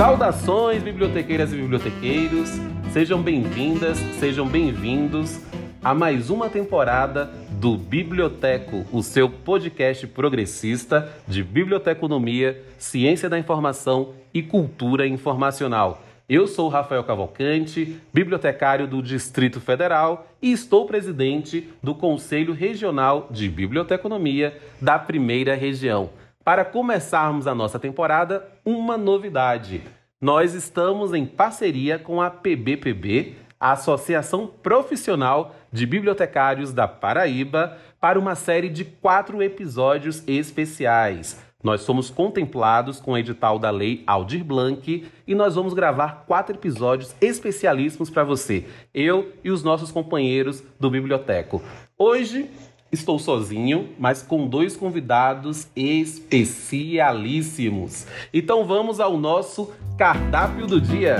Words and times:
Saudações, 0.00 0.82
bibliotequeiras 0.82 1.52
e 1.52 1.56
bibliotequeiros! 1.56 2.48
Sejam 2.90 3.20
bem-vindas, 3.20 3.98
sejam 4.18 4.48
bem-vindos 4.48 5.38
a 5.84 5.92
mais 5.92 6.30
uma 6.30 6.48
temporada 6.48 7.26
do 7.50 7.76
Biblioteco, 7.76 8.86
o 8.90 9.02
seu 9.02 9.28
podcast 9.28 10.06
progressista 10.06 11.06
de 11.28 11.44
biblioteconomia, 11.44 12.64
ciência 12.78 13.28
da 13.28 13.38
informação 13.38 14.14
e 14.32 14.42
cultura 14.42 15.06
informacional. 15.06 16.02
Eu 16.26 16.46
sou 16.46 16.70
Rafael 16.70 17.04
Cavalcante, 17.04 18.00
bibliotecário 18.10 18.86
do 18.86 19.02
Distrito 19.02 19.60
Federal 19.60 20.30
e 20.40 20.50
estou 20.50 20.86
presidente 20.86 21.68
do 21.82 21.94
Conselho 21.94 22.54
Regional 22.54 23.28
de 23.30 23.50
Biblioteconomia 23.50 24.58
da 24.80 24.98
Primeira 24.98 25.54
Região. 25.54 26.08
Para 26.50 26.64
começarmos 26.64 27.46
a 27.46 27.54
nossa 27.54 27.78
temporada, 27.78 28.44
uma 28.64 28.98
novidade. 28.98 29.84
Nós 30.20 30.52
estamos 30.52 31.14
em 31.14 31.24
parceria 31.24 31.96
com 31.96 32.20
a 32.20 32.28
PBPB, 32.28 33.36
a 33.60 33.70
Associação 33.70 34.48
Profissional 34.48 35.54
de 35.70 35.86
Bibliotecários 35.86 36.72
da 36.72 36.88
Paraíba, 36.88 37.78
para 38.00 38.18
uma 38.18 38.34
série 38.34 38.68
de 38.68 38.84
quatro 38.84 39.40
episódios 39.40 40.24
especiais. 40.26 41.40
Nós 41.62 41.82
somos 41.82 42.10
contemplados 42.10 42.98
com 42.98 43.12
o 43.12 43.18
edital 43.18 43.56
da 43.56 43.70
Lei 43.70 44.02
Aldir 44.04 44.42
Blanc 44.42 45.08
e 45.24 45.34
nós 45.36 45.54
vamos 45.54 45.72
gravar 45.72 46.24
quatro 46.26 46.56
episódios 46.56 47.14
especialíssimos 47.20 48.10
para 48.10 48.24
você, 48.24 48.66
eu 48.92 49.30
e 49.44 49.52
os 49.52 49.62
nossos 49.62 49.92
companheiros 49.92 50.64
do 50.80 50.90
Biblioteco. 50.90 51.62
Hoje 51.96 52.50
Estou 52.92 53.20
sozinho, 53.20 53.90
mas 53.96 54.20
com 54.20 54.48
dois 54.48 54.76
convidados 54.76 55.68
especialíssimos. 55.76 58.04
Então 58.34 58.64
vamos 58.64 58.98
ao 58.98 59.16
nosso 59.16 59.72
cardápio 59.96 60.66
do 60.66 60.80
dia. 60.80 61.18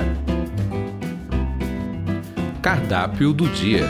Cardápio 2.61 3.33
do 3.33 3.47
dia. 3.51 3.85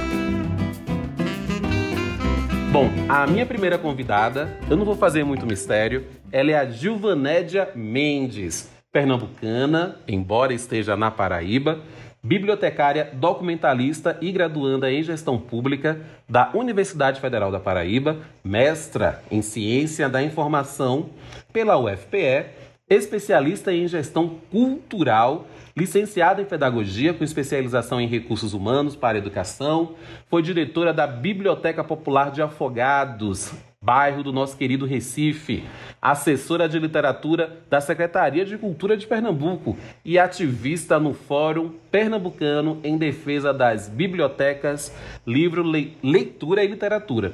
Bom, 2.71 2.91
a 3.09 3.27
minha 3.27 3.47
primeira 3.47 3.79
convidada, 3.79 4.59
eu 4.69 4.77
não 4.77 4.85
vou 4.85 4.95
fazer 4.95 5.25
muito 5.25 5.47
mistério, 5.47 6.05
ela 6.31 6.51
é 6.51 6.59
a 6.59 6.67
Gilvanédia 6.67 7.71
Mendes, 7.75 8.71
pernambucana, 8.93 9.97
embora 10.07 10.53
esteja 10.53 10.99
na 10.99 11.11
Paraíba, 11.11 11.81
bibliotecária, 12.23 13.11
documentalista 13.15 14.19
e 14.21 14.31
graduanda 14.31 14.91
em 14.91 15.03
gestão 15.03 15.39
pública 15.39 16.01
da 16.29 16.51
Universidade 16.55 17.21
Federal 17.21 17.51
da 17.51 17.59
Paraíba, 17.59 18.19
mestra 18.45 19.23
em 19.31 19.41
ciência 19.41 20.09
da 20.09 20.23
informação 20.23 21.11
pela 21.53 21.79
UFPE, 21.79 22.47
especialista 22.89 23.73
em 23.73 23.89
gestão 23.89 24.41
cultural, 24.51 25.47
licenciada 25.77 26.43
em 26.43 26.45
pedagogia 26.45 27.15
com 27.15 27.25
especialização 27.25 28.01
em 28.01 28.07
recursos 28.07 28.53
humanos 28.53 28.97
para 28.97 29.17
educação, 29.17 29.95
foi 30.29 30.43
diretora 30.43 30.93
da 30.93 31.07
Biblioteca 31.07 31.83
Popular 31.83 32.31
de 32.31 32.43
Afogados, 32.43 33.53
bairro 33.83 34.23
do 34.23 34.31
nosso 34.31 34.59
querido 34.59 34.85
Recife, 34.85 35.65
assessora 36.03 36.69
de 36.69 36.79
literatura 36.79 37.63
da 37.71 37.81
Secretaria 37.81 38.45
de 38.45 38.59
Cultura 38.59 38.95
de 38.95 39.07
Pernambuco 39.07 39.75
e 40.05 40.19
ativista 40.19 41.01
no 41.01 41.15
Fórum 41.15 41.73
Pernambucano 41.91 42.79
em 42.85 42.99
defesa 42.99 43.55
das 43.55 43.89
bibliotecas, 43.89 44.95
livro, 45.27 45.65
leitura 46.03 46.63
e 46.63 46.67
literatura. 46.67 47.33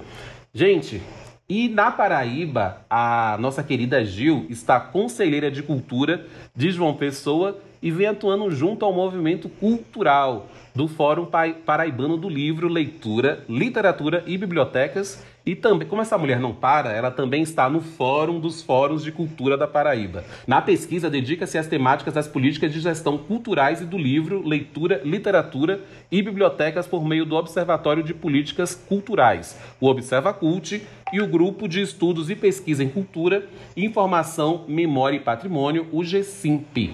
Gente, 0.54 1.02
e 1.48 1.68
na 1.68 1.90
Paraíba, 1.90 2.80
a 2.88 3.36
nossa 3.40 3.64
querida 3.64 4.04
Gil 4.04 4.46
está 4.48 4.78
conselheira 4.78 5.50
de 5.50 5.64
cultura 5.64 6.26
de 6.54 6.70
João 6.70 6.94
Pessoa 6.94 7.58
e 7.82 7.90
vem 7.90 8.06
atuando 8.06 8.48
junto 8.52 8.84
ao 8.84 8.92
movimento 8.92 9.48
cultural 9.48 10.46
do 10.72 10.86
Fórum 10.86 11.26
Paraibano 11.64 12.16
do 12.16 12.28
Livro, 12.28 12.68
Leitura, 12.68 13.44
Literatura 13.48 14.22
e 14.28 14.38
Bibliotecas 14.38 15.24
e 15.46 15.54
também, 15.54 15.86
como 15.86 16.02
essa 16.02 16.18
mulher 16.18 16.40
não 16.40 16.52
para, 16.52 16.90
ela 16.90 17.08
também 17.08 17.40
está 17.40 17.70
no 17.70 17.80
Fórum 17.80 18.40
dos 18.40 18.60
Fóruns 18.60 19.04
de 19.04 19.12
Cultura 19.12 19.56
da 19.56 19.68
Paraíba. 19.68 20.24
Na 20.44 20.60
pesquisa, 20.60 21.08
dedica-se 21.08 21.56
às 21.56 21.68
temáticas 21.68 22.12
das 22.12 22.26
políticas 22.26 22.72
de 22.72 22.80
gestão 22.80 23.16
culturais 23.16 23.80
e 23.80 23.84
do 23.84 23.96
livro, 23.96 24.44
leitura, 24.44 25.00
literatura 25.04 25.80
e 26.10 26.20
bibliotecas 26.20 26.88
por 26.88 27.04
meio 27.04 27.24
do 27.24 27.36
Observatório 27.36 28.02
de 28.02 28.12
Políticas 28.12 28.74
Culturais, 28.74 29.56
o 29.80 29.86
Observa 29.86 30.34
Cult, 30.34 30.82
e 31.12 31.20
o 31.20 31.28
Grupo 31.28 31.68
de 31.68 31.80
Estudos 31.80 32.28
e 32.28 32.34
Pesquisa 32.34 32.82
em 32.82 32.88
Cultura, 32.88 33.46
Informação, 33.76 34.64
Memória 34.66 35.16
e 35.16 35.20
Patrimônio, 35.20 35.86
o 35.92 36.02
GSIMP. 36.02 36.92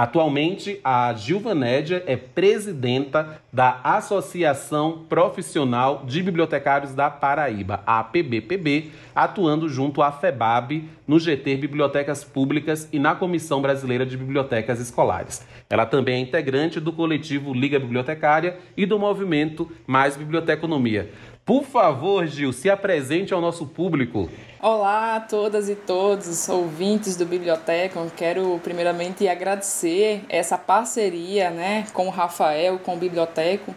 Atualmente, 0.00 0.80
a 0.82 1.12
Gilvanédia 1.12 2.02
é 2.06 2.16
presidenta 2.16 3.38
da 3.52 3.80
Associação 3.84 5.04
Profissional 5.06 6.04
de 6.06 6.22
Bibliotecários 6.22 6.94
da 6.94 7.10
Paraíba, 7.10 7.82
a 7.86 7.98
APBPB, 7.98 8.92
atuando 9.14 9.68
junto 9.68 10.00
à 10.00 10.10
FEBAB 10.10 10.88
no 11.10 11.18
GT 11.18 11.56
Bibliotecas 11.56 12.22
Públicas 12.22 12.88
e 12.92 12.98
na 13.00 13.16
Comissão 13.16 13.60
Brasileira 13.60 14.06
de 14.06 14.16
Bibliotecas 14.16 14.78
Escolares. 14.78 15.44
Ela 15.68 15.84
também 15.84 16.14
é 16.14 16.18
integrante 16.20 16.78
do 16.78 16.92
coletivo 16.92 17.52
Liga 17.52 17.80
Bibliotecária 17.80 18.58
e 18.76 18.86
do 18.86 18.96
movimento 18.96 19.68
Mais 19.88 20.16
Biblioteconomia. 20.16 21.10
Por 21.44 21.64
favor, 21.64 22.28
Gil, 22.28 22.52
se 22.52 22.70
apresente 22.70 23.34
ao 23.34 23.40
nosso 23.40 23.66
público. 23.66 24.30
Olá 24.62 25.16
a 25.16 25.20
todas 25.20 25.68
e 25.68 25.74
todos, 25.74 26.48
ouvintes 26.48 27.16
do 27.16 27.26
Biblioteca. 27.26 28.00
Quero 28.16 28.60
primeiramente 28.62 29.26
agradecer 29.26 30.22
essa 30.28 30.56
parceria 30.56 31.50
né, 31.50 31.86
com 31.92 32.06
o 32.06 32.10
Rafael, 32.10 32.78
com 32.78 32.94
o 32.94 32.98
Biblioteco, 32.98 33.74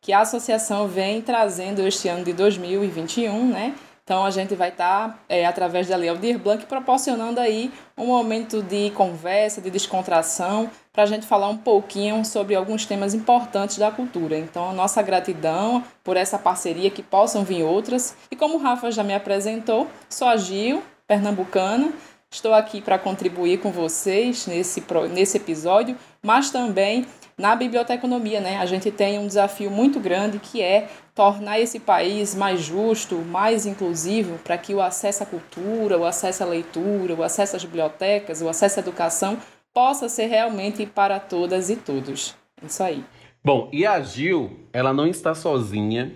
que 0.00 0.12
a 0.12 0.20
associação 0.20 0.86
vem 0.86 1.20
trazendo 1.20 1.84
este 1.84 2.06
ano 2.06 2.24
de 2.24 2.32
2021, 2.32 3.48
né? 3.48 3.74
Então 4.06 4.24
a 4.24 4.30
gente 4.30 4.54
vai 4.54 4.68
estar, 4.68 5.08
tá, 5.08 5.18
é, 5.28 5.44
através 5.44 5.88
da 5.88 5.96
Lei 5.96 6.08
Aldir 6.08 6.38
Blanc, 6.38 6.64
proporcionando 6.66 7.40
aí 7.40 7.72
um 7.98 8.06
momento 8.06 8.62
de 8.62 8.90
conversa, 8.90 9.60
de 9.60 9.68
descontração, 9.68 10.70
para 10.92 11.02
a 11.02 11.06
gente 11.06 11.26
falar 11.26 11.48
um 11.48 11.56
pouquinho 11.56 12.24
sobre 12.24 12.54
alguns 12.54 12.86
temas 12.86 13.14
importantes 13.14 13.78
da 13.78 13.90
cultura. 13.90 14.38
Então, 14.38 14.70
a 14.70 14.72
nossa 14.72 15.02
gratidão 15.02 15.82
por 16.04 16.16
essa 16.16 16.38
parceria, 16.38 16.88
que 16.88 17.02
possam 17.02 17.42
vir 17.42 17.64
outras. 17.64 18.16
E 18.30 18.36
como 18.36 18.54
o 18.54 18.58
Rafa 18.58 18.92
já 18.92 19.02
me 19.02 19.12
apresentou, 19.12 19.88
sou 20.08 20.28
a 20.28 20.36
Gil, 20.36 20.84
pernambucana, 21.08 21.92
estou 22.30 22.54
aqui 22.54 22.80
para 22.80 23.00
contribuir 23.00 23.58
com 23.58 23.72
vocês 23.72 24.46
nesse, 24.46 24.84
nesse 25.10 25.36
episódio, 25.36 25.96
mas 26.22 26.50
também 26.50 27.04
na 27.38 27.54
biblioteconomia, 27.54 28.40
né? 28.40 28.56
A 28.56 28.66
gente 28.66 28.90
tem 28.90 29.18
um 29.18 29.26
desafio 29.26 29.70
muito 29.70 30.00
grande 30.00 30.38
que 30.38 30.62
é 30.62 30.88
tornar 31.14 31.60
esse 31.60 31.78
país 31.78 32.34
mais 32.34 32.60
justo, 32.60 33.16
mais 33.16 33.66
inclusivo, 33.66 34.38
para 34.38 34.56
que 34.56 34.74
o 34.74 34.80
acesso 34.80 35.22
à 35.22 35.26
cultura, 35.26 35.98
o 35.98 36.04
acesso 36.04 36.42
à 36.42 36.46
leitura, 36.46 37.14
o 37.14 37.22
acesso 37.22 37.56
às 37.56 37.64
bibliotecas, 37.64 38.40
o 38.40 38.48
acesso 38.48 38.80
à 38.80 38.82
educação 38.82 39.36
possa 39.74 40.08
ser 40.08 40.26
realmente 40.26 40.86
para 40.86 41.20
todas 41.20 41.68
e 41.68 41.76
todos. 41.76 42.34
Isso 42.62 42.82
aí. 42.82 43.04
Bom, 43.44 43.68
e 43.70 43.84
a 43.84 44.00
Gil, 44.00 44.58
ela 44.72 44.92
não 44.92 45.06
está 45.06 45.34
sozinha 45.34 46.14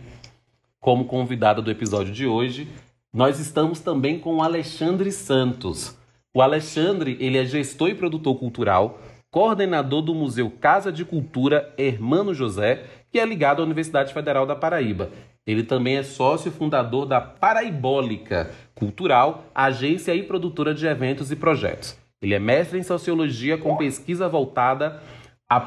como 0.81 1.05
convidada 1.05 1.61
do 1.61 1.71
episódio 1.71 2.13
de 2.13 2.27
hoje. 2.27 2.67
Nós 3.13 3.39
estamos 3.39 3.81
também 3.81 4.19
com 4.19 4.37
o 4.37 4.43
Alexandre 4.43 5.13
Santos. 5.13 5.97
O 6.33 6.41
Alexandre, 6.41 7.19
ele 7.21 7.37
é 7.37 7.45
gestor 7.45 7.91
e 7.91 7.95
produtor 7.95 8.39
cultural, 8.39 8.99
coordenador 9.31 10.03
do 10.03 10.15
Museu 10.15 10.51
Casa 10.51 10.91
de 10.91 11.05
Cultura 11.05 11.73
Hermano 11.79 12.35
José, 12.35 12.85
que 13.13 13.19
é 13.19 13.25
ligado 13.25 13.63
à 13.63 13.65
Universidade 13.65 14.13
Federal 14.13 14.45
da 14.45 14.57
Paraíba. 14.57 15.11
Ele 15.47 15.63
também 15.63 15.97
é 15.97 16.03
sócio 16.03 16.51
fundador 16.51 17.07
da 17.07 17.21
Paraibólica 17.21 18.51
Cultural, 18.75 19.45
agência 19.55 20.15
e 20.15 20.23
produtora 20.23 20.75
de 20.75 20.87
eventos 20.87 21.31
e 21.31 21.37
projetos. 21.37 21.97
Ele 22.21 22.35
é 22.35 22.39
mestre 22.39 22.79
em 22.79 22.83
sociologia 22.83 23.57
com 23.57 23.77
pesquisa 23.77 24.29
voltada 24.29 25.01
a 25.49 25.61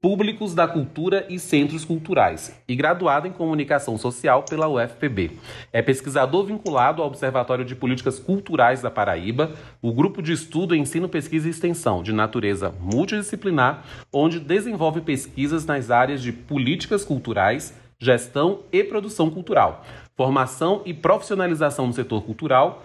públicos 0.00 0.54
da 0.54 0.68
cultura 0.68 1.26
e 1.28 1.38
centros 1.38 1.84
culturais 1.84 2.54
e 2.68 2.76
graduado 2.76 3.26
em 3.26 3.32
comunicação 3.32 3.96
social 3.98 4.44
pela 4.44 4.68
UFPB. 4.68 5.32
É 5.72 5.82
pesquisador 5.82 6.44
vinculado 6.44 7.02
ao 7.02 7.08
Observatório 7.08 7.64
de 7.64 7.74
Políticas 7.74 8.18
Culturais 8.18 8.82
da 8.82 8.90
Paraíba, 8.90 9.52
o 9.82 9.92
grupo 9.92 10.22
de 10.22 10.32
estudo 10.32 10.76
Ensino, 10.76 11.08
Pesquisa 11.08 11.48
e 11.48 11.50
Extensão 11.50 12.02
de 12.02 12.12
natureza 12.12 12.72
multidisciplinar, 12.80 13.84
onde 14.12 14.38
desenvolve 14.38 15.00
pesquisas 15.00 15.64
nas 15.64 15.90
áreas 15.90 16.22
de 16.22 16.32
políticas 16.32 17.04
culturais, 17.04 17.74
gestão 17.98 18.60
e 18.70 18.84
produção 18.84 19.30
cultural, 19.30 19.84
formação 20.14 20.82
e 20.84 20.92
profissionalização 20.92 21.86
no 21.86 21.92
setor 21.92 22.22
cultural, 22.22 22.84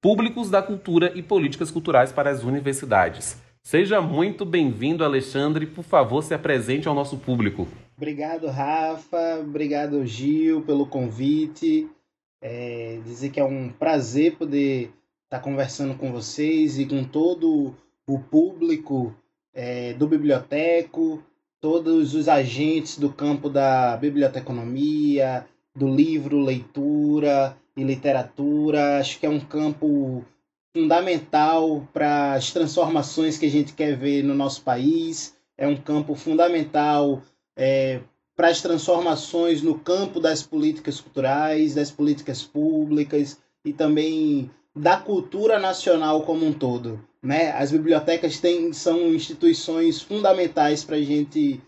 Públicos 0.00 0.48
da 0.48 0.62
Cultura 0.62 1.12
e 1.16 1.22
Políticas 1.22 1.72
Culturais 1.72 2.12
para 2.12 2.30
as 2.30 2.44
Universidades. 2.44 3.47
Seja 3.68 4.00
muito 4.00 4.46
bem-vindo, 4.46 5.04
Alexandre. 5.04 5.66
Por 5.66 5.84
favor, 5.84 6.22
se 6.22 6.32
apresente 6.32 6.88
ao 6.88 6.94
nosso 6.94 7.18
público. 7.18 7.68
Obrigado, 7.98 8.46
Rafa. 8.46 9.40
Obrigado, 9.42 10.06
Gil, 10.06 10.62
pelo 10.62 10.86
convite. 10.86 11.86
É, 12.40 12.98
dizer 13.04 13.28
que 13.28 13.38
é 13.38 13.44
um 13.44 13.68
prazer 13.68 14.36
poder 14.36 14.90
estar 15.24 15.40
conversando 15.40 15.94
com 15.96 16.10
vocês 16.10 16.78
e 16.78 16.86
com 16.86 17.04
todo 17.04 17.74
o 18.08 18.18
público 18.18 19.14
é, 19.52 19.92
do 19.92 20.08
biblioteco, 20.08 21.22
todos 21.60 22.14
os 22.14 22.26
agentes 22.26 22.98
do 22.98 23.12
campo 23.12 23.50
da 23.50 23.98
biblioteconomia, 23.98 25.44
do 25.76 25.94
livro, 25.94 26.40
leitura 26.40 27.54
e 27.76 27.84
literatura. 27.84 28.98
Acho 28.98 29.20
que 29.20 29.26
é 29.26 29.28
um 29.28 29.40
campo 29.40 30.24
fundamental 30.78 31.88
para 31.92 32.34
as 32.34 32.52
transformações 32.52 33.36
que 33.36 33.46
a 33.46 33.50
gente 33.50 33.72
quer 33.72 33.96
ver 33.96 34.22
no 34.22 34.32
nosso 34.32 34.62
país. 34.62 35.34
É 35.56 35.66
um 35.66 35.76
campo 35.76 36.14
fundamental 36.14 37.20
é, 37.56 38.00
para 38.36 38.48
as 38.48 38.62
transformações 38.62 39.60
no 39.60 39.76
campo 39.76 40.20
das 40.20 40.40
políticas 40.40 41.00
culturais, 41.00 41.74
das 41.74 41.90
políticas 41.90 42.44
públicas 42.44 43.40
e 43.64 43.72
também 43.72 44.48
da 44.74 44.96
cultura 44.96 45.58
nacional 45.58 46.22
como 46.22 46.46
um 46.46 46.52
todo. 46.52 47.04
Né? 47.20 47.50
As 47.50 47.72
bibliotecas 47.72 48.38
têm, 48.38 48.72
são 48.72 49.12
instituições 49.12 50.00
fundamentais 50.00 50.84
para 50.84 50.94
a 50.94 51.02
gente 51.02 51.60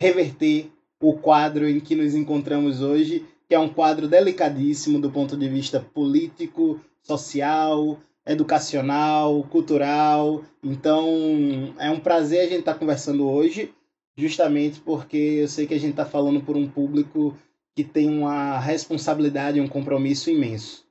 reverter 0.00 0.72
o 1.00 1.12
quadro 1.12 1.68
em 1.68 1.78
que 1.78 1.94
nos 1.94 2.16
encontramos 2.16 2.82
hoje, 2.82 3.24
que 3.48 3.54
é 3.54 3.58
um 3.60 3.68
quadro 3.68 4.08
delicadíssimo 4.08 5.00
do 5.00 5.08
ponto 5.08 5.36
de 5.36 5.48
vista 5.48 5.78
político, 5.78 6.80
social, 7.00 8.00
educacional, 8.26 9.42
cultural. 9.44 10.42
Então, 10.62 11.74
é 11.78 11.90
um 11.90 12.00
prazer 12.00 12.40
a 12.40 12.48
gente 12.48 12.60
estar 12.60 12.74
tá 12.74 12.78
conversando 12.78 13.28
hoje, 13.28 13.72
justamente 14.16 14.80
porque 14.80 15.16
eu 15.16 15.48
sei 15.48 15.66
que 15.66 15.74
a 15.74 15.78
gente 15.78 15.90
está 15.90 16.04
falando 16.04 16.40
por 16.40 16.56
um 16.56 16.66
público 16.66 17.36
que 17.74 17.84
tem 17.84 18.08
uma 18.08 18.58
responsabilidade 18.58 19.58
e 19.58 19.60
um 19.60 19.68
compromisso 19.68 20.30
imenso. 20.30 20.84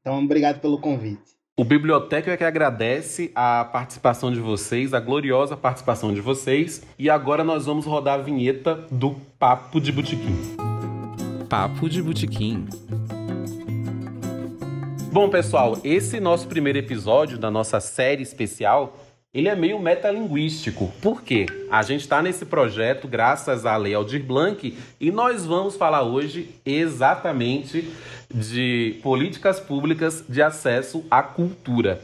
Então, 0.00 0.22
obrigado 0.22 0.60
pelo 0.60 0.78
convite. 0.78 1.32
O 1.56 1.64
Biblioteca 1.64 2.32
é 2.32 2.36
que 2.36 2.44
agradece 2.44 3.30
a 3.34 3.64
participação 3.64 4.32
de 4.32 4.40
vocês, 4.40 4.92
a 4.92 5.00
gloriosa 5.00 5.56
participação 5.56 6.12
de 6.12 6.20
vocês. 6.20 6.82
E 6.98 7.08
agora 7.08 7.44
nós 7.44 7.66
vamos 7.66 7.86
rodar 7.86 8.18
a 8.18 8.22
vinheta 8.22 8.86
do 8.90 9.14
Papo 9.38 9.80
de 9.80 9.92
Botequim. 9.92 10.34
Papo 11.48 11.88
de 11.88 12.02
Botequim. 12.02 12.66
Bom, 15.12 15.28
pessoal, 15.28 15.76
esse 15.84 16.18
nosso 16.18 16.48
primeiro 16.48 16.78
episódio 16.78 17.36
da 17.36 17.50
nossa 17.50 17.80
série 17.80 18.22
especial 18.22 18.96
ele 19.34 19.46
é 19.46 19.54
meio 19.54 19.78
metalinguístico. 19.78 20.90
Por 21.02 21.20
quê? 21.20 21.44
A 21.70 21.82
gente 21.82 22.00
está 22.00 22.22
nesse 22.22 22.46
projeto 22.46 23.06
graças 23.06 23.66
à 23.66 23.76
Lei 23.76 23.92
Aldir 23.92 24.24
Blanc 24.24 24.74
e 24.98 25.10
nós 25.10 25.44
vamos 25.44 25.76
falar 25.76 26.02
hoje 26.02 26.48
exatamente 26.64 27.92
de 28.34 29.00
políticas 29.02 29.60
públicas 29.60 30.24
de 30.26 30.40
acesso 30.40 31.04
à 31.10 31.22
cultura. 31.22 32.00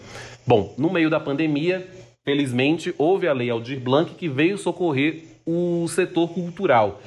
Bom, 0.47 0.75
no 0.77 0.93
meio 0.93 1.09
da 1.09 1.19
pandemia, 1.19 1.89
felizmente, 2.27 2.95
houve 2.99 3.27
a 3.27 3.33
Lei 3.33 3.49
Aldir 3.49 3.81
Blanc 3.81 4.15
que 4.17 4.29
veio 4.29 4.59
socorrer 4.59 5.25
o 5.47 5.89
setor 5.89 6.29
cultural 6.29 7.01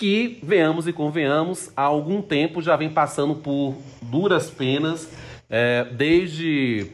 que, 0.00 0.38
venhamos 0.42 0.88
e 0.88 0.94
convenhamos, 0.94 1.70
há 1.76 1.82
algum 1.82 2.22
tempo 2.22 2.62
já 2.62 2.74
vem 2.74 2.88
passando 2.88 3.34
por 3.34 3.76
duras 4.00 4.48
penas, 4.48 5.06
é, 5.50 5.84
desde 5.92 6.90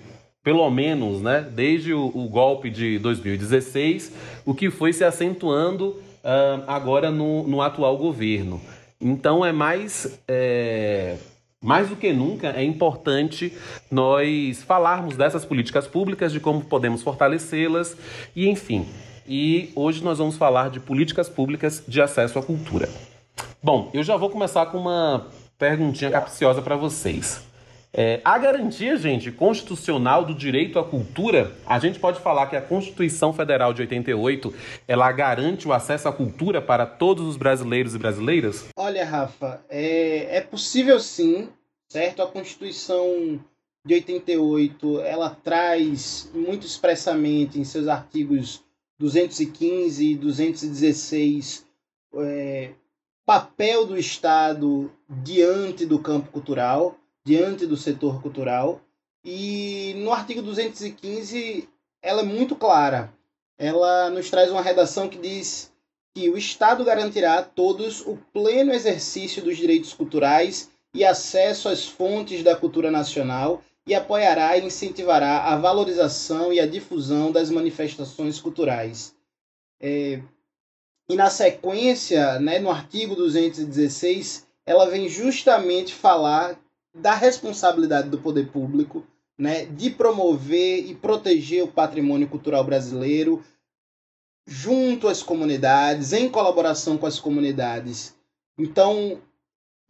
pelo 0.46 0.70
menos, 0.70 1.20
né, 1.20 1.44
desde 1.52 1.92
o, 1.92 2.06
o, 2.14 2.28
golpe 2.28 2.70
de 2.70 3.00
2016, 3.00 4.12
o 4.44 4.54
que 4.54 4.70
foi 4.70 4.92
se 4.92 5.02
acentuando 5.02 5.88
uh, 5.88 6.62
agora 6.68 7.10
no, 7.10 7.42
no, 7.48 7.60
atual 7.60 7.96
governo. 7.96 8.60
Então 9.00 9.44
é 9.44 9.50
mais, 9.50 10.20
é, 10.28 11.16
mais 11.60 11.88
do 11.88 11.96
que 11.96 12.12
nunca 12.12 12.50
é 12.50 12.62
importante 12.62 13.52
nós 13.90 14.62
falarmos 14.62 15.16
dessas 15.16 15.44
políticas 15.44 15.88
públicas, 15.88 16.32
de 16.32 16.38
como 16.38 16.64
podemos 16.64 17.02
fortalecê-las 17.02 17.96
e 18.36 18.48
enfim. 18.48 18.86
E 19.26 19.72
hoje 19.74 20.04
nós 20.04 20.18
vamos 20.18 20.36
falar 20.36 20.70
de 20.70 20.78
políticas 20.78 21.28
públicas 21.28 21.82
de 21.88 22.00
acesso 22.00 22.38
à 22.38 22.42
cultura. 22.42 22.88
Bom, 23.60 23.90
eu 23.92 24.04
já 24.04 24.16
vou 24.16 24.30
começar 24.30 24.66
com 24.66 24.78
uma 24.78 25.26
perguntinha 25.58 26.08
capciosa 26.08 26.62
para 26.62 26.76
vocês. 26.76 27.44
É, 27.98 28.20
a 28.22 28.36
garantia, 28.36 28.94
gente, 28.98 29.32
constitucional 29.32 30.22
do 30.22 30.34
direito 30.34 30.78
à 30.78 30.84
cultura, 30.84 31.56
a 31.64 31.78
gente 31.78 31.98
pode 31.98 32.20
falar 32.20 32.46
que 32.46 32.54
a 32.54 32.60
Constituição 32.60 33.32
Federal 33.32 33.72
de 33.72 33.80
88, 33.80 34.52
ela 34.86 35.10
garante 35.10 35.66
o 35.66 35.72
acesso 35.72 36.06
à 36.06 36.12
cultura 36.12 36.60
para 36.60 36.84
todos 36.84 37.26
os 37.26 37.38
brasileiros 37.38 37.94
e 37.94 37.98
brasileiras? 37.98 38.66
Olha, 38.76 39.02
Rafa, 39.02 39.64
é, 39.70 40.36
é 40.36 40.40
possível 40.42 41.00
sim, 41.00 41.48
certo? 41.88 42.20
A 42.20 42.26
Constituição 42.26 43.40
de 43.82 43.94
88, 43.94 45.00
ela 45.00 45.30
traz 45.30 46.30
muito 46.34 46.66
expressamente 46.66 47.58
em 47.58 47.64
seus 47.64 47.88
artigos 47.88 48.62
215 48.98 50.04
e 50.04 50.14
216 50.16 51.64
é, 52.16 52.72
papel 53.24 53.86
do 53.86 53.98
Estado 53.98 54.92
diante 55.08 55.86
do 55.86 55.98
campo 55.98 56.30
cultural, 56.30 56.94
diante 57.26 57.66
do 57.66 57.76
setor 57.76 58.22
cultural. 58.22 58.80
E 59.24 59.94
no 59.96 60.12
artigo 60.12 60.40
215 60.40 61.68
ela 62.00 62.20
é 62.20 62.24
muito 62.24 62.54
clara. 62.54 63.12
Ela 63.58 64.08
nos 64.10 64.30
traz 64.30 64.48
uma 64.48 64.62
redação 64.62 65.08
que 65.08 65.18
diz 65.18 65.72
que 66.14 66.30
o 66.30 66.38
Estado 66.38 66.84
garantirá 66.84 67.40
a 67.40 67.42
todos 67.42 68.00
o 68.02 68.16
pleno 68.32 68.72
exercício 68.72 69.42
dos 69.42 69.56
direitos 69.56 69.92
culturais 69.92 70.70
e 70.94 71.04
acesso 71.04 71.68
às 71.68 71.84
fontes 71.84 72.44
da 72.44 72.54
cultura 72.54 72.92
nacional 72.92 73.60
e 73.84 73.92
apoiará 73.92 74.56
e 74.56 74.64
incentivará 74.64 75.46
a 75.46 75.56
valorização 75.56 76.52
e 76.52 76.60
a 76.60 76.66
difusão 76.66 77.32
das 77.32 77.50
manifestações 77.50 78.40
culturais. 78.40 79.16
É, 79.80 80.20
e 81.08 81.16
na 81.16 81.28
sequência, 81.28 82.38
né, 82.38 82.60
no 82.60 82.70
artigo 82.70 83.16
216, 83.16 84.46
ela 84.64 84.88
vem 84.88 85.08
justamente 85.08 85.92
falar 85.92 86.56
da 86.96 87.14
responsabilidade 87.14 88.08
do 88.08 88.18
poder 88.18 88.48
público 88.48 89.06
né, 89.38 89.66
de 89.66 89.90
promover 89.90 90.86
e 90.86 90.94
proteger 90.94 91.62
o 91.62 91.68
patrimônio 91.68 92.28
cultural 92.28 92.64
brasileiro 92.64 93.44
junto 94.46 95.08
às 95.08 95.22
comunidades, 95.22 96.12
em 96.12 96.28
colaboração 96.28 96.96
com 96.96 97.06
as 97.06 97.18
comunidades. 97.18 98.14
Então, 98.56 99.20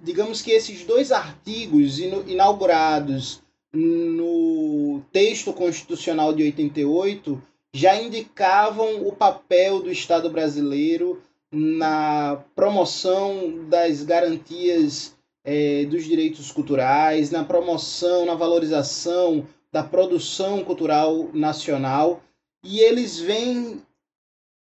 digamos 0.00 0.43
que 0.43 0.50
esses 0.50 0.85
dois 0.85 1.12
artigos 1.12 1.99
inaugurados 1.99 3.43
no 3.73 5.03
texto 5.12 5.53
constitucional 5.53 6.32
de 6.32 6.43
88 6.43 7.41
já 7.72 8.01
indicavam 8.01 9.06
o 9.06 9.13
papel 9.13 9.81
do 9.81 9.93
Estado 9.93 10.31
brasileiro 10.31 11.22
na 11.53 12.43
promoção 12.55 13.69
das 13.69 14.03
garantias 14.03 15.16
é, 15.46 15.86
dos 15.86 16.05
direitos 16.05 16.50
culturais, 16.50 17.31
na 17.31 17.44
promoção, 17.44 18.26
na 18.26 18.34
valorização 18.34 19.46
da 19.72 19.82
produção 19.82 20.65
cultural 20.65 21.31
nacional. 21.32 22.20
E 22.62 22.81
eles 22.81 23.19
vêm 23.19 23.81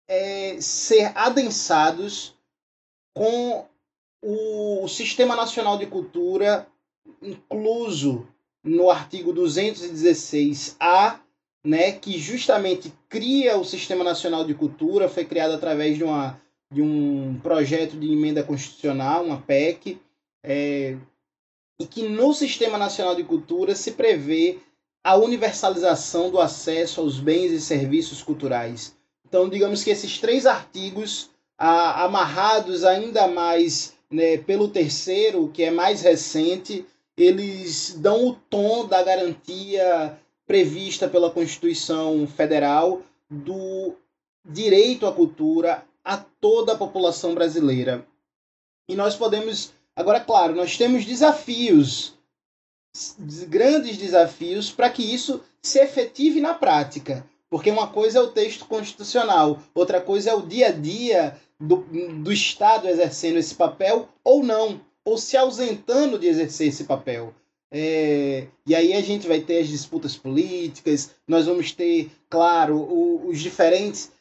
é, 0.07 0.61
ser 0.61 1.11
adensados 1.15 2.35
com 3.13 3.65
o 4.21 4.88
Sistema 4.88 5.35
Nacional 5.35 5.77
de 5.77 5.88
Cultura 5.88 6.67
incluso 7.21 8.27
no 8.63 8.89
artigo 8.89 9.33
216-A, 9.33 11.19
né, 11.63 11.91
que 11.93 12.17
justamente 12.17 12.93
cria 13.07 13.57
o 13.57 13.65
Sistema 13.65 14.03
Nacional 14.03 14.45
de 14.45 14.53
Cultura, 14.53 15.09
foi 15.09 15.25
criado 15.25 15.53
através 15.53 15.97
de, 15.97 16.03
uma, 16.03 16.39
de 16.71 16.81
um 16.81 17.39
projeto 17.41 17.97
de 17.97 18.11
emenda 18.11 18.43
constitucional, 18.43 19.23
uma 19.23 19.41
PEC, 19.41 19.99
é, 20.43 20.98
e 21.79 21.86
que 21.86 22.08
no 22.08 22.34
Sistema 22.34 22.77
Nacional 22.77 23.15
de 23.15 23.24
Cultura 23.24 23.75
se 23.75 23.93
prevê 23.93 24.60
a 25.03 25.15
universalização 25.15 26.29
do 26.29 26.39
acesso 26.39 27.01
aos 27.01 27.19
bens 27.19 27.51
e 27.51 27.62
serviços 27.62 28.22
culturais. 28.22 28.96
Então, 29.27 29.48
digamos 29.48 29.84
que 29.84 29.89
esses 29.89 30.17
três 30.17 30.46
artigos, 30.46 31.29
a, 31.58 32.03
amarrados 32.03 32.84
ainda 32.84 33.27
mais 33.27 33.93
né, 34.12 34.38
pelo 34.38 34.67
terceiro, 34.67 35.50
que 35.53 35.63
é 35.63 35.72
mais 35.72 36.01
recente, 36.01 36.86
eles 37.15 37.96
dão 37.98 38.27
o 38.27 38.34
tom 38.34 38.88
da 38.88 39.03
garantia 39.03 40.17
prevista 40.48 41.08
pela 41.08 41.29
Constituição 41.29 42.25
Federal 42.27 43.01
do 43.29 43.93
direito 44.43 45.05
à 45.05 45.12
cultura 45.12 45.86
a 46.03 46.17
toda 46.17 46.74
a 46.74 46.77
população 46.77 47.36
brasileira. 47.36 48.05
E 48.88 48.96
nós 48.96 49.15
podemos 49.15 49.72
Agora, 49.99 50.21
claro, 50.21 50.55
nós 50.55 50.77
temos 50.77 51.03
desafios, 51.03 52.13
grandes 53.49 53.97
desafios, 53.97 54.71
para 54.71 54.89
que 54.89 55.03
isso 55.03 55.41
se 55.61 55.77
efetive 55.77 56.39
na 56.39 56.53
prática. 56.53 57.27
Porque 57.49 57.69
uma 57.69 57.87
coisa 57.87 58.19
é 58.19 58.21
o 58.21 58.31
texto 58.31 58.65
constitucional, 58.65 59.61
outra 59.75 59.99
coisa 59.99 60.29
é 60.29 60.33
o 60.33 60.41
dia 60.41 60.67
a 60.67 60.71
dia 60.71 61.35
do, 61.59 61.85
do 62.23 62.31
Estado 62.31 62.87
exercendo 62.87 63.39
esse 63.39 63.53
papel 63.53 64.07
ou 64.23 64.41
não, 64.41 64.79
ou 65.03 65.17
se 65.17 65.35
ausentando 65.35 66.17
de 66.17 66.27
exercer 66.27 66.69
esse 66.69 66.85
papel. 66.85 67.33
É, 67.69 68.47
e 68.65 68.73
aí 68.73 68.93
a 68.93 69.01
gente 69.01 69.27
vai 69.27 69.41
ter 69.41 69.59
as 69.59 69.67
disputas 69.67 70.15
políticas, 70.15 71.09
nós 71.27 71.45
vamos 71.45 71.73
ter, 71.73 72.09
claro, 72.29 73.27
os 73.27 73.41
diferentes. 73.41 74.13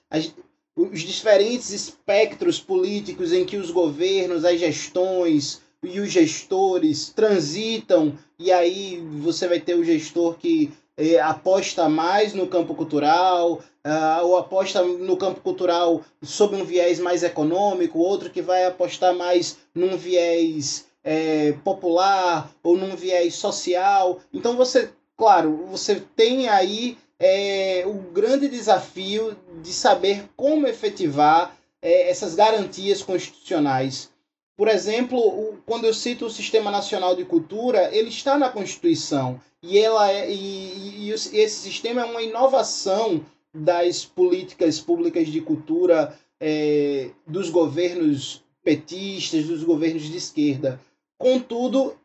os 0.74 1.02
diferentes 1.02 1.70
espectros 1.70 2.58
políticos 2.58 3.32
em 3.32 3.44
que 3.44 3.56
os 3.56 3.70
governos, 3.70 4.44
as 4.44 4.58
gestões 4.58 5.67
e 5.82 6.00
os 6.00 6.10
gestores 6.10 7.10
transitam, 7.14 8.18
e 8.38 8.50
aí 8.50 8.98
você 9.20 9.46
vai 9.46 9.60
ter 9.60 9.74
o 9.74 9.84
gestor 9.84 10.36
que 10.36 10.72
é, 10.96 11.20
aposta 11.20 11.88
mais 11.88 12.34
no 12.34 12.48
campo 12.48 12.74
cultural, 12.74 13.60
uh, 13.86 14.24
ou 14.24 14.36
aposta 14.36 14.82
no 14.82 15.16
campo 15.16 15.40
cultural 15.40 16.02
sob 16.22 16.56
um 16.56 16.64
viés 16.64 16.98
mais 16.98 17.22
econômico, 17.22 18.00
outro 18.00 18.30
que 18.30 18.42
vai 18.42 18.64
apostar 18.64 19.14
mais 19.14 19.58
num 19.72 19.96
viés 19.96 20.86
é, 21.04 21.52
popular 21.64 22.50
ou 22.62 22.76
num 22.76 22.96
viés 22.96 23.36
social. 23.36 24.20
Então 24.34 24.56
você, 24.56 24.90
claro, 25.16 25.66
você 25.70 26.02
tem 26.16 26.48
aí 26.48 26.98
é, 27.18 27.84
o 27.86 27.94
grande 28.12 28.48
desafio 28.48 29.36
de 29.62 29.72
saber 29.72 30.28
como 30.36 30.66
efetivar 30.66 31.56
essas 31.80 32.34
garantias 32.34 33.04
constitucionais. 33.04 34.10
Por 34.58 34.66
exemplo, 34.66 35.56
quando 35.64 35.84
eu 35.84 35.94
cito 35.94 36.26
o 36.26 36.30
Sistema 36.30 36.68
Nacional 36.68 37.14
de 37.14 37.24
Cultura, 37.24 37.94
ele 37.94 38.08
está 38.08 38.36
na 38.36 38.48
Constituição 38.50 39.40
e, 39.62 39.78
ela 39.78 40.10
é, 40.10 40.28
e, 40.28 41.06
e 41.06 41.10
esse 41.12 41.60
sistema 41.60 42.00
é 42.00 42.04
uma 42.04 42.20
inovação 42.20 43.24
das 43.54 44.04
políticas 44.04 44.80
públicas 44.80 45.28
de 45.28 45.40
cultura 45.40 46.18
é, 46.40 47.10
dos 47.24 47.50
governos 47.50 48.42
petistas, 48.64 49.46
dos 49.46 49.62
governos 49.62 50.02
de 50.02 50.16
esquerda. 50.16 50.80
Contudo, 51.16 51.96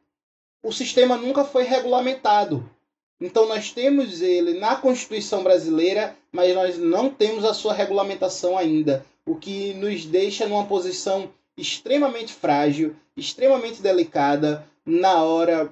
o 0.63 0.71
sistema 0.71 1.17
nunca 1.17 1.43
foi 1.43 1.63
regulamentado. 1.63 2.69
Então 3.19 3.47
nós 3.47 3.71
temos 3.71 4.21
ele 4.21 4.59
na 4.59 4.75
Constituição 4.75 5.41
brasileira, 5.41 6.15
mas 6.31 6.53
nós 6.53 6.77
não 6.77 7.09
temos 7.09 7.45
a 7.45 7.53
sua 7.55 7.73
regulamentação 7.73 8.55
ainda, 8.55 9.03
o 9.25 9.35
que 9.35 9.73
nos 9.73 10.05
deixa 10.05 10.47
numa 10.47 10.65
posição 10.65 11.31
extremamente 11.57 12.33
frágil, 12.33 12.95
extremamente 13.15 13.81
delicada 13.81 14.67
na 14.85 15.23
hora 15.23 15.71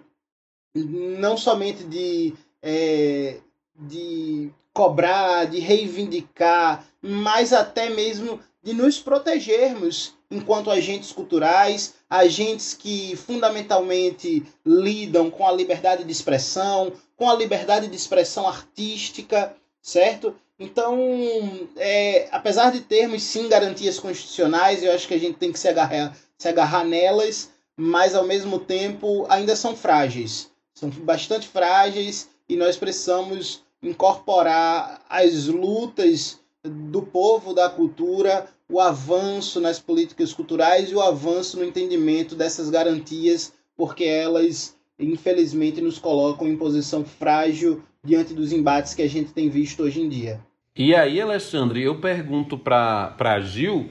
não 0.74 1.36
somente 1.36 1.84
de, 1.84 2.34
é, 2.62 3.38
de 3.76 4.50
cobrar, 4.74 5.46
de 5.46 5.60
reivindicar, 5.60 6.86
mas 7.02 7.52
até 7.52 7.90
mesmo 7.90 8.40
de 8.64 8.74
nos 8.74 9.00
protegermos 9.00 10.14
enquanto 10.30 10.72
agentes 10.72 11.12
culturais, 11.12 11.96
agentes 12.10 12.74
que 12.74 13.16
fundamentalmente 13.18 14.46
lidam 14.66 15.30
com 15.30 15.46
a 15.46 15.52
liberdade 15.52 16.06
de 16.06 16.12
expressão, 16.12 16.94
com 17.18 17.30
a 17.30 17.36
liberdade 17.36 17.88
de 17.88 17.96
expressão 17.96 18.48
artística, 18.48 19.54
certo? 19.82 20.34
Então, 20.62 21.68
é, 21.76 22.28
apesar 22.32 22.72
de 22.72 22.82
termos 22.82 23.24
sim 23.24 23.50
garantias 23.50 23.98
constitucionais, 23.98 24.84
eu 24.84 24.92
acho 24.92 25.08
que 25.08 25.16
a 25.16 25.20
gente 25.20 25.40
tem 25.40 25.52
que 25.52 25.58
se 25.58 25.68
agarrar, 25.68 26.16
se 26.38 26.48
agarrar 26.48 26.84
nelas, 26.84 27.50
mas 27.76 28.14
ao 28.14 28.24
mesmo 28.24 28.60
tempo 28.60 29.26
ainda 29.28 29.56
são 29.56 29.76
frágeis. 29.76 30.52
São 30.76 30.88
bastante 30.92 31.48
frágeis 31.48 32.30
e 32.48 32.56
nós 32.56 32.78
precisamos 32.78 33.64
incorporar 33.82 35.04
as 35.10 35.48
lutas 35.48 36.40
do 36.64 37.02
povo, 37.02 37.56
da 37.56 37.68
cultura, 37.68 38.48
o 38.70 38.80
avanço 38.80 39.60
nas 39.60 39.80
políticas 39.80 40.32
culturais 40.32 40.92
e 40.92 40.96
o 40.96 41.02
avanço 41.02 41.58
no 41.58 41.66
entendimento 41.66 42.36
dessas 42.36 42.70
garantias, 42.70 43.52
porque 43.76 44.04
elas, 44.04 44.76
infelizmente, 45.00 45.82
nos 45.82 45.98
colocam 45.98 46.48
em 46.48 46.56
posição 46.56 47.04
frágil 47.04 47.82
diante 48.04 48.36
dos 48.36 48.52
embates 48.52 48.94
que 48.94 49.02
a 49.02 49.10
gente 49.10 49.34
tem 49.34 49.50
visto 49.50 49.82
hoje 49.82 50.00
em 50.00 50.08
dia. 50.08 50.40
E 50.76 50.96
aí, 50.96 51.20
Alexandre, 51.20 51.84
eu 51.84 51.96
pergunto 51.96 52.58
para 52.58 53.40
Gil, 53.42 53.90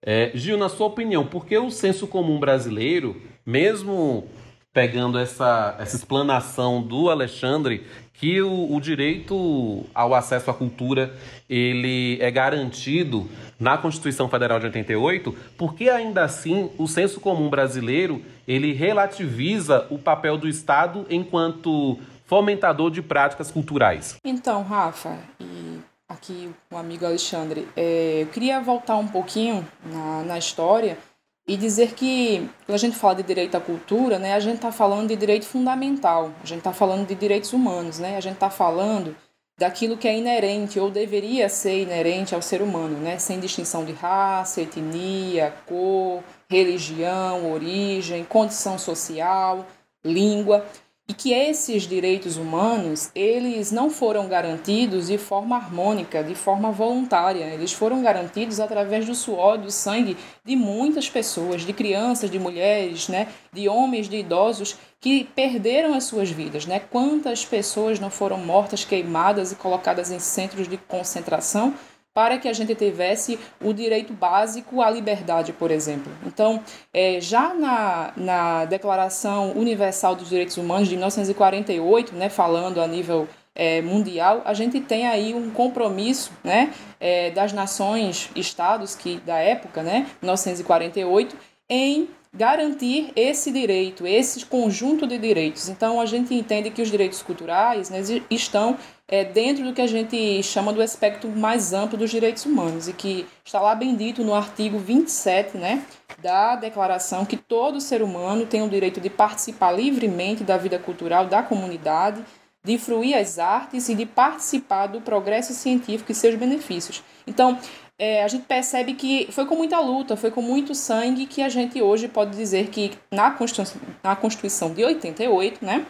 é, 0.00 0.30
Gil, 0.34 0.56
na 0.56 0.68
sua 0.68 0.86
opinião, 0.86 1.26
por 1.26 1.44
que 1.44 1.56
o 1.58 1.70
senso 1.70 2.06
comum 2.06 2.40
brasileiro, 2.40 3.20
mesmo 3.44 4.26
pegando 4.72 5.18
essa, 5.18 5.76
essa 5.78 5.94
explanação 5.94 6.82
do 6.82 7.10
Alexandre, 7.10 7.86
que 8.14 8.40
o, 8.40 8.74
o, 8.74 8.80
direito 8.80 9.84
ao 9.94 10.14
acesso 10.14 10.50
à 10.50 10.54
cultura 10.54 11.14
ele 11.50 12.18
é 12.20 12.30
garantido 12.30 13.28
na 13.60 13.76
Constituição 13.76 14.28
Federal 14.28 14.58
de 14.58 14.66
88, 14.66 15.36
porque 15.58 15.90
ainda 15.90 16.24
assim 16.24 16.70
o 16.78 16.86
senso 16.86 17.20
comum 17.20 17.50
brasileiro 17.50 18.22
ele 18.48 18.72
relativiza 18.72 19.86
o 19.90 19.98
papel 19.98 20.38
do 20.38 20.48
Estado 20.48 21.06
enquanto 21.10 21.98
fomentador 22.24 22.90
de 22.90 23.02
práticas 23.02 23.50
culturais. 23.50 24.16
Então, 24.24 24.62
Rafa 24.62 25.18
e 25.38 25.91
aqui 26.12 26.50
o 26.70 26.76
amigo 26.76 27.04
Alexandre, 27.04 27.68
é, 27.76 28.22
eu 28.22 28.26
queria 28.28 28.60
voltar 28.60 28.96
um 28.96 29.08
pouquinho 29.08 29.66
na, 29.84 30.22
na 30.22 30.38
história 30.38 30.98
e 31.46 31.56
dizer 31.56 31.94
que, 31.94 32.48
quando 32.64 32.74
a 32.76 32.78
gente 32.78 32.96
fala 32.96 33.16
de 33.16 33.22
direito 33.24 33.56
à 33.56 33.60
cultura, 33.60 34.18
né, 34.18 34.34
a 34.34 34.40
gente 34.40 34.56
está 34.56 34.70
falando 34.70 35.08
de 35.08 35.16
direito 35.16 35.44
fundamental, 35.44 36.30
a 36.42 36.46
gente 36.46 36.58
está 36.58 36.72
falando 36.72 37.06
de 37.06 37.14
direitos 37.14 37.52
humanos, 37.52 37.98
né, 37.98 38.16
a 38.16 38.20
gente 38.20 38.34
está 38.34 38.48
falando 38.50 39.16
daquilo 39.58 39.96
que 39.96 40.08
é 40.08 40.16
inerente 40.16 40.78
ou 40.78 40.90
deveria 40.90 41.48
ser 41.48 41.82
inerente 41.82 42.34
ao 42.34 42.42
ser 42.42 42.62
humano, 42.62 42.98
né, 42.98 43.18
sem 43.18 43.40
distinção 43.40 43.84
de 43.84 43.92
raça, 43.92 44.60
etnia, 44.60 45.52
cor, 45.66 46.22
religião, 46.48 47.52
origem, 47.52 48.24
condição 48.24 48.78
social, 48.78 49.66
língua 50.04 50.64
e 51.08 51.14
que 51.14 51.32
esses 51.32 51.82
direitos 51.82 52.36
humanos 52.36 53.10
eles 53.14 53.72
não 53.72 53.90
foram 53.90 54.28
garantidos 54.28 55.08
de 55.08 55.18
forma 55.18 55.56
harmônica, 55.56 56.22
de 56.22 56.34
forma 56.34 56.70
voluntária. 56.70 57.44
Eles 57.44 57.72
foram 57.72 58.02
garantidos 58.02 58.60
através 58.60 59.04
do 59.04 59.14
suor, 59.14 59.58
do 59.58 59.70
sangue 59.70 60.16
de 60.44 60.54
muitas 60.56 61.10
pessoas, 61.10 61.62
de 61.62 61.72
crianças, 61.72 62.30
de 62.30 62.38
mulheres, 62.38 63.08
né, 63.08 63.28
de 63.52 63.68
homens, 63.68 64.08
de 64.08 64.16
idosos 64.16 64.76
que 65.00 65.24
perderam 65.34 65.94
as 65.94 66.04
suas 66.04 66.30
vidas, 66.30 66.64
né? 66.64 66.78
Quantas 66.78 67.44
pessoas 67.44 67.98
não 67.98 68.08
foram 68.08 68.38
mortas, 68.38 68.84
queimadas 68.84 69.50
e 69.50 69.56
colocadas 69.56 70.12
em 70.12 70.20
centros 70.20 70.68
de 70.68 70.76
concentração 70.76 71.74
para 72.14 72.38
que 72.38 72.48
a 72.48 72.52
gente 72.52 72.74
tivesse 72.74 73.38
o 73.60 73.72
direito 73.72 74.12
básico 74.12 74.82
à 74.82 74.90
liberdade, 74.90 75.52
por 75.52 75.70
exemplo. 75.70 76.12
Então, 76.26 76.62
é, 76.92 77.20
já 77.20 77.54
na, 77.54 78.12
na 78.16 78.64
Declaração 78.66 79.52
Universal 79.52 80.14
dos 80.14 80.28
Direitos 80.28 80.56
Humanos 80.56 80.88
de 80.88 80.94
1948, 80.94 82.14
né, 82.14 82.28
falando 82.28 82.80
a 82.80 82.86
nível 82.86 83.26
é, 83.54 83.80
mundial, 83.80 84.42
a 84.44 84.54
gente 84.54 84.80
tem 84.80 85.06
aí 85.06 85.34
um 85.34 85.50
compromisso 85.50 86.32
né, 86.44 86.72
é, 87.00 87.30
das 87.30 87.52
nações, 87.52 88.30
estados 88.34 88.94
que 88.94 89.18
da 89.20 89.38
época, 89.38 89.82
né, 89.82 90.06
1948, 90.20 91.36
em 91.68 92.08
garantir 92.34 93.12
esse 93.14 93.52
direito, 93.52 94.06
esse 94.06 94.46
conjunto 94.46 95.06
de 95.06 95.18
direitos. 95.18 95.68
Então, 95.68 96.00
a 96.00 96.06
gente 96.06 96.34
entende 96.34 96.70
que 96.70 96.80
os 96.80 96.90
direitos 96.90 97.22
culturais 97.22 97.90
né, 97.90 98.00
estão 98.30 98.78
é, 99.06 99.22
dentro 99.22 99.64
do 99.64 99.74
que 99.74 99.82
a 99.82 99.86
gente 99.86 100.42
chama 100.42 100.72
do 100.72 100.80
aspecto 100.80 101.28
mais 101.28 101.74
amplo 101.74 101.98
dos 101.98 102.10
direitos 102.10 102.46
humanos 102.46 102.88
e 102.88 102.94
que 102.94 103.26
está 103.44 103.60
lá 103.60 103.74
bem 103.74 103.94
dito 103.94 104.24
no 104.24 104.34
artigo 104.34 104.78
27 104.78 105.58
né, 105.58 105.84
da 106.22 106.56
Declaração 106.56 107.26
que 107.26 107.36
todo 107.36 107.80
ser 107.80 108.02
humano 108.02 108.46
tem 108.46 108.62
o 108.62 108.70
direito 108.70 109.00
de 109.00 109.10
participar 109.10 109.72
livremente 109.72 110.42
da 110.42 110.56
vida 110.56 110.78
cultural 110.78 111.26
da 111.26 111.42
comunidade, 111.42 112.24
de 112.64 112.78
fruir 112.78 113.14
as 113.14 113.38
artes 113.38 113.88
e 113.88 113.94
de 113.94 114.06
participar 114.06 114.86
do 114.86 115.00
progresso 115.00 115.52
científico 115.52 116.12
e 116.12 116.14
seus 116.14 116.36
benefícios. 116.36 117.02
Então, 117.26 117.58
é, 117.98 118.24
a 118.24 118.28
gente 118.28 118.44
percebe 118.46 118.94
que 118.94 119.28
foi 119.30 119.46
com 119.46 119.54
muita 119.54 119.78
luta, 119.80 120.16
foi 120.16 120.30
com 120.30 120.42
muito 120.42 120.74
sangue 120.74 121.26
que 121.26 121.42
a 121.42 121.48
gente 121.48 121.80
hoje 121.80 122.08
pode 122.08 122.36
dizer 122.36 122.68
que 122.68 122.92
na 123.10 123.30
Constituição, 123.30 123.80
na 124.02 124.16
Constituição 124.16 124.72
de 124.72 124.84
88, 124.84 125.64
né, 125.64 125.86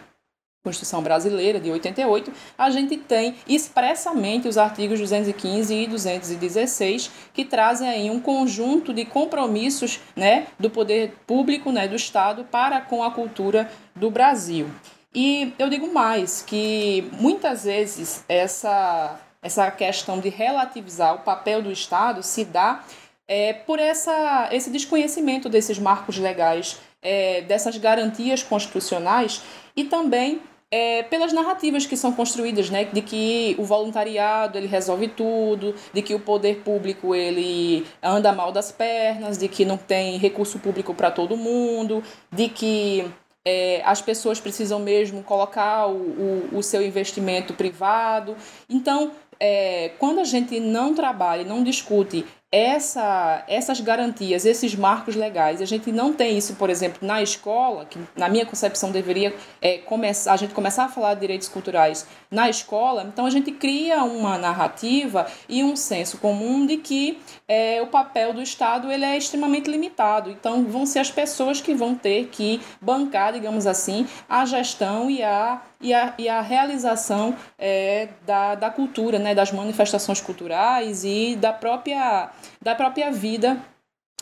Constituição 0.63 1.03
Brasileira 1.03 1.59
de 1.59 1.69
88, 1.69 2.31
a 2.57 2.69
gente 2.69 2.95
tem 2.95 3.35
expressamente 3.45 4.47
os 4.47 4.57
artigos 4.57 4.97
215 4.97 5.73
e 5.73 5.87
216 5.87 7.11
que 7.33 7.43
trazem 7.43 7.89
aí 7.89 8.09
um 8.09 8.19
conjunto 8.21 8.93
de 8.93 9.03
compromissos, 9.03 9.99
né, 10.15 10.47
do 10.57 10.69
poder 10.69 11.15
público, 11.27 11.69
né, 11.69 11.85
do 11.85 11.97
Estado 11.97 12.45
para 12.45 12.79
com 12.79 13.03
a 13.03 13.11
cultura 13.11 13.69
do 13.93 14.09
Brasil. 14.09 14.67
E 15.13 15.53
eu 15.59 15.69
digo 15.69 15.93
mais 15.93 16.41
que 16.41 17.09
muitas 17.19 17.65
vezes 17.65 18.23
essa 18.29 19.19
essa 19.43 19.69
questão 19.69 20.19
de 20.19 20.29
relativizar 20.29 21.13
o 21.13 21.19
papel 21.19 21.61
do 21.61 21.71
Estado 21.71 22.23
se 22.23 22.45
dá 22.45 22.83
é, 23.27 23.53
por 23.53 23.77
essa, 23.77 24.49
esse 24.51 24.69
desconhecimento 24.69 25.49
desses 25.49 25.77
marcos 25.77 26.17
legais, 26.17 26.79
é, 27.01 27.41
dessas 27.41 27.77
garantias 27.77 28.41
constitucionais 28.41 29.41
e 29.75 29.83
também 29.83 30.41
é, 30.71 31.03
pelas 31.03 31.31
narrativas 31.31 31.85
que 31.85 31.95
são 31.95 32.11
construídas, 32.13 32.69
né, 32.71 32.85
de 32.85 33.01
que 33.01 33.55
o 33.59 33.63
voluntariado 33.63 34.57
ele 34.57 34.65
resolve 34.65 35.07
tudo, 35.07 35.75
de 35.93 36.01
que 36.01 36.15
o 36.15 36.19
poder 36.19 36.61
público 36.63 37.13
ele 37.13 37.85
anda 38.01 38.33
mal 38.33 38.51
das 38.51 38.71
pernas, 38.71 39.37
de 39.37 39.47
que 39.47 39.65
não 39.65 39.77
tem 39.77 40.17
recurso 40.17 40.57
público 40.57 40.95
para 40.95 41.11
todo 41.11 41.37
mundo, 41.37 42.03
de 42.31 42.49
que 42.49 43.05
é, 43.45 43.83
as 43.85 44.01
pessoas 44.01 44.39
precisam 44.39 44.79
mesmo 44.79 45.21
colocar 45.21 45.87
o, 45.87 46.49
o, 46.53 46.57
o 46.57 46.63
seu 46.63 46.81
investimento 46.81 47.53
privado. 47.53 48.35
Então, 48.67 49.11
é, 49.45 49.91
quando 49.99 50.19
a 50.19 50.23
gente 50.23 50.57
não 50.57 50.95
trabalha, 50.95 51.43
não 51.43 51.65
discute 51.65 52.25
essa, 52.49 53.43
essas 53.45 53.81
garantias, 53.81 54.45
esses 54.45 54.73
marcos 54.73 55.17
legais. 55.17 55.61
A 55.61 55.65
gente 55.65 55.91
não 55.91 56.13
tem 56.13 56.37
isso, 56.37 56.55
por 56.55 56.69
exemplo, 56.69 57.05
na 57.05 57.21
escola, 57.21 57.83
que 57.83 57.99
na 58.15 58.29
minha 58.29 58.45
concepção 58.45 58.89
deveria 58.89 59.35
é, 59.59 59.79
começar, 59.79 60.31
a 60.31 60.37
gente 60.37 60.53
começar 60.53 60.85
a 60.85 60.87
falar 60.87 61.15
de 61.15 61.21
direitos 61.21 61.49
culturais 61.49 62.07
na 62.31 62.49
escola, 62.49 63.03
então 63.03 63.25
a 63.25 63.29
gente 63.29 63.51
cria 63.51 64.03
uma 64.03 64.37
narrativa 64.37 65.27
e 65.49 65.61
um 65.61 65.75
senso 65.75 66.19
comum 66.19 66.65
de 66.65 66.77
que 66.77 67.19
é, 67.47 67.81
o 67.81 67.87
papel 67.87 68.33
do 68.33 68.41
Estado 68.41 68.91
ele 68.91 69.05
é 69.05 69.17
extremamente 69.17 69.69
limitado. 69.69 70.29
Então 70.29 70.63
vão 70.65 70.85
ser 70.85 70.99
as 70.99 71.11
pessoas 71.11 71.61
que 71.61 71.73
vão 71.73 71.95
ter 71.95 72.27
que 72.27 72.61
bancar, 72.81 73.33
digamos 73.33 73.65
assim, 73.65 74.07
a 74.27 74.45
gestão 74.45 75.09
e 75.09 75.21
a 75.23 75.61
e 75.83 75.93
a, 75.93 76.13
e 76.17 76.29
a 76.29 76.39
realização 76.39 77.35
é, 77.59 78.07
da, 78.25 78.55
da 78.55 78.69
cultura, 78.69 79.19
né, 79.19 79.35
das 79.35 79.51
manifestações 79.51 80.21
culturais 80.21 81.03
e 81.03 81.35
da 81.35 81.51
própria, 81.51 82.29
da 82.61 82.73
própria 82.73 83.11
vida 83.11 83.57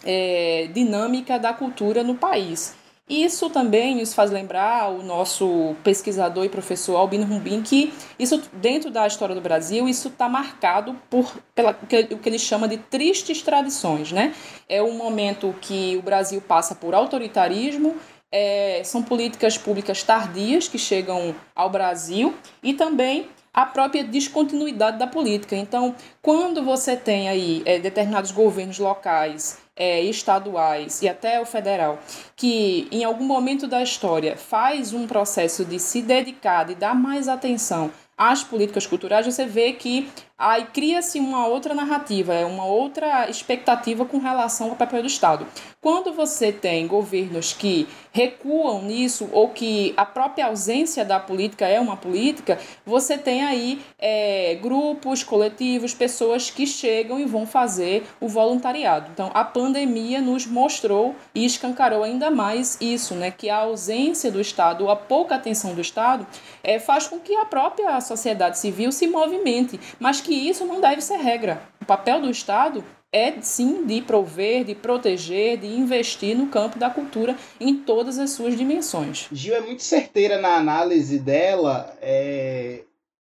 é, 0.04 0.68
dinâmica 0.74 1.38
da 1.38 1.54
cultura 1.54 2.04
no 2.04 2.16
país. 2.16 2.76
Isso 3.12 3.50
também 3.50 3.98
nos 3.98 4.14
faz 4.14 4.32
lembrar 4.32 4.90
o 4.90 5.04
nosso 5.04 5.76
pesquisador 5.84 6.46
e 6.46 6.50
professor 6.50 6.96
Albino 6.96 7.26
Rumbin 7.26 7.62
que 7.62 7.94
isso 8.18 8.42
dentro 8.54 8.90
da 8.90 9.06
história 9.06 9.36
do 9.36 9.42
Brasil 9.42 9.90
isso 9.90 10.08
está 10.08 10.30
marcado 10.30 10.96
por 11.10 11.38
pela, 11.54 11.72
o 11.72 11.86
que 11.88 12.30
ele 12.30 12.40
chama 12.40 12.70
de 12.70 12.78
tristes 12.78 13.42
tradições, 13.42 14.14
né? 14.14 14.34
É 14.70 14.82
um 14.82 14.94
momento 14.94 15.54
que 15.60 15.98
o 15.98 16.02
Brasil 16.02 16.40
passa 16.40 16.74
por 16.74 16.94
autoritarismo 16.96 17.98
é, 18.32 18.82
são 18.86 19.04
políticas 19.04 19.58
públicas 19.58 20.04
tardias 20.04 20.70
que 20.70 20.78
chegam 20.78 21.36
ao 21.54 21.70
Brasil 21.70 22.34
e 22.64 22.74
também 22.74 23.28
a 23.54 23.66
própria 23.66 24.06
descontinuidade 24.06 24.98
da 24.98 25.06
política. 25.06 25.58
Então, 25.58 25.94
quando 26.22 26.64
você 26.64 26.96
tem 26.96 27.28
aí 27.28 27.62
é, 27.66 27.78
determinados 27.78 28.32
governos 28.32 28.80
locais, 28.80 29.58
é, 29.76 30.02
estaduais 30.02 31.02
e 31.02 31.10
até 31.10 31.40
o 31.42 31.46
federal, 31.46 32.00
que 32.36 32.88
em 32.92 33.04
algum 33.04 33.26
momento 33.26 33.68
da 33.68 33.82
história 33.82 34.36
faz 34.36 34.94
um 34.94 35.08
processo 35.08 35.64
de 35.66 35.80
se 35.80 36.02
dedicar, 36.02 36.66
de 36.66 36.76
dar 36.76 36.96
mais 36.96 37.28
atenção 37.28 37.92
às 38.18 38.44
políticas 38.44 38.86
culturais, 38.86 39.26
você 39.26 39.46
vê 39.46 39.74
que 39.74 40.08
aí 40.42 40.66
cria-se 40.66 41.20
uma 41.20 41.46
outra 41.46 41.76
narrativa, 41.76 42.34
é 42.34 42.46
uma 42.46 42.66
outra 42.66 43.30
expectativa 43.30 44.04
com 44.06 44.18
relação 44.18 44.72
ao 44.72 44.76
papel 44.76 45.02
do 45.02 45.08
Estado. 45.08 45.46
Quando 45.80 46.12
você 46.12 46.52
tem 46.52 46.88
governos 46.88 47.54
que 47.54 47.88
recuam 48.12 48.82
nisso 48.82 49.30
ou 49.32 49.50
que 49.50 49.94
a 49.96 50.06
própria 50.06 50.48
ausência 50.48 51.06
da 51.06 51.20
política 51.20 51.68
é 51.68 51.80
uma 51.80 51.96
política, 51.96 52.60
você 52.86 53.18
tem 53.18 53.44
aí 53.44 53.82
é, 53.98 54.56
grupos, 54.62 55.24
coletivos, 55.24 55.94
pessoas 55.94 56.50
que 56.50 56.68
chegam 56.68 57.20
e 57.20 57.26
vão 57.26 57.46
fazer 57.46 58.04
o 58.20 58.28
voluntariado. 58.28 59.10
Então, 59.14 59.32
a 59.34 59.44
pandemia 59.44 60.22
nos 60.22 60.46
mostrou 60.46 61.16
e 61.34 61.46
escancarou 61.46 62.04
ainda 62.04 62.30
mais 62.30 62.78
isso, 62.82 63.16
né, 63.16 63.32
que 63.32 63.50
a 63.50 63.58
ausência 63.58 64.32
do 64.32 64.42
Estado, 64.42 64.90
a 64.90 64.96
pouca 64.96 65.36
atenção 65.36 65.74
do 65.74 65.82
Estado, 65.82 66.28
é, 66.64 66.80
faz 66.80 67.08
com 67.08 67.20
que 67.20 67.36
a 67.36 67.46
própria 67.46 68.00
sociedade 68.02 68.58
civil 68.58 68.92
se 68.92 69.08
movimente, 69.08 69.80
mas 70.00 70.22
que 70.22 70.31
isso 70.34 70.66
não 70.66 70.82
deve 70.82 71.02
ser 71.02 71.18
regra. 71.18 71.62
O 71.82 71.86
papel 71.86 72.22
do 72.22 72.30
Estado 72.30 72.84
é 73.12 73.42
sim 73.42 73.86
de 73.86 74.02
prover, 74.02 74.64
de 74.64 74.74
proteger, 74.74 75.58
de 75.58 75.68
investir 75.68 76.36
no 76.36 76.48
campo 76.48 76.80
da 76.80 76.90
cultura 76.90 77.38
em 77.60 77.76
todas 77.78 78.18
as 78.18 78.32
suas 78.32 78.58
dimensões. 78.58 79.28
Gil 79.32 79.56
é 79.56 79.62
muito 79.62 79.84
certeira 79.84 80.40
na 80.40 80.56
análise 80.56 81.20
dela 81.20 81.98
é, 82.02 82.84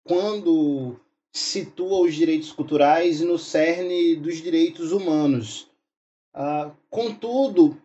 quando 0.04 0.98
situa 1.32 2.00
os 2.00 2.14
direitos 2.14 2.50
culturais 2.50 3.20
no 3.20 3.38
cerne 3.38 4.16
dos 4.16 4.42
direitos 4.42 4.90
humanos. 4.90 5.70
Ah, 6.34 6.70
contudo, 6.90 7.80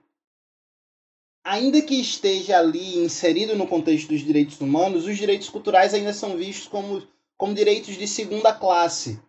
ainda 1.43 1.81
que 1.81 1.99
esteja 1.99 2.57
ali 2.57 2.97
inserido 2.99 3.55
no 3.55 3.67
contexto 3.67 4.09
dos 4.09 4.21
direitos 4.21 4.59
humanos, 4.59 5.05
os 5.05 5.17
direitos 5.17 5.49
culturais 5.49 5.93
ainda 5.93 6.13
são 6.13 6.37
vistos 6.37 6.67
como, 6.67 7.03
como 7.37 7.53
direitos 7.53 7.97
de 7.97 8.07
segunda 8.07 8.53
classe, 8.53 9.19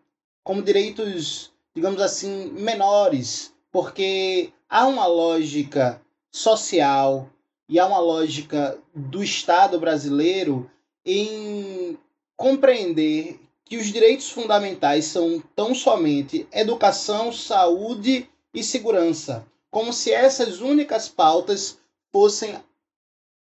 como 0.43 0.63
direitos 0.63 1.55
digamos 1.75 2.01
assim, 2.01 2.53
menores, 2.53 3.53
porque 3.73 4.53
há 4.69 4.87
uma 4.87 5.07
lógica 5.07 6.01
social 6.31 7.29
e 7.69 7.79
há 7.81 7.87
uma 7.87 7.99
lógica 7.99 8.79
do 8.95 9.25
Estado 9.25 9.79
brasileiro 9.81 10.71
em 11.05 11.99
compreender 12.37 13.41
que 13.65 13.77
os 13.77 13.87
direitos 13.87 14.31
fundamentais 14.31 15.07
são 15.07 15.43
tão 15.57 15.75
somente 15.75 16.47
educação, 16.53 17.33
saúde 17.33 18.31
e 18.53 18.63
segurança, 18.63 19.45
como 19.71 19.93
se 19.93 20.13
essas 20.13 20.61
únicas 20.61 21.09
pautas 21.09 21.79
fossem 22.13 22.55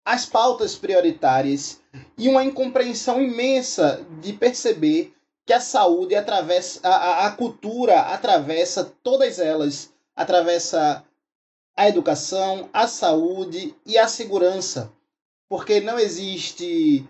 as 0.05 0.25
pautas 0.25 0.75
prioritárias 0.75 1.80
e 2.17 2.29
uma 2.29 2.43
incompreensão 2.43 3.21
imensa 3.21 4.05
de 4.21 4.33
perceber 4.33 5.13
que 5.45 5.53
a 5.53 5.59
saúde 5.59 6.15
atravessa, 6.15 6.79
a, 6.87 7.27
a 7.27 7.31
cultura 7.31 7.99
atravessa 8.01 8.93
todas 9.03 9.39
elas, 9.39 9.91
atravessa 10.15 11.03
a 11.75 11.87
educação, 11.87 12.69
a 12.71 12.87
saúde 12.87 13.75
e 13.85 13.97
a 13.97 14.07
segurança, 14.07 14.91
porque 15.49 15.79
não 15.79 15.97
existe 15.97 17.05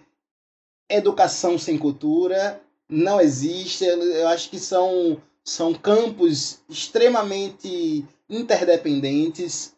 educação 0.89 1.57
sem 1.57 1.77
cultura, 1.77 2.61
não 2.89 3.19
existe, 3.19 3.85
eu 3.85 4.27
acho 4.27 4.49
que 4.49 4.59
são, 4.59 5.21
são 5.43 5.73
campos 5.73 6.59
extremamente 6.69 8.05
interdependentes. 8.29 9.75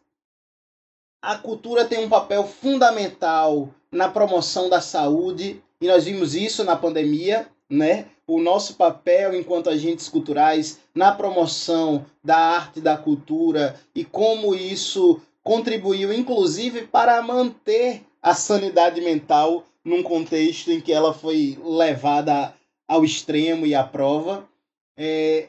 A 1.22 1.38
cultura 1.38 1.84
tem 1.84 2.04
um 2.04 2.08
papel 2.08 2.44
fundamental 2.46 3.72
na 3.94 4.08
promoção 4.08 4.68
da 4.68 4.80
saúde, 4.80 5.62
e 5.80 5.86
nós 5.86 6.04
vimos 6.04 6.34
isso 6.34 6.64
na 6.64 6.76
pandemia, 6.76 7.46
né? 7.70 8.06
o 8.26 8.40
nosso 8.40 8.74
papel 8.74 9.34
enquanto 9.34 9.70
agentes 9.70 10.08
culturais 10.08 10.80
na 10.94 11.12
promoção 11.12 12.06
da 12.22 12.36
arte 12.36 12.80
da 12.80 12.96
cultura 12.96 13.78
e 13.94 14.04
como 14.04 14.54
isso 14.54 15.20
contribuiu, 15.42 16.12
inclusive, 16.12 16.86
para 16.86 17.20
manter 17.20 18.02
a 18.22 18.34
sanidade 18.34 19.00
mental 19.02 19.64
num 19.84 20.02
contexto 20.02 20.72
em 20.72 20.80
que 20.80 20.92
ela 20.92 21.12
foi 21.12 21.58
levada 21.62 22.54
ao 22.88 23.04
extremo 23.04 23.66
e 23.66 23.74
à 23.74 23.84
prova. 23.84 24.48
É, 24.96 25.48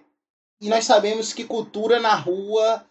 e 0.60 0.68
nós 0.68 0.84
sabemos 0.84 1.32
que 1.32 1.46
cultura 1.46 2.00
na 2.00 2.14
rua 2.14 2.86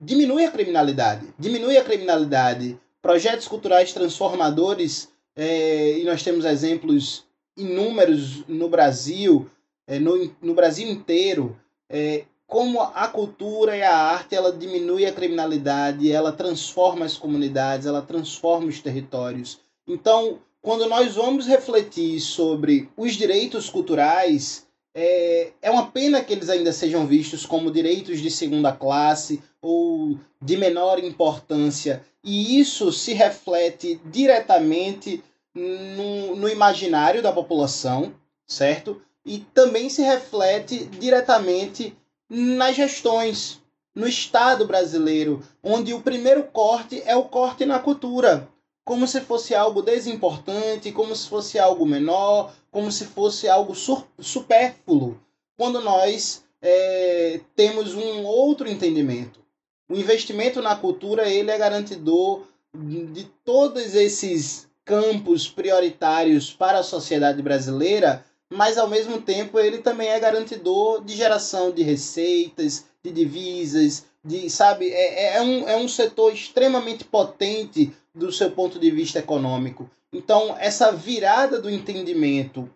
diminui 0.00 0.44
a 0.44 0.50
criminalidade, 0.50 1.34
diminui 1.38 1.76
a 1.76 1.84
criminalidade. 1.84 2.78
Projetos 3.04 3.46
culturais 3.46 3.92
transformadores, 3.92 5.10
é, 5.36 5.98
e 5.98 6.04
nós 6.04 6.22
temos 6.22 6.46
exemplos 6.46 7.26
inúmeros 7.54 8.42
no 8.48 8.66
Brasil, 8.66 9.46
é, 9.86 9.98
no, 9.98 10.34
no 10.40 10.54
Brasil 10.54 10.88
inteiro, 10.88 11.54
é, 11.86 12.24
como 12.46 12.80
a 12.80 13.06
cultura 13.08 13.76
e 13.76 13.82
a 13.82 13.94
arte 13.94 14.34
ela 14.34 14.50
diminui 14.50 15.04
a 15.04 15.12
criminalidade, 15.12 16.10
ela 16.10 16.32
transforma 16.32 17.04
as 17.04 17.18
comunidades, 17.18 17.86
ela 17.86 18.00
transforma 18.00 18.68
os 18.68 18.80
territórios. 18.80 19.60
Então, 19.86 20.38
quando 20.62 20.88
nós 20.88 21.14
vamos 21.14 21.46
refletir 21.46 22.18
sobre 22.20 22.88
os 22.96 23.12
direitos 23.16 23.68
culturais, 23.68 24.66
é, 24.94 25.52
é 25.60 25.70
uma 25.70 25.90
pena 25.90 26.24
que 26.24 26.32
eles 26.32 26.48
ainda 26.48 26.72
sejam 26.72 27.06
vistos 27.06 27.44
como 27.44 27.70
direitos 27.70 28.20
de 28.20 28.30
segunda 28.30 28.72
classe 28.72 29.42
ou 29.64 30.18
de 30.42 30.58
menor 30.58 31.02
importância. 31.02 32.04
E 32.22 32.60
isso 32.60 32.92
se 32.92 33.14
reflete 33.14 33.98
diretamente 34.04 35.24
no, 35.54 36.36
no 36.36 36.48
imaginário 36.50 37.22
da 37.22 37.32
população, 37.32 38.12
certo? 38.46 39.00
E 39.24 39.38
também 39.38 39.88
se 39.88 40.02
reflete 40.02 40.84
diretamente 40.84 41.96
nas 42.28 42.76
gestões, 42.76 43.60
no 43.94 44.06
Estado 44.06 44.66
brasileiro, 44.66 45.42
onde 45.62 45.94
o 45.94 46.02
primeiro 46.02 46.42
corte 46.44 47.02
é 47.06 47.16
o 47.16 47.24
corte 47.24 47.64
na 47.64 47.78
cultura, 47.78 48.46
como 48.84 49.06
se 49.06 49.22
fosse 49.22 49.54
algo 49.54 49.80
desimportante, 49.80 50.92
como 50.92 51.16
se 51.16 51.26
fosse 51.26 51.58
algo 51.58 51.86
menor, 51.86 52.52
como 52.70 52.92
se 52.92 53.06
fosse 53.06 53.48
algo 53.48 53.74
supérfluo, 54.18 55.18
quando 55.56 55.80
nós 55.80 56.44
é, 56.60 57.40
temos 57.54 57.94
um 57.94 58.24
outro 58.24 58.68
entendimento. 58.68 59.43
O 59.88 59.96
investimento 59.96 60.62
na 60.62 60.74
cultura 60.76 61.28
ele 61.28 61.50
é 61.50 61.58
garantidor 61.58 62.46
de 62.74 63.24
todos 63.44 63.94
esses 63.94 64.66
campos 64.84 65.48
prioritários 65.48 66.52
para 66.52 66.78
a 66.78 66.82
sociedade 66.82 67.40
brasileira, 67.42 68.24
mas 68.50 68.76
ao 68.76 68.88
mesmo 68.88 69.20
tempo 69.20 69.58
ele 69.58 69.78
também 69.78 70.08
é 70.08 70.20
garantidor 70.20 71.02
de 71.04 71.14
geração 71.14 71.70
de 71.70 71.82
receitas, 71.82 72.84
de 73.02 73.10
divisas, 73.10 74.04
de 74.24 74.48
sabe 74.48 74.88
é, 74.90 75.36
é, 75.36 75.42
um, 75.42 75.68
é 75.68 75.76
um 75.76 75.88
setor 75.88 76.32
extremamente 76.32 77.04
potente 77.04 77.92
do 78.14 78.32
seu 78.32 78.50
ponto 78.50 78.78
de 78.78 78.90
vista 78.90 79.18
econômico. 79.18 79.90
Então 80.12 80.56
essa 80.58 80.92
virada 80.92 81.60
do 81.60 81.70
entendimento 81.70 82.70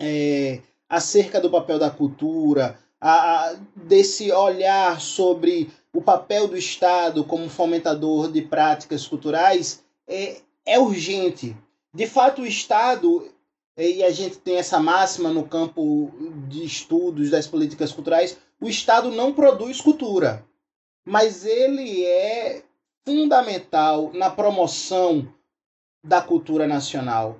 é, 0.00 0.60
acerca 0.88 1.40
do 1.40 1.50
papel 1.50 1.78
da 1.78 1.90
cultura, 1.90 2.78
a, 3.00 3.50
a, 3.50 3.56
desse 3.76 4.32
olhar 4.32 5.00
sobre 5.00 5.70
o 5.94 6.02
papel 6.02 6.48
do 6.48 6.56
Estado 6.56 7.22
como 7.22 7.48
fomentador 7.48 8.30
de 8.30 8.42
práticas 8.42 9.06
culturais, 9.06 9.84
é, 10.08 10.40
é 10.66 10.78
urgente. 10.78 11.56
De 11.94 12.04
fato, 12.04 12.42
o 12.42 12.46
Estado, 12.46 13.30
e 13.78 14.02
a 14.02 14.10
gente 14.10 14.38
tem 14.38 14.56
essa 14.56 14.80
máxima 14.80 15.30
no 15.30 15.46
campo 15.46 16.10
de 16.48 16.64
estudos 16.64 17.30
das 17.30 17.46
políticas 17.46 17.92
culturais, 17.92 18.36
o 18.60 18.68
Estado 18.68 19.12
não 19.12 19.32
produz 19.32 19.80
cultura, 19.80 20.44
mas 21.04 21.46
ele 21.46 22.04
é 22.04 22.64
fundamental 23.06 24.10
na 24.12 24.28
promoção 24.28 25.32
da 26.02 26.20
cultura 26.20 26.66
nacional, 26.66 27.38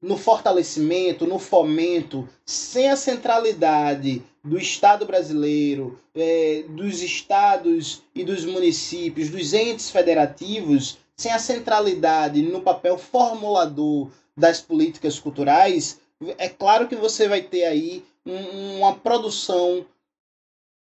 no 0.00 0.16
fortalecimento, 0.16 1.24
no 1.24 1.38
fomento, 1.38 2.28
sem 2.44 2.90
a 2.90 2.96
centralidade 2.96 4.24
do 4.44 4.58
Estado 4.58 5.06
brasileiro, 5.06 5.98
é, 6.14 6.64
dos 6.68 7.00
estados 7.00 8.02
e 8.14 8.24
dos 8.24 8.44
municípios, 8.44 9.30
dos 9.30 9.52
entes 9.52 9.90
federativos, 9.90 10.98
sem 11.16 11.30
a 11.30 11.38
centralidade 11.38 12.42
no 12.42 12.60
papel 12.60 12.98
formulador 12.98 14.10
das 14.36 14.60
políticas 14.60 15.18
culturais, 15.18 16.00
é 16.38 16.48
claro 16.48 16.88
que 16.88 16.96
você 16.96 17.28
vai 17.28 17.42
ter 17.42 17.64
aí 17.64 18.04
um, 18.26 18.78
uma 18.78 18.94
produção 18.94 19.84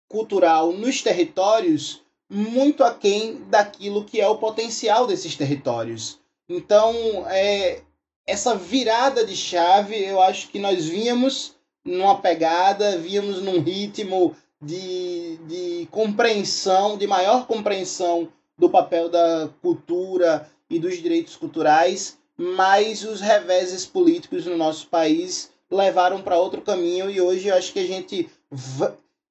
cultural 0.09 0.73
nos 0.73 1.03
territórios 1.03 2.03
muito 2.31 2.85
aquém 2.85 3.43
daquilo 3.49 4.05
que 4.05 4.21
é 4.21 4.29
o 4.29 4.39
potencial 4.39 5.07
desses 5.07 5.35
territórios. 5.35 6.19
Então, 6.49 6.93
é, 7.29 7.81
essa 8.27 8.55
virada 8.55 9.25
de 9.25 9.35
chave, 9.35 9.97
eu 9.97 10.21
acho 10.21 10.49
que 10.49 10.59
nós 10.59 10.87
víamos 10.87 11.55
numa 11.89 12.21
pegada, 12.21 12.99
víamos 12.99 13.41
num 13.41 13.61
ritmo 13.61 14.37
de, 14.61 15.37
de 15.47 15.89
compreensão, 15.91 16.99
de 16.99 17.07
maior 17.07 17.47
compreensão 17.47 18.29
do 18.59 18.69
papel 18.69 19.09
da 19.09 19.49
cultura 19.63 20.49
e 20.69 20.79
dos 20.79 20.99
direitos 20.99 21.37
culturais, 21.37 22.19
mas 22.37 23.05
os 23.05 23.21
reveses 23.21 23.87
políticos 23.87 24.45
no 24.45 24.57
nosso 24.57 24.89
país 24.89 25.51
levaram 25.71 26.21
para 26.23 26.39
outro 26.39 26.61
caminho 26.61 27.11
e 27.11 27.21
hoje 27.21 27.49
eu 27.49 27.55
acho 27.55 27.73
que 27.73 27.79
a 27.79 27.87
gente 27.87 28.29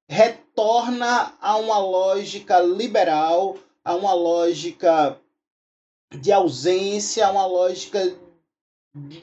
retorna 0.09 1.33
a 1.39 1.57
uma 1.57 1.77
lógica 1.77 2.59
liberal, 2.59 3.57
a 3.83 3.95
uma 3.95 4.13
lógica 4.13 5.19
de 6.19 6.31
ausência, 6.31 7.27
a 7.27 7.31
uma 7.31 7.45
lógica 7.45 8.15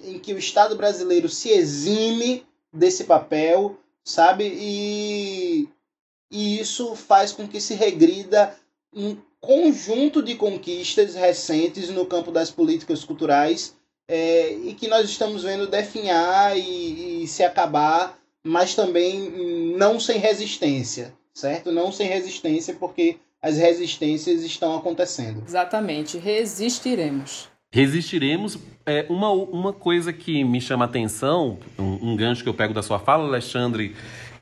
em 0.04 0.18
que 0.20 0.32
o 0.32 0.38
Estado 0.38 0.76
brasileiro 0.76 1.28
se 1.28 1.48
exime 1.50 2.46
desse 2.74 3.04
papel, 3.04 3.78
sabe? 4.02 4.44
E, 4.54 5.68
e 6.30 6.60
isso 6.60 6.94
faz 6.96 7.32
com 7.32 7.46
que 7.46 7.60
se 7.60 7.74
regrida 7.74 8.54
um 8.92 9.16
conjunto 9.40 10.22
de 10.22 10.34
conquistas 10.34 11.14
recentes 11.14 11.88
no 11.90 12.06
campo 12.06 12.30
das 12.32 12.50
políticas 12.50 13.04
culturais 13.04 13.76
é, 14.08 14.52
e 14.52 14.74
que 14.74 14.88
nós 14.88 15.08
estamos 15.08 15.42
vendo 15.42 15.66
definhar 15.66 16.56
e, 16.56 17.22
e, 17.22 17.28
se 17.28 17.42
acabar, 17.42 18.18
mas 18.42 18.74
também 18.74 19.74
não 19.76 19.98
sem 19.98 20.18
resistência, 20.18 21.14
certo? 21.32 21.72
Não 21.72 21.92
sem 21.92 22.08
resistência, 22.08 22.74
porque 22.74 23.18
as 23.40 23.56
resistências 23.56 24.42
estão 24.42 24.76
acontecendo. 24.76 25.42
Exatamente, 25.46 26.18
resistiremos. 26.18 27.48
Resistiremos. 27.74 28.56
É, 28.86 29.04
uma, 29.08 29.30
uma 29.30 29.72
coisa 29.72 30.12
que 30.12 30.44
me 30.44 30.60
chama 30.60 30.84
a 30.84 30.86
atenção, 30.86 31.58
um, 31.76 32.12
um 32.12 32.16
gancho 32.16 32.40
que 32.40 32.48
eu 32.48 32.54
pego 32.54 32.72
da 32.72 32.84
sua 32.84 33.00
fala, 33.00 33.26
Alexandre 33.26 33.96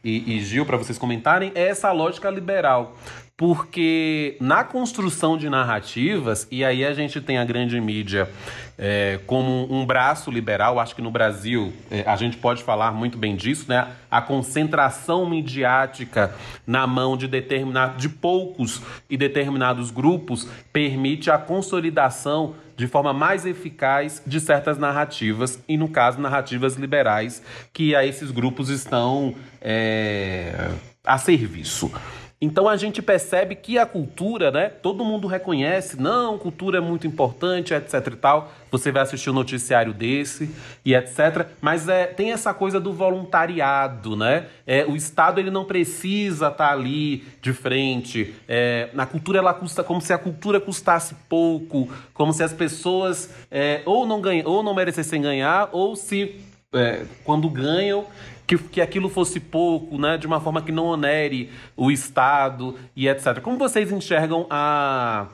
e, 0.05 0.37
e 0.37 0.40
Gil, 0.40 0.66
para 0.66 0.77
vocês 0.77 0.99
comentarem, 0.99 1.51
é 1.55 1.68
essa 1.68 1.90
lógica 1.92 2.29
liberal. 2.29 2.95
Porque 3.35 4.37
na 4.38 4.62
construção 4.62 5.38
de 5.38 5.49
narrativas, 5.49 6.47
e 6.51 6.62
aí 6.62 6.85
a 6.85 6.92
gente 6.92 7.23
tem 7.23 7.38
a 7.38 7.45
grande 7.47 7.81
mídia 7.81 8.29
é, 8.77 9.18
como 9.27 9.66
um 9.73 9.87
braço 9.87 10.31
liberal, 10.31 10.79
acho 10.79 10.95
que 10.95 11.01
no 11.01 11.11
Brasil 11.11 11.73
é, 11.90 12.05
a 12.07 12.16
gente 12.16 12.37
pode 12.37 12.62
falar 12.62 12.92
muito 12.92 13.16
bem 13.16 13.35
disso, 13.35 13.64
né? 13.66 13.88
A 14.11 14.21
concentração 14.21 15.27
midiática 15.27 16.35
na 16.66 16.87
mão 16.87 17.16
de, 17.16 17.27
determinado, 17.27 17.97
de 17.97 18.11
poucos 18.11 18.83
e 19.09 19.16
determinados 19.16 19.90
grupos 19.90 20.47
permite 20.71 21.31
a 21.31 21.38
consolidação 21.38 22.55
de 22.77 22.87
forma 22.87 23.13
mais 23.13 23.47
eficaz 23.47 24.23
de 24.27 24.41
certas 24.41 24.79
narrativas, 24.79 25.59
e 25.69 25.77
no 25.77 25.89
caso, 25.89 26.21
narrativas 26.21 26.77
liberais, 26.77 27.43
que 27.73 27.95
a 27.95 28.05
esses 28.05 28.31
grupos 28.31 28.69
estão 28.69 29.35
é, 29.61 30.71
a 31.05 31.19
serviço. 31.19 31.93
Então 32.43 32.69
a 32.69 32.77
gente 32.77 33.01
percebe 33.01 33.55
que 33.55 33.79
a 33.79 33.87
cultura, 33.87 34.51
né? 34.51 34.69
Todo 34.69 35.05
mundo 35.05 35.29
reconhece, 35.29 35.97
não, 35.97 36.37
cultura 36.37 36.79
é 36.79 36.81
muito 36.81 37.07
importante, 37.07 37.73
etc 37.73 38.05
e 38.09 38.17
tal. 38.17 38.53
Você 38.69 38.91
vai 38.91 39.03
assistir 39.03 39.31
um 39.31 39.33
noticiário 39.33 39.95
desse 39.95 40.51
e 40.85 40.93
etc. 40.93 41.47
Mas 41.61 41.89
é, 41.89 42.05
tem 42.05 42.33
essa 42.33 42.53
coisa 42.53 42.81
do 42.81 42.93
voluntariado, 42.93 44.17
né? 44.17 44.47
É, 44.67 44.85
o 44.85 44.97
Estado 44.97 45.39
ele 45.39 45.53
não 45.53 45.65
precisa 45.65 46.49
estar 46.49 46.67
tá 46.67 46.73
ali 46.73 47.25
de 47.41 47.53
frente. 47.53 48.35
É, 48.49 48.89
na 48.93 49.07
cultura 49.07 49.39
ela 49.39 49.55
custa 49.55 49.85
como 49.85 50.01
se 50.01 50.13
a 50.13 50.19
cultura 50.19 50.61
custasse 50.61 51.15
pouco, 51.29 51.89
como 52.13 52.33
se 52.33 52.43
as 52.43 52.53
pessoas 52.53 53.33
é, 53.53 53.83
ou 53.87 54.05
não 54.05 54.21
ganham, 54.21 54.51
ou 54.51 54.65
não 54.65 54.75
merecessem 54.75 55.23
ganhar, 55.23 55.69
ou 55.71 55.95
se 55.95 56.41
é, 56.75 57.05
quando 57.23 57.49
ganham 57.49 58.05
que, 58.57 58.59
que 58.69 58.81
aquilo 58.81 59.09
fosse 59.09 59.41
pouco, 59.41 59.99
né, 59.99 60.19
de 60.19 60.27
uma 60.27 60.41
forma 60.41 60.62
que 60.62 60.73
não 60.73 60.87
onere 60.87 61.51
o 61.77 61.91
Estado 61.91 62.77
e 62.95 63.09
etc. 63.09 63.41
Como 63.41 63.57
vocês 63.57 63.91
enxergam 63.91 64.47
a 64.51 65.29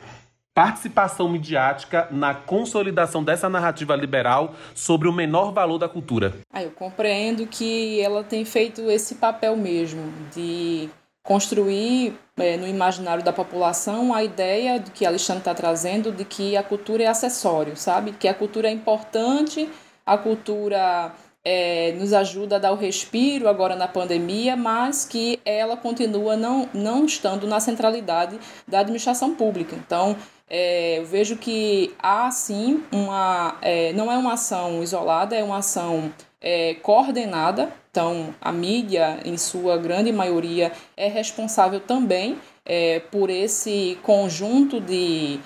participação 0.54 1.28
midiática 1.28 2.08
na 2.10 2.34
consolidação 2.34 3.22
dessa 3.22 3.48
narrativa 3.48 3.94
liberal 3.94 4.54
sobre 4.74 5.08
o 5.08 5.12
menor 5.12 5.52
valor 5.52 5.78
da 5.78 5.88
cultura? 5.88 6.34
Ah, 6.52 6.62
eu 6.62 6.70
compreendo 6.72 7.46
que 7.46 8.00
ela 8.00 8.24
tem 8.24 8.44
feito 8.44 8.90
esse 8.90 9.16
papel 9.16 9.56
mesmo 9.56 10.12
de 10.34 10.88
construir 11.22 12.18
é, 12.36 12.56
no 12.56 12.66
imaginário 12.66 13.22
da 13.22 13.32
população 13.32 14.14
a 14.14 14.24
ideia 14.24 14.80
de 14.80 14.90
que 14.90 15.04
Alexandre 15.04 15.42
está 15.42 15.54
trazendo 15.54 16.10
de 16.10 16.24
que 16.24 16.56
a 16.56 16.62
cultura 16.62 17.04
é 17.04 17.06
acessório, 17.06 17.76
sabe? 17.76 18.12
Que 18.12 18.26
a 18.26 18.34
cultura 18.34 18.68
é 18.68 18.72
importante, 18.72 19.68
a 20.04 20.16
cultura 20.16 21.12
é, 21.44 21.92
nos 21.92 22.12
ajuda 22.12 22.56
a 22.56 22.58
dar 22.58 22.72
o 22.72 22.76
respiro 22.76 23.48
agora 23.48 23.74
na 23.74 23.88
pandemia, 23.88 24.56
mas 24.56 25.04
que 25.04 25.40
ela 25.44 25.76
continua 25.76 26.36
não, 26.36 26.68
não 26.74 27.04
estando 27.04 27.46
na 27.46 27.60
centralidade 27.60 28.38
da 28.66 28.80
administração 28.80 29.34
pública. 29.34 29.74
Então, 29.74 30.16
é, 30.50 30.98
eu 30.98 31.06
vejo 31.06 31.36
que 31.36 31.94
há 31.98 32.30
sim 32.30 32.82
uma. 32.90 33.56
É, 33.60 33.92
não 33.92 34.10
é 34.10 34.16
uma 34.16 34.34
ação 34.34 34.82
isolada, 34.82 35.36
é 35.36 35.42
uma 35.42 35.58
ação 35.58 36.12
é, 36.40 36.74
coordenada. 36.74 37.72
Então, 37.90 38.34
a 38.40 38.52
mídia, 38.52 39.18
em 39.24 39.36
sua 39.36 39.76
grande 39.76 40.12
maioria, 40.12 40.72
é 40.96 41.08
responsável 41.08 41.80
também 41.80 42.38
é, 42.64 43.00
por 43.00 43.28
esse 43.28 43.98
conjunto 44.02 44.80
de, 44.80 45.40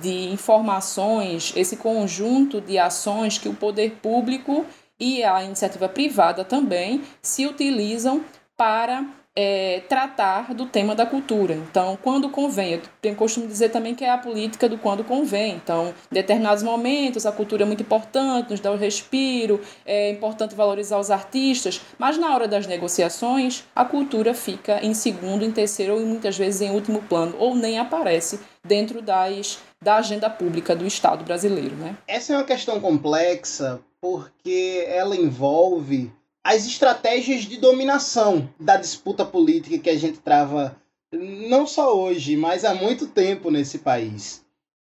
de 0.00 0.28
informações, 0.28 1.52
esse 1.56 1.76
conjunto 1.76 2.60
de 2.60 2.78
ações 2.78 3.38
que 3.38 3.48
o 3.48 3.54
poder 3.54 3.92
público 4.02 4.64
e 4.98 5.22
a 5.22 5.42
iniciativa 5.42 5.88
privada 5.88 6.44
também 6.44 7.02
se 7.22 7.46
utilizam 7.46 8.24
para 8.56 9.04
é, 9.36 9.82
tratar 9.86 10.54
do 10.54 10.64
tema 10.64 10.94
da 10.94 11.04
cultura. 11.04 11.52
Então, 11.52 11.98
quando 12.02 12.30
convém, 12.30 12.72
eu 12.72 12.82
tenho 13.02 13.14
costume 13.14 13.46
dizer 13.46 13.68
também 13.68 13.94
que 13.94 14.02
é 14.02 14.10
a 14.10 14.16
política 14.16 14.66
do 14.66 14.78
quando 14.78 15.04
convém. 15.04 15.56
Então, 15.56 15.88
em 16.10 16.14
determinados 16.14 16.62
momentos, 16.62 17.26
a 17.26 17.32
cultura 17.32 17.64
é 17.64 17.66
muito 17.66 17.82
importante, 17.82 18.50
nos 18.50 18.60
dá 18.60 18.72
o 18.72 18.76
respiro, 18.76 19.60
é 19.84 20.10
importante 20.10 20.54
valorizar 20.54 20.98
os 20.98 21.10
artistas, 21.10 21.82
mas 21.98 22.16
na 22.16 22.34
hora 22.34 22.48
das 22.48 22.66
negociações, 22.66 23.64
a 23.74 23.84
cultura 23.84 24.32
fica 24.32 24.80
em 24.82 24.94
segundo, 24.94 25.44
em 25.44 25.52
terceiro 25.52 25.94
ou 25.94 26.00
muitas 26.00 26.38
vezes 26.38 26.62
em 26.62 26.70
último 26.70 27.02
plano, 27.02 27.36
ou 27.38 27.54
nem 27.54 27.78
aparece 27.78 28.40
dentro 28.64 29.02
das, 29.02 29.58
da 29.82 29.96
agenda 29.96 30.30
pública 30.30 30.74
do 30.74 30.86
Estado 30.86 31.24
brasileiro. 31.24 31.76
Né? 31.76 31.94
Essa 32.08 32.32
é 32.32 32.36
uma 32.36 32.44
questão 32.44 32.80
complexa 32.80 33.80
porque 34.00 34.84
ela 34.88 35.16
envolve 35.16 36.12
as 36.44 36.66
estratégias 36.66 37.42
de 37.42 37.56
dominação 37.56 38.48
da 38.58 38.76
disputa 38.76 39.24
política 39.24 39.78
que 39.78 39.90
a 39.90 39.98
gente 39.98 40.18
trava 40.18 40.80
não 41.12 41.66
só 41.66 41.96
hoje, 41.96 42.36
mas 42.36 42.64
há 42.64 42.74
muito 42.74 43.08
tempo 43.08 43.50
nesse 43.50 43.78
país. 43.78 44.44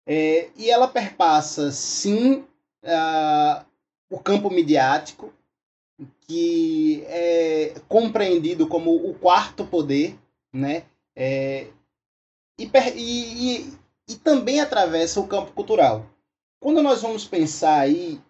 É, 0.05 0.49
e 0.55 0.69
ela 0.69 0.87
perpassa, 0.87 1.71
sim, 1.71 2.45
o 4.09 4.19
campo 4.19 4.49
midiático, 4.49 5.33
que 6.21 7.03
é 7.07 7.73
compreendido 7.87 8.67
como 8.67 8.95
o 8.95 9.13
quarto 9.15 9.65
poder, 9.65 10.17
né? 10.53 10.83
É, 11.15 11.67
e, 12.59 12.69
e, 12.95 13.73
e 14.07 14.15
também 14.15 14.59
atravessa 14.59 15.19
o 15.19 15.27
campo 15.27 15.51
cultural. 15.51 16.05
Quando 16.59 16.81
nós 16.81 17.01
vamos 17.01 17.25
pensar 17.25 17.79
aí 17.79 18.21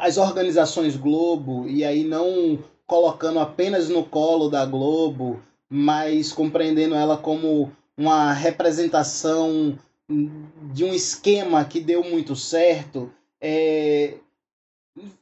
as 0.00 0.18
organizações 0.18 0.96
Globo, 0.96 1.68
e 1.68 1.84
aí 1.84 2.04
não 2.04 2.62
colocando 2.86 3.38
apenas 3.38 3.88
no 3.88 4.04
colo 4.04 4.48
da 4.48 4.66
Globo, 4.66 5.40
mas 5.68 6.32
compreendendo 6.32 6.94
ela 6.94 7.16
como 7.16 7.70
uma 7.96 8.32
representação 8.32 9.78
de 10.72 10.84
um 10.84 10.92
esquema 10.92 11.64
que 11.64 11.80
deu 11.80 12.02
muito 12.02 12.34
certo. 12.34 13.12
É... 13.40 14.18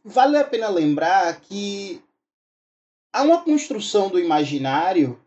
Vale 0.03 0.39
a 0.39 0.45
pena 0.45 0.69
lembrar 0.69 1.41
que 1.41 2.03
há 3.13 3.23
uma 3.23 3.43
construção 3.43 4.09
do 4.09 4.19
imaginário 4.19 5.21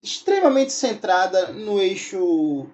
extremamente 0.00 0.72
centrada 0.72 1.52
no 1.52 1.80
eixo 1.80 2.66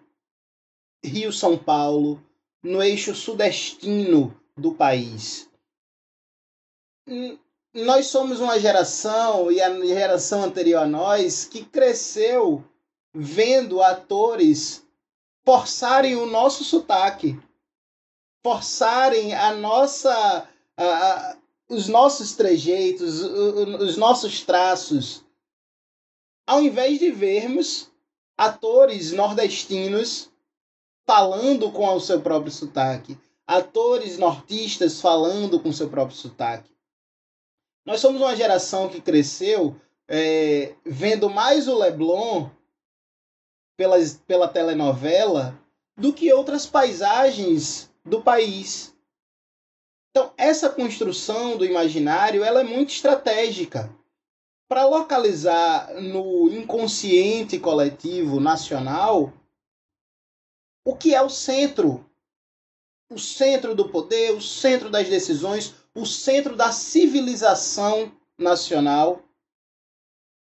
Rio-São 1.02 1.56
Paulo, 1.56 2.22
no 2.62 2.82
eixo 2.82 3.14
sudestino 3.14 4.38
do 4.56 4.74
país. 4.74 5.48
Nós 7.74 8.06
somos 8.06 8.40
uma 8.40 8.58
geração, 8.58 9.50
e 9.50 9.60
a 9.60 9.70
geração 9.84 10.44
anterior 10.44 10.82
a 10.82 10.86
nós, 10.86 11.44
que 11.44 11.64
cresceu 11.64 12.64
vendo 13.12 13.82
atores 13.82 14.84
forçarem 15.44 16.16
o 16.16 16.26
nosso 16.26 16.64
sotaque, 16.64 17.38
forçarem 18.42 19.34
a 19.34 19.54
nossa, 19.54 20.48
a, 20.76 20.84
a, 20.84 21.36
os 21.68 21.88
nossos 21.88 22.34
trejeitos, 22.34 23.20
os 23.20 23.96
nossos 23.96 24.42
traços, 24.42 25.24
ao 26.46 26.62
invés 26.62 26.98
de 26.98 27.10
vermos 27.10 27.90
atores 28.36 29.12
nordestinos 29.12 30.30
falando 31.06 31.70
com 31.70 31.94
o 31.94 32.00
seu 32.00 32.20
próprio 32.20 32.50
sotaque, 32.50 33.18
atores 33.46 34.18
nortistas 34.18 35.00
falando 35.00 35.60
com 35.60 35.72
seu 35.72 35.90
próprio 35.90 36.16
sotaque. 36.16 36.73
Nós 37.84 38.00
somos 38.00 38.20
uma 38.20 38.34
geração 38.34 38.88
que 38.88 39.00
cresceu 39.00 39.76
é, 40.08 40.74
vendo 40.84 41.28
mais 41.28 41.68
o 41.68 41.76
Leblon 41.76 42.48
pela, 43.76 43.96
pela 44.26 44.48
telenovela 44.48 45.58
do 45.96 46.12
que 46.12 46.32
outras 46.32 46.66
paisagens 46.66 47.90
do 48.04 48.22
país. 48.22 48.94
Então, 50.10 50.32
essa 50.36 50.70
construção 50.70 51.56
do 51.56 51.64
imaginário 51.64 52.44
ela 52.44 52.60
é 52.60 52.64
muito 52.64 52.90
estratégica 52.90 53.90
para 54.68 54.86
localizar 54.86 55.92
no 56.00 56.48
inconsciente 56.48 57.58
coletivo 57.58 58.40
nacional 58.40 59.32
o 60.84 60.96
que 60.96 61.14
é 61.14 61.22
o 61.22 61.28
centro. 61.28 62.08
O 63.10 63.18
centro 63.18 63.74
do 63.74 63.88
poder, 63.88 64.32
o 64.34 64.40
centro 64.40 64.90
das 64.90 65.08
decisões, 65.08 65.74
o 65.94 66.04
centro 66.04 66.56
da 66.56 66.72
civilização 66.72 68.12
nacional. 68.38 69.22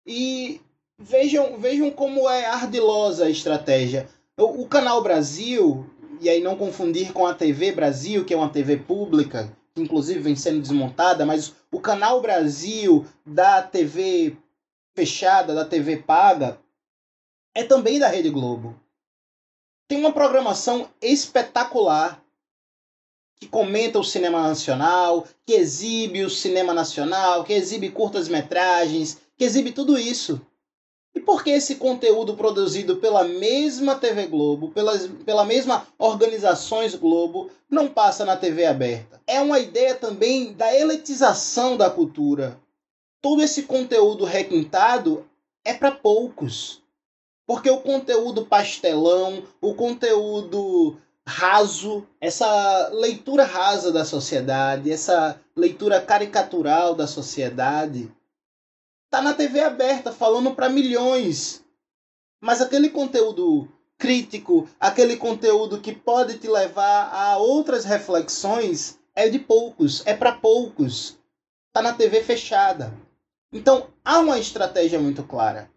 E 0.07 0.61
vejam, 0.99 1.59
vejam 1.59 1.91
como 1.91 2.29
é 2.29 2.47
ardilosa 2.47 3.27
a 3.27 3.31
estratégia. 3.31 4.09
O, 4.37 4.63
o 4.63 4.69
Canal 4.69 5.03
Brasil, 5.03 5.89
e 6.21 6.29
aí 6.29 6.43
não 6.43 6.57
confundir 6.57 7.13
com 7.13 7.27
a 7.27 7.35
TV 7.35 7.73
Brasil, 7.73 8.25
que 8.25 8.35
é 8.35 8.37
uma 8.37 8.51
TV 8.51 8.79
pública, 8.79 9.55
que 9.75 9.83
inclusive 9.83 10.21
vem 10.21 10.35
sendo 10.35 10.61
desmontada, 10.61 11.27
mas 11.27 11.55
o 11.71 11.81
Canal 11.81 12.21
Brasil 12.21 13.07
da 13.25 13.63
TV 13.63 14.37
fechada, 14.97 15.55
da 15.55 15.65
TV 15.65 15.99
paga, 15.99 16.59
é 17.55 17.63
também 17.63 17.99
da 17.99 18.09
Rede 18.09 18.31
Globo 18.31 18.75
tem 19.89 19.99
uma 19.99 20.13
programação 20.13 20.91
espetacular 21.01 22.23
que 23.41 23.47
comenta 23.47 23.99
o 23.99 24.05
cinema 24.05 24.43
nacional, 24.43 25.27
que 25.47 25.55
exibe 25.55 26.25
o 26.25 26.31
cinema 26.31 26.75
nacional, 26.75 27.45
que 27.45 27.53
exibe 27.53 27.91
curtas-metragens, 27.91 29.19
que 29.37 29.45
exibe 29.45 29.71
tudo 29.73 29.99
isso. 29.99 30.41
E 31.15 31.21
por 31.21 31.43
que 31.43 31.51
esse 31.51 31.77
conteúdo 31.77 32.37
produzido 32.37 32.97
pela 32.97 33.25
mesma 33.25 33.97
TV 33.97 34.27
Globo, 34.27 34.71
pelas, 34.71 35.07
pela 35.25 35.45
mesma 35.45 35.87
Organizações 35.99 36.95
Globo, 36.95 37.51
não 37.69 37.89
passa 37.89 38.25
na 38.25 38.37
TV 38.37 38.65
aberta? 38.67 39.21
É 39.27 39.41
uma 39.41 39.59
ideia 39.59 39.95
também 39.95 40.53
da 40.53 40.75
elitização 40.75 41.77
da 41.77 41.89
cultura. 41.91 42.61
Todo 43.21 43.43
esse 43.43 43.65
conteúdo 43.65 44.25
requintado 44.25 45.25
é 45.65 45.75
para 45.75 45.91
poucos. 45.91 46.83
Porque 47.47 47.71
o 47.71 47.81
conteúdo 47.81 48.47
pastelão, 48.47 49.43
o 49.61 49.75
conteúdo 49.75 50.99
raso, 51.29 52.07
essa 52.21 52.89
leitura 52.89 53.45
rasa 53.45 53.93
da 53.93 54.05
sociedade, 54.05 54.91
essa 54.91 55.39
leitura 55.55 56.01
caricatural 56.01 56.95
da 56.95 57.07
sociedade, 57.07 58.11
tá 59.11 59.21
na 59.21 59.35
TV 59.35 59.61
aberta 59.61 60.11
falando 60.11 60.55
para 60.55 60.71
milhões. 60.71 61.63
Mas 62.41 62.63
aquele 62.63 62.89
conteúdo 62.89 63.69
crítico, 63.99 64.69
aquele 64.81 65.17
conteúdo 65.17 65.81
que 65.81 65.93
pode 65.93 66.39
te 66.39 66.49
levar 66.49 67.13
a 67.13 67.37
outras 67.37 67.85
reflexões, 67.85 68.99
é 69.15 69.29
de 69.29 69.39
poucos, 69.39 70.07
é 70.07 70.15
para 70.15 70.33
poucos. 70.33 71.19
Tá 71.73 71.83
na 71.83 71.93
TV 71.93 72.23
fechada. 72.23 72.93
Então 73.53 73.89
há 74.05 74.21
uma 74.21 74.39
estratégia 74.39 74.99
muito 74.99 75.23
clara 75.23 75.71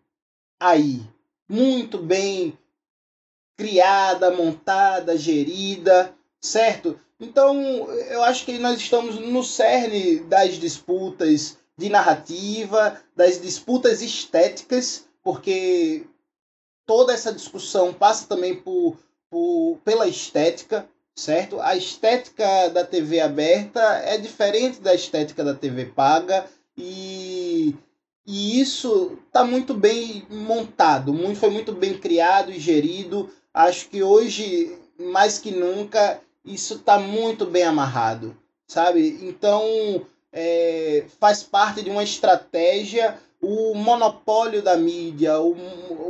aí 0.61 1.01
muito 1.49 1.97
bem 1.97 2.55
criada, 3.61 4.31
montada, 4.31 5.15
gerida, 5.15 6.11
certo? 6.41 6.99
Então, 7.19 7.61
eu 8.09 8.23
acho 8.23 8.43
que 8.43 8.57
nós 8.57 8.79
estamos 8.79 9.19
no 9.19 9.43
cerne 9.43 10.21
das 10.21 10.55
disputas 10.55 11.59
de 11.77 11.87
narrativa, 11.87 12.99
das 13.15 13.39
disputas 13.39 14.01
estéticas, 14.01 15.07
porque 15.23 16.07
toda 16.87 17.13
essa 17.13 17.31
discussão 17.31 17.93
passa 17.93 18.25
também 18.27 18.55
por, 18.55 18.97
por, 19.29 19.77
pela 19.85 20.07
estética, 20.07 20.89
certo? 21.15 21.61
A 21.61 21.75
estética 21.75 22.67
da 22.69 22.83
TV 22.83 23.19
aberta 23.19 23.79
é 24.03 24.17
diferente 24.17 24.81
da 24.81 24.95
estética 24.95 25.43
da 25.43 25.53
TV 25.53 25.85
paga 25.85 26.47
e 26.75 27.75
e 28.25 28.59
isso 28.59 29.17
está 29.25 29.43
muito 29.43 29.73
bem 29.73 30.25
montado, 30.29 31.13
muito, 31.13 31.39
foi 31.39 31.49
muito 31.49 31.73
bem 31.73 31.97
criado 31.97 32.51
e 32.51 32.59
gerido. 32.59 33.29
Acho 33.53 33.89
que 33.89 34.01
hoje, 34.01 34.77
mais 34.97 35.37
que 35.37 35.51
nunca, 35.51 36.19
isso 36.45 36.75
está 36.75 36.99
muito 36.99 37.45
bem 37.45 37.63
amarrado, 37.63 38.35
sabe? 38.67 39.19
Então, 39.21 40.05
é, 40.31 41.05
faz 41.19 41.43
parte 41.43 41.83
de 41.83 41.89
uma 41.89 42.03
estratégia 42.03 43.17
o 43.43 43.73
monopólio 43.73 44.61
da 44.61 44.77
mídia, 44.77 45.39
o, 45.39 45.55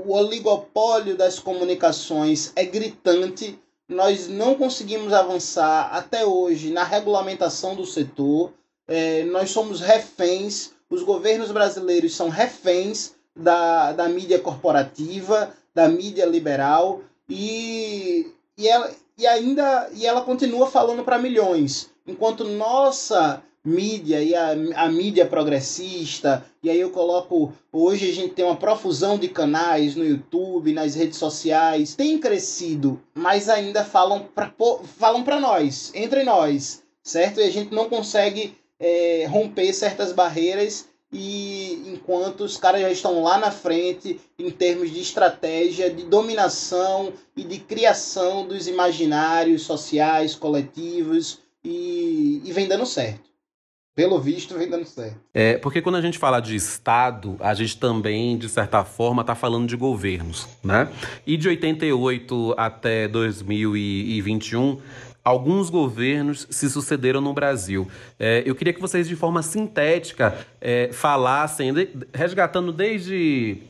o 0.06 0.12
oligopólio 0.12 1.16
das 1.16 1.40
comunicações 1.40 2.52
é 2.58 2.66
gritante. 2.66 3.58
Nós 3.88 4.28
não 4.28 4.56
conseguimos 4.56 5.14
avançar 5.14 5.94
até 5.94 6.26
hoje 6.26 6.72
na 6.72 6.84
regulamentação 6.84 7.74
do 7.74 7.86
setor. 7.86 8.52
É, 8.86 9.24
nós 9.24 9.50
somos 9.50 9.80
reféns 9.80 10.72
os 10.92 11.04
governos 11.04 11.52
brasileiros 11.54 12.14
são 12.14 12.28
reféns 12.28 13.14
da, 13.34 13.94
da 13.94 14.10
mídia 14.10 14.38
corporativa, 14.38 15.56
da 15.74 15.88
mídia 15.88 16.26
liberal, 16.26 17.00
e, 17.32 18.28
e, 18.58 18.68
ela, 18.68 18.92
e 19.18 19.26
ainda 19.26 19.90
e 19.94 20.06
ela 20.06 20.22
continua 20.22 20.70
falando 20.70 21.04
para 21.04 21.18
milhões. 21.18 21.90
Enquanto 22.06 22.44
nossa 22.44 23.42
mídia 23.64 24.22
e 24.22 24.36
a, 24.36 24.52
a 24.76 24.92
mídia 24.92 25.26
progressista, 25.26 26.44
e 26.64 26.70
aí 26.70 26.80
eu 26.80 26.90
coloco, 26.90 27.54
hoje 27.72 28.10
a 28.10 28.14
gente 28.14 28.34
tem 28.34 28.44
uma 28.44 28.56
profusão 28.56 29.18
de 29.18 29.28
canais 29.28 29.96
no 29.96 30.04
YouTube, 30.04 30.74
nas 30.74 30.96
redes 30.96 31.18
sociais, 31.18 31.96
tem 31.96 32.18
crescido, 32.18 33.00
mas 33.14 33.48
ainda 33.48 33.84
falam 33.84 34.28
para 34.34 34.52
falam 34.98 35.24
nós, 35.40 35.92
entre 35.94 36.24
nós, 36.24 36.84
certo? 37.04 37.40
E 37.40 37.44
a 37.44 37.52
gente 37.52 37.74
não 37.74 37.88
consegue 37.88 38.58
é, 38.80 39.28
romper 39.30 39.72
certas 39.74 40.12
barreiras 40.12 40.88
e 41.12 41.94
enquanto 41.94 42.42
os 42.42 42.56
caras 42.58 42.82
já 42.82 42.90
estão 42.90 43.22
lá 43.22 43.38
na 43.38 43.52
frente 43.52 44.20
em 44.40 44.50
termos 44.50 44.92
de 44.92 45.02
estratégia, 45.02 45.90
de 45.90 46.04
dominação 46.04 47.12
e 47.36 47.44
de 47.44 47.60
criação 47.60 48.48
dos 48.48 48.68
imaginários 48.68 49.64
sociais, 49.64 50.36
coletivos 50.36 51.40
e, 51.64 52.42
e 52.46 52.52
vem 52.54 52.68
dando 52.68 52.86
certo. 52.86 53.30
Pelo 53.94 54.20
visto, 54.22 54.58
vem 54.58 54.70
dando 54.70 54.86
certo. 54.86 55.20
É, 55.34 55.58
porque 55.58 55.82
quando 55.82 55.96
a 55.96 56.02
gente 56.02 56.18
fala 56.18 56.40
de 56.40 56.56
Estado, 56.56 57.36
a 57.42 57.54
gente 57.54 57.78
também, 57.78 58.38
de 58.38 58.48
certa 58.48 58.86
forma, 58.86 59.22
está 59.22 59.36
falando 59.36 59.68
de 59.68 59.76
governos, 59.76 60.48
né? 60.64 60.88
E 61.28 61.36
de 61.36 61.50
88 61.50 62.56
até 62.58 63.10
2021, 63.10 64.80
alguns 65.24 65.70
governos 65.70 66.48
se 66.50 66.70
sucederam 66.70 67.22
no 67.22 67.34
Brasil. 67.34 67.88
É, 68.20 68.44
eu 68.46 68.56
queria 68.56 68.74
que 68.74 68.82
vocês, 68.82 69.08
de 69.08 69.16
forma 69.16 69.42
sintética, 69.42 70.46
é, 70.60 70.90
falassem, 70.92 71.72
resgatando 72.14 72.74
desde 72.74 73.62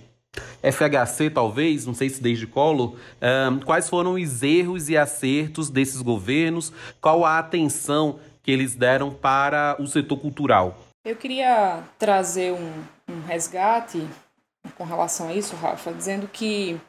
FHC, 0.64 1.30
talvez, 1.30 1.86
não 1.86 1.94
sei 1.94 2.10
se 2.10 2.22
desde 2.22 2.48
Collor, 2.48 2.96
é, 3.20 3.30
quais 3.66 3.90
foram 3.90 4.14
os 4.14 4.44
erros 4.44 4.90
e 4.90 4.98
acertos 4.98 5.70
desses 5.70 6.02
governos, 6.02 6.72
qual 7.02 7.26
a 7.26 7.40
atenção 7.40 8.20
que 8.44 8.52
eles 8.52 8.76
deram 8.76 9.12
para 9.12 9.76
o 9.80 9.86
setor 9.86 10.18
cultural. 10.18 10.78
Eu 11.06 11.16
queria 11.16 11.84
trazer 11.98 12.54
um, 12.54 12.74
um 13.10 13.22
resgate 13.28 14.08
com 14.78 14.84
relação 14.84 15.30
a 15.30 15.34
isso, 15.34 15.56
Rafa, 15.56 15.92
dizendo 15.92 16.28
que 16.28 16.80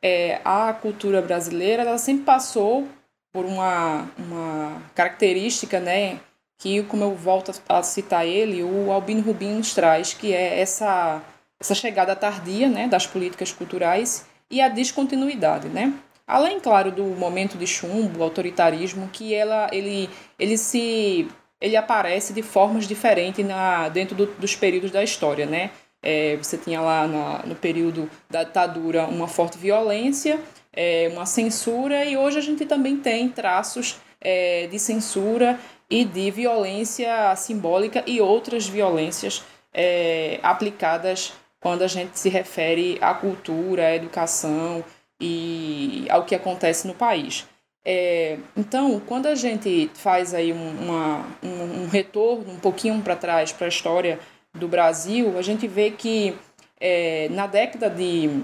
é, 0.00 0.40
a 0.44 0.72
cultura 0.72 1.22
brasileira 1.22 1.82
ela 1.82 1.98
sempre 1.98 2.24
passou 2.24 2.88
por 3.32 3.44
uma, 3.44 4.10
uma 4.18 4.82
característica, 4.94 5.80
né, 5.80 6.20
que, 6.58 6.82
como 6.84 7.02
eu 7.02 7.14
volto 7.14 7.52
a 7.68 7.82
citar 7.82 8.26
ele, 8.26 8.62
o 8.62 8.92
Albino 8.92 9.22
Rubim 9.22 9.54
nos 9.54 9.74
traz, 9.74 10.12
que 10.14 10.32
é 10.32 10.60
essa, 10.60 11.22
essa 11.58 11.74
chegada 11.74 12.14
tardia 12.14 12.68
né, 12.68 12.86
das 12.86 13.06
políticas 13.06 13.50
culturais 13.50 14.26
e 14.50 14.60
a 14.60 14.68
descontinuidade, 14.68 15.68
né? 15.68 15.94
Além, 16.26 16.60
claro, 16.60 16.92
do 16.92 17.04
momento 17.04 17.58
de 17.58 17.66
chumbo, 17.66 18.22
autoritarismo, 18.22 19.08
que 19.12 19.34
ela, 19.34 19.68
ele, 19.72 20.08
ele 20.38 20.56
se 20.56 21.28
ele 21.60 21.76
aparece 21.76 22.32
de 22.32 22.42
formas 22.42 22.86
diferentes 22.86 23.44
na, 23.44 23.88
dentro 23.88 24.14
do, 24.14 24.26
dos 24.26 24.54
períodos 24.54 24.90
da 24.90 25.02
história, 25.02 25.46
né? 25.46 25.70
É, 26.02 26.36
você 26.36 26.58
tinha 26.58 26.80
lá 26.80 27.06
na, 27.06 27.38
no 27.46 27.54
período 27.54 28.10
da 28.28 28.42
ditadura 28.42 29.04
uma 29.06 29.28
forte 29.28 29.56
violência, 29.56 30.40
é, 30.72 31.08
uma 31.12 31.26
censura, 31.26 32.04
e 32.04 32.16
hoje 32.16 32.38
a 32.38 32.42
gente 32.42 32.64
também 32.64 32.96
tem 32.96 33.28
traços 33.28 34.00
é, 34.20 34.66
de 34.68 34.78
censura 34.78 35.58
e 35.90 36.04
de 36.04 36.30
violência 36.30 37.34
simbólica 37.36 38.02
e 38.06 38.20
outras 38.20 38.66
violências 38.66 39.44
é, 39.74 40.38
aplicadas 40.42 41.34
quando 41.60 41.82
a 41.82 41.86
gente 41.86 42.18
se 42.18 42.28
refere 42.28 42.98
à 43.00 43.14
cultura, 43.14 43.86
à 43.86 43.94
educação 43.94 44.84
e 45.20 46.06
ao 46.10 46.24
que 46.24 46.34
acontece 46.34 46.86
no 46.86 46.94
país. 46.94 47.46
É, 47.84 48.38
então, 48.56 49.00
quando 49.00 49.26
a 49.26 49.34
gente 49.34 49.90
faz 49.94 50.34
aí 50.34 50.52
uma, 50.52 51.26
um, 51.42 51.82
um 51.82 51.88
retorno 51.88 52.52
um 52.52 52.58
pouquinho 52.58 53.00
para 53.02 53.16
trás 53.16 53.52
para 53.52 53.66
a 53.66 53.68
história 53.68 54.18
do 54.54 54.68
Brasil, 54.68 55.36
a 55.38 55.42
gente 55.42 55.66
vê 55.66 55.90
que 55.90 56.36
é, 56.80 57.28
na 57.30 57.46
década 57.46 57.90
de, 57.90 58.42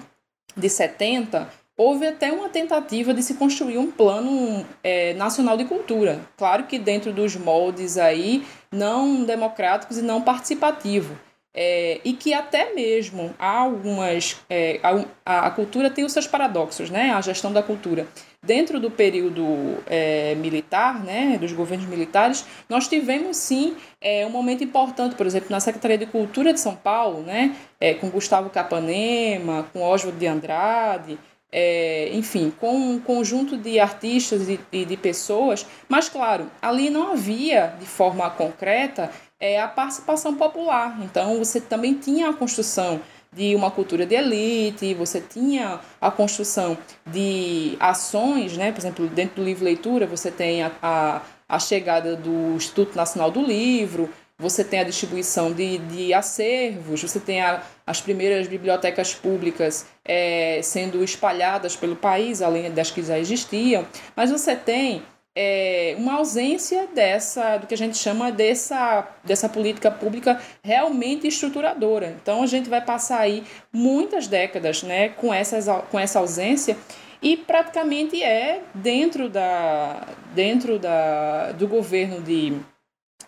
de 0.57 0.69
70 0.69 1.49
houve 1.79 2.09
até 2.09 2.33
uma 2.33 2.49
tentativa 2.49 3.15
de 3.15 3.23
se 3.23 3.35
construir 3.35 3.79
um 3.79 3.89
plano 3.91 4.67
é, 4.83 5.15
nacional 5.15 5.57
de 5.57 5.65
cultura. 5.65 6.21
Claro 6.37 6.65
que 6.65 6.77
dentro 6.77 7.13
dos 7.13 7.37
moldes 7.37 7.97
aí 7.97 8.45
não 8.71 9.25
democráticos 9.25 9.97
e 9.97 10.03
não 10.03 10.21
participativos. 10.21 11.17
É, 11.55 12.01
e 12.05 12.13
que 12.13 12.35
até 12.35 12.75
mesmo 12.75 13.35
há 13.39 13.59
algumas. 13.59 14.37
É, 14.51 14.79
a, 15.25 15.47
a, 15.47 15.51
cultura 15.51 15.91
tem 15.91 16.05
os 16.05 16.13
seus 16.13 16.27
paradoxos, 16.27 16.91
né? 16.91 17.11
A 17.11 17.21
gestão 17.21 17.53
da 17.53 17.63
cultura. 17.63 18.07
Dentro 18.41 18.79
do 18.79 18.91
período 18.91 19.43
é, 19.87 20.37
militar, 20.37 21.03
né, 21.03 21.37
dos 21.39 21.53
governos 21.53 21.89
militares, 21.89 22.47
nós 22.69 22.87
tivemos 22.87 23.37
sim 23.37 23.77
é, 24.01 24.25
um 24.25 24.31
momento 24.31 24.63
importante, 24.63 25.17
por 25.17 25.27
exemplo, 25.27 25.49
na 25.51 25.59
Secretaria 25.59 25.99
de 25.99 26.07
Cultura 26.07 26.53
de 26.53 26.61
São 26.61 26.77
Paulo, 26.77 27.23
né, 27.23 27.57
é, 27.81 27.95
com 27.95 28.09
Gustavo 28.09 28.49
Capanema, 28.49 29.67
com 29.73 29.83
Oswald 29.83 30.17
de 30.17 30.27
Andrade, 30.29 31.19
é, 31.51 32.11
enfim, 32.13 32.53
com 32.61 32.77
um 32.77 33.01
conjunto 33.01 33.57
de 33.57 33.81
artistas 33.81 34.49
e, 34.49 34.61
e 34.71 34.85
de 34.85 34.97
pessoas, 34.97 35.67
mas 35.89 36.09
claro, 36.09 36.51
ali 36.61 36.91
não 36.91 37.13
havia 37.13 37.75
de 37.79 37.87
forma 37.87 38.29
concreta 38.31 39.11
é, 39.41 39.61
a 39.61 39.69
participação 39.69 40.35
popular. 40.35 40.99
Então, 41.03 41.39
você 41.39 41.61
também 41.61 41.95
tinha 41.95 42.29
a 42.29 42.35
construção 42.35 43.01
de 43.33 43.55
uma 43.55 43.71
cultura 43.71 44.07
de 44.07 44.15
elite, 44.15 44.95
você 44.95 45.21
tinha 45.21 45.81
a 46.01 46.11
construção 46.11 46.77
de 47.07 47.77
ações, 47.79 48.57
né? 48.57 48.73
por 48.73 48.81
exemplo, 48.81 49.07
dentro 49.07 49.37
do 49.37 49.45
livro 49.45 49.65
leitura, 49.65 50.07
você 50.07 50.31
tem 50.31 50.63
a, 50.63 50.73
a, 50.83 51.23
a 51.49 51.59
chegada 51.59 52.17
do 52.17 52.55
Instituto 52.57 52.97
Nacional 52.97 53.31
do 53.31 53.43
Livro, 53.43 54.11
você 54.39 54.63
tem 54.63 54.79
a 54.79 54.85
distribuição 54.85 55.53
de, 55.53 55.79
de 55.79 56.15
acervos, 56.15 57.03
você 57.03 57.19
tem 57.19 57.41
a, 57.41 57.63
as 57.85 58.01
primeiras 58.01 58.47
bibliotecas 58.47 59.13
públicas 59.13 59.87
é, 60.05 60.61
sendo 60.63 61.03
espalhadas 61.03 61.75
pelo 61.75 61.97
país, 61.97 62.41
além 62.41 62.71
das 62.71 62.91
que 62.91 63.03
já 63.03 63.19
existiam, 63.19 63.85
mas 64.15 64.31
você 64.31 64.55
tem 64.55 65.03
é, 65.35 65.95
uma 65.99 66.15
ausência 66.15 66.89
dessa, 66.95 67.59
do 67.59 67.67
que 67.67 67.75
a 67.75 67.77
gente 67.77 67.97
chama 67.97 68.31
dessa, 68.31 69.09
dessa 69.25 69.49
política 69.49 69.91
pública 69.91 70.41
realmente 70.63 71.27
estruturadora. 71.27 72.17
Então 72.21 72.43
a 72.43 72.47
gente 72.47 72.69
vai 72.69 72.81
passar 72.81 73.21
aí 73.21 73.45
muitas 73.73 74.29
décadas 74.29 74.83
né, 74.83 75.09
com, 75.11 75.35
essas, 75.35 75.67
com 75.91 75.99
essa 75.99 76.21
ausência 76.21 76.77
e 77.21 77.37
praticamente 77.37 78.23
é 78.23 78.63
dentro, 78.75 79.29
da, 79.29 80.07
dentro 80.35 80.79
da, 80.79 81.53
do 81.53 81.67
governo 81.67 82.21
de, 82.21 82.57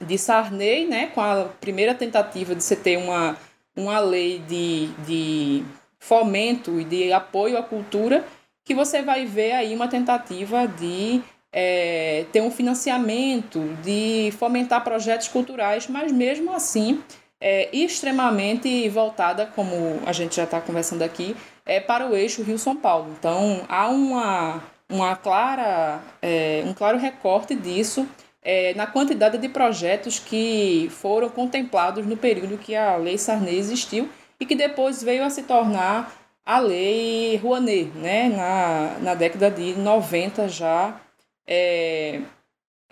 de 0.01 0.17
Sarney, 0.17 0.87
né, 0.87 1.07
com 1.15 1.21
a 1.21 1.45
primeira 1.61 1.95
tentativa 1.95 2.55
de 2.55 2.63
você 2.63 2.75
ter 2.75 2.97
uma, 2.97 3.37
uma 3.77 3.99
lei 3.99 4.39
de, 4.41 4.87
de 5.07 5.65
fomento 5.99 6.81
e 6.81 6.85
de 6.85 7.13
apoio 7.13 7.59
à 7.59 7.63
cultura, 7.63 8.25
que 8.65 8.75
você 8.75 9.03
vai 9.03 9.27
ver 9.27 9.53
aí 9.53 9.75
uma 9.75 9.89
tentativa 9.89 10.67
de 10.67 11.21
é, 11.53 12.25
ter 12.33 12.41
um 12.41 12.51
financiamento, 12.51 13.61
de 13.83 14.33
fomentar 14.39 14.83
projetos 14.83 15.29
culturais, 15.29 15.89
mas 15.89 16.13
mesmo 16.13 16.53
assim 16.53 17.03
é 17.41 17.75
extremamente 17.75 18.89
voltada, 18.89 19.47
como 19.47 20.01
a 20.07 20.13
gente 20.13 20.37
já 20.37 20.45
está 20.45 20.61
conversando 20.61 21.03
aqui, 21.03 21.35
é 21.65 21.81
para 21.81 22.07
o 22.07 22.15
eixo 22.15 22.43
Rio-São 22.43 22.77
Paulo. 22.77 23.15
Então 23.19 23.65
há 23.69 23.89
uma, 23.89 24.63
uma 24.89 25.17
clara, 25.17 26.01
é, 26.21 26.63
um 26.67 26.75
claro 26.75 26.99
recorte 26.99 27.55
disso 27.55 28.07
é, 28.43 28.75
na 28.75 28.87
quantidade 28.87 29.39
de 29.39 29.49
projetos 29.49 30.19
que 30.19 30.89
foram 30.91 31.29
contemplados 31.29 32.07
no 32.07 32.17
período 32.17 32.59
que 32.59 32.75
a 32.75 32.97
Lei 32.97 33.19
Sarney 33.19 33.57
existiu 33.57 34.09
e 34.39 34.47
que 34.47 34.55
depois 34.55 35.03
veio 35.03 35.25
a 35.25 35.31
se 35.31 35.43
tornar 35.43 36.13
a 36.45 36.59
Lei 36.59 37.37
Rouanet, 37.37 37.91
né, 37.97 38.29
na, 38.29 38.99
na 39.01 39.15
década 39.15 39.51
de 39.51 39.75
90 39.75 40.49
já 40.49 40.99
é, 41.47 42.21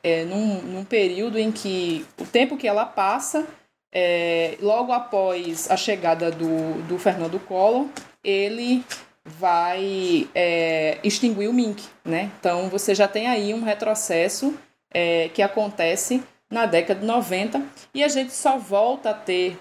é, 0.03 0.25
num, 0.25 0.63
num 0.63 0.85
período 0.85 1.39
em 1.39 1.51
que 1.51 2.05
o 2.21 2.25
tempo 2.25 2.57
que 2.57 2.69
ela 2.69 2.85
passa, 2.85 3.47
é, 3.93 4.57
logo 4.61 4.93
após 4.93 5.71
a 5.71 5.77
chegada 5.77 6.31
do, 6.31 6.83
do 6.87 6.99
Fernando 6.99 7.39
Collor, 7.41 7.87
ele 8.23 8.85
vai 9.25 10.29
é, 10.35 10.99
extinguir 11.03 11.49
o 11.49 11.53
MINC. 11.53 11.83
Né? 12.05 12.31
Então 12.39 12.69
você 12.69 12.95
já 12.95 13.07
tem 13.07 13.27
aí 13.29 13.55
um 13.55 13.63
retrocesso 13.63 14.55
é, 14.91 15.29
que 15.29 15.43
acontece 15.43 16.23
na 16.51 16.67
década 16.67 17.01
de 17.01 17.07
90 17.07 17.63
e 17.95 18.03
a 18.03 18.09
gente 18.09 18.33
só 18.33 18.57
volta 18.57 19.11
a 19.11 19.15
ter 19.15 19.59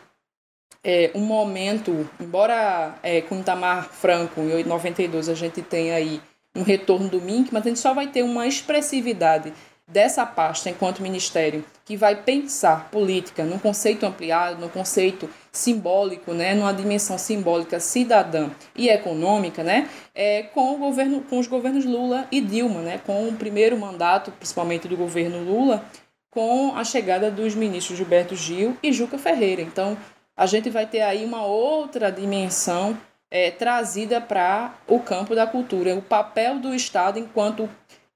é, 0.84 1.12
um 1.14 1.22
momento, 1.22 2.10
embora 2.20 2.96
é, 3.04 3.22
com 3.22 3.40
Itamar 3.40 3.90
Franco 3.90 4.42
em 4.42 4.64
92 4.64 5.28
a 5.30 5.34
gente 5.34 5.62
tenha 5.62 5.96
aí 5.96 6.22
um 6.56 6.64
retorno 6.64 7.10
do 7.10 7.22
MINC, 7.22 7.50
mas 7.52 7.66
a 7.66 7.70
gente 7.70 7.80
só 7.80 7.94
vai 7.94 8.08
ter 8.08 8.24
uma 8.24 8.48
expressividade 8.48 9.54
dessa 9.88 10.26
pasta 10.26 10.70
enquanto 10.70 11.02
ministério 11.02 11.64
que 11.86 11.96
vai 11.96 12.16
pensar 12.16 12.90
política 12.90 13.44
num 13.44 13.60
conceito 13.60 14.06
ampliado, 14.06 14.60
num 14.60 14.70
conceito 14.70 15.30
simbólico, 15.58 16.34
né, 16.34 16.54
numa 16.54 16.72
dimensão 16.72 17.18
simbólica 17.18 17.80
cidadã 17.80 18.50
e 18.76 18.90
econômica, 18.90 19.64
né, 19.64 19.90
é, 20.14 20.44
com 20.44 20.76
o 20.76 20.78
governo, 20.78 21.22
com 21.22 21.40
os 21.40 21.48
governos 21.48 21.84
Lula 21.84 22.28
e 22.32 22.40
Dilma, 22.40 22.82
né, 22.82 23.02
com 23.06 23.28
o 23.28 23.34
primeiro 23.34 23.78
mandato, 23.78 24.32
principalmente 24.32 24.88
do 24.88 24.96
governo 24.96 25.44
Lula, 25.44 25.84
com 26.30 26.76
a 26.76 26.84
chegada 26.84 27.32
dos 27.32 27.56
ministros 27.56 27.98
Gilberto 27.98 28.36
Gil 28.36 28.78
e 28.84 28.94
Juca 28.94 29.18
Ferreira. 29.18 29.62
Então, 29.62 29.98
a 30.36 30.46
gente 30.46 30.70
vai 30.70 30.86
ter 30.86 31.02
aí 31.02 31.26
uma 31.26 31.44
outra 31.44 32.12
dimensão 32.12 32.96
é, 33.32 33.50
trazida 33.50 34.22
para 34.22 34.76
o 34.88 35.00
campo 35.00 35.34
da 35.34 35.48
cultura, 35.48 35.96
o 35.96 36.02
papel 36.02 36.60
do 36.60 36.76
Estado 36.76 37.18
enquanto 37.18 37.68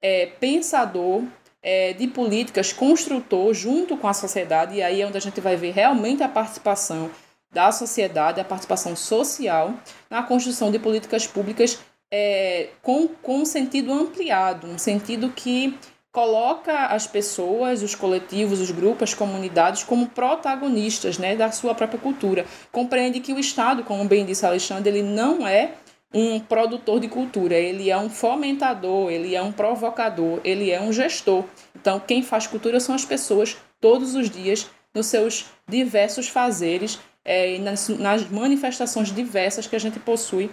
é, 0.02 0.28
pensador 0.40 1.24
é, 1.64 1.94
de 1.94 2.08
políticas, 2.08 2.72
construtor 2.72 3.54
junto 3.54 3.98
com 3.98 4.08
a 4.08 4.14
sociedade, 4.14 4.76
e 4.76 4.84
aí 4.84 5.02
é 5.02 5.08
onde 5.08 5.18
a 5.18 5.22
gente 5.22 5.42
vai 5.42 5.56
ver 5.56 5.72
realmente 5.72 6.24
a 6.24 6.30
participação 6.30 7.10
da 7.52 7.72
sociedade, 7.72 8.40
a 8.40 8.46
participação 8.46 8.96
social 8.96 9.74
na 10.10 10.24
construção 10.24 10.72
de 10.72 10.80
políticas 10.80 11.28
públicas 11.28 11.80
é, 12.12 12.70
com, 12.82 13.08
com 13.08 13.40
um 13.40 13.46
sentido 13.46 13.92
ampliado, 13.92 14.68
um 14.68 14.78
sentido 14.78 15.30
que 15.30 15.78
coloca 16.12 16.88
as 16.88 17.08
pessoas, 17.08 17.82
os 17.82 17.96
coletivos, 17.96 18.60
os 18.60 18.70
grupos, 18.70 19.12
as 19.12 19.14
comunidades 19.14 19.84
como 19.84 20.08
protagonistas 20.10 21.18
né, 21.18 21.36
da 21.36 21.52
sua 21.52 21.74
própria 21.74 22.00
cultura. 22.00 22.46
Compreende 22.72 23.22
que 23.22 23.32
o 23.32 23.40
Estado, 23.40 23.84
como 23.84 24.04
bem 24.06 24.26
disse 24.26 24.46
Alexandre, 24.46 24.92
ele 24.92 25.04
não 25.04 25.48
é 25.48 25.72
um 26.14 26.42
produtor 26.42 27.00
de 27.00 27.08
cultura, 27.08 27.56
ele 27.56 27.90
é 27.90 27.98
um 27.98 28.10
fomentador, 28.10 29.10
ele 29.10 29.34
é 29.34 29.42
um 29.42 29.54
provocador, 29.54 30.42
ele 30.44 30.70
é 30.70 30.82
um 30.82 30.92
gestor. 30.92 31.46
Então, 31.74 32.02
quem 32.02 32.22
faz 32.22 32.46
cultura 32.46 32.82
são 32.82 32.94
as 32.94 33.06
pessoas 33.06 33.56
todos 33.80 34.14
os 34.14 34.30
dias 34.30 34.70
nos 34.94 35.06
seus 35.06 35.46
diversos 35.66 36.28
fazeres 36.28 37.00
é, 37.24 37.58
nas, 37.60 37.88
nas 37.90 38.30
manifestações 38.30 39.12
diversas 39.12 39.68
que 39.68 39.76
a 39.76 39.80
gente 39.80 40.00
possui 40.00 40.52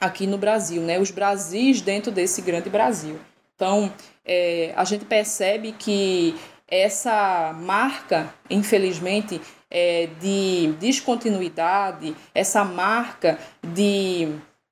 aqui 0.00 0.26
no 0.26 0.38
Brasil, 0.38 0.82
né? 0.82 0.98
Os 0.98 1.10
Brasis 1.10 1.80
dentro 1.80 2.10
desse 2.10 2.42
grande 2.42 2.68
Brasil. 2.68 3.18
Então, 3.54 3.92
é, 4.24 4.72
a 4.76 4.84
gente 4.84 5.04
percebe 5.04 5.72
que 5.72 6.34
essa 6.66 7.52
marca, 7.52 8.32
infelizmente, 8.50 9.40
é, 9.70 10.08
de 10.20 10.74
descontinuidade, 10.80 12.16
essa 12.34 12.64
marca 12.64 13.38
de 13.62 14.28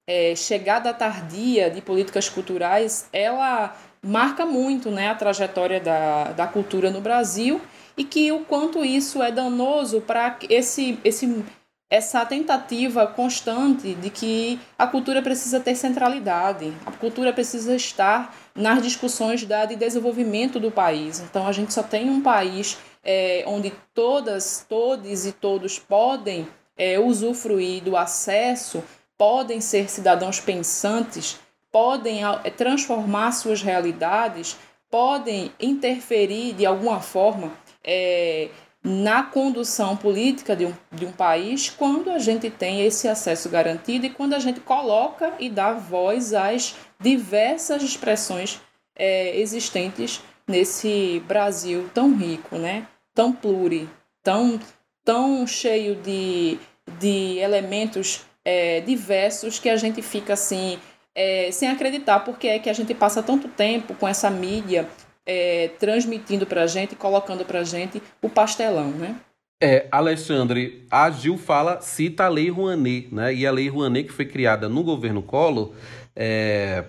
é, 0.07 0.35
chegada 0.35 0.93
tardia 0.93 1.71
de 1.71 1.81
políticas 1.81 2.29
culturais, 2.29 3.09
ela 3.13 3.77
marca 4.03 4.45
muito 4.45 4.91
né, 4.91 5.09
a 5.09 5.15
trajetória 5.15 5.79
da, 5.79 6.33
da 6.33 6.47
cultura 6.47 6.91
no 6.91 7.01
Brasil 7.01 7.61
e 8.01 8.05
que 8.05 8.33
o 8.33 8.47
quanto 8.47 8.83
isso 8.83 9.23
é 9.23 9.31
danoso 9.31 10.01
para 10.01 10.39
esse, 10.49 10.99
esse, 11.05 11.45
essa 11.91 12.25
tentativa 12.25 13.07
constante 13.07 13.95
de 13.95 14.09
que 14.09 14.59
a 14.79 14.87
cultura 14.87 15.21
precisa 15.21 15.61
ter 15.61 15.75
centralidade, 15.75 16.73
a 16.87 16.93
cultura 16.93 17.31
precisa 17.31 17.77
estar 17.77 18.35
nas 18.55 18.83
discussões 18.83 19.45
da, 19.45 19.67
de 19.67 19.77
desenvolvimento 19.77 20.59
do 20.59 20.71
país. 20.71 21.21
Então 21.21 21.47
a 21.47 21.53
gente 21.53 21.75
só 21.75 21.83
tem 21.83 22.09
um 22.09 22.23
país 22.23 22.79
é, 23.05 23.45
onde 23.47 23.71
todas, 23.93 24.65
todos 24.67 25.27
e 25.27 25.33
todos 25.33 25.79
podem 25.79 26.49
é, 26.79 26.99
usufruir 26.99 27.83
do 27.83 27.99
acesso, 27.99 28.83
podem 29.19 29.61
ser 29.61 29.91
cidadãos 29.91 30.41
pensantes, 30.41 31.39
podem 31.71 32.23
é, 32.25 32.49
transformar 32.49 33.33
suas 33.33 33.61
realidades, 33.61 34.57
podem 34.91 35.53
interferir 35.61 36.55
de 36.55 36.65
alguma 36.65 37.03
forma 37.03 37.53
é, 37.85 38.49
na 38.83 39.23
condução 39.23 39.97
política 39.97 40.57
de 40.57 40.65
um, 40.65 40.73
de 40.91 41.05
um 41.05 41.13
país 41.13 41.69
quando 41.69 42.11
a 42.11 42.19
gente 42.19 42.49
tem 42.51 42.85
esse 42.85 43.09
acesso 43.09 43.49
garantido 43.49 44.07
e 44.07 44.11
quando 44.11 44.35
a 44.35 44.39
gente 44.39 44.61
coloca 44.61 45.35
e 45.39 45.51
dá 45.51 45.73
voz 45.73 46.33
às 46.33 46.75
diversas 46.99 47.83
expressões 47.83 48.61
é, 48.97 49.39
existentes 49.39 50.23
nesse 50.49 51.23
Brasil 51.27 51.89
tão 51.95 52.17
rico, 52.17 52.57
né? 52.57 52.87
tão 53.15 53.33
pluri, 53.33 53.89
tão, 54.23 54.59
tão 55.05 55.47
cheio 55.47 55.95
de, 55.97 56.59
de 56.99 57.39
elementos 57.39 58.23
é, 58.45 58.81
diversos 58.81 59.59
que 59.59 59.69
a 59.69 59.77
gente 59.77 60.01
fica 60.01 60.33
assim, 60.33 60.79
é, 61.15 61.51
sem 61.53 61.69
acreditar 61.69 62.21
porque 62.21 62.49
é 62.49 62.59
que 62.59 62.71
a 62.71 62.73
gente 62.73 62.95
passa 62.95 63.23
tanto 63.23 63.49
tempo 63.49 63.95
com 63.95 64.09
essa 64.09 64.31
mídia 64.31 64.89
é, 65.27 65.69
transmitindo 65.79 66.47
para 66.47 66.63
a 66.63 66.67
gente, 66.67 66.97
colocando 66.97 67.45
para 67.45 67.61
a 67.61 67.65
gente 67.65 68.03
o 68.23 68.29
pastelão, 68.29 68.91
né? 68.91 69.17
É, 69.63 69.87
Alexandre, 69.93 70.87
a 70.91 71.11
Gil 71.11 71.37
fala, 71.37 71.83
cita 71.83 72.25
a 72.25 72.29
Lei 72.29 72.49
Rouanet, 72.49 73.15
né? 73.15 73.35
E 73.35 73.47
a 73.47 73.53
Lei 73.53 73.69
Rouanet, 73.69 74.09
que 74.09 74.15
foi 74.15 74.25
criada 74.25 74.69
no 74.69 74.83
governo 74.83 75.23
Collor, 75.23 75.73
é, 76.17 76.85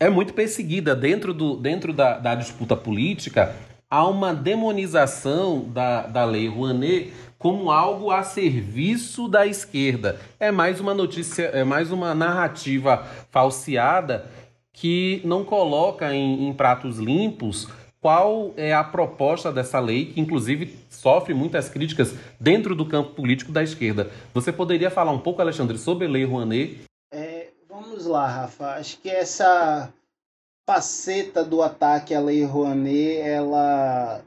é 0.00 0.10
muito 0.10 0.34
perseguida 0.34 0.96
dentro, 0.96 1.32
do, 1.32 1.56
dentro 1.56 1.92
da, 1.92 2.18
da 2.18 2.34
disputa 2.34 2.76
política. 2.76 3.54
Há 3.88 4.06
uma 4.08 4.34
demonização 4.34 5.68
da, 5.68 6.02
da 6.06 6.24
Lei 6.24 6.48
Rouanet 6.48 7.12
como 7.38 7.70
algo 7.70 8.10
a 8.10 8.24
serviço 8.24 9.28
da 9.28 9.46
esquerda. 9.46 10.20
É 10.40 10.50
mais 10.50 10.80
uma 10.80 10.92
notícia, 10.92 11.44
é 11.44 11.62
mais 11.62 11.92
uma 11.92 12.12
narrativa 12.12 13.06
falseada 13.30 14.28
que 14.80 15.20
não 15.24 15.44
coloca 15.44 16.14
em, 16.14 16.48
em 16.48 16.52
pratos 16.52 16.98
limpos 16.98 17.66
qual 18.00 18.52
é 18.56 18.72
a 18.72 18.84
proposta 18.84 19.52
dessa 19.52 19.80
lei, 19.80 20.12
que 20.12 20.20
inclusive 20.20 20.78
sofre 20.88 21.34
muitas 21.34 21.68
críticas 21.68 22.14
dentro 22.38 22.76
do 22.76 22.86
campo 22.86 23.10
político 23.10 23.50
da 23.50 23.62
esquerda. 23.62 24.08
Você 24.32 24.52
poderia 24.52 24.88
falar 24.88 25.10
um 25.10 25.18
pouco, 25.18 25.42
Alexandre, 25.42 25.76
sobre 25.76 26.06
a 26.06 26.08
Lei 26.08 26.24
Rouanet? 26.24 26.84
É, 27.12 27.48
vamos 27.68 28.06
lá, 28.06 28.28
Rafa. 28.28 28.76
Acho 28.76 29.00
que 29.00 29.10
essa 29.10 29.92
faceta 30.64 31.44
do 31.44 31.60
ataque 31.60 32.14
à 32.14 32.20
Lei 32.20 32.44
Rouanet, 32.44 33.18
ela, 33.18 34.22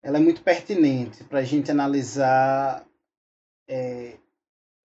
ela 0.00 0.18
é 0.18 0.20
muito 0.20 0.42
pertinente 0.42 1.24
para 1.24 1.40
a 1.40 1.44
gente 1.44 1.72
analisar 1.72 2.86
é, 3.68 4.12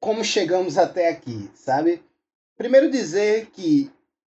como 0.01 0.23
chegamos 0.23 0.75
até 0.79 1.09
aqui, 1.09 1.51
sabe? 1.53 2.01
Primeiro 2.57 2.89
dizer 2.89 3.51
que 3.51 3.91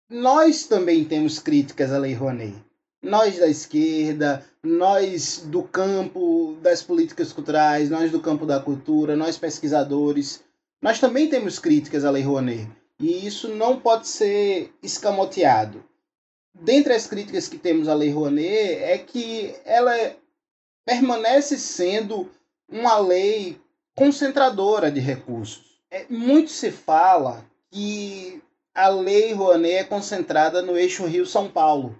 nós 0.09 0.65
também 0.65 1.03
temos 1.03 1.39
críticas 1.39 1.91
à 1.91 1.97
Lei 1.97 2.13
Rouanet. 2.13 2.55
Nós 3.01 3.37
da 3.37 3.47
esquerda, 3.47 4.43
nós 4.63 5.43
do 5.45 5.63
campo 5.63 6.57
das 6.61 6.81
políticas 6.81 7.31
culturais, 7.31 7.89
nós 7.89 8.11
do 8.11 8.19
campo 8.19 8.45
da 8.45 8.59
cultura, 8.59 9.15
nós 9.15 9.37
pesquisadores, 9.37 10.43
nós 10.81 10.99
também 10.99 11.29
temos 11.29 11.59
críticas 11.59 12.05
à 12.05 12.09
Lei 12.09 12.23
Rouanet. 12.23 12.69
E 12.99 13.27
isso 13.27 13.49
não 13.49 13.79
pode 13.79 14.07
ser 14.07 14.73
escamoteado. 14.81 15.83
Dentre 16.53 16.93
as 16.93 17.05
críticas 17.05 17.47
que 17.47 17.57
temos 17.57 17.87
à 17.87 17.93
Lei 17.93 18.09
Rouanet 18.09 18.81
é 18.81 18.97
que 18.97 19.55
ela 19.63 19.93
permanece 20.85 21.57
sendo 21.57 22.29
uma 22.67 22.97
lei 22.97 23.59
concentradora 23.95 24.89
de 24.89 24.99
recursos. 24.99 25.79
É, 25.91 26.05
muito 26.09 26.49
se 26.49 26.71
fala 26.71 27.45
que 27.71 28.41
a 28.77 28.89
lei 28.89 29.33
Rouanet 29.33 29.73
é 29.77 29.83
concentrada 29.83 30.61
no 30.61 30.77
eixo 30.77 31.03
Rio-São 31.03 31.49
Paulo. 31.49 31.97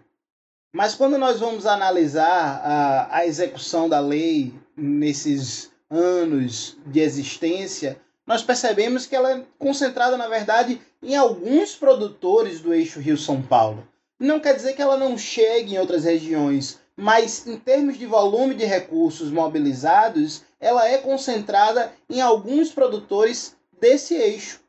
Mas 0.72 0.94
quando 0.94 1.18
nós 1.18 1.40
vamos 1.40 1.66
analisar 1.66 2.62
a, 2.64 3.18
a 3.18 3.26
execução 3.26 3.90
da 3.90 4.00
lei 4.00 4.54
nesses 4.76 5.72
anos 5.90 6.78
de 6.86 7.00
existência, 7.00 8.00
nós 8.28 8.44
percebemos 8.44 9.08
que 9.08 9.16
ela 9.16 9.32
é 9.32 9.44
concentrada, 9.58 10.16
na 10.18 10.28
verdade, 10.28 10.80
em 11.02 11.16
alguns 11.16 11.74
produtores 11.74 12.62
do 12.62 12.72
eixo 12.72 13.00
Rio-São 13.00 13.42
Paulo. 13.42 13.88
Não 14.20 14.40
quer 14.40 14.56
dizer 14.56 14.74
que 14.74 14.82
ela 14.82 14.98
não 14.98 15.18
chegue 15.18 15.74
em 15.74 15.80
outras 15.80 16.04
regiões, 16.04 16.80
mas 16.96 17.48
em 17.48 17.58
termos 17.58 17.98
de 17.98 18.06
volume 18.06 18.54
de 18.54 18.66
recursos 18.66 19.32
mobilizados, 19.32 20.44
ela 20.60 20.88
é 20.88 21.00
concentrada 21.00 21.92
em 22.08 22.22
alguns 22.22 22.70
produtores 22.70 23.56
desse 23.82 24.14
eixo 24.14 24.60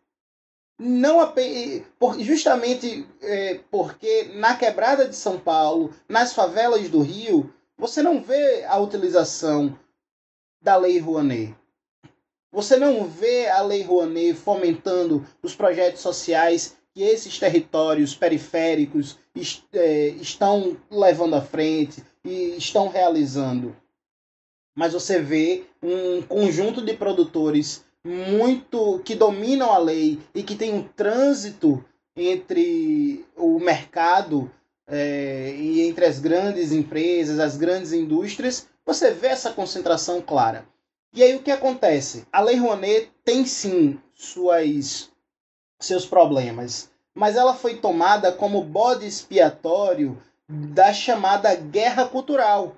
não 0.78 1.18
justamente 2.20 3.06
é, 3.20 3.60
porque 3.70 4.30
na 4.34 4.56
quebrada 4.56 5.08
de 5.08 5.16
São 5.16 5.38
Paulo, 5.38 5.92
nas 6.08 6.32
favelas 6.32 6.88
do 6.88 7.00
Rio, 7.00 7.52
você 7.76 8.02
não 8.02 8.22
vê 8.22 8.64
a 8.64 8.78
utilização 8.78 9.76
da 10.62 10.76
Lei 10.76 10.98
Rouanet. 10.98 11.54
Você 12.52 12.76
não 12.76 13.06
vê 13.06 13.48
a 13.48 13.60
Lei 13.60 13.82
Rouanet 13.82 14.34
fomentando 14.34 15.26
os 15.42 15.54
projetos 15.54 16.00
sociais 16.00 16.76
que 16.94 17.02
esses 17.02 17.38
territórios 17.38 18.14
periféricos 18.14 19.18
est 19.34 19.62
é, 19.72 20.08
estão 20.08 20.76
levando 20.90 21.34
à 21.34 21.42
frente 21.42 22.02
e 22.24 22.56
estão 22.56 22.88
realizando. 22.88 23.76
Mas 24.76 24.92
você 24.92 25.20
vê 25.20 25.64
um 25.82 26.22
conjunto 26.22 26.80
de 26.80 26.94
produtores 26.94 27.84
muito 28.08 29.00
que 29.00 29.14
dominam 29.14 29.70
a 29.70 29.78
lei 29.78 30.18
e 30.34 30.42
que 30.42 30.56
tem 30.56 30.72
um 30.72 30.82
trânsito 30.82 31.84
entre 32.16 33.24
o 33.36 33.60
mercado 33.60 34.50
é, 34.86 35.54
e 35.54 35.82
entre 35.82 36.06
as 36.06 36.18
grandes 36.18 36.72
empresas, 36.72 37.38
as 37.38 37.56
grandes 37.56 37.92
indústrias, 37.92 38.66
você 38.84 39.12
vê 39.12 39.28
essa 39.28 39.52
concentração 39.52 40.22
clara. 40.22 40.64
E 41.12 41.22
aí 41.22 41.36
o 41.36 41.42
que 41.42 41.50
acontece? 41.50 42.26
A 42.32 42.40
Lei 42.40 42.56
Rouanet 42.56 43.10
tem 43.24 43.44
sim 43.44 44.00
suas, 44.14 45.10
seus 45.78 46.06
problemas, 46.06 46.90
mas 47.14 47.36
ela 47.36 47.54
foi 47.54 47.76
tomada 47.76 48.32
como 48.32 48.64
bode 48.64 49.06
expiatório 49.06 50.20
da 50.48 50.92
chamada 50.94 51.54
guerra 51.54 52.06
cultural. 52.06 52.74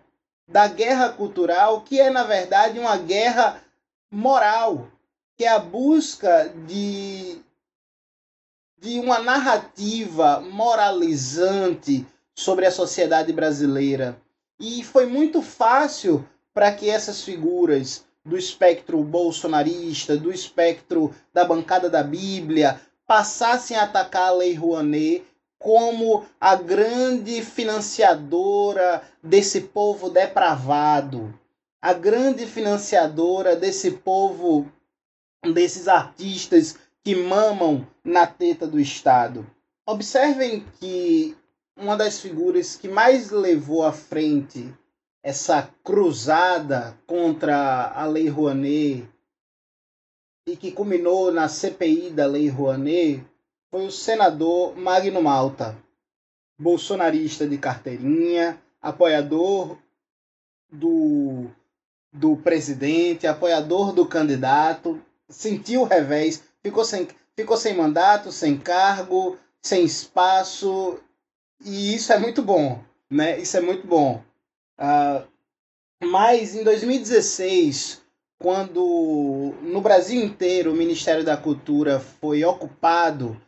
Da 0.49 0.67
guerra 0.67 1.11
cultural, 1.11 1.83
que 1.83 2.01
é 2.01 2.11
na 2.11 2.25
verdade 2.25 2.81
uma 2.81 2.97
guerra 2.97 3.63
moral, 4.11 4.89
que 5.41 5.47
é 5.47 5.49
a 5.49 5.59
busca 5.59 6.53
de, 6.67 7.39
de 8.79 8.99
uma 8.99 9.21
narrativa 9.21 10.39
moralizante 10.39 12.07
sobre 12.35 12.67
a 12.67 12.71
sociedade 12.71 13.33
brasileira. 13.33 14.21
E 14.61 14.85
foi 14.85 15.07
muito 15.07 15.41
fácil 15.41 16.29
para 16.53 16.71
que 16.73 16.91
essas 16.91 17.25
figuras 17.25 18.05
do 18.23 18.37
espectro 18.37 19.03
bolsonarista, 19.03 20.15
do 20.15 20.31
espectro 20.31 21.15
da 21.33 21.43
bancada 21.43 21.89
da 21.89 22.03
Bíblia, 22.03 22.79
passassem 23.07 23.79
a 23.79 23.85
atacar 23.85 24.29
a 24.29 24.33
Lei 24.33 24.53
Rouanet 24.53 25.25
como 25.59 26.27
a 26.39 26.55
grande 26.55 27.41
financiadora 27.43 29.03
desse 29.23 29.63
povo 29.63 30.11
depravado, 30.11 31.33
a 31.81 31.95
grande 31.95 32.45
financiadora 32.45 33.57
desse 33.57 33.93
povo 33.93 34.71
desses 35.43 35.89
artistas 35.89 36.77
que 37.03 37.15
mamam 37.15 37.87
na 38.05 38.27
teta 38.27 38.67
do 38.67 38.79
Estado. 38.79 39.47
Observem 39.87 40.65
que 40.79 41.37
uma 41.77 41.97
das 41.97 42.21
figuras 42.21 42.77
que 42.77 42.89
mais 42.89 43.31
levou 43.31 43.85
à 43.85 43.93
frente 43.93 44.73
essa 45.23 45.63
cruzada 45.83 46.97
contra 47.07 47.91
a 47.95 48.05
Lei 48.07 48.29
Rouanet 48.29 49.09
e 50.47 50.57
que 50.57 50.73
culminou 50.73 51.33
na 51.33 51.49
CPI 51.49 52.11
da 52.11 52.27
Lei 52.27 52.49
Rouanet 52.49 53.25
foi 53.71 53.87
o 53.87 53.91
senador 53.91 54.77
Magno 54.77 55.23
Malta, 55.23 55.77
bolsonarista 56.59 57.47
de 57.47 57.57
carteirinha, 57.57 58.61
apoiador 58.81 59.79
do 60.71 61.47
do 62.13 62.37
presidente, 62.37 63.29
apoiador 63.29 63.93
do 63.93 64.05
candidato, 64.05 65.01
sentiu 65.31 65.83
o 65.83 65.87
revés, 65.87 66.43
ficou 66.63 66.85
sem, 66.85 67.09
ficou 67.35 67.57
sem 67.57 67.75
mandato, 67.75 68.31
sem 68.31 68.59
cargo, 68.59 69.39
sem 69.63 69.85
espaço, 69.85 70.99
e 71.65 71.95
isso 71.95 72.13
é 72.13 72.19
muito 72.19 72.43
bom, 72.43 72.83
né? 73.09 73.39
Isso 73.39 73.57
é 73.57 73.61
muito 73.61 73.87
bom. 73.87 74.23
Uh, 74.79 75.27
mas 76.03 76.55
em 76.55 76.65
2016, 76.65 78.01
quando 78.39 79.55
no 79.63 79.81
Brasil 79.81 80.23
inteiro 80.23 80.73
o 80.73 80.77
Ministério 80.77 81.23
da 81.23 81.37
Cultura 81.37 82.01
foi 82.01 82.43
ocupado, 82.43 83.41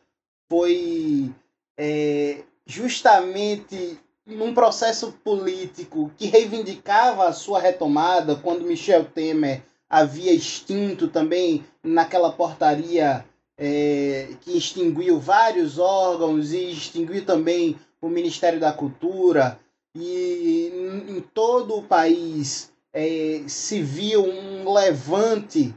foi 0.50 1.32
é, 1.78 2.42
justamente 2.66 3.98
num 4.26 4.52
processo 4.52 5.12
político 5.24 6.12
que 6.18 6.26
reivindicava 6.26 7.26
a 7.26 7.32
sua 7.32 7.58
retomada, 7.58 8.36
quando 8.36 8.66
Michel 8.66 9.06
Temer 9.06 9.62
havia 9.88 10.32
extinto 10.32 11.08
também 11.08 11.64
naquela 11.82 12.32
portaria 12.32 13.24
é, 13.56 14.34
que 14.40 14.56
extinguiu 14.56 15.18
vários 15.18 15.78
órgãos 15.78 16.52
e 16.52 16.72
extinguiu 16.72 17.24
também 17.24 17.78
o 18.00 18.08
Ministério 18.08 18.58
da 18.58 18.72
Cultura, 18.72 19.60
e 19.94 20.70
em 21.08 21.20
todo 21.20 21.76
o 21.76 21.82
país 21.82 22.72
é, 22.92 23.42
se 23.46 23.82
viu 23.82 24.24
um 24.24 24.72
levante 24.72 25.74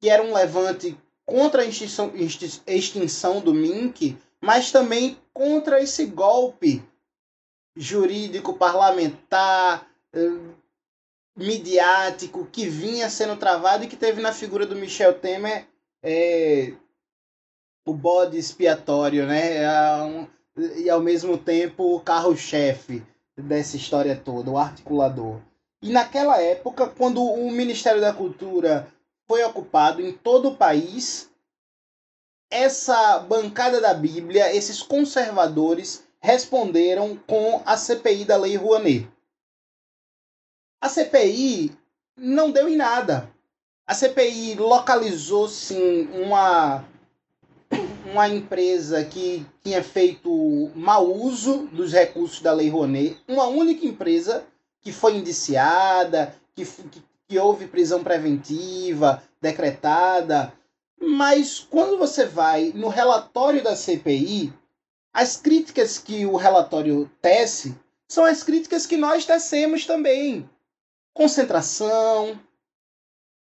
que 0.00 0.08
era 0.08 0.22
um 0.22 0.32
levante 0.32 0.96
contra 1.26 1.62
a 1.62 1.64
extinção, 1.64 2.12
extinção 2.66 3.40
do 3.40 3.52
MINC, 3.52 4.16
mas 4.40 4.70
também 4.70 5.18
contra 5.34 5.82
esse 5.82 6.06
golpe 6.06 6.82
jurídico, 7.76 8.54
parlamentar, 8.54 9.88
midiático 11.38 12.46
que 12.50 12.68
vinha 12.68 13.08
sendo 13.08 13.36
travado 13.36 13.84
e 13.84 13.86
que 13.86 13.96
teve 13.96 14.20
na 14.20 14.32
figura 14.32 14.66
do 14.66 14.74
Michel 14.74 15.14
Temer 15.14 15.66
é, 16.02 16.72
o 17.86 17.94
bode 17.94 18.36
expiatório, 18.36 19.24
né? 19.24 20.28
E 20.76 20.90
ao 20.90 21.00
mesmo 21.00 21.38
tempo 21.38 21.94
o 21.94 22.00
carro-chefe 22.00 23.02
dessa 23.36 23.76
história 23.76 24.16
toda, 24.16 24.50
o 24.50 24.58
articulador. 24.58 25.40
E 25.80 25.90
naquela 25.90 26.42
época, 26.42 26.88
quando 26.88 27.22
o 27.22 27.50
Ministério 27.52 28.00
da 28.00 28.12
Cultura 28.12 28.92
foi 29.28 29.44
ocupado 29.44 30.02
em 30.02 30.12
todo 30.12 30.48
o 30.48 30.56
país, 30.56 31.30
essa 32.50 33.20
bancada 33.20 33.80
da 33.80 33.94
Bíblia, 33.94 34.52
esses 34.54 34.82
conservadores, 34.82 36.02
responderam 36.20 37.16
com 37.28 37.62
a 37.64 37.76
CPI 37.76 38.24
da 38.24 38.36
Lei 38.36 38.56
Rouanet. 38.56 39.08
A 40.80 40.88
CPI 40.88 41.72
não 42.16 42.50
deu 42.52 42.68
em 42.68 42.76
nada. 42.76 43.28
A 43.86 43.94
CPI 43.94 44.54
localizou 44.54 45.48
sim 45.48 46.08
uma 46.12 46.84
uma 48.10 48.28
empresa 48.28 49.04
que 49.04 49.44
tinha 49.62 49.82
feito 49.82 50.70
mau 50.74 51.12
uso 51.12 51.68
dos 51.72 51.92
recursos 51.92 52.40
da 52.40 52.52
Lei 52.52 52.70
Rouanet, 52.70 53.18
uma 53.28 53.46
única 53.46 53.84
empresa 53.84 54.44
que 54.80 54.92
foi 54.92 55.16
indiciada, 55.16 56.34
que, 56.54 56.64
que, 56.64 57.02
que 57.28 57.38
houve 57.38 57.66
prisão 57.66 58.02
preventiva 58.02 59.22
decretada, 59.40 60.52
mas 61.00 61.60
quando 61.60 61.98
você 61.98 62.24
vai 62.24 62.72
no 62.74 62.88
relatório 62.88 63.62
da 63.62 63.76
CPI, 63.76 64.52
as 65.12 65.36
críticas 65.36 65.98
que 65.98 66.24
o 66.24 66.36
relatório 66.36 67.10
tece 67.20 67.74
são 68.08 68.24
as 68.24 68.42
críticas 68.42 68.86
que 68.86 68.96
nós 68.96 69.26
tecemos 69.26 69.84
também. 69.84 70.48
Concentração, 71.18 72.38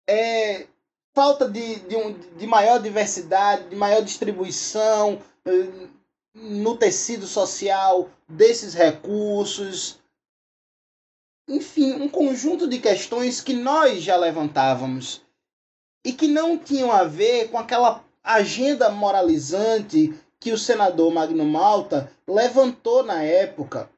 é, 0.08 0.68
falta 1.12 1.48
de, 1.48 1.80
de, 1.80 1.96
um, 1.96 2.12
de 2.12 2.46
maior 2.46 2.80
diversidade, 2.80 3.70
de 3.70 3.74
maior 3.74 4.04
distribuição 4.04 5.20
eh, 5.44 5.88
no 6.32 6.76
tecido 6.76 7.26
social 7.26 8.08
desses 8.28 8.72
recursos. 8.72 9.98
Enfim, 11.48 11.94
um 11.94 12.08
conjunto 12.08 12.68
de 12.68 12.78
questões 12.78 13.40
que 13.40 13.52
nós 13.52 14.00
já 14.00 14.16
levantávamos 14.16 15.22
e 16.04 16.12
que 16.12 16.28
não 16.28 16.56
tinham 16.56 16.92
a 16.92 17.02
ver 17.02 17.48
com 17.50 17.58
aquela 17.58 18.04
agenda 18.22 18.90
moralizante 18.90 20.14
que 20.38 20.52
o 20.52 20.58
senador 20.58 21.12
Magno 21.12 21.44
Malta 21.44 22.12
levantou 22.28 23.02
na 23.02 23.24
época, 23.24 23.90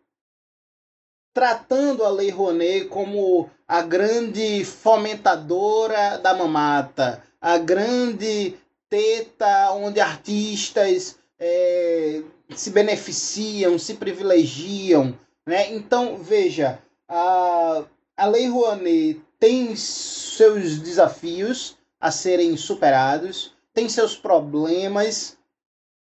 tratando 1.39 2.05
a 2.05 2.09
Lei 2.09 2.31
Rouanet 2.31 2.87
como 2.87 3.49
a 3.69 3.81
grande 3.81 4.65
fomentadora 4.65 6.19
da 6.19 6.35
mamata, 6.35 7.23
a 7.41 7.57
grande 7.59 8.57
teta 8.91 9.71
onde 9.71 10.01
artistas 10.01 11.17
é, 11.39 12.25
se 12.57 12.71
beneficiam, 12.71 13.79
se 13.79 13.95
privilegiam. 13.95 15.17
Né? 15.47 15.73
Então, 15.73 16.19
veja, 16.19 16.83
a, 17.09 17.85
a 18.17 18.27
Lei 18.27 18.49
Rouanet 18.49 19.23
tem 19.39 19.77
seus 19.77 20.81
desafios 20.81 21.79
a 22.01 22.11
serem 22.11 22.57
superados, 22.57 23.55
tem 23.73 23.89
seus 23.89 24.17
problemas 24.17 25.39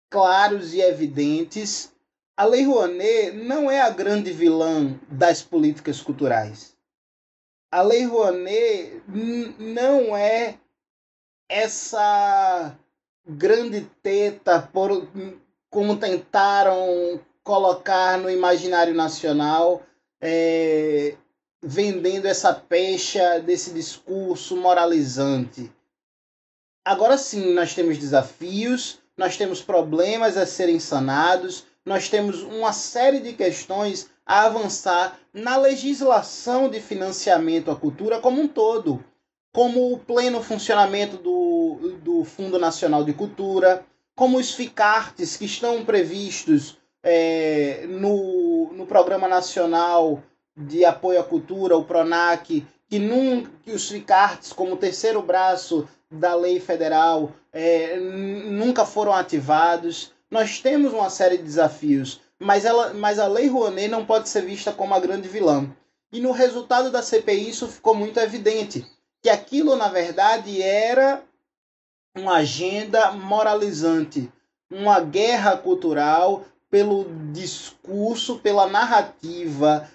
claros 0.07 0.76
e 0.76 0.82
evidentes. 0.82 1.91
A 2.38 2.45
Lei 2.45 2.63
Rouanet 2.63 3.31
não 3.31 3.71
é 3.71 3.81
a 3.81 3.89
grande 3.89 4.31
vilã 4.31 4.99
das 5.09 5.41
políticas 5.41 6.01
culturais 6.01 6.75
a 7.75 7.81
Lei 7.81 8.05
Rouanet 8.05 9.01
não 9.59 10.15
é 10.15 10.57
essa 11.49 12.73
grande 13.27 13.81
teta 14.01 14.61
por 14.61 15.09
como 15.69 15.97
tentaram 15.97 17.19
colocar 17.43 18.17
no 18.17 18.29
imaginário 18.29 18.93
nacional, 18.93 19.83
é, 20.21 21.17
vendendo 21.61 22.27
essa 22.27 22.53
pecha 22.53 23.39
desse 23.39 23.73
discurso 23.73 24.55
moralizante. 24.55 25.69
Agora 26.86 27.17
sim, 27.17 27.53
nós 27.53 27.75
temos 27.75 27.97
desafios, 27.97 28.99
nós 29.17 29.36
temos 29.36 29.61
problemas 29.61 30.38
a 30.38 30.45
serem 30.45 30.79
sanados, 30.79 31.65
nós 31.86 32.09
temos 32.09 32.41
uma 32.41 32.73
série 32.73 33.19
de 33.19 33.33
questões 33.33 34.09
a 34.25 34.45
avançar 34.45 35.19
na 35.33 35.55
legislação 35.55 36.67
de 36.67 36.79
financiamento 36.79 37.69
à 37.69 37.75
cultura 37.75 38.19
como 38.19 38.41
um 38.41 38.47
todo, 38.47 39.03
como 39.53 39.93
o 39.93 39.99
pleno 39.99 40.41
funcionamento 40.41 41.17
do, 41.17 41.97
do 42.01 42.23
Fundo 42.25 42.57
Nacional 42.57 43.03
de 43.03 43.13
Cultura, 43.13 43.86
como 44.15 44.38
os 44.38 44.53
FICARTES 44.53 45.38
que 45.38 45.45
estão 45.45 45.86
previstos 45.86 46.77
é, 47.03 47.86
no, 47.88 48.73
no 48.73 48.88
Programa 48.88 49.27
Nacional 49.27 50.23
de 50.57 50.83
Apoio 50.83 51.19
à 51.19 51.23
Cultura, 51.23 51.77
o 51.77 51.83
PRONAC, 51.83 52.65
que, 52.89 52.97
num, 52.97 53.45
que 53.63 53.71
os 53.71 53.89
FICARTES, 53.89 54.53
como 54.53 54.77
terceiro 54.77 55.21
braço 55.21 55.88
da 56.09 56.33
lei 56.33 56.59
federal, 56.59 57.31
é, 57.51 57.97
nunca 57.97 58.86
foram 58.86 59.13
ativados. 59.13 60.14
Nós 60.36 60.59
temos 60.59 60.91
uma 60.91 61.09
série 61.09 61.38
de 61.38 61.43
desafios 61.43 62.21
mas, 62.38 62.65
ela, 62.65 62.93
mas 62.93 63.19
a 63.19 63.27
Lei 63.27 63.47
Rouanet 63.47 63.88
não 63.88 64.05
pode 64.05 64.27
ser 64.27 64.41
vista 64.41 64.73
como 64.73 64.93
a 64.93 64.99
grande 64.99 65.29
vilã. 65.29 65.73
E 66.11 66.19
no 66.19 66.31
resultado 66.31 66.91
da 66.91 67.01
CPI 67.01 67.49
isso 67.49 67.69
ficou 67.69 67.95
muito 67.95 68.19
evidente, 68.19 68.86
que 69.21 69.29
aquilo 69.29 69.75
na 69.77 69.88
verdade 69.88 70.61
era 70.61 71.23
uma 72.13 72.38
agenda 72.39 73.11
moralizante, 73.11 74.29
uma 74.69 74.99
guerra 74.99 75.57
cultural 75.57 76.43
pelo 76.69 77.05
discurso, 77.31 78.39
pela 78.39 78.67
narrativa 78.67 79.89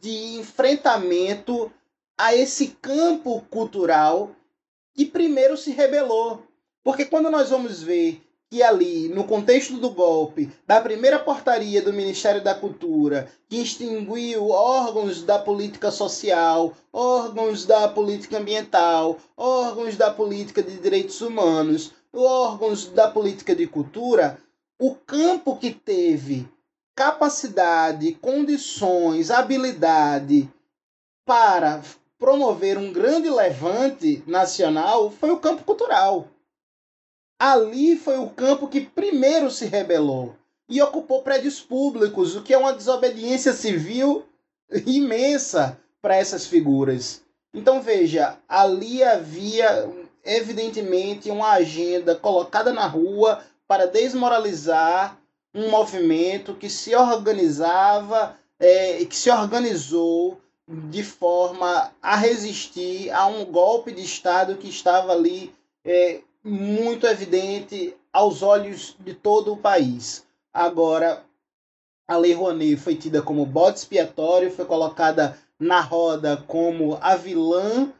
de 0.00 0.38
enfrentamento 0.38 1.70
a 2.18 2.34
esse 2.34 2.68
campo 2.68 3.42
cultural 3.50 4.30
que 4.94 5.04
primeiro 5.04 5.54
se 5.56 5.70
rebelou. 5.72 6.42
Porque 6.84 7.04
quando 7.04 7.30
nós 7.30 7.50
vamos 7.50 7.82
ver 7.82 8.22
que 8.50 8.62
ali, 8.62 9.08
no 9.08 9.24
contexto 9.24 9.78
do 9.78 9.88
golpe, 9.88 10.50
da 10.66 10.78
primeira 10.78 11.18
portaria 11.18 11.80
do 11.80 11.90
Ministério 11.90 12.44
da 12.44 12.54
Cultura, 12.54 13.26
que 13.48 13.62
extinguiu 13.62 14.50
órgãos 14.50 15.22
da 15.22 15.38
política 15.38 15.90
social, 15.90 16.74
órgãos 16.92 17.64
da 17.64 17.88
política 17.88 18.36
ambiental, 18.36 19.16
órgãos 19.34 19.96
da 19.96 20.12
política 20.12 20.62
de 20.62 20.76
direitos 20.76 21.22
humanos, 21.22 21.94
órgãos 22.12 22.86
da 22.86 23.10
política 23.10 23.56
de 23.56 23.66
cultura, 23.66 24.38
o 24.78 24.94
campo 24.94 25.56
que 25.56 25.70
teve 25.70 26.46
capacidade, 26.94 28.12
condições, 28.20 29.30
habilidade 29.30 30.46
para 31.24 31.80
promover 32.18 32.76
um 32.76 32.92
grande 32.92 33.30
levante 33.30 34.22
nacional 34.26 35.10
foi 35.10 35.30
o 35.30 35.38
campo 35.38 35.64
cultural. 35.64 36.28
Ali 37.44 37.96
foi 37.96 38.18
o 38.18 38.30
campo 38.30 38.68
que 38.68 38.82
primeiro 38.82 39.50
se 39.50 39.66
rebelou 39.66 40.36
e 40.68 40.80
ocupou 40.80 41.24
prédios 41.24 41.58
públicos, 41.58 42.36
o 42.36 42.42
que 42.44 42.54
é 42.54 42.56
uma 42.56 42.72
desobediência 42.72 43.52
civil 43.52 44.24
imensa 44.86 45.76
para 46.00 46.14
essas 46.14 46.46
figuras. 46.46 47.20
Então 47.52 47.82
veja, 47.82 48.38
ali 48.48 49.02
havia 49.02 49.90
evidentemente 50.24 51.32
uma 51.32 51.50
agenda 51.50 52.14
colocada 52.14 52.72
na 52.72 52.86
rua 52.86 53.42
para 53.66 53.88
desmoralizar 53.88 55.18
um 55.52 55.68
movimento 55.68 56.54
que 56.54 56.70
se 56.70 56.94
organizava 56.94 58.36
é, 58.60 59.04
que 59.04 59.16
se 59.16 59.28
organizou 59.32 60.40
de 60.68 61.02
forma 61.02 61.90
a 62.00 62.14
resistir 62.14 63.10
a 63.10 63.26
um 63.26 63.44
golpe 63.44 63.90
de 63.90 64.02
Estado 64.02 64.58
que 64.58 64.68
estava 64.68 65.10
ali 65.10 65.52
é, 65.84 66.20
muito 66.44 67.06
evidente 67.06 67.94
aos 68.12 68.42
olhos 68.42 68.96
de 69.00 69.14
todo 69.14 69.52
o 69.52 69.56
país. 69.56 70.26
Agora, 70.52 71.24
a 72.06 72.16
Lei 72.16 72.32
Rouanet 72.32 72.76
foi 72.76 72.94
tida 72.94 73.22
como 73.22 73.46
bode 73.46 73.78
expiatório, 73.78 74.50
foi 74.50 74.64
colocada 74.64 75.38
na 75.58 75.80
roda 75.80 76.36
como 76.46 76.98
a 77.00 77.16
vilã 77.16 77.92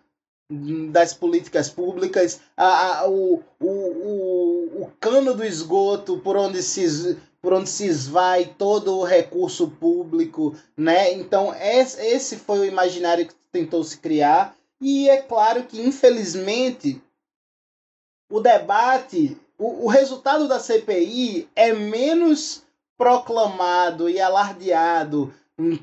das 0.90 1.14
políticas 1.14 1.70
públicas, 1.70 2.40
a, 2.56 2.98
a, 2.98 3.08
o, 3.08 3.42
o, 3.58 3.68
o, 3.68 4.82
o 4.82 4.92
cano 5.00 5.34
do 5.34 5.44
esgoto 5.44 6.18
por 6.18 6.36
onde 6.36 6.62
se 6.62 7.18
por 7.40 7.52
onde 7.54 7.68
se 7.68 7.86
esvai 7.86 8.54
todo 8.56 8.96
o 8.98 9.04
recurso 9.04 9.66
público, 9.66 10.54
né? 10.76 11.12
Então 11.12 11.52
esse 11.54 12.36
foi 12.36 12.60
o 12.60 12.64
imaginário 12.64 13.26
que 13.26 13.34
tentou 13.50 13.82
se 13.82 13.98
criar 13.98 14.54
e 14.80 15.08
é 15.08 15.20
claro 15.22 15.64
que 15.64 15.80
infelizmente 15.80 17.02
o 18.32 18.40
debate, 18.40 19.36
o, 19.58 19.84
o 19.84 19.88
resultado 19.88 20.48
da 20.48 20.58
CPI 20.58 21.48
é 21.54 21.74
menos 21.74 22.62
proclamado 22.96 24.08
e 24.08 24.18
alardeado 24.18 25.32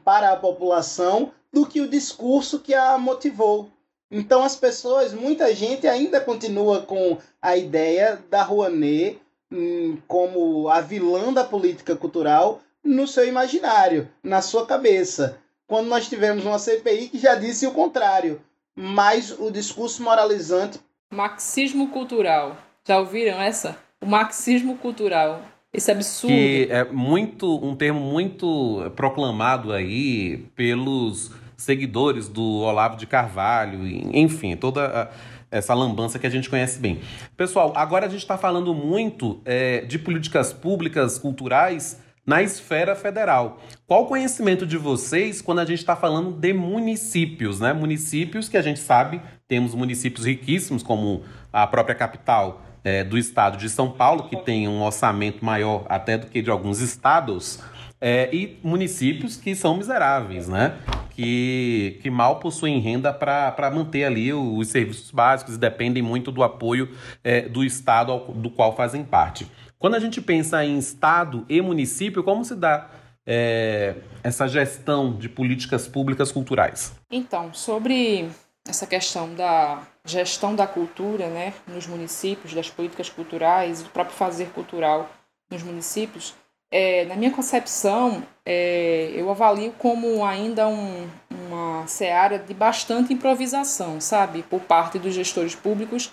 para 0.03 0.31
a 0.31 0.35
população 0.35 1.31
do 1.53 1.63
que 1.67 1.79
o 1.79 1.87
discurso 1.87 2.59
que 2.59 2.73
a 2.73 2.97
motivou. 2.97 3.69
Então 4.09 4.41
as 4.43 4.55
pessoas, 4.55 5.13
muita 5.13 5.53
gente 5.53 5.87
ainda 5.87 6.19
continua 6.19 6.81
com 6.81 7.19
a 7.39 7.55
ideia 7.55 8.19
da 8.31 8.41
Rouanet 8.41 9.21
hum, 9.51 9.99
como 10.07 10.69
a 10.69 10.81
vilã 10.81 11.31
da 11.31 11.43
política 11.43 11.95
cultural 11.95 12.61
no 12.83 13.07
seu 13.07 13.27
imaginário, 13.27 14.09
na 14.23 14.41
sua 14.41 14.65
cabeça. 14.65 15.37
Quando 15.67 15.87
nós 15.87 16.09
tivemos 16.09 16.43
uma 16.43 16.57
CPI 16.57 17.09
que 17.09 17.19
já 17.19 17.35
disse 17.35 17.67
o 17.67 17.73
contrário, 17.73 18.41
mas 18.75 19.37
o 19.37 19.51
discurso 19.51 20.01
moralizante. 20.01 20.79
Marxismo 21.11 21.89
cultural. 21.89 22.55
Já 22.87 22.99
ouviram 22.99 23.41
essa? 23.41 23.77
O 23.99 24.05
marxismo 24.05 24.77
cultural. 24.77 25.41
Esse 25.73 25.91
absurdo. 25.91 26.33
Que 26.33 26.67
é 26.69 26.83
muito 26.83 27.63
um 27.65 27.75
termo 27.75 27.99
muito 27.99 28.91
proclamado 28.95 29.73
aí 29.73 30.37
pelos 30.55 31.31
seguidores 31.57 32.27
do 32.27 32.43
Olavo 32.43 32.95
de 32.95 33.05
Carvalho, 33.05 33.85
enfim, 34.15 34.55
toda 34.55 34.85
a, 34.87 35.09
essa 35.51 35.73
lambança 35.73 36.17
que 36.17 36.25
a 36.25 36.29
gente 36.29 36.49
conhece 36.49 36.79
bem. 36.79 37.01
Pessoal, 37.35 37.73
agora 37.75 38.05
a 38.05 38.09
gente 38.09 38.21
está 38.21 38.37
falando 38.37 38.73
muito 38.73 39.41
é, 39.45 39.81
de 39.81 39.99
políticas 39.99 40.53
públicas 40.53 41.17
culturais 41.17 41.99
na 42.25 42.43
esfera 42.43 42.95
federal. 42.95 43.59
Qual 43.87 44.03
o 44.03 44.05
conhecimento 44.05 44.65
de 44.65 44.77
vocês 44.77 45.41
quando 45.41 45.59
a 45.59 45.65
gente 45.65 45.79
está 45.79 45.95
falando 45.95 46.31
de 46.31 46.53
municípios, 46.53 47.59
né? 47.59 47.73
Municípios 47.73 48.47
que 48.47 48.55
a 48.55 48.61
gente 48.61 48.79
sabe, 48.79 49.19
temos 49.49 49.73
municípios 49.73 50.25
riquíssimos, 50.25 50.83
como 50.83 51.23
a 51.51 51.65
própria 51.65 51.95
capital 51.95 52.61
é, 52.83 53.03
do 53.03 53.17
estado 53.17 53.57
de 53.57 53.67
São 53.67 53.91
Paulo, 53.91 54.29
que 54.29 54.37
tem 54.37 54.67
um 54.67 54.81
orçamento 54.83 55.43
maior 55.43 55.85
até 55.89 56.17
do 56.17 56.27
que 56.27 56.41
de 56.41 56.51
alguns 56.51 56.79
estados, 56.79 57.59
é, 57.99 58.29
e 58.33 58.57
municípios 58.63 59.35
que 59.35 59.55
são 59.55 59.75
miseráveis, 59.75 60.47
né? 60.47 60.77
que, 61.19 61.99
que 62.01 62.09
mal 62.09 62.39
possuem 62.39 62.79
renda 62.79 63.11
para 63.11 63.71
manter 63.73 64.05
ali 64.05 64.31
os 64.31 64.69
serviços 64.69 65.11
básicos 65.11 65.55
e 65.55 65.57
dependem 65.57 66.01
muito 66.01 66.31
do 66.31 66.43
apoio 66.43 66.95
é, 67.21 67.41
do 67.41 67.61
Estado 67.61 68.13
ao, 68.13 68.27
do 68.31 68.49
qual 68.49 68.73
fazem 68.73 69.03
parte. 69.03 69.45
Quando 69.77 69.95
a 69.95 69.99
gente 69.99 70.21
pensa 70.21 70.63
em 70.63 70.77
Estado 70.77 71.43
e 71.49 71.59
município, 71.59 72.23
como 72.23 72.45
se 72.45 72.55
dá 72.55 72.89
é, 73.25 73.95
essa 74.23 74.47
gestão 74.47 75.11
de 75.11 75.27
políticas 75.27 75.87
públicas 75.87 76.31
culturais? 76.31 76.95
Então, 77.11 77.53
sobre 77.53 78.29
essa 78.67 78.85
questão 78.85 79.33
da 79.33 79.81
gestão 80.05 80.55
da 80.55 80.67
cultura 80.67 81.27
né, 81.27 81.53
nos 81.67 81.87
municípios, 81.87 82.53
das 82.53 82.69
políticas 82.69 83.09
culturais, 83.09 83.81
do 83.81 83.89
próprio 83.89 84.15
fazer 84.15 84.49
cultural 84.49 85.09
nos 85.49 85.63
municípios, 85.63 86.35
é, 86.71 87.05
na 87.05 87.15
minha 87.15 87.31
concepção, 87.31 88.23
é, 88.45 89.11
eu 89.15 89.29
avalio 89.31 89.73
como 89.77 90.23
ainda 90.23 90.67
um, 90.67 91.09
uma 91.31 91.87
seara 91.87 92.37
de 92.37 92.53
bastante 92.53 93.11
improvisação, 93.11 93.99
sabe, 93.99 94.43
por 94.43 94.61
parte 94.61 94.99
dos 94.99 95.13
gestores 95.13 95.55
públicos 95.55 96.11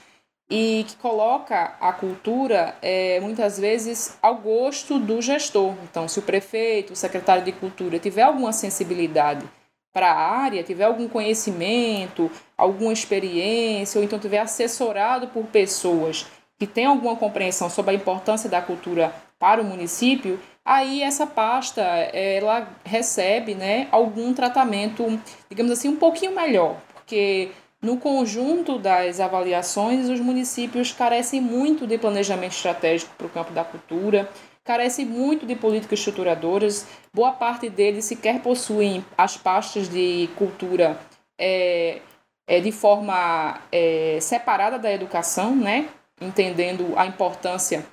e 0.50 0.84
que 0.88 0.96
coloca 0.96 1.76
a 1.80 1.92
cultura 1.92 2.74
é, 2.80 3.20
muitas 3.20 3.58
vezes 3.58 4.16
ao 4.22 4.36
gosto 4.36 4.98
do 4.98 5.20
gestor. 5.20 5.74
Então, 5.82 6.08
se 6.08 6.18
o 6.18 6.22
prefeito, 6.22 6.94
o 6.94 6.96
secretário 6.96 7.44
de 7.44 7.52
cultura 7.52 7.98
tiver 7.98 8.22
alguma 8.22 8.52
sensibilidade 8.52 9.46
para 9.96 10.12
a 10.12 10.42
área, 10.42 10.62
tiver 10.62 10.84
algum 10.84 11.08
conhecimento, 11.08 12.30
alguma 12.54 12.92
experiência, 12.92 13.98
ou 13.98 14.04
então 14.04 14.18
tiver 14.18 14.40
assessorado 14.40 15.28
por 15.28 15.46
pessoas 15.46 16.26
que 16.58 16.66
têm 16.66 16.84
alguma 16.84 17.16
compreensão 17.16 17.70
sobre 17.70 17.92
a 17.92 17.94
importância 17.94 18.46
da 18.46 18.60
cultura 18.60 19.10
para 19.38 19.62
o 19.62 19.64
município, 19.64 20.38
aí 20.62 21.02
essa 21.02 21.26
pasta 21.26 21.80
ela 21.80 22.68
recebe 22.84 23.54
né, 23.54 23.88
algum 23.90 24.34
tratamento, 24.34 25.18
digamos 25.48 25.72
assim, 25.72 25.88
um 25.88 25.96
pouquinho 25.96 26.36
melhor, 26.36 26.76
porque 26.92 27.52
no 27.80 27.96
conjunto 27.96 28.78
das 28.78 29.18
avaliações, 29.18 30.10
os 30.10 30.20
municípios 30.20 30.92
carecem 30.92 31.40
muito 31.40 31.86
de 31.86 31.96
planejamento 31.96 32.52
estratégico 32.52 33.14
para 33.16 33.26
o 33.28 33.30
campo 33.30 33.52
da 33.52 33.64
cultura, 33.64 34.28
carecem 34.66 35.06
muito 35.06 35.46
de 35.46 35.54
políticas 35.54 36.00
estruturadoras, 36.00 36.86
boa 37.14 37.32
parte 37.32 37.70
deles 37.70 38.04
sequer 38.04 38.42
possuem 38.42 39.04
as 39.16 39.36
pastas 39.36 39.88
de 39.88 40.28
cultura 40.36 40.98
é, 41.38 42.00
é, 42.46 42.60
de 42.60 42.72
forma 42.72 43.60
é, 43.70 44.18
separada 44.20 44.78
da 44.78 44.92
educação, 44.92 45.54
né? 45.54 45.88
entendendo 46.20 46.94
a 46.96 47.06
importância 47.06 47.86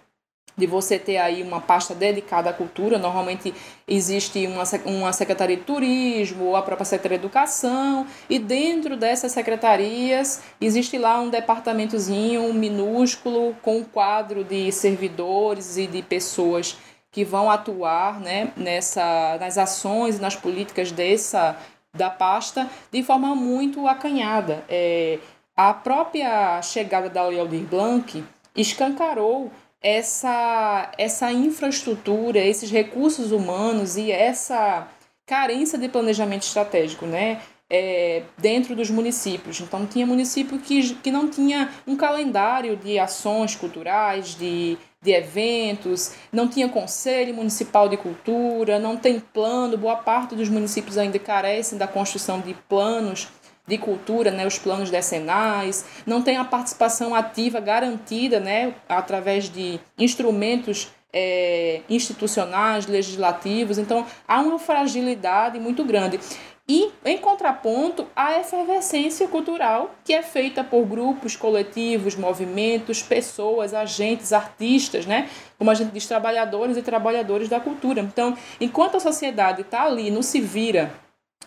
de 0.55 0.67
você 0.67 0.99
ter 0.99 1.17
aí 1.17 1.41
uma 1.41 1.59
pasta 1.59 1.95
dedicada 1.95 2.49
à 2.49 2.53
cultura. 2.53 2.97
Normalmente 2.97 3.53
existe 3.87 4.45
uma, 4.47 4.63
uma 4.85 5.13
Secretaria 5.13 5.57
de 5.57 5.63
Turismo 5.63 6.45
ou 6.45 6.55
a 6.55 6.61
própria 6.61 6.85
Secretaria 6.85 7.17
de 7.17 7.25
Educação, 7.25 8.05
e 8.29 8.39
dentro 8.39 8.95
dessas 8.95 9.31
secretarias 9.31 10.41
existe 10.59 10.97
lá 10.97 11.19
um 11.19 11.29
departamentozinho 11.29 12.53
minúsculo 12.53 13.55
com 13.61 13.77
um 13.77 13.83
quadro 13.83 14.43
de 14.43 14.71
servidores 14.71 15.77
e 15.77 15.87
de 15.87 16.01
pessoas 16.01 16.77
que 17.11 17.23
vão 17.23 17.49
atuar 17.49 18.19
né, 18.19 18.51
nessa, 18.57 19.37
nas 19.39 19.57
ações 19.57 20.17
e 20.17 20.21
nas 20.21 20.35
políticas 20.35 20.91
dessa 20.91 21.55
da 21.95 22.09
pasta 22.09 22.67
de 22.91 23.03
forma 23.03 23.35
muito 23.35 23.87
acanhada. 23.87 24.63
É, 24.67 25.19
a 25.55 25.73
própria 25.73 26.59
chegada 26.63 27.07
da 27.07 27.27
Lei 27.27 27.39
Aldir 27.39 27.61
Blanc 27.65 28.23
escancarou 28.55 29.51
essa, 29.83 30.89
essa 30.97 31.31
infraestrutura, 31.31 32.39
esses 32.39 32.71
recursos 32.71 33.33
humanos 33.33 33.97
e 33.97 34.09
essa 34.11 34.87
carência 35.25 35.77
de 35.77 35.89
planejamento 35.89 36.43
estratégico, 36.43 37.05
né? 37.05 37.41
É, 37.69 38.23
dentro 38.37 38.75
dos 38.75 38.89
municípios. 38.91 39.59
Então, 39.59 39.85
tinha 39.87 40.05
município 40.05 40.59
que, 40.59 40.93
que 40.95 41.09
não 41.09 41.27
tinha 41.27 41.69
um 41.87 41.95
calendário 41.95 42.77
de 42.77 42.99
ações 42.99 43.55
culturais, 43.55 44.35
de, 44.35 44.77
de 45.01 45.11
eventos, 45.11 46.11
não 46.31 46.47
tinha 46.47 46.69
conselho 46.69 47.33
municipal 47.33 47.89
de 47.89 47.97
cultura, 47.97 48.77
não 48.77 48.95
tem 48.95 49.19
plano. 49.19 49.75
Boa 49.75 49.95
parte 49.95 50.35
dos 50.35 50.49
municípios 50.49 50.99
ainda 50.99 51.17
carecem 51.17 51.77
da 51.77 51.87
construção 51.87 52.41
de 52.41 52.53
planos 52.69 53.27
de 53.67 53.77
cultura, 53.77 54.29
né, 54.31 54.45
os 54.45 54.57
planos 54.59 54.89
decenais, 54.89 55.85
não 56.05 56.21
tem 56.21 56.37
a 56.37 56.43
participação 56.43 57.15
ativa 57.15 57.59
garantida 57.59 58.39
né, 58.39 58.73
através 58.87 59.49
de 59.49 59.79
instrumentos 59.97 60.91
é, 61.13 61.81
institucionais, 61.89 62.87
legislativos, 62.87 63.77
então 63.77 64.05
há 64.27 64.41
uma 64.41 64.59
fragilidade 64.59 65.59
muito 65.59 65.85
grande. 65.85 66.19
E, 66.67 66.91
em 67.03 67.17
contraponto, 67.17 68.07
a 68.15 68.39
efervescência 68.39 69.27
cultural, 69.27 69.93
que 70.03 70.13
é 70.13 70.23
feita 70.23 70.63
por 70.63 70.85
grupos, 70.85 71.35
coletivos, 71.35 72.15
movimentos, 72.15 73.03
pessoas, 73.03 73.73
agentes, 73.73 74.31
artistas, 74.31 75.05
né? 75.05 75.29
como 75.57 75.69
a 75.69 75.73
gente 75.73 75.91
diz, 75.91 76.07
trabalhadores 76.07 76.77
e 76.77 76.81
trabalhadores 76.81 77.49
da 77.49 77.59
cultura. 77.59 77.99
Então, 77.99 78.37
enquanto 78.61 78.95
a 78.95 79.01
sociedade 79.01 79.61
está 79.61 79.83
ali, 79.83 80.09
não 80.09 80.21
se 80.21 80.39
vira 80.39 80.93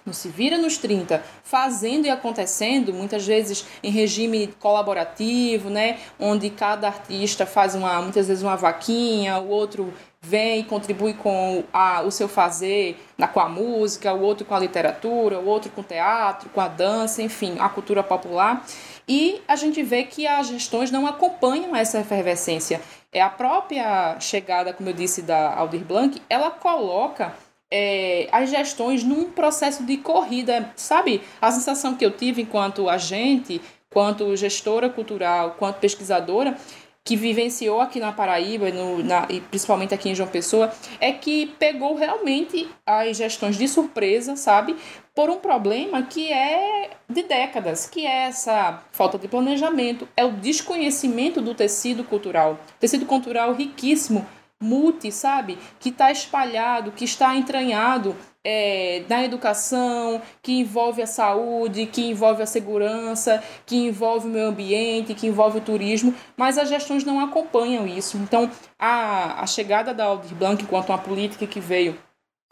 no 0.06 0.14
Se 0.14 0.28
Vira 0.28 0.56
nos 0.56 0.78
30, 0.78 1.22
fazendo 1.42 2.06
e 2.06 2.10
acontecendo, 2.10 2.94
muitas 2.94 3.26
vezes 3.26 3.66
em 3.82 3.90
regime 3.90 4.54
colaborativo, 4.60 5.68
né, 5.68 5.98
onde 6.18 6.48
cada 6.48 6.86
artista 6.86 7.44
faz 7.44 7.74
uma, 7.74 8.00
muitas 8.00 8.28
vezes 8.28 8.42
uma 8.42 8.56
vaquinha, 8.56 9.38
o 9.38 9.48
outro 9.48 9.92
vem 10.22 10.60
e 10.60 10.64
contribui 10.64 11.14
com 11.14 11.62
a, 11.72 12.02
o 12.02 12.10
seu 12.10 12.28
fazer 12.28 13.00
na, 13.16 13.28
com 13.28 13.40
a 13.40 13.48
música, 13.48 14.12
o 14.12 14.20
outro 14.20 14.44
com 14.44 14.54
a 14.54 14.58
literatura, 14.58 15.38
o 15.38 15.46
outro 15.46 15.70
com 15.70 15.80
o 15.80 15.84
teatro, 15.84 16.48
com 16.50 16.60
a 16.60 16.68
dança, 16.68 17.22
enfim, 17.22 17.56
a 17.60 17.68
cultura 17.68 18.02
popular. 18.02 18.64
E 19.08 19.40
a 19.46 19.54
gente 19.54 19.82
vê 19.84 20.02
que 20.02 20.26
as 20.26 20.48
gestões 20.48 20.90
não 20.90 21.06
acompanham 21.06 21.76
essa 21.76 22.00
efervescência. 22.00 22.80
É 23.12 23.20
a 23.22 23.30
própria 23.30 24.18
chegada, 24.18 24.72
como 24.72 24.88
eu 24.88 24.92
disse, 24.92 25.22
da 25.22 25.54
Aldir 25.54 25.84
Blanc, 25.84 26.20
ela 26.28 26.50
coloca 26.50 27.32
é, 27.70 28.28
as 28.32 28.50
gestões 28.50 29.02
num 29.02 29.30
processo 29.30 29.84
de 29.84 29.96
corrida, 29.96 30.72
sabe? 30.76 31.22
A 31.40 31.50
sensação 31.50 31.94
que 31.94 32.04
eu 32.04 32.10
tive 32.10 32.42
enquanto 32.42 32.88
agente, 32.88 33.60
quanto 33.90 34.36
gestora 34.36 34.88
cultural, 34.88 35.56
quanto 35.58 35.80
pesquisadora, 35.80 36.56
que 37.06 37.16
vivenciou 37.16 37.80
aqui 37.80 38.00
na 38.00 38.10
Paraíba 38.10 38.68
no, 38.70 39.02
na, 39.02 39.26
e 39.30 39.40
principalmente 39.40 39.94
aqui 39.94 40.08
em 40.08 40.14
João 40.14 40.28
Pessoa, 40.28 40.72
é 41.00 41.12
que 41.12 41.46
pegou 41.56 41.94
realmente 41.94 42.68
as 42.84 43.16
gestões 43.16 43.56
de 43.56 43.68
surpresa, 43.68 44.34
sabe? 44.34 44.74
Por 45.14 45.30
um 45.30 45.36
problema 45.36 46.02
que 46.02 46.32
é 46.32 46.90
de 47.08 47.22
décadas, 47.22 47.86
que 47.86 48.04
é 48.04 48.24
essa 48.24 48.82
falta 48.90 49.16
de 49.16 49.28
planejamento, 49.28 50.08
é 50.16 50.24
o 50.24 50.32
desconhecimento 50.32 51.40
do 51.40 51.54
tecido 51.54 52.02
cultural. 52.02 52.58
Tecido 52.80 53.06
cultural 53.06 53.54
riquíssimo, 53.54 54.26
multi, 54.60 55.12
sabe? 55.12 55.58
Que 55.78 55.90
está 55.90 56.10
espalhado, 56.10 56.92
que 56.92 57.04
está 57.04 57.36
entranhado 57.36 58.16
é, 58.42 59.02
na 59.08 59.24
educação, 59.24 60.22
que 60.42 60.60
envolve 60.60 61.02
a 61.02 61.06
saúde, 61.06 61.86
que 61.86 62.10
envolve 62.10 62.42
a 62.42 62.46
segurança, 62.46 63.42
que 63.66 63.76
envolve 63.76 64.28
o 64.28 64.30
meio 64.30 64.46
ambiente, 64.46 65.14
que 65.14 65.26
envolve 65.26 65.58
o 65.58 65.60
turismo, 65.60 66.14
mas 66.36 66.56
as 66.56 66.68
gestões 66.68 67.04
não 67.04 67.20
acompanham 67.20 67.86
isso. 67.86 68.16
Então, 68.18 68.50
a, 68.78 69.42
a 69.42 69.46
chegada 69.46 69.92
da 69.92 70.04
Aldir 70.04 70.34
Blanc 70.34 70.62
enquanto 70.62 70.90
uma 70.90 70.98
política 70.98 71.46
que 71.46 71.60
veio 71.60 71.98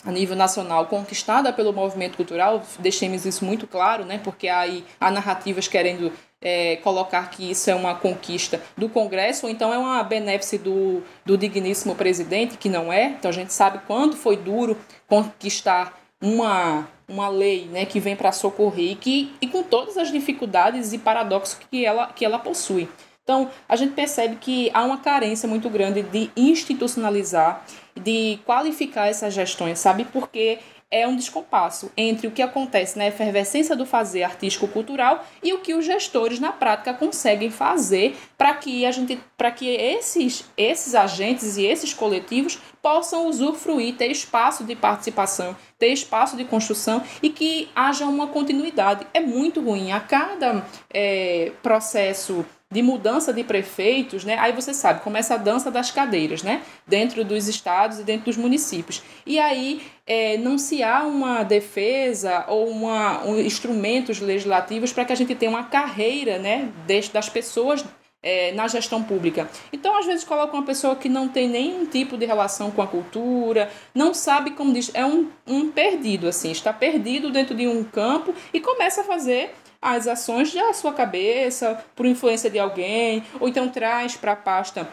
a 0.05 0.11
nível 0.11 0.37
nacional 0.37 0.87
conquistada 0.87 1.53
pelo 1.53 1.73
movimento 1.73 2.17
cultural, 2.17 2.63
deixemos 2.79 3.25
isso 3.25 3.45
muito 3.45 3.67
claro, 3.67 4.05
né? 4.05 4.19
Porque 4.23 4.49
aí 4.49 4.85
há 5.01 5.11
narrativas 5.11 5.67
querendo 5.67 6.13
é, 6.45 6.77
colocar 6.77 7.31
que 7.31 7.51
isso 7.51 7.71
é 7.71 7.75
uma 7.75 7.95
conquista 7.95 8.61
do 8.77 8.89
Congresso, 8.89 9.47
ou 9.47 9.53
então 9.53 9.73
é 9.73 9.79
uma 9.79 10.03
benéfice 10.05 10.59
do, 10.59 11.03
do 11.25 11.39
digníssimo 11.39 11.95
presidente, 11.95 12.59
que 12.59 12.69
não 12.69 12.93
é. 12.93 13.07
Então 13.07 13.31
a 13.31 13.35
gente 13.35 13.53
sabe 13.53 13.81
quanto 13.87 14.17
foi 14.17 14.37
duro 14.37 14.79
conquistar 15.09 15.99
uma, 16.23 16.87
uma 17.09 17.29
lei 17.29 17.67
né, 17.67 17.87
que 17.87 17.99
vem 17.99 18.15
para 18.15 18.31
socorrer 18.31 18.93
e, 18.93 18.95
que, 18.95 19.35
e 19.41 19.49
com 19.49 19.63
todas 19.63 19.97
as 19.97 20.13
dificuldades 20.13 20.93
e 20.93 20.99
paradoxos 20.99 21.59
que 21.71 21.85
ela, 21.85 22.09
que 22.09 22.25
ela 22.25 22.39
possui. 22.39 22.89
Então, 23.23 23.51
a 23.67 23.75
gente 23.75 23.95
percebe 23.95 24.37
que 24.37 24.71
há 24.75 24.85
uma 24.85 24.99
carência 24.99 25.49
muito 25.49 25.71
grande 25.71 26.03
de 26.03 26.31
institucionalizar, 26.37 27.65
de 27.99 28.39
qualificar 28.45 29.07
essas 29.07 29.33
gestões, 29.33 29.79
sabe? 29.79 30.05
Porque 30.05 30.59
é 30.95 31.09
um 31.09 31.17
descompasso 31.17 31.91
entre 31.97 32.29
o 32.29 32.31
que 32.31 32.41
acontece 32.41 32.97
na 32.97 33.05
efervescência 33.05 33.75
do 33.75 33.85
fazer 33.85 34.23
artístico-cultural 34.23 35.27
e 35.43 35.53
o 35.53 35.59
que 35.59 35.75
os 35.75 35.85
gestores 35.85 36.39
na 36.39 36.53
prática 36.53 36.95
conseguem 36.95 37.51
fazer 37.51 38.17
para 38.39 38.55
que 38.55 38.87
a 38.87 38.93
gente 38.93 39.19
para 39.37 39.51
que 39.51 39.67
esses 39.69 40.45
esses 40.57 40.95
agentes 40.95 41.57
e 41.57 41.67
esses 41.67 41.93
coletivos 41.93 42.61
possam 42.81 43.27
usufruir, 43.29 43.97
ter 43.97 44.11
espaço 44.11 44.63
de 44.63 44.77
participação, 44.77 45.57
ter 45.79 45.89
espaço 45.89 46.37
de 46.37 46.45
construção 46.45 47.03
e 47.23 47.31
que 47.31 47.69
haja 47.75 48.05
uma 48.05 48.29
continuidade. 48.29 49.07
É 49.15 49.21
muito 49.21 49.61
ruim. 49.61 49.91
A 49.91 50.01
cada 50.01 50.65
é, 50.93 51.51
processo 51.63 52.45
de 52.75 52.83
mudança 52.83 53.33
de 53.33 53.45
prefeitos, 53.45 54.25
né? 54.25 54.37
Aí 54.37 54.51
você 54.51 54.75
sabe, 54.75 55.01
começa 55.01 55.35
a 55.35 55.37
dança 55.37 55.71
das 55.71 55.93
cadeiras, 55.93 56.43
né? 56.43 56.61
Dentro 56.85 57.25
dos 57.25 57.47
estados 57.47 58.01
e 58.01 58.03
dentro 58.03 58.25
dos 58.25 58.37
municípios. 58.37 59.01
E 59.25 59.39
aí 59.39 59.81
é, 60.05 60.37
não 60.39 60.59
se 60.59 60.83
há 60.83 61.05
uma 61.05 61.45
defesa 61.45 62.45
ou 62.49 62.69
uma, 62.69 63.25
um, 63.25 63.39
instrumentos 63.39 64.19
legislativos 64.19 64.93
para 64.93 65.05
que 65.05 65.13
a 65.13 65.17
gente 65.17 65.37
tenha 65.37 65.53
uma 65.53 65.63
carreira, 65.63 66.37
né? 66.37 66.69
das 67.13 67.29
pessoas 67.29 67.85
é, 68.21 68.51
na 68.53 68.67
gestão 68.67 69.05
pública. 69.05 69.49
Então, 69.73 69.97
às 69.97 70.07
vezes, 70.07 70.25
coloca 70.25 70.53
uma 70.53 70.65
pessoa 70.65 70.97
que 70.97 71.09
não 71.09 71.29
tem 71.29 71.49
nenhum 71.49 71.87
tipo 71.87 72.17
de 72.19 72.27
relação 72.27 72.73
com 72.73 72.83
a 72.83 72.89
cultura, 72.89 73.71
não 73.95 74.13
sabe 74.13 74.51
como 74.53 74.73
diz, 74.73 74.91
é 74.95 75.07
um, 75.07 75.29
um 75.47 75.71
perdido, 75.71 76.27
assim, 76.27 76.51
está 76.51 76.73
perdido 76.73 77.31
dentro 77.31 77.55
de 77.55 77.69
um 77.69 77.85
campo 77.85 78.35
e 78.53 78.59
começa 78.59 79.03
a 79.03 79.05
fazer 79.05 79.55
as 79.85 80.09
ações 80.09 80.53
da 80.55 80.73
sua 80.73 80.95
cabeça, 80.95 81.85
por 81.95 82.07
influência 82.07 82.49
de 82.49 82.59
alguém, 82.59 83.23
ou 83.39 83.47
então 83.47 83.69
traz 83.69 84.17
para 84.17 84.33
a 84.33 84.37
pasta 84.37 84.89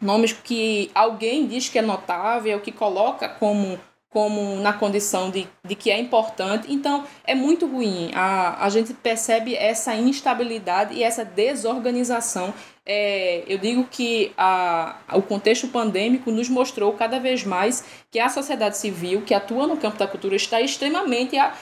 nomes 0.00 0.32
que 0.32 0.90
alguém 0.92 1.46
diz 1.46 1.68
que 1.68 1.78
é 1.78 1.82
notável, 1.82 2.58
que 2.60 2.72
coloca 2.72 3.28
como 3.28 3.78
como 4.12 4.56
na 4.56 4.74
condição 4.74 5.30
de, 5.30 5.48
de 5.66 5.74
que 5.74 5.90
é 5.90 5.98
importante. 5.98 6.70
Então, 6.70 7.02
é 7.24 7.34
muito 7.34 7.66
ruim. 7.66 8.10
A, 8.14 8.62
a 8.62 8.68
gente 8.68 8.92
percebe 8.92 9.56
essa 9.56 9.94
instabilidade 9.96 10.92
e 10.92 11.02
essa 11.02 11.24
desorganização 11.24 12.52
é, 12.84 13.44
eu 13.46 13.58
digo 13.58 13.84
que 13.88 14.32
a, 14.36 14.96
o 15.14 15.22
contexto 15.22 15.68
pandêmico 15.68 16.32
nos 16.32 16.48
mostrou 16.48 16.92
cada 16.94 17.20
vez 17.20 17.44
mais 17.44 17.84
que 18.10 18.18
a 18.18 18.28
sociedade 18.28 18.76
civil 18.76 19.22
que 19.22 19.32
atua 19.32 19.68
no 19.68 19.76
campo 19.76 19.98
da 19.98 20.06
cultura 20.06 20.34
está 20.34 20.60
extremamente 20.60 21.36
a, 21.36 21.54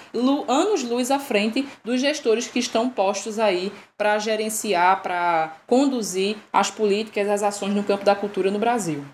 anos-luz 0.49 1.11
à 1.11 1.18
frente 1.18 1.66
dos 1.85 2.01
gestores 2.01 2.47
que 2.47 2.59
estão 2.59 2.89
postos 2.89 3.39
aí 3.39 3.71
para 3.99 4.18
gerenciar, 4.18 5.03
para 5.03 5.57
conduzir 5.66 6.37
as 6.51 6.71
políticas, 6.71 7.29
as 7.29 7.43
ações 7.43 7.75
no 7.75 7.85
campo 7.85 8.05
da 8.05 8.14
cultura 8.14 8.51
no 8.51 8.59
Brasil. 8.59 9.05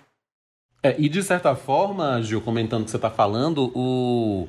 É, 0.83 0.95
e 0.99 1.09
de 1.09 1.23
certa 1.25 1.57
forma, 1.57 2.23
Gil, 2.23 2.41
comentando 2.41 2.83
o 2.83 2.85
que 2.85 2.91
você 2.93 2.97
está 2.97 3.11
falando, 3.11 3.73
o 3.75 4.47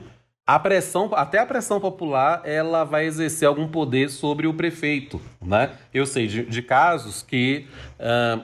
a 0.48 0.58
pressão, 0.58 1.10
até 1.14 1.40
a 1.40 1.46
pressão 1.46 1.78
popular, 1.78 2.42
ela 2.46 2.86
vai 2.86 3.06
exercer 3.06 3.46
algum 3.46 3.68
poder 3.68 4.10
sobre 4.10 4.48
o 4.48 4.54
prefeito, 4.54 5.20
né? 5.42 5.72
Eu 5.94 6.06
sei 6.06 6.26
de, 6.26 6.46
de 6.46 6.62
casos 6.62 7.22
que 7.22 7.68
uh, 8.00 8.42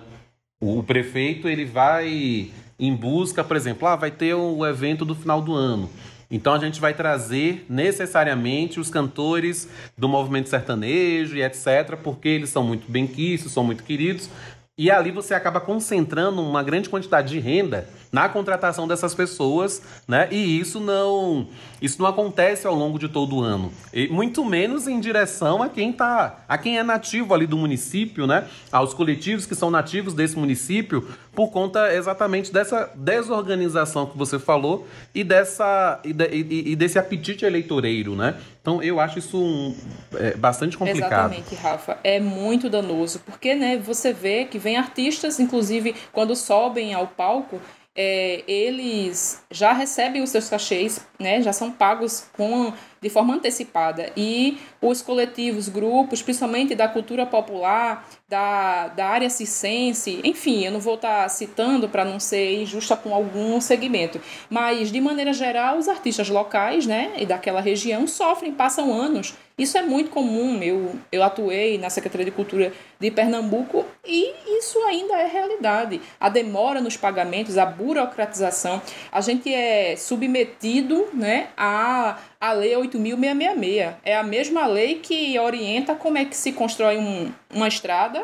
o 0.59 0.83
prefeito 0.83 1.47
ele 1.47 1.63
vai 1.63 2.51
em 2.77 2.93
busca, 2.93 3.41
por 3.41 3.55
exemplo, 3.55 3.87
ah, 3.87 3.95
vai 3.95 4.11
ter 4.11 4.33
o 4.33 4.65
evento 4.65 5.05
do 5.05 5.15
final 5.15 5.41
do 5.41 5.55
ano. 5.55 5.89
Então 6.29 6.53
a 6.53 6.59
gente 6.59 6.81
vai 6.81 6.93
trazer 6.93 7.65
necessariamente 7.69 8.81
os 8.81 8.89
cantores 8.89 9.69
do 9.97 10.09
movimento 10.09 10.49
sertanejo 10.49 11.37
e 11.37 11.43
etc, 11.43 11.95
porque 12.03 12.27
eles 12.27 12.49
são 12.49 12.63
muito 12.63 12.91
benquistos, 12.91 13.53
são 13.53 13.63
muito 13.63 13.83
queridos, 13.83 14.29
e 14.77 14.91
ali 14.91 15.11
você 15.11 15.33
acaba 15.33 15.61
concentrando 15.61 16.41
uma 16.41 16.63
grande 16.63 16.89
quantidade 16.89 17.29
de 17.29 17.39
renda 17.39 17.87
na 18.13 18.29
contratação 18.29 18.87
dessas 18.87 19.15
pessoas, 19.15 19.81
né? 20.07 20.27
E 20.29 20.59
isso 20.59 20.79
não, 20.79 21.47
isso 21.81 21.99
não 21.99 22.07
acontece 22.07 22.67
ao 22.67 22.75
longo 22.75 22.99
de 22.99 23.09
todo 23.09 23.37
o 23.37 23.41
ano. 23.41 23.73
E 23.91 24.07
muito 24.07 24.45
menos 24.45 24.87
em 24.87 24.99
direção 24.99 25.63
a 25.63 25.67
quem 25.67 25.91
tá, 25.91 26.43
a 26.47 26.55
quem 26.55 26.77
é 26.77 26.83
nativo 26.83 27.33
ali 27.33 27.47
do 27.47 27.57
município, 27.57 28.27
né? 28.27 28.47
Aos 28.71 28.93
coletivos 28.93 29.47
que 29.47 29.55
são 29.55 29.71
nativos 29.71 30.13
desse 30.13 30.37
município, 30.37 31.07
por 31.33 31.49
conta 31.49 31.91
exatamente 31.91 32.53
dessa 32.53 32.91
desorganização 32.93 34.05
que 34.05 34.15
você 34.15 34.37
falou 34.37 34.87
e 35.15 35.23
dessa 35.23 35.99
e, 36.03 36.13
de, 36.13 36.27
e, 36.27 36.71
e 36.71 36.75
desse 36.75 36.99
apetite 36.99 37.45
eleitoreiro, 37.45 38.15
né? 38.15 38.35
Então 38.61 38.81
eu 38.83 38.99
acho 38.99 39.17
isso 39.17 39.41
um, 39.41 39.75
é, 40.13 40.35
bastante 40.35 40.77
complicado. 40.77 41.33
Exatamente, 41.33 41.55
Rafa. 41.55 41.97
É 42.03 42.19
muito 42.19 42.69
danoso, 42.69 43.19
porque 43.25 43.55
né, 43.55 43.77
você 43.77 44.13
vê 44.13 44.45
que 44.45 44.59
vem 44.59 44.77
artistas, 44.77 45.39
inclusive 45.39 45.95
quando 46.11 46.35
sobem 46.35 46.93
ao 46.93 47.07
palco, 47.07 47.59
é, 47.95 48.43
eles 48.47 49.43
já 49.51 49.71
recebem 49.71 50.23
os 50.23 50.31
seus 50.31 50.49
cachês, 50.49 51.05
né, 51.19 51.41
já 51.41 51.53
são 51.53 51.71
pagos 51.71 52.25
com, 52.33 52.73
de 52.99 53.09
forma 53.09 53.35
antecipada. 53.35 54.11
E 54.17 54.57
os 54.81 55.01
coletivos, 55.01 55.69
grupos, 55.69 56.21
principalmente 56.21 56.73
da 56.73 56.87
cultura 56.87 57.25
popular, 57.25 58.07
da, 58.27 58.87
da 58.87 59.07
área 59.07 59.29
circense, 59.29 60.19
enfim, 60.23 60.63
eu 60.65 60.71
não 60.71 60.79
vou 60.79 60.95
estar 60.95 61.29
citando 61.29 61.87
para 61.87 62.03
não 62.03 62.19
ser 62.19 62.61
injusta 62.61 62.97
com 62.97 63.13
algum 63.13 63.61
segmento, 63.61 64.19
mas 64.49 64.91
de 64.91 64.99
maneira 64.99 65.31
geral, 65.31 65.77
os 65.77 65.87
artistas 65.87 66.29
locais 66.29 66.87
né, 66.87 67.13
e 67.17 67.25
daquela 67.25 67.61
região 67.61 68.07
sofrem, 68.07 68.51
passam 68.51 68.91
anos 68.91 69.35
isso 69.57 69.77
é 69.77 69.81
muito 69.81 70.09
comum. 70.09 70.61
Eu, 70.61 70.95
eu 71.11 71.23
atuei 71.23 71.77
na 71.77 71.89
Secretaria 71.89 72.25
de 72.25 72.31
Cultura 72.31 72.73
de 72.99 73.11
Pernambuco 73.11 73.85
e 74.05 74.33
isso 74.57 74.79
ainda 74.83 75.15
é 75.15 75.27
realidade. 75.27 76.01
A 76.19 76.29
demora 76.29 76.81
nos 76.81 76.97
pagamentos, 76.97 77.57
a 77.57 77.65
burocratização. 77.65 78.81
A 79.11 79.21
gente 79.21 79.53
é 79.53 79.95
submetido 79.95 81.07
né, 81.13 81.49
à, 81.55 82.17
à 82.39 82.53
Lei 82.53 82.73
8.666. 82.73 83.93
É 84.03 84.15
a 84.15 84.23
mesma 84.23 84.65
lei 84.65 84.95
que 84.95 85.37
orienta 85.37 85.95
como 85.95 86.17
é 86.17 86.25
que 86.25 86.35
se 86.35 86.51
constrói 86.51 86.97
um, 86.97 87.31
uma 87.53 87.67
estrada 87.67 88.23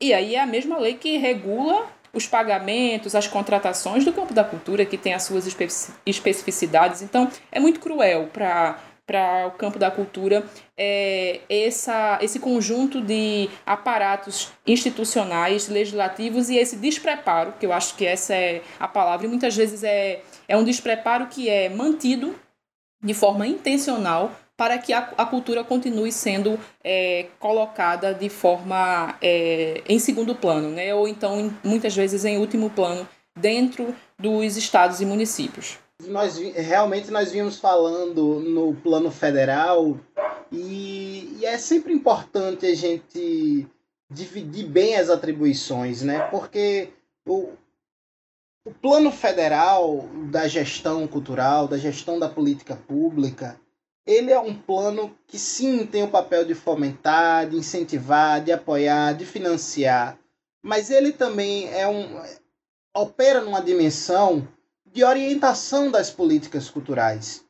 e 0.00 0.14
aí 0.14 0.36
é 0.36 0.40
a 0.40 0.46
mesma 0.46 0.78
lei 0.78 0.94
que 0.94 1.16
regula 1.16 1.86
os 2.12 2.26
pagamentos, 2.26 3.14
as 3.14 3.26
contratações 3.26 4.04
do 4.04 4.12
campo 4.12 4.32
da 4.32 4.44
cultura, 4.44 4.84
que 4.84 4.96
tem 4.96 5.12
as 5.12 5.24
suas 5.24 5.46
especificidades. 6.06 7.02
Então, 7.02 7.28
é 7.50 7.60
muito 7.60 7.80
cruel 7.80 8.28
para 8.32 8.78
para 9.08 9.46
o 9.46 9.52
campo 9.52 9.78
da 9.78 9.90
cultura 9.90 10.44
é 10.76 11.40
essa, 11.48 12.18
esse 12.20 12.38
conjunto 12.38 13.00
de 13.00 13.48
aparatos 13.64 14.50
institucionais, 14.66 15.66
legislativos 15.66 16.50
e 16.50 16.58
esse 16.58 16.76
despreparo, 16.76 17.54
que 17.58 17.64
eu 17.64 17.72
acho 17.72 17.96
que 17.96 18.04
essa 18.04 18.34
é 18.34 18.62
a 18.78 18.86
palavra, 18.86 19.26
e 19.26 19.30
muitas 19.30 19.56
vezes 19.56 19.82
é, 19.82 20.20
é 20.46 20.56
um 20.58 20.62
despreparo 20.62 21.26
que 21.28 21.48
é 21.48 21.70
mantido 21.70 22.38
de 23.02 23.14
forma 23.14 23.46
intencional 23.46 24.30
para 24.58 24.76
que 24.76 24.92
a, 24.92 24.98
a 25.16 25.24
cultura 25.24 25.64
continue 25.64 26.12
sendo 26.12 26.60
é, 26.84 27.28
colocada 27.38 28.12
de 28.12 28.28
forma 28.28 29.16
é, 29.22 29.82
em 29.88 29.98
segundo 29.98 30.34
plano, 30.34 30.68
né? 30.68 30.94
ou 30.94 31.08
então 31.08 31.50
muitas 31.64 31.96
vezes 31.96 32.26
em 32.26 32.36
último 32.36 32.68
plano 32.68 33.08
dentro 33.34 33.94
dos 34.18 34.56
estados 34.58 35.00
e 35.00 35.06
municípios. 35.06 35.78
Nós 36.06 36.38
realmente 36.38 37.10
nós 37.10 37.32
vimos 37.32 37.58
falando 37.58 38.38
no 38.40 38.74
plano 38.74 39.10
federal 39.10 39.98
e, 40.50 41.36
e 41.38 41.44
é 41.44 41.58
sempre 41.58 41.92
importante 41.92 42.66
a 42.66 42.74
gente 42.74 43.66
dividir 44.10 44.66
bem 44.66 44.96
as 44.96 45.10
atribuições, 45.10 46.02
né? 46.02 46.20
Porque 46.30 46.90
o, 47.26 47.52
o 48.64 48.72
plano 48.72 49.10
federal 49.10 50.08
da 50.30 50.46
gestão 50.46 51.06
cultural, 51.06 51.66
da 51.66 51.76
gestão 51.76 52.18
da 52.18 52.28
política 52.28 52.76
pública, 52.76 53.60
ele 54.06 54.30
é 54.30 54.38
um 54.38 54.54
plano 54.54 55.14
que 55.26 55.38
sim 55.38 55.84
tem 55.84 56.04
o 56.04 56.10
papel 56.10 56.44
de 56.44 56.54
fomentar, 56.54 57.48
de 57.48 57.56
incentivar, 57.56 58.42
de 58.42 58.52
apoiar, 58.52 59.14
de 59.14 59.26
financiar, 59.26 60.18
mas 60.62 60.90
ele 60.90 61.12
também 61.12 61.68
é 61.74 61.86
um 61.86 62.22
opera 62.96 63.40
numa 63.40 63.60
dimensão 63.60 64.46
de 64.98 65.04
orientação 65.04 65.92
das 65.92 66.10
políticas 66.10 66.68
culturais, 66.68 67.44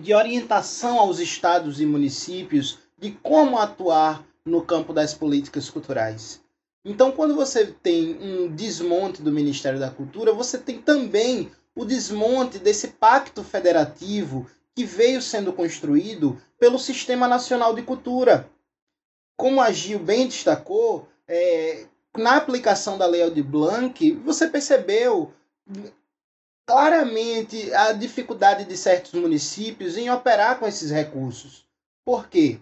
de 0.00 0.14
orientação 0.14 1.00
aos 1.00 1.18
estados 1.18 1.80
e 1.80 1.84
municípios 1.84 2.78
de 2.96 3.10
como 3.20 3.58
atuar 3.58 4.24
no 4.44 4.62
campo 4.62 4.92
das 4.92 5.12
políticas 5.12 5.68
culturais. 5.68 6.40
Então, 6.84 7.10
quando 7.10 7.34
você 7.34 7.66
tem 7.66 8.16
um 8.22 8.46
desmonte 8.46 9.22
do 9.22 9.32
Ministério 9.32 9.80
da 9.80 9.90
Cultura, 9.90 10.32
você 10.32 10.56
tem 10.56 10.80
também 10.80 11.50
o 11.74 11.84
desmonte 11.84 12.60
desse 12.60 12.86
pacto 12.86 13.42
federativo 13.42 14.48
que 14.72 14.84
veio 14.84 15.20
sendo 15.20 15.52
construído 15.52 16.40
pelo 16.60 16.78
Sistema 16.78 17.26
Nacional 17.26 17.74
de 17.74 17.82
Cultura. 17.82 18.48
Como 19.36 19.60
a 19.60 19.72
Gil 19.72 19.98
bem 19.98 20.28
destacou, 20.28 21.08
é, 21.26 21.86
na 22.16 22.36
aplicação 22.36 22.96
da 22.96 23.06
Lei 23.06 23.20
Aldir 23.20 23.42
Blanc, 23.42 24.12
você 24.24 24.46
percebeu 24.46 25.34
claramente 26.66 27.72
a 27.74 27.92
dificuldade 27.92 28.64
de 28.64 28.76
certos 28.76 29.12
municípios 29.12 29.96
em 29.96 30.10
operar 30.10 30.58
com 30.58 30.66
esses 30.66 30.90
recursos. 30.90 31.64
Por 32.04 32.28
quê? 32.28 32.58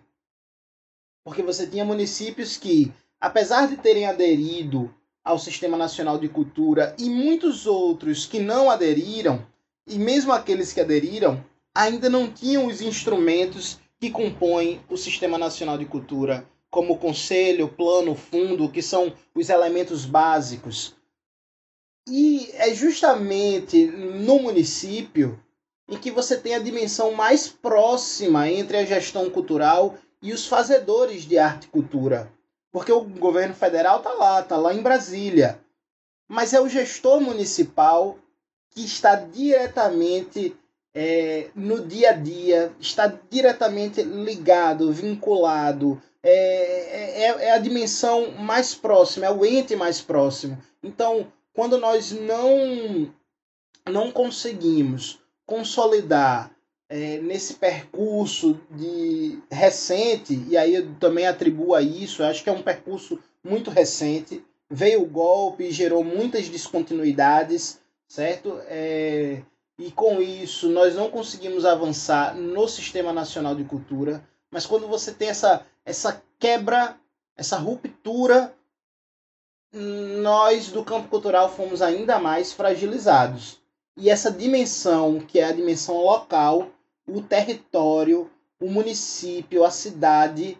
Porque 1.24 1.42
você 1.42 1.66
tinha 1.66 1.84
municípios 1.84 2.56
que, 2.56 2.92
apesar 3.20 3.68
de 3.68 3.76
terem 3.76 4.06
aderido 4.06 4.94
ao 5.22 5.38
Sistema 5.38 5.76
Nacional 5.76 6.18
de 6.18 6.28
Cultura 6.28 6.94
e 6.98 7.08
muitos 7.10 7.66
outros 7.66 8.26
que 8.26 8.40
não 8.40 8.70
aderiram, 8.70 9.46
e 9.86 9.98
mesmo 9.98 10.32
aqueles 10.32 10.72
que 10.72 10.80
aderiram, 10.80 11.44
ainda 11.74 12.08
não 12.08 12.30
tinham 12.30 12.66
os 12.66 12.80
instrumentos 12.80 13.78
que 13.98 14.10
compõem 14.10 14.80
o 14.88 14.96
Sistema 14.96 15.36
Nacional 15.36 15.76
de 15.76 15.84
Cultura, 15.84 16.46
como 16.70 16.98
conselho, 16.98 17.68
plano, 17.68 18.14
fundo, 18.14 18.70
que 18.70 18.80
são 18.80 19.12
os 19.34 19.50
elementos 19.50 20.06
básicos. 20.06 20.94
E 22.10 22.50
é 22.54 22.74
justamente 22.74 23.86
no 23.86 24.40
município 24.40 25.40
em 25.88 25.96
que 25.96 26.10
você 26.10 26.36
tem 26.36 26.56
a 26.56 26.58
dimensão 26.58 27.12
mais 27.12 27.46
próxima 27.46 28.50
entre 28.50 28.76
a 28.78 28.84
gestão 28.84 29.30
cultural 29.30 29.94
e 30.20 30.32
os 30.32 30.46
fazedores 30.46 31.22
de 31.22 31.38
arte 31.38 31.64
e 31.64 31.70
cultura. 31.70 32.30
Porque 32.72 32.90
o 32.90 33.00
governo 33.00 33.54
federal 33.54 33.98
está 33.98 34.12
lá, 34.12 34.40
está 34.40 34.56
lá 34.56 34.74
em 34.74 34.82
Brasília. 34.82 35.60
Mas 36.28 36.52
é 36.52 36.60
o 36.60 36.68
gestor 36.68 37.20
municipal 37.20 38.18
que 38.70 38.84
está 38.84 39.14
diretamente 39.14 40.56
é, 40.92 41.48
no 41.54 41.86
dia 41.86 42.10
a 42.10 42.12
dia, 42.12 42.72
está 42.80 43.06
diretamente 43.30 44.02
ligado, 44.02 44.92
vinculado, 44.92 46.00
é, 46.22 46.32
é, 46.32 47.44
é, 47.46 47.50
a 47.52 47.58
dimensão 47.58 48.32
mais 48.32 48.74
próxima, 48.74 49.26
é 49.26 49.30
o 49.30 49.44
ente 49.44 49.74
mais 49.76 50.00
próximo. 50.00 50.58
Então, 50.82 51.26
quando 51.52 51.78
nós 51.78 52.12
não, 52.12 53.12
não 53.88 54.10
conseguimos 54.10 55.20
consolidar 55.46 56.50
é, 56.88 57.18
nesse 57.18 57.54
percurso 57.54 58.60
de 58.70 59.38
recente, 59.50 60.44
e 60.48 60.56
aí 60.56 60.74
eu 60.74 60.94
também 60.96 61.26
atribuo 61.26 61.74
a 61.74 61.82
isso, 61.82 62.22
acho 62.22 62.42
que 62.42 62.50
é 62.50 62.52
um 62.52 62.62
percurso 62.62 63.18
muito 63.42 63.70
recente, 63.70 64.44
veio 64.68 65.02
o 65.02 65.06
golpe 65.06 65.70
gerou 65.70 66.04
muitas 66.04 66.48
descontinuidades, 66.48 67.80
certo? 68.08 68.60
É, 68.66 69.42
e 69.78 69.90
com 69.90 70.20
isso 70.20 70.68
nós 70.68 70.94
não 70.94 71.10
conseguimos 71.10 71.64
avançar 71.64 72.36
no 72.36 72.68
Sistema 72.68 73.12
Nacional 73.12 73.54
de 73.54 73.64
Cultura. 73.64 74.22
Mas 74.50 74.66
quando 74.66 74.86
você 74.86 75.12
tem 75.12 75.28
essa, 75.28 75.64
essa 75.84 76.22
quebra, 76.38 76.96
essa 77.36 77.56
ruptura, 77.56 78.52
nós 79.72 80.68
do 80.68 80.84
campo 80.84 81.08
cultural 81.08 81.54
fomos 81.54 81.80
ainda 81.80 82.18
mais 82.18 82.52
fragilizados. 82.52 83.58
E 83.96 84.10
essa 84.10 84.30
dimensão, 84.30 85.20
que 85.20 85.38
é 85.38 85.44
a 85.44 85.52
dimensão 85.52 85.98
local, 85.98 86.70
o 87.06 87.20
território, 87.20 88.30
o 88.58 88.70
município, 88.70 89.64
a 89.64 89.70
cidade, 89.70 90.58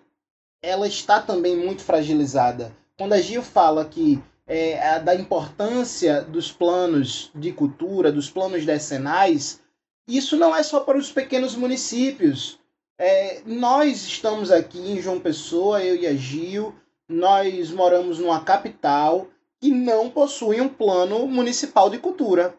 ela 0.62 0.86
está 0.86 1.20
também 1.20 1.56
muito 1.56 1.82
fragilizada. 1.82 2.72
Quando 2.96 3.14
a 3.14 3.20
Gil 3.20 3.42
fala 3.42 3.84
que 3.84 4.22
é, 4.46 4.98
da 4.98 5.14
importância 5.14 6.22
dos 6.22 6.50
planos 6.50 7.30
de 7.34 7.52
cultura, 7.52 8.10
dos 8.12 8.28
planos 8.28 8.66
decenais, 8.66 9.60
isso 10.06 10.36
não 10.36 10.54
é 10.54 10.62
só 10.62 10.80
para 10.80 10.98
os 10.98 11.10
pequenos 11.10 11.54
municípios. 11.54 12.58
É, 12.98 13.40
nós 13.46 14.02
estamos 14.02 14.50
aqui 14.50 14.78
em 14.78 15.00
João 15.00 15.20
Pessoa, 15.20 15.82
eu 15.82 15.96
e 15.96 16.06
a 16.06 16.14
Gil, 16.14 16.74
nós 17.10 17.72
moramos 17.72 18.20
numa 18.20 18.44
capital 18.44 19.26
que 19.60 19.68
não 19.72 20.08
possui 20.08 20.60
um 20.60 20.68
plano 20.68 21.26
municipal 21.26 21.90
de 21.90 21.98
cultura. 21.98 22.54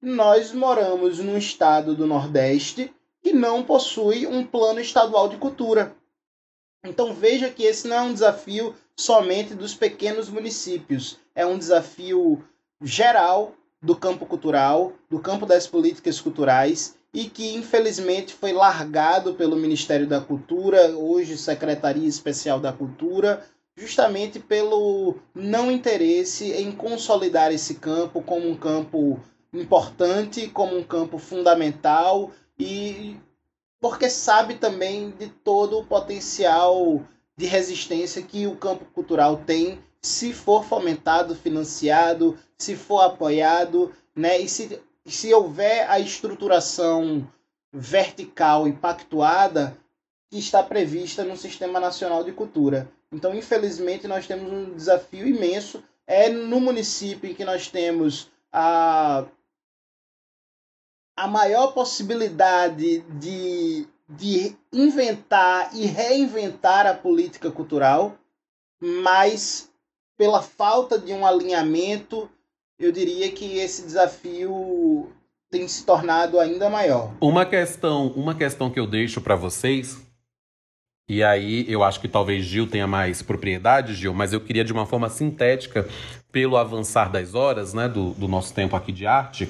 Nós 0.00 0.52
moramos 0.52 1.18
num 1.18 1.36
estado 1.36 1.94
do 1.94 2.06
Nordeste 2.06 2.90
que 3.22 3.34
não 3.34 3.62
possui 3.62 4.26
um 4.26 4.44
plano 4.44 4.80
estadual 4.80 5.28
de 5.28 5.36
cultura. 5.36 5.94
Então 6.82 7.12
veja 7.12 7.50
que 7.50 7.62
esse 7.62 7.86
não 7.86 7.96
é 7.96 8.00
um 8.00 8.12
desafio 8.14 8.74
somente 8.96 9.54
dos 9.54 9.74
pequenos 9.74 10.30
municípios. 10.30 11.18
É 11.34 11.44
um 11.44 11.58
desafio 11.58 12.42
geral 12.80 13.52
do 13.82 13.94
campo 13.94 14.24
cultural, 14.24 14.94
do 15.10 15.18
campo 15.18 15.44
das 15.44 15.66
políticas 15.66 16.18
culturais 16.20 16.96
e 17.12 17.26
que 17.26 17.54
infelizmente 17.54 18.34
foi 18.34 18.52
largado 18.52 19.34
pelo 19.34 19.56
Ministério 19.56 20.06
da 20.06 20.20
Cultura, 20.20 20.88
hoje 20.96 21.36
Secretaria 21.38 22.08
Especial 22.08 22.58
da 22.58 22.72
Cultura, 22.72 23.44
justamente 23.76 24.38
pelo 24.38 25.16
não 25.34 25.70
interesse 25.70 26.52
em 26.52 26.70
consolidar 26.72 27.52
esse 27.52 27.74
campo 27.74 28.22
como 28.22 28.48
um 28.48 28.56
campo 28.56 29.20
importante, 29.52 30.48
como 30.48 30.76
um 30.76 30.82
campo 30.82 31.18
fundamental 31.18 32.30
e 32.58 33.16
porque 33.80 34.08
sabe 34.08 34.54
também 34.54 35.10
de 35.10 35.28
todo 35.28 35.78
o 35.78 35.84
potencial 35.84 37.02
de 37.36 37.46
resistência 37.46 38.22
que 38.22 38.46
o 38.46 38.56
campo 38.56 38.84
cultural 38.86 39.42
tem 39.44 39.78
se 40.00 40.32
for 40.34 40.64
fomentado, 40.64 41.34
financiado, 41.34 42.38
se 42.58 42.76
for 42.76 43.00
apoiado, 43.00 43.90
né? 44.14 44.38
E 44.38 44.48
se, 44.48 44.80
se 45.06 45.32
houver 45.32 45.88
a 45.90 45.98
estruturação 45.98 47.26
vertical 47.72 48.68
e 48.68 48.72
pactuada 48.72 49.76
que 50.30 50.38
está 50.38 50.62
prevista 50.62 51.24
no 51.24 51.36
Sistema 51.36 51.80
Nacional 51.80 52.22
de 52.22 52.32
Cultura. 52.32 52.88
Então, 53.14 53.34
infelizmente, 53.34 54.08
nós 54.08 54.26
temos 54.26 54.52
um 54.52 54.74
desafio 54.74 55.26
imenso. 55.26 55.82
É 56.06 56.28
no 56.28 56.60
município 56.60 57.30
em 57.30 57.34
que 57.34 57.44
nós 57.44 57.68
temos 57.68 58.30
a, 58.52 59.24
a 61.16 61.26
maior 61.26 61.72
possibilidade 61.72 63.00
de 63.18 63.88
de 64.08 64.54
inventar 64.72 65.70
e 65.74 65.86
reinventar 65.86 66.86
a 66.86 66.94
política 66.94 67.50
cultural, 67.50 68.16
mas 68.80 69.70
pela 70.16 70.42
falta 70.42 70.98
de 70.98 71.12
um 71.12 71.26
alinhamento, 71.26 72.30
eu 72.78 72.92
diria 72.92 73.30
que 73.32 73.58
esse 73.58 73.82
desafio 73.82 75.10
tem 75.50 75.66
se 75.66 75.84
tornado 75.84 76.38
ainda 76.38 76.68
maior. 76.68 77.12
Uma 77.20 77.46
questão, 77.46 78.08
uma 78.08 78.34
questão 78.34 78.70
que 78.70 78.78
eu 78.78 78.86
deixo 78.86 79.20
para 79.20 79.36
vocês, 79.36 80.03
e 81.08 81.22
aí 81.22 81.64
eu 81.68 81.82
acho 81.84 82.00
que 82.00 82.08
talvez 82.08 82.44
Gil 82.44 82.66
tenha 82.66 82.86
mais 82.86 83.22
propriedade, 83.22 83.94
Gil, 83.94 84.14
mas 84.14 84.32
eu 84.32 84.40
queria 84.40 84.64
de 84.64 84.72
uma 84.72 84.86
forma 84.86 85.08
sintética, 85.08 85.86
pelo 86.32 86.56
avançar 86.56 87.10
das 87.10 87.34
horas, 87.34 87.72
né, 87.74 87.88
do, 87.88 88.10
do 88.14 88.26
nosso 88.26 88.52
tempo 88.52 88.74
aqui 88.74 88.90
de 88.90 89.06
arte, 89.06 89.48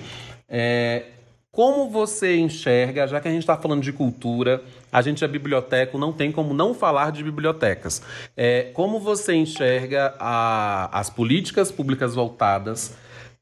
é, 0.48 1.04
Como 1.50 1.88
você 1.88 2.36
enxerga, 2.36 3.06
já 3.06 3.20
que 3.20 3.28
a 3.28 3.30
gente 3.30 3.42
está 3.42 3.56
falando 3.56 3.80
de 3.80 3.92
cultura, 3.92 4.60
a 4.90 5.00
gente 5.00 5.24
é 5.24 5.28
biblioteca, 5.28 5.96
não 5.96 6.12
tem 6.12 6.32
como 6.32 6.52
não 6.52 6.74
falar 6.74 7.12
de 7.12 7.22
bibliotecas. 7.22 8.02
É, 8.36 8.70
como 8.74 8.98
você 8.98 9.34
enxerga 9.34 10.14
a, 10.18 10.98
as 10.98 11.08
políticas 11.08 11.70
públicas 11.70 12.14
voltadas 12.14 12.96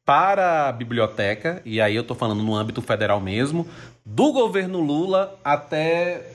para 0.04 0.68
a 0.68 0.72
biblioteca, 0.72 1.62
e 1.64 1.80
aí 1.80 1.96
eu 1.96 2.02
estou 2.02 2.16
falando 2.16 2.42
no 2.42 2.54
âmbito 2.54 2.82
federal 2.82 3.18
mesmo, 3.18 3.66
do 4.04 4.30
governo 4.32 4.80
Lula 4.80 5.38
até 5.42 6.32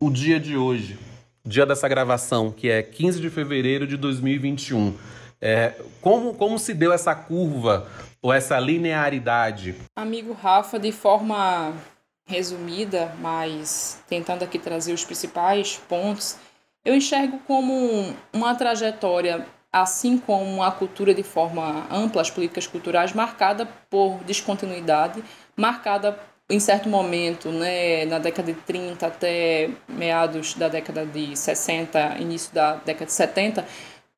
o 0.00 0.10
dia 0.10 0.40
de 0.40 0.56
hoje, 0.56 0.98
dia 1.44 1.66
dessa 1.66 1.88
gravação, 1.88 2.50
que 2.50 2.70
é 2.70 2.82
15 2.82 3.20
de 3.20 3.30
fevereiro 3.30 3.86
de 3.86 3.96
2021. 3.96 4.96
É, 5.40 5.74
como, 6.00 6.34
como 6.34 6.58
se 6.58 6.72
deu 6.72 6.92
essa 6.92 7.14
curva 7.14 7.88
ou 8.20 8.32
essa 8.32 8.58
linearidade? 8.60 9.74
Amigo 9.96 10.32
Rafa, 10.32 10.78
de 10.78 10.92
forma 10.92 11.72
resumida, 12.24 13.12
mas 13.20 13.98
tentando 14.08 14.44
aqui 14.44 14.58
trazer 14.58 14.92
os 14.92 15.04
principais 15.04 15.80
pontos, 15.88 16.36
eu 16.84 16.94
enxergo 16.94 17.40
como 17.46 18.14
uma 18.32 18.54
trajetória 18.54 19.44
assim 19.72 20.18
como 20.18 20.62
a 20.62 20.70
cultura 20.70 21.14
de 21.14 21.22
forma 21.22 21.86
ampla, 21.90 22.20
as 22.20 22.30
políticas 22.30 22.66
culturais, 22.66 23.14
marcada 23.14 23.66
por 23.88 24.22
descontinuidade, 24.24 25.24
marcada 25.56 26.18
em 26.52 26.60
certo 26.60 26.86
momento, 26.86 27.50
né, 27.50 28.04
na 28.04 28.18
década 28.18 28.52
de 28.52 28.60
30 28.60 29.06
até 29.06 29.70
meados 29.88 30.52
da 30.52 30.68
década 30.68 31.06
de 31.06 31.34
60, 31.34 32.18
início 32.20 32.54
da 32.54 32.74
década 32.74 33.06
de 33.06 33.12
70, 33.12 33.66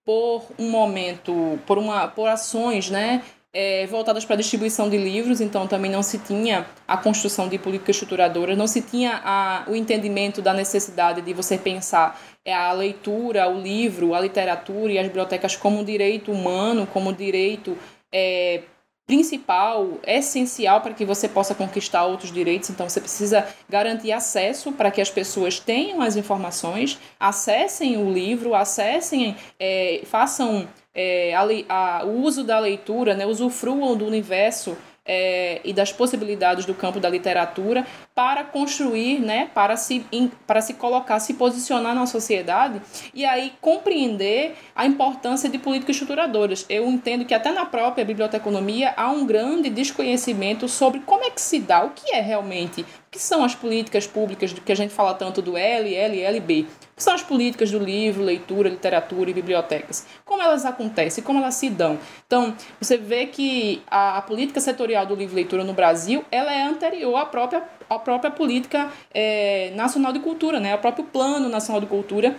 por 0.04 0.44
um 0.58 0.68
momento, 0.68 1.60
por, 1.64 1.78
uma, 1.78 2.08
por 2.08 2.28
ações 2.28 2.90
né, 2.90 3.22
é, 3.52 3.86
voltadas 3.86 4.24
para 4.24 4.34
a 4.34 4.36
distribuição 4.36 4.90
de 4.90 4.96
livros, 4.98 5.40
então 5.40 5.68
também 5.68 5.88
não 5.88 6.02
se 6.02 6.18
tinha 6.18 6.66
a 6.88 6.96
construção 6.96 7.48
de 7.48 7.56
políticas 7.56 7.94
estruturadoras, 7.94 8.58
não 8.58 8.66
se 8.66 8.82
tinha 8.82 9.20
a, 9.24 9.64
o 9.68 9.76
entendimento 9.76 10.42
da 10.42 10.52
necessidade 10.52 11.22
de 11.22 11.32
você 11.32 11.56
pensar 11.56 12.20
é, 12.44 12.52
a 12.52 12.72
leitura, 12.72 13.48
o 13.48 13.60
livro, 13.60 14.12
a 14.12 14.20
literatura 14.20 14.92
e 14.92 14.98
as 14.98 15.06
bibliotecas 15.06 15.54
como 15.54 15.78
um 15.78 15.84
direito 15.84 16.32
humano, 16.32 16.84
como 16.84 17.12
direito 17.12 17.78
é, 18.12 18.62
principal, 19.06 19.98
essencial 20.06 20.80
para 20.80 20.94
que 20.94 21.04
você 21.04 21.28
possa 21.28 21.54
conquistar 21.54 22.04
outros 22.04 22.32
direitos. 22.32 22.70
Então, 22.70 22.88
você 22.88 23.00
precisa 23.00 23.46
garantir 23.68 24.12
acesso 24.12 24.72
para 24.72 24.90
que 24.90 25.00
as 25.00 25.10
pessoas 25.10 25.58
tenham 25.58 26.00
as 26.00 26.16
informações, 26.16 26.98
acessem 27.20 27.96
o 27.96 28.10
livro, 28.10 28.54
acessem, 28.54 29.36
é, 29.60 30.00
façam 30.04 30.66
é, 30.94 31.34
a, 31.34 31.42
a, 31.68 32.04
o 32.04 32.22
uso 32.22 32.42
da 32.44 32.58
leitura, 32.58 33.14
né, 33.14 33.26
usufruam 33.26 33.96
do 33.96 34.06
universo 34.06 34.76
é, 35.04 35.60
e 35.64 35.72
das 35.72 35.92
possibilidades 35.92 36.64
do 36.64 36.74
campo 36.74 36.98
da 36.98 37.10
literatura 37.10 37.86
para 38.14 38.44
construir, 38.44 39.18
né, 39.18 39.50
para 39.52 39.76
se, 39.76 40.06
para 40.46 40.60
se 40.60 40.74
colocar, 40.74 41.18
se 41.18 41.34
posicionar 41.34 41.96
na 41.96 42.06
sociedade 42.06 42.80
e 43.12 43.24
aí 43.24 43.52
compreender 43.60 44.54
a 44.74 44.86
importância 44.86 45.48
de 45.48 45.58
políticas 45.58 45.96
estruturadoras. 45.96 46.64
Eu 46.68 46.88
entendo 46.88 47.24
que 47.24 47.34
até 47.34 47.50
na 47.50 47.66
própria 47.66 48.04
biblioteconomia 48.04 48.94
há 48.96 49.10
um 49.10 49.26
grande 49.26 49.68
desconhecimento 49.68 50.68
sobre 50.68 51.00
como 51.00 51.24
é 51.24 51.30
que 51.30 51.40
se 51.40 51.58
dá, 51.58 51.84
o 51.84 51.90
que 51.90 52.14
é 52.14 52.20
realmente, 52.20 52.82
o 52.82 52.86
que 53.10 53.18
são 53.18 53.42
as 53.42 53.54
políticas 53.56 54.06
públicas 54.06 54.52
que 54.52 54.72
a 54.72 54.76
gente 54.76 54.94
fala 54.94 55.14
tanto 55.14 55.42
do 55.42 55.56
L, 55.56 55.92
L, 55.92 56.20
L, 56.20 56.40
B 56.40 56.66
que 56.96 57.02
são 57.02 57.12
as 57.12 57.22
políticas 57.22 57.70
do 57.70 57.78
livro, 57.78 58.22
leitura, 58.22 58.68
literatura 58.68 59.30
e 59.30 59.34
bibliotecas. 59.34 60.06
Como 60.24 60.40
elas 60.40 60.64
acontecem, 60.64 61.24
como 61.24 61.40
elas 61.40 61.54
se 61.54 61.68
dão. 61.68 61.98
Então, 62.26 62.54
você 62.80 62.96
vê 62.96 63.26
que 63.26 63.82
a, 63.90 64.18
a 64.18 64.22
política 64.22 64.60
setorial 64.60 65.04
do 65.04 65.14
livro 65.14 65.34
e 65.34 65.36
leitura 65.36 65.64
no 65.64 65.72
Brasil, 65.72 66.24
ela 66.30 66.52
é 66.52 66.62
anterior 66.62 67.16
à 67.16 67.26
própria, 67.26 67.64
à 67.88 67.98
própria 67.98 68.30
política 68.30 68.90
é, 69.12 69.72
nacional 69.74 70.12
de 70.12 70.20
cultura, 70.20 70.60
né? 70.60 70.72
ao 70.72 70.78
próprio 70.78 71.04
Plano 71.04 71.48
Nacional 71.48 71.80
de 71.80 71.86
Cultura, 71.86 72.36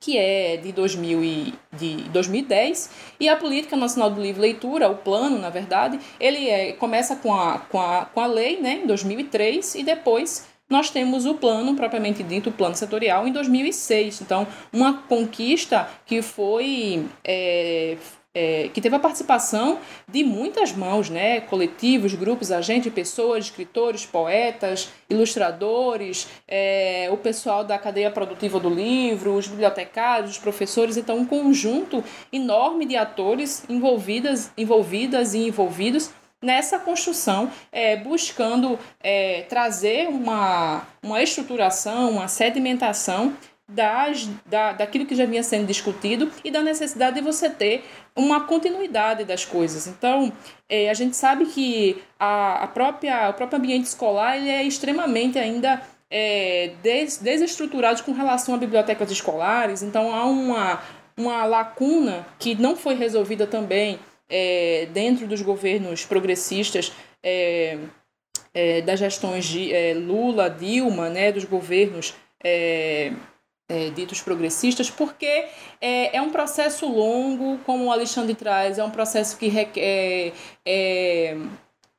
que 0.00 0.16
é 0.16 0.56
de, 0.56 0.72
2000 0.72 1.24
e, 1.24 1.54
de 1.72 1.96
2010, 2.10 2.90
e 3.18 3.28
a 3.28 3.36
Política 3.36 3.76
Nacional 3.76 4.10
do 4.10 4.20
Livro 4.20 4.40
Leitura, 4.40 4.88
o 4.88 4.96
plano, 4.96 5.38
na 5.38 5.50
verdade, 5.50 5.98
ele 6.20 6.48
é, 6.48 6.72
começa 6.72 7.16
com 7.16 7.34
a, 7.34 7.58
com, 7.58 7.80
a, 7.80 8.04
com 8.04 8.20
a 8.20 8.26
lei, 8.26 8.60
né, 8.60 8.80
em 8.82 8.86
2003, 8.86 9.74
e 9.74 9.82
depois 9.82 10.46
nós 10.68 10.90
temos 10.90 11.24
o 11.24 11.34
plano 11.34 11.74
propriamente 11.74 12.22
dito, 12.22 12.50
o 12.50 12.52
plano 12.52 12.74
setorial, 12.74 13.26
em 13.26 13.32
2006. 13.32 14.20
Então, 14.20 14.46
uma 14.72 15.02
conquista 15.02 15.88
que 16.04 16.20
foi. 16.20 17.06
É, 17.24 17.96
é, 18.38 18.70
que 18.72 18.80
teve 18.80 18.94
a 18.94 19.00
participação 19.00 19.80
de 20.06 20.22
muitas 20.22 20.70
mãos, 20.70 21.10
né? 21.10 21.40
coletivos, 21.40 22.14
grupos, 22.14 22.52
agentes, 22.52 22.92
pessoas, 22.92 23.46
escritores, 23.46 24.06
poetas, 24.06 24.90
ilustradores, 25.10 26.28
é, 26.46 27.08
o 27.10 27.16
pessoal 27.16 27.64
da 27.64 27.76
cadeia 27.76 28.12
produtiva 28.12 28.60
do 28.60 28.70
livro, 28.70 29.34
os 29.34 29.48
bibliotecários, 29.48 30.30
os 30.30 30.38
professores, 30.38 30.96
então 30.96 31.18
um 31.18 31.26
conjunto 31.26 32.04
enorme 32.32 32.86
de 32.86 32.96
atores 32.96 33.64
envolvidas, 33.68 34.52
envolvidas 34.56 35.34
e 35.34 35.48
envolvidos 35.48 36.10
nessa 36.40 36.78
construção, 36.78 37.50
é, 37.72 37.96
buscando 37.96 38.78
é, 39.00 39.42
trazer 39.48 40.06
uma, 40.06 40.86
uma 41.02 41.20
estruturação, 41.20 42.10
uma 42.10 42.28
sedimentação 42.28 43.32
das, 43.68 44.26
da, 44.46 44.72
daquilo 44.72 45.04
que 45.04 45.14
já 45.14 45.26
vinha 45.26 45.42
sendo 45.42 45.66
discutido 45.66 46.30
e 46.42 46.50
da 46.50 46.62
necessidade 46.62 47.16
de 47.16 47.22
você 47.22 47.50
ter 47.50 47.84
uma 48.16 48.40
continuidade 48.40 49.24
das 49.24 49.44
coisas. 49.44 49.86
Então, 49.86 50.32
é, 50.68 50.88
a 50.88 50.94
gente 50.94 51.14
sabe 51.14 51.44
que 51.46 52.02
a, 52.18 52.64
a 52.64 52.66
própria, 52.66 53.28
o 53.28 53.34
próprio 53.34 53.58
ambiente 53.58 53.84
escolar 53.84 54.38
ele 54.38 54.48
é 54.48 54.62
extremamente 54.62 55.38
ainda 55.38 55.82
é, 56.10 56.72
des, 56.82 57.18
desestruturado 57.18 58.02
com 58.02 58.12
relação 58.12 58.54
a 58.54 58.58
bibliotecas 58.58 59.10
escolares, 59.10 59.82
então 59.82 60.14
há 60.14 60.24
uma, 60.24 60.80
uma 61.14 61.44
lacuna 61.44 62.26
que 62.38 62.54
não 62.54 62.74
foi 62.74 62.94
resolvida 62.94 63.46
também 63.46 63.98
é, 64.30 64.88
dentro 64.92 65.26
dos 65.26 65.42
governos 65.42 66.06
progressistas, 66.06 66.90
é, 67.22 67.76
é, 68.54 68.80
das 68.80 68.98
gestões 68.98 69.44
de 69.44 69.70
Lula, 69.94 70.48
Dilma, 70.48 71.10
né, 71.10 71.30
dos 71.30 71.44
governos 71.44 72.14
é, 72.42 73.12
é, 73.68 73.90
ditos 73.90 74.20
progressistas, 74.20 74.90
porque 74.90 75.46
é, 75.80 76.20
um 76.20 76.30
processo 76.30 76.86
longo, 76.86 77.58
como 77.58 77.84
o 77.84 77.92
Alexandre 77.92 78.34
traz, 78.34 78.78
é 78.78 78.84
um 78.84 78.90
processo 78.90 79.36
que 79.36 79.48
requer 79.48 80.32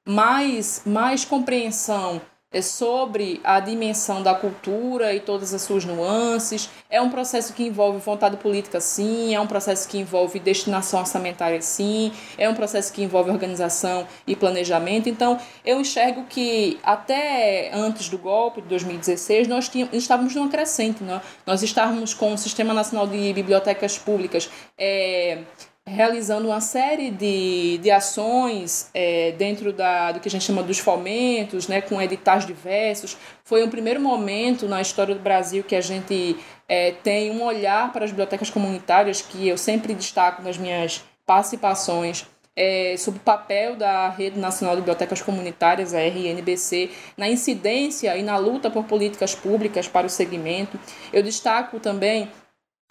mais, 0.06 0.82
mais 0.86 1.24
compreensão 1.24 2.22
é 2.52 2.64
sobre 2.64 3.40
a 3.44 3.60
dimensão 3.60 4.24
da 4.24 4.34
cultura 4.34 5.14
e 5.14 5.20
todas 5.20 5.54
as 5.54 5.62
suas 5.62 5.86
nuances. 5.86 6.68
É 6.90 7.00
um 7.00 7.10
processo 7.10 7.54
que 7.54 7.64
envolve 7.64 8.00
vontade 8.00 8.38
política, 8.38 8.82
sim, 8.82 9.36
é 9.36 9.40
um 9.40 9.46
processo 9.46 9.88
que 9.88 10.00
envolve 10.00 10.40
destinação 10.40 11.00
orçamentária, 11.00 11.62
sim, 11.62 12.12
é 12.38 12.50
um 12.50 12.56
processo 12.56 12.92
que 12.92 13.04
envolve 13.04 13.30
organização 13.30 14.08
e 14.26 14.36
planejamento. 14.36 15.08
Então, 15.08 15.40
eu 15.64 15.80
enxergo 15.80 16.26
que 16.28 16.80
até 16.84 17.72
antes 17.72 18.10
do 18.10 18.18
golpe 18.18 18.62
de 18.62 18.68
2016, 18.68 19.48
nós 19.48 19.70
tínhamos, 19.70 19.96
estávamos 19.96 20.34
numa 20.34 20.50
crescente, 20.50 21.04
né? 21.04 21.22
nós 21.46 21.62
estávamos 21.62 22.16
com 22.16 22.34
o 22.34 22.38
Sistema 22.38 22.74
Nacional 22.74 23.06
de 23.06 23.32
Bibliotecas 23.32 23.98
Públicas. 23.98 24.50
É, 24.76 25.44
realizando 25.90 26.48
uma 26.48 26.62
série 26.62 27.10
de, 27.10 27.80
de 27.80 27.92
ações 27.92 28.90
é, 28.94 29.32
dentro 29.34 29.74
da, 29.74 30.12
do 30.12 30.20
que 30.20 30.28
a 30.28 30.32
gente 30.32 30.46
chama 30.46 30.64
dos 30.64 30.80
fomentos, 30.80 31.68
né, 31.68 31.82
com 31.82 32.02
editais 32.02 32.46
diversos. 32.46 33.18
Foi 33.44 33.64
um 33.64 33.70
primeiro 33.70 34.00
momento 34.00 34.68
na 34.68 34.82
história 34.82 35.16
do 35.16 35.22
Brasil 35.22 35.64
que 35.64 35.76
a 35.76 35.82
gente 35.82 36.38
é, 36.68 36.92
tem 36.92 37.32
um 37.32 37.44
olhar 37.44 37.92
para 37.92 38.06
as 38.06 38.12
bibliotecas 38.12 38.50
comunitárias, 38.50 39.22
que 39.22 39.48
eu 39.48 39.58
sempre 39.58 39.94
destaco 39.94 40.42
nas 40.42 40.58
minhas 40.58 41.04
participações, 41.26 42.26
é, 42.60 42.98
sobre 42.98 43.22
o 43.22 43.24
papel 43.24 43.78
da 43.78 44.10
Rede 44.10 44.38
Nacional 44.38 44.76
de 44.76 44.82
Bibliotecas 44.82 45.22
Comunitárias, 45.22 45.94
a 45.94 46.02
RNBC, 46.02 46.90
na 47.16 47.30
incidência 47.30 48.18
e 48.18 48.22
na 48.22 48.38
luta 48.38 48.70
por 48.70 48.84
políticas 48.84 49.34
públicas 49.34 49.88
para 49.88 50.06
o 50.06 50.10
segmento. 50.10 50.78
Eu 51.14 51.24
destaco 51.24 51.80
também 51.80 52.30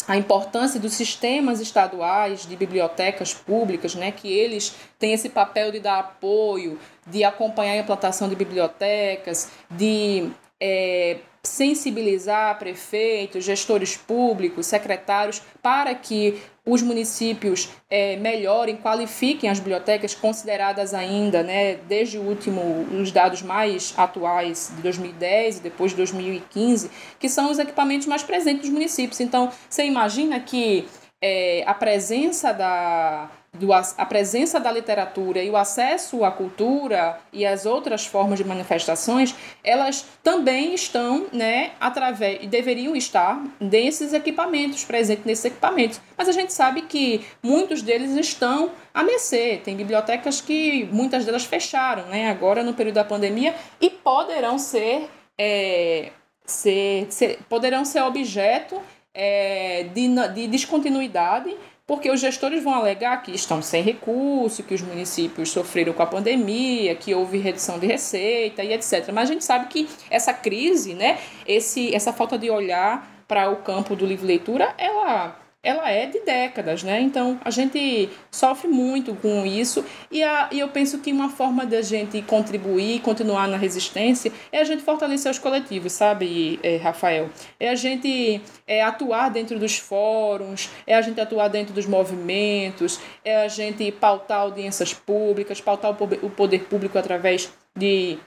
a 0.09 0.17
importância 0.17 0.81
dos 0.81 0.95
sistemas 0.95 1.61
estaduais 1.61 2.47
de 2.47 2.57
bibliotecas 2.57 3.35
públicas, 3.35 3.95
né, 3.95 4.11
que 4.11 4.33
eles 4.33 4.75
têm 4.99 5.13
esse 5.13 5.29
papel 5.29 5.71
de 5.71 5.81
dar 5.81 5.99
apoio, 5.99 6.81
de 7.07 7.23
acompanhar 7.23 7.75
a 7.75 7.77
implantação 7.77 8.27
de 8.27 8.35
bibliotecas, 8.35 9.51
de 9.71 10.31
é, 10.61 11.19
sensibilizar 11.43 12.59
prefeitos, 12.59 13.45
gestores 13.45 13.97
públicos, 13.97 14.67
secretários, 14.67 15.41
para 15.63 15.95
que 15.95 16.41
os 16.67 16.83
municípios 16.83 17.71
é, 17.89 18.17
melhorem, 18.17 18.77
qualifiquem 18.77 19.49
as 19.49 19.59
bibliotecas 19.59 20.15
consideradas 20.15 20.93
ainda, 20.93 21.43
né, 21.43 21.77
desde 21.89 22.19
o 22.19 22.23
último, 22.23 22.87
os 23.01 23.11
dados 23.11 23.41
mais 23.41 23.95
atuais 23.97 24.71
de 24.77 24.83
2010 24.83 25.59
e 25.59 25.63
depois 25.63 25.93
de 25.93 25.97
2015, 25.97 26.91
que 27.19 27.29
são 27.29 27.51
os 27.51 27.59
equipamentos 27.59 28.07
mais 28.07 28.23
presentes 28.23 28.63
dos 28.63 28.71
municípios. 28.71 29.21
Então, 29.21 29.51
você 29.69 29.85
imagina 29.85 30.39
que 30.41 30.87
é, 31.23 31.65
a 31.67 31.73
presença 31.73 32.53
da, 32.53 33.31
do, 33.53 33.73
a 33.73 34.07
presença 34.07 34.61
da 34.61 34.71
literatura 34.71 35.43
e 35.43 35.51
o 35.51 35.57
acesso 35.57 36.25
à 36.25 36.31
cultura 36.31 37.19
e 37.33 37.47
as 37.47 37.67
outras 37.67 38.07
formas 38.07 38.39
de 38.39 38.45
manifestações, 38.45 39.35
elas 39.65 40.05
também 40.23 40.75
estão, 40.75 41.27
né, 41.33 41.73
através, 41.81 42.47
deveriam 42.47 42.95
estar 42.95 43.43
nesses 43.59 44.13
equipamentos, 44.13 44.85
presentes 44.85 45.25
nesses 45.25 45.47
equipamentos. 45.47 46.01
Mas 46.17 46.29
a 46.29 46.33
gente 46.33 46.53
sabe 46.53 46.83
que 46.83 47.25
muitos 47.43 47.83
deles 47.83 48.13
estão 48.17 48.71
a 48.93 49.03
mercê. 49.03 49.61
Tem 49.65 49.77
bibliotecas 49.77 50.41
que 50.41 50.89
muitas 50.93 51.25
delas 51.25 51.45
fecharam, 51.45 52.05
né, 52.07 52.31
agora 52.31 52.63
no 52.63 52.75
período 52.75 52.97
da 52.97 53.05
pandemia, 53.05 53.55
e 53.81 53.91
poderão 53.91 54.59
ser, 54.59 55.09
é, 55.37 56.11
ser, 56.45 57.07
ser 57.11 57.39
poderão 57.49 57.85
ser 57.85 58.03
objeto 58.03 58.81
é, 59.15 59.87
de, 59.95 60.09
de 60.35 60.47
descontinuidade 60.47 61.57
porque 61.89 62.11
os 62.11 62.21
gestores 62.21 62.63
vão 62.63 62.75
alegar 62.75 63.23
que 63.23 63.35
estão 63.35 63.63
sem 63.63 63.83
recurso, 63.83 64.63
que 64.63 64.75
os 64.75 64.83
municípios 64.83 65.49
sofreram 65.49 65.95
com 65.95 66.03
a 66.03 66.07
pandemia, 66.07 66.95
que 66.95 67.15
houve 67.15 67.39
redução 67.39 67.79
de 67.79 67.87
receita 67.87 68.63
e 68.63 68.75
etc. 68.75 69.09
Mas 69.11 69.31
a 69.31 69.33
gente 69.33 69.43
sabe 69.43 69.69
que 69.69 69.89
essa 70.11 70.35
crise, 70.35 70.93
né, 70.93 71.19
esse, 71.47 71.95
essa 71.95 72.13
falta 72.13 72.37
de 72.37 72.51
olhar 72.51 73.25
para 73.27 73.51
o 73.51 73.57
campo 73.57 73.97
do 73.97 74.05
livro-leitura, 74.05 74.75
ela 74.77 75.35
ela 75.69 75.91
é 75.91 76.07
de 76.07 76.21
décadas, 76.21 76.83
né? 76.83 76.99
Então 76.99 77.39
a 77.45 77.51
gente 77.51 78.09
sofre 78.31 78.69
muito 78.69 79.15
com 79.15 79.45
isso 79.45 79.85
e, 80.11 80.23
a, 80.23 80.49
e 80.51 80.59
eu 80.61 80.69
penso 80.69 80.99
que 80.99 81.13
uma 81.13 81.29
forma 81.29 81.67
da 81.67 81.83
gente 81.83 82.23
contribuir, 82.23 83.01
continuar 83.03 83.47
na 83.47 83.59
resistência, 83.59 84.33
é 84.51 84.61
a 84.61 84.65
gente 84.65 84.83
fortalecer 84.83 85.31
os 85.31 85.39
coletivos, 85.39 85.93
sabe, 85.93 86.59
é, 86.63 86.77
Rafael? 86.77 87.29
É 87.61 87.69
a 87.69 87.75
gente 87.75 88.41
é, 88.67 88.83
atuar 88.83 89.29
dentro 89.29 89.59
dos 89.59 89.77
fóruns, 89.77 90.71
é 90.87 90.95
a 90.95 91.03
gente 91.03 91.21
atuar 91.21 91.49
dentro 91.49 91.75
dos 91.75 91.85
movimentos, 91.85 92.99
é 93.23 93.45
a 93.45 93.49
gente 93.49 93.93
pautar 93.93 94.41
audiências 94.41 94.95
públicas, 94.95 95.61
pautar 95.61 95.91
o 95.91 96.31
poder 96.31 96.61
público 96.61 96.97
através 96.97 97.53
de 97.77 98.19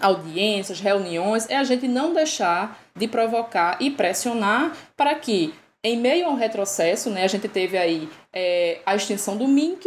audiências, 0.00 0.80
reuniões, 0.80 1.48
é 1.48 1.56
a 1.56 1.62
gente 1.62 1.86
não 1.86 2.12
deixar 2.12 2.76
de 2.96 3.06
provocar 3.06 3.76
e 3.80 3.88
pressionar 3.88 4.72
para 4.96 5.14
que 5.14 5.54
em 5.84 5.96
meio 5.96 6.26
ao 6.26 6.36
retrocesso, 6.36 7.10
né, 7.10 7.24
a 7.24 7.28
gente 7.28 7.48
teve 7.48 7.76
aí 7.76 8.08
é, 8.32 8.78
a 8.86 8.94
extinção 8.94 9.36
do 9.36 9.48
MINC, 9.48 9.84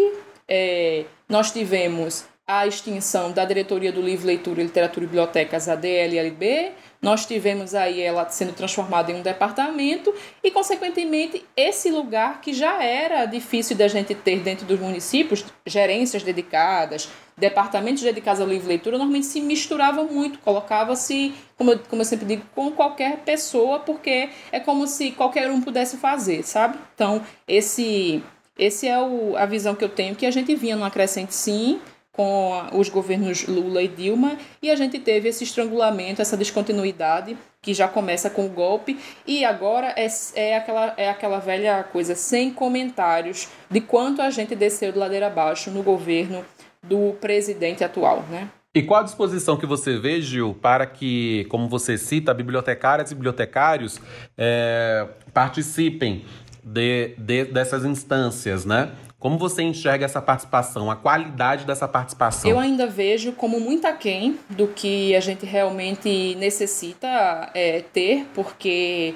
é, 0.47 1.05
nós 1.29 1.51
tivemos 1.51 2.25
a 2.47 2.67
extinção 2.67 3.31
da 3.31 3.43
Diretoria 3.43 3.91
do 3.91 4.01
Livro, 4.01 4.27
Leitura, 4.27 4.61
Literatura 4.61 5.05
e 5.05 5.07
Bibliotecas, 5.07 5.67
a 5.67 5.75
DLLB, 5.75 6.73
nós 7.01 7.25
tivemos 7.25 7.73
aí 7.73 8.01
ela 8.01 8.27
sendo 8.29 8.53
transformada 8.53 9.11
em 9.11 9.15
um 9.15 9.21
departamento 9.21 10.13
e, 10.43 10.51
consequentemente, 10.51 11.43
esse 11.55 11.89
lugar 11.89 12.41
que 12.41 12.53
já 12.53 12.83
era 12.83 13.25
difícil 13.25 13.75
da 13.75 13.87
gente 13.87 14.13
ter 14.13 14.39
dentro 14.41 14.65
dos 14.65 14.79
municípios, 14.79 15.43
gerências 15.65 16.21
dedicadas, 16.21 17.09
departamentos 17.37 18.03
ao 18.05 18.47
livro 18.47 18.67
e 18.67 18.69
leitura, 18.69 18.97
normalmente 18.97 19.25
se 19.25 19.41
misturava 19.41 20.03
muito, 20.03 20.39
colocava-se, 20.39 21.33
como 21.57 21.71
eu, 21.71 21.79
como 21.89 22.01
eu 22.01 22.05
sempre 22.05 22.25
digo, 22.25 22.43
com 22.55 22.71
qualquer 22.71 23.19
pessoa, 23.19 23.79
porque 23.79 24.29
é 24.51 24.59
como 24.59 24.87
se 24.87 25.11
qualquer 25.11 25.49
um 25.51 25.61
pudesse 25.61 25.97
fazer, 25.97 26.43
sabe? 26.43 26.77
Então, 26.93 27.21
esse, 27.47 28.23
esse 28.57 28.87
é 28.87 28.99
o, 28.99 29.35
a 29.35 29.45
visão 29.45 29.75
que 29.75 29.83
eu 29.83 29.89
tenho, 29.89 30.15
que 30.15 30.25
a 30.25 30.31
gente 30.31 30.55
vinha 30.55 30.75
numa 30.75 30.89
crescente 30.89 31.33
sim, 31.33 31.79
com 32.13 32.69
os 32.71 32.87
governos 32.87 33.45
Lula 33.45 33.81
e 33.83 33.89
Dilma, 33.89 34.37
e 34.61 34.71
a 34.71 34.75
gente 34.77 34.97
teve 34.99 35.27
esse 35.27 35.43
estrangulamento, 35.43 36.21
essa 36.21 36.37
descontinuidade 36.37 37.37
que 37.61 37.73
já 37.73 37.87
começa 37.87 38.29
com 38.29 38.45
o 38.45 38.49
golpe, 38.49 38.97
e 39.27 39.43
agora 39.43 39.93
é, 39.97 40.07
é, 40.35 40.55
aquela, 40.55 40.93
é 40.95 41.09
aquela 41.09 41.39
velha 41.39 41.83
coisa, 41.83 42.15
sem 42.15 42.51
comentários 42.51 43.49
de 43.69 43.81
quanto 43.81 44.21
a 44.21 44.29
gente 44.29 44.55
desceu 44.55 44.93
de 44.93 44.97
ladeira 44.97 45.27
abaixo 45.27 45.69
no 45.69 45.83
governo 45.83 46.45
do 46.87 47.13
presidente 47.19 47.83
atual, 47.83 48.23
né? 48.29 48.49
E 48.73 48.83
qual 48.83 48.99
a 48.99 49.03
disposição 49.03 49.55
que 49.55 49.65
você 49.65 49.97
vê, 49.97 50.21
Gil, 50.21 50.53
para 50.53 50.85
que, 50.85 51.45
como 51.45 51.69
você 51.69 51.97
cita, 51.97 52.33
bibliotecárias 52.33 53.09
e 53.09 53.15
bibliotecários 53.15 54.01
é, 54.37 55.07
participem 55.33 56.25
de, 56.61 57.15
de, 57.17 57.45
dessas 57.45 57.85
instâncias, 57.85 58.65
né? 58.65 58.91
Como 59.17 59.37
você 59.37 59.63
enxerga 59.63 60.03
essa 60.03 60.21
participação, 60.21 60.91
a 60.91 60.95
qualidade 60.95 61.65
dessa 61.65 61.87
participação? 61.87 62.51
Eu 62.51 62.59
ainda 62.59 62.85
vejo 62.85 63.31
como 63.31 63.61
muito 63.61 63.87
aquém 63.87 64.37
do 64.49 64.67
que 64.67 65.15
a 65.15 65.21
gente 65.21 65.45
realmente 65.45 66.35
necessita 66.35 67.49
é, 67.53 67.81
ter, 67.93 68.27
porque 68.33 69.15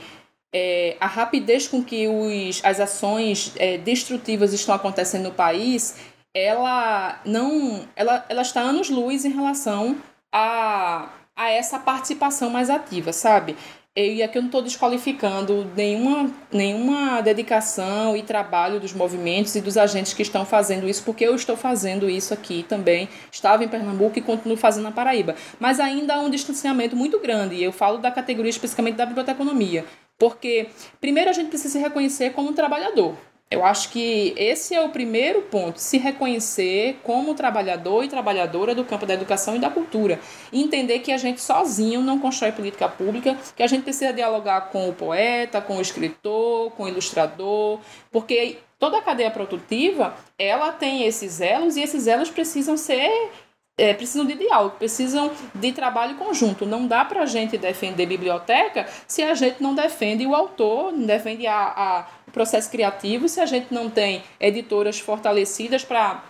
é, 0.53 0.97
a 0.99 1.05
rapidez 1.05 1.67
com 1.67 1.83
que 1.83 2.07
os, 2.07 2.59
as 2.63 2.79
ações 2.79 3.53
é, 3.57 3.77
destrutivas 3.77 4.51
estão 4.51 4.73
acontecendo 4.73 5.25
no 5.25 5.31
país 5.31 5.97
ela 6.33 7.19
não 7.25 7.87
ela, 7.95 8.25
ela 8.29 8.41
está 8.41 8.61
anos 8.61 8.89
luz 8.89 9.25
em 9.25 9.31
relação 9.31 9.97
a, 10.31 11.09
a 11.35 11.49
essa 11.49 11.79
participação 11.79 12.49
mais 12.49 12.69
ativa, 12.69 13.11
sabe? 13.11 13.55
E 13.95 14.23
aqui 14.23 14.37
eu 14.37 14.43
não 14.43 14.47
estou 14.47 14.61
desqualificando 14.61 15.69
nenhuma, 15.75 16.31
nenhuma 16.53 17.21
dedicação 17.21 18.15
e 18.15 18.23
trabalho 18.23 18.79
dos 18.79 18.93
movimentos 18.93 19.55
e 19.55 19.61
dos 19.61 19.77
agentes 19.77 20.13
que 20.13 20.21
estão 20.21 20.45
fazendo 20.45 20.87
isso, 20.87 21.03
porque 21.03 21.25
eu 21.25 21.35
estou 21.35 21.57
fazendo 21.57 22.09
isso 22.09 22.33
aqui 22.33 22.63
também. 22.63 23.09
Estava 23.29 23.63
em 23.63 23.67
Pernambuco 23.67 24.17
e 24.17 24.21
continuo 24.21 24.55
fazendo 24.55 24.83
na 24.83 24.91
Paraíba. 24.91 25.35
Mas 25.59 25.81
ainda 25.81 26.15
há 26.15 26.19
um 26.21 26.29
distanciamento 26.29 26.95
muito 26.95 27.19
grande, 27.19 27.55
e 27.55 27.63
eu 27.63 27.73
falo 27.73 27.97
da 27.97 28.09
categoria 28.09 28.51
especificamente 28.51 28.95
da 28.95 29.05
biblioteconomia. 29.05 29.83
Porque, 30.17 30.67
primeiro, 31.01 31.29
a 31.29 31.33
gente 31.33 31.49
precisa 31.49 31.73
se 31.73 31.79
reconhecer 31.79 32.31
como 32.31 32.49
um 32.49 32.53
trabalhador. 32.53 33.17
Eu 33.51 33.65
acho 33.65 33.89
que 33.89 34.31
esse 34.37 34.75
é 34.75 34.81
o 34.81 34.89
primeiro 34.89 35.41
ponto, 35.41 35.79
se 35.79 35.97
reconhecer 35.97 36.99
como 37.03 37.33
trabalhador 37.33 38.03
e 38.03 38.07
trabalhadora 38.07 38.75
do 38.75 38.85
campo 38.85 39.07
da 39.07 39.15
educação 39.15 39.55
e 39.55 39.59
da 39.59 39.71
cultura. 39.71 40.19
Entender 40.53 40.99
que 40.99 41.11
a 41.11 41.17
gente 41.17 41.41
sozinho 41.41 42.03
não 42.03 42.19
constrói 42.19 42.51
política 42.51 42.87
pública, 42.87 43.35
que 43.55 43.63
a 43.63 43.67
gente 43.67 43.81
precisa 43.81 44.13
dialogar 44.13 44.69
com 44.69 44.87
o 44.87 44.93
poeta, 44.93 45.59
com 45.59 45.77
o 45.77 45.81
escritor, 45.81 46.69
com 46.73 46.83
o 46.83 46.87
ilustrador, 46.87 47.79
porque 48.11 48.59
toda 48.77 48.99
a 48.99 49.01
cadeia 49.01 49.31
produtiva, 49.31 50.13
ela 50.37 50.71
tem 50.71 51.05
esses 51.05 51.41
elos 51.41 51.75
e 51.75 51.81
esses 51.81 52.05
elos 52.05 52.29
precisam 52.29 52.77
ser 52.77 53.31
é, 53.79 53.93
precisam 53.93 54.25
de 54.25 54.35
diálogo, 54.35 54.75
precisam 54.77 55.31
de 55.55 55.71
trabalho 55.71 56.15
conjunto. 56.15 56.65
Não 56.65 56.85
dá 56.85 57.05
para 57.05 57.23
a 57.23 57.25
gente 57.25 57.57
defender 57.57 58.05
biblioteca 58.05 58.85
se 59.07 59.23
a 59.23 59.33
gente 59.33 59.63
não 59.63 59.73
defende 59.73 60.25
o 60.27 60.35
autor, 60.35 60.91
não 60.91 61.05
defende 61.05 61.47
a, 61.47 62.05
o 62.27 62.31
processo 62.31 62.69
criativo, 62.69 63.29
se 63.29 63.39
a 63.39 63.45
gente 63.45 63.73
não 63.73 63.89
tem 63.89 64.21
editoras 64.39 64.99
fortalecidas 64.99 65.83
para 65.83 66.23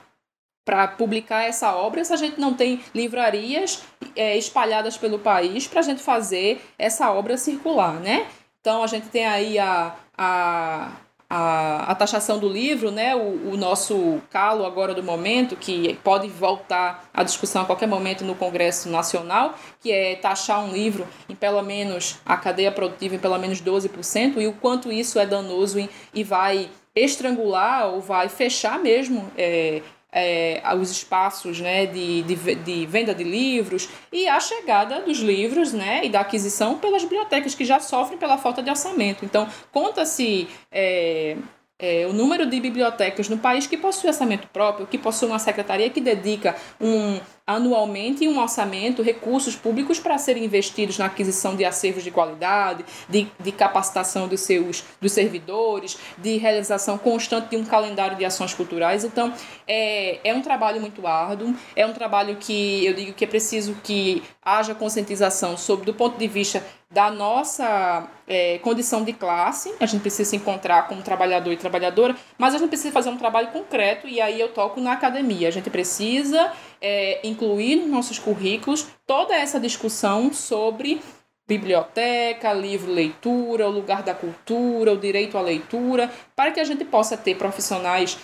para 0.65 0.87
publicar 0.87 1.45
essa 1.45 1.75
obra, 1.75 2.05
se 2.05 2.13
a 2.13 2.15
gente 2.15 2.39
não 2.39 2.53
tem 2.53 2.79
livrarias 2.93 3.81
é, 4.15 4.37
espalhadas 4.37 4.97
pelo 4.97 5.17
país 5.17 5.65
para 5.65 5.79
a 5.79 5.83
gente 5.83 5.99
fazer 5.99 6.61
essa 6.77 7.11
obra 7.11 7.37
circular, 7.37 7.93
né? 7.99 8.27
Então 8.59 8.83
a 8.83 8.87
gente 8.87 9.07
tem 9.07 9.25
aí 9.25 9.57
a, 9.57 9.95
a 10.15 10.91
a, 11.29 11.91
a 11.91 11.95
taxação 11.95 12.39
do 12.39 12.49
livro, 12.49 12.89
né, 12.89 13.15
o, 13.15 13.51
o 13.51 13.57
nosso 13.57 14.19
calo 14.31 14.65
agora 14.65 14.95
do 14.95 15.03
momento, 15.03 15.55
que 15.55 15.93
pode 16.03 16.27
voltar 16.27 17.07
à 17.13 17.21
discussão 17.21 17.61
a 17.61 17.65
qualquer 17.65 17.87
momento 17.87 18.25
no 18.25 18.33
Congresso 18.33 18.89
Nacional, 18.89 19.53
que 19.79 19.91
é 19.91 20.15
taxar 20.15 20.63
um 20.63 20.71
livro 20.71 21.07
em 21.29 21.35
pelo 21.35 21.61
menos 21.61 22.17
a 22.25 22.35
cadeia 22.35 22.71
produtiva 22.71 23.15
em 23.15 23.19
pelo 23.19 23.37
menos 23.37 23.61
12%, 23.61 24.37
e 24.37 24.47
o 24.47 24.53
quanto 24.53 24.91
isso 24.91 25.19
é 25.19 25.25
danoso 25.25 25.79
e, 25.79 25.89
e 26.13 26.23
vai 26.23 26.69
estrangular 26.95 27.87
ou 27.87 28.01
vai 28.01 28.27
fechar 28.27 28.79
mesmo 28.79 29.31
é, 29.37 29.81
é, 30.11 30.61
os 30.79 30.91
espaços 30.91 31.59
né, 31.59 31.85
de, 31.85 32.23
de, 32.23 32.55
de, 32.55 32.85
venda 32.85 33.13
de 33.13 33.23
livros 33.23 33.89
e 34.11 34.27
a 34.27 34.39
chegada 34.39 35.01
dos 35.01 35.19
livros 35.19 35.73
né, 35.73 36.01
e 36.03 36.09
da 36.09 36.21
aquisição 36.21 36.77
pelas 36.77 37.03
bibliotecas 37.03 37.53
que 37.53 37.65
já 37.65 37.79
sofrem 37.79 38.17
pela 38.17 38.37
falta 38.37 38.61
de 38.61 38.69
orçamento. 38.69 39.23
Então, 39.23 39.47
conta-se 39.71 40.47
é, 40.71 41.37
é, 41.77 42.05
o 42.07 42.13
número 42.13 42.45
de 42.45 42.59
bibliotecas 42.59 43.29
no 43.29 43.37
país 43.37 43.65
que 43.65 43.77
possui 43.77 44.09
orçamento 44.09 44.47
próprio, 44.49 44.85
que 44.85 44.97
possui 44.97 45.27
uma 45.29 45.39
secretaria 45.39 45.89
que 45.89 46.01
dedica 46.01 46.55
um 46.79 47.19
anualmente 47.49 48.27
um 48.27 48.39
orçamento, 48.39 49.01
recursos 49.01 49.55
públicos 49.55 49.99
para 49.99 50.19
serem 50.19 50.45
investidos 50.45 50.99
na 50.99 51.07
aquisição 51.07 51.55
de 51.55 51.65
acervos 51.65 52.03
de 52.03 52.11
qualidade, 52.11 52.85
de, 53.09 53.27
de 53.39 53.51
capacitação 53.51 54.27
dos 54.27 54.41
seus 54.41 54.83
dos 55.01 55.11
servidores, 55.11 55.97
de 56.15 56.37
realização 56.37 56.95
constante 56.95 57.49
de 57.49 57.57
um 57.57 57.65
calendário 57.65 58.15
de 58.15 58.23
ações 58.23 58.53
culturais. 58.53 59.03
Então, 59.03 59.33
é, 59.67 60.19
é 60.23 60.31
um 60.31 60.43
trabalho 60.43 60.79
muito 60.79 61.07
árduo, 61.07 61.55
é 61.75 61.87
um 61.87 61.93
trabalho 61.93 62.35
que 62.35 62.85
eu 62.85 62.93
digo 62.93 63.13
que 63.13 63.23
é 63.23 63.27
preciso 63.27 63.75
que 63.83 64.21
haja 64.43 64.75
conscientização 64.75 65.57
sobre, 65.57 65.85
do 65.85 65.93
ponto 65.93 66.19
de 66.19 66.27
vista 66.27 66.63
da 66.91 67.11
nossa 67.11 68.07
é, 68.27 68.57
condição 68.59 69.03
de 69.03 69.13
classe, 69.13 69.71
a 69.79 69.85
gente 69.85 70.01
precisa 70.01 70.27
se 70.27 70.35
encontrar 70.35 70.87
como 70.87 71.03
trabalhador 71.03 71.51
e 71.51 71.57
trabalhadora, 71.57 72.15
mas 72.35 72.55
a 72.55 72.57
gente 72.57 72.69
precisa 72.69 72.91
fazer 72.91 73.09
um 73.09 73.17
trabalho 73.17 73.49
concreto 73.49 74.07
e 74.07 74.19
aí 74.19 74.39
eu 74.39 74.49
toco 74.49 74.81
na 74.81 74.93
academia. 74.93 75.47
A 75.47 75.51
gente 75.51 75.69
precisa 75.69 76.51
é, 76.81 77.19
incluir 77.27 77.77
nos 77.77 77.87
nossos 77.87 78.19
currículos 78.19 78.87
toda 79.05 79.35
essa 79.35 79.59
discussão 79.59 80.33
sobre 80.33 81.01
biblioteca, 81.47 82.53
livro, 82.53 82.91
leitura, 82.91 83.67
o 83.67 83.71
lugar 83.71 84.03
da 84.03 84.13
cultura, 84.13 84.93
o 84.93 84.97
direito 84.97 85.37
à 85.37 85.41
leitura, 85.41 86.11
para 86.35 86.51
que 86.51 86.59
a 86.59 86.63
gente 86.63 86.85
possa 86.85 87.17
ter 87.17 87.35
profissionais 87.35 88.19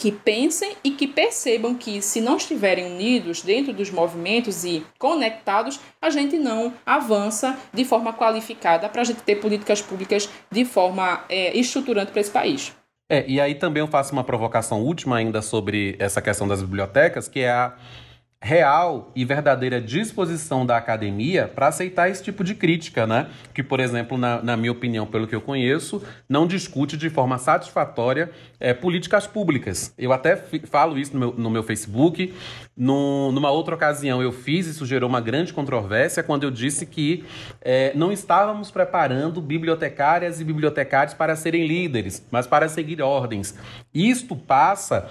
que 0.00 0.10
pensem 0.10 0.76
e 0.82 0.92
que 0.92 1.06
percebam 1.06 1.74
que, 1.74 2.00
se 2.00 2.22
não 2.22 2.38
estiverem 2.38 2.86
unidos 2.86 3.42
dentro 3.42 3.72
dos 3.72 3.90
movimentos 3.90 4.64
e 4.64 4.82
conectados, 4.98 5.78
a 6.00 6.08
gente 6.08 6.38
não 6.38 6.72
avança 6.86 7.58
de 7.74 7.84
forma 7.84 8.12
qualificada 8.12 8.88
para 8.88 9.02
a 9.02 9.04
gente 9.04 9.22
ter 9.22 9.36
políticas 9.36 9.82
públicas 9.82 10.26
de 10.50 10.64
forma 10.64 11.22
é, 11.28 11.54
estruturante 11.54 12.12
para 12.12 12.20
esse 12.22 12.30
país. 12.30 12.72
É, 13.12 13.24
e 13.26 13.40
aí 13.40 13.56
também 13.56 13.80
eu 13.80 13.88
faço 13.88 14.12
uma 14.12 14.22
provocação 14.22 14.82
última 14.82 15.16
ainda 15.16 15.42
sobre 15.42 15.96
essa 15.98 16.22
questão 16.22 16.46
das 16.46 16.62
bibliotecas, 16.62 17.26
que 17.26 17.40
é 17.40 17.50
a 17.50 17.74
real 18.42 19.12
e 19.14 19.22
verdadeira 19.22 19.78
disposição 19.78 20.64
da 20.64 20.78
academia 20.78 21.46
para 21.46 21.68
aceitar 21.68 22.08
esse 22.08 22.22
tipo 22.22 22.42
de 22.42 22.54
crítica, 22.54 23.06
né? 23.06 23.28
Que, 23.52 23.62
por 23.62 23.80
exemplo, 23.80 24.16
na, 24.16 24.42
na, 24.42 24.56
minha 24.56 24.72
opinião, 24.72 25.06
pelo 25.06 25.26
que 25.26 25.34
eu 25.34 25.42
conheço, 25.42 26.02
não 26.26 26.46
discute 26.46 26.96
de 26.96 27.10
forma 27.10 27.36
satisfatória 27.36 28.30
é, 28.58 28.72
políticas 28.72 29.26
públicas. 29.26 29.92
Eu 29.98 30.10
até 30.10 30.36
falo 30.64 30.98
isso 30.98 31.12
no 31.12 31.18
meu, 31.20 31.34
no 31.36 31.50
meu 31.50 31.62
Facebook. 31.62 32.32
No, 32.74 33.30
numa 33.30 33.50
outra 33.50 33.74
ocasião 33.74 34.22
eu 34.22 34.32
fiz, 34.32 34.66
isso 34.66 34.86
gerou 34.86 35.06
uma 35.06 35.20
grande 35.20 35.52
controvérsia 35.52 36.22
quando 36.22 36.44
eu 36.44 36.50
disse 36.50 36.86
que 36.86 37.26
é, 37.60 37.92
não 37.94 38.10
estávamos 38.10 38.70
preparando 38.70 39.42
bibliotecárias 39.42 40.40
e 40.40 40.44
bibliotecários 40.44 41.12
para 41.12 41.36
serem 41.36 41.66
líderes, 41.66 42.26
mas 42.30 42.46
para 42.46 42.70
seguir 42.70 43.02
ordens. 43.02 43.54
Isto 43.92 44.34
passa 44.34 45.10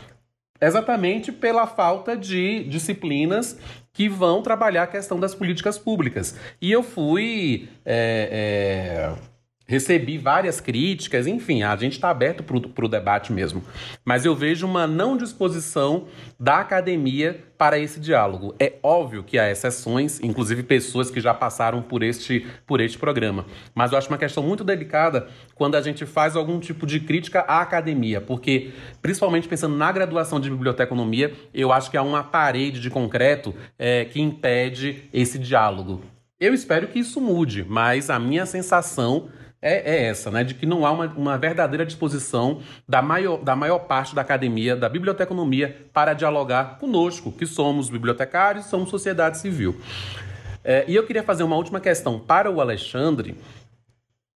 exatamente 0.61 1.31
pela 1.31 1.65
falta 1.65 2.15
de 2.15 2.63
disciplinas 2.65 3.57
que 3.93 4.07
vão 4.07 4.41
trabalhar 4.41 4.83
a 4.83 4.87
questão 4.87 5.19
das 5.19 5.35
políticas 5.35 5.77
públicas. 5.77 6.35
E 6.61 6.71
eu 6.71 6.83
fui 6.83 7.69
é, 7.85 9.15
é, 9.15 9.29
recebi 9.69 10.17
várias 10.17 10.59
críticas, 10.59 11.27
enfim, 11.27 11.61
a 11.61 11.75
gente 11.75 11.91
está 11.91 12.09
aberto 12.09 12.43
para 12.43 12.85
o 12.85 12.87
debate 12.87 13.31
mesmo. 13.31 13.63
Mas 14.03 14.25
eu 14.25 14.35
vejo 14.35 14.65
uma 14.65 14.87
não 14.87 15.15
disposição 15.15 16.07
da 16.39 16.57
academia 16.57 17.39
para 17.55 17.77
esse 17.77 17.99
diálogo. 17.99 18.55
É 18.59 18.73
óbvio 18.81 19.23
que 19.23 19.37
há 19.37 19.51
exceções, 19.51 20.19
inclusive 20.23 20.63
pessoas 20.63 21.11
que 21.11 21.21
já 21.21 21.35
passaram 21.35 21.83
por 21.83 22.01
este, 22.01 22.47
por 22.65 22.81
este 22.81 22.97
programa. 22.97 23.45
Mas 23.75 23.91
eu 23.91 23.99
acho 23.99 24.07
uma 24.09 24.17
questão 24.17 24.41
muito 24.41 24.63
delicada 24.63 25.27
quando 25.53 25.75
a 25.75 25.81
gente 25.81 26.03
faz 26.03 26.35
algum 26.35 26.59
tipo 26.59 26.87
de 26.87 26.99
crítica 26.99 27.41
à 27.41 27.61
academia, 27.61 28.19
porque, 28.19 28.71
principalmente 29.03 29.47
pensando 29.47 29.77
na 29.77 29.91
graduação 29.91 30.39
de 30.39 30.49
biblioteconomia, 30.49 31.31
eu 31.53 31.71
acho 31.71 31.91
que 31.91 31.97
há 31.97 32.01
uma 32.01 32.23
parede 32.23 32.81
de 32.81 32.89
concreto 32.89 33.53
é, 33.77 34.03
que 34.05 34.19
impede 34.19 35.03
esse 35.13 35.37
diálogo. 35.37 36.01
Eu 36.39 36.55
espero 36.55 36.87
que 36.87 36.97
isso 36.97 37.21
mude, 37.21 37.63
mas 37.69 38.09
a 38.09 38.17
minha 38.17 38.47
sensação 38.47 39.29
é, 39.61 39.91
é, 39.91 40.03
essa, 40.05 40.31
né? 40.31 40.43
De 40.43 40.53
que 40.53 40.65
não 40.65 40.85
há 40.85 40.91
uma, 40.91 41.05
uma, 41.07 41.37
verdadeira 41.37 41.85
disposição 41.85 42.61
da 42.87 43.01
maior, 43.01 43.37
da 43.37 43.55
maior 43.55 43.79
parte 43.79 44.15
da 44.15 44.21
academia, 44.21 44.75
da 44.75 44.87
biblioteconomia, 44.87 45.87
para 45.91 46.13
dialogar 46.13 46.77
conosco, 46.79 47.31
que 47.31 47.45
somos 47.45 47.89
bibliotecários, 47.89 48.67
somos 48.67 48.89
sociedade 48.89 49.37
civil. 49.37 49.79
É, 50.63 50.85
e 50.87 50.95
eu 50.95 51.05
queria 51.05 51.23
fazer 51.23 51.43
uma 51.43 51.55
última 51.55 51.79
questão 51.79 52.19
para 52.19 52.49
o 52.49 52.61
Alexandre. 52.61 53.35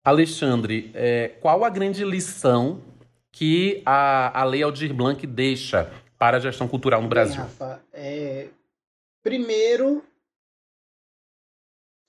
Alexandre, 0.02 0.90
é, 0.94 1.28
qual 1.40 1.64
a 1.64 1.68
grande 1.68 2.02
lição 2.04 2.80
que 3.30 3.82
a, 3.84 4.40
a 4.40 4.44
Lei 4.44 4.62
Aldir 4.62 4.94
Blanc 4.94 5.26
deixa 5.26 5.90
para 6.18 6.38
a 6.38 6.40
gestão 6.40 6.66
cultural 6.66 7.02
no 7.02 7.08
Brasil? 7.08 7.42
Bem, 7.42 7.44
Rafa, 7.44 7.82
é, 7.92 8.48
primeiro, 9.22 10.02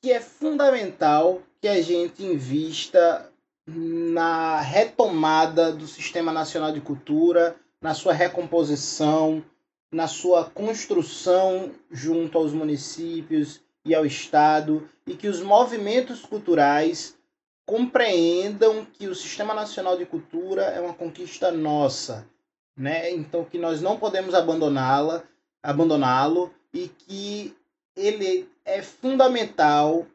que 0.02 0.12
é 0.12 0.22
fundamental 0.22 1.42
que 1.62 1.68
a 1.68 1.80
gente 1.80 2.24
invista 2.24 3.32
na 3.68 4.60
retomada 4.60 5.72
do 5.72 5.86
Sistema 5.86 6.32
Nacional 6.32 6.72
de 6.72 6.82
Cultura, 6.82 7.56
na 7.80 7.94
sua 7.94 8.14
recomposição, 8.14 9.44
na 9.92 10.08
sua 10.08 10.46
construção 10.46 11.72
junto 11.92 12.38
aos 12.38 12.52
municípios 12.52 13.62
e 13.86 13.94
ao 13.94 14.06
Estado, 14.06 14.90
e 15.06 15.14
que 15.14 15.28
os 15.28 15.42
movimentos 15.42 16.22
culturais 16.22 17.16
compreendam 17.64 18.86
que 18.86 19.08
o 19.08 19.16
Sistema 19.16 19.54
Nacional 19.54 19.96
de 19.96 20.06
Cultura 20.06 20.64
é 20.64 20.82
uma 20.82 20.96
conquista 20.96 21.52
nossa, 21.52 22.28
né? 22.76 23.12
Então 23.12 23.46
que 23.46 23.60
nós 23.60 23.82
não 23.82 23.98
podemos 23.98 24.34
abandoná-la, 24.34 25.24
abandoná-lo 25.62 26.52
e 26.74 26.88
que 26.88 27.56
ele 27.96 28.50
é 28.66 28.82
fundamental 28.82 30.08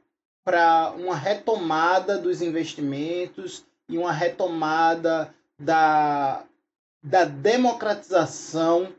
para 0.47 0.93
uma 0.93 1.17
retomada 1.17 2.17
dos 2.17 2.41
investimentos 2.41 3.67
e 3.89 3.99
uma 3.99 4.13
retomada 4.13 5.35
da, 5.59 6.45
da 7.03 7.25
democratização 7.25 8.95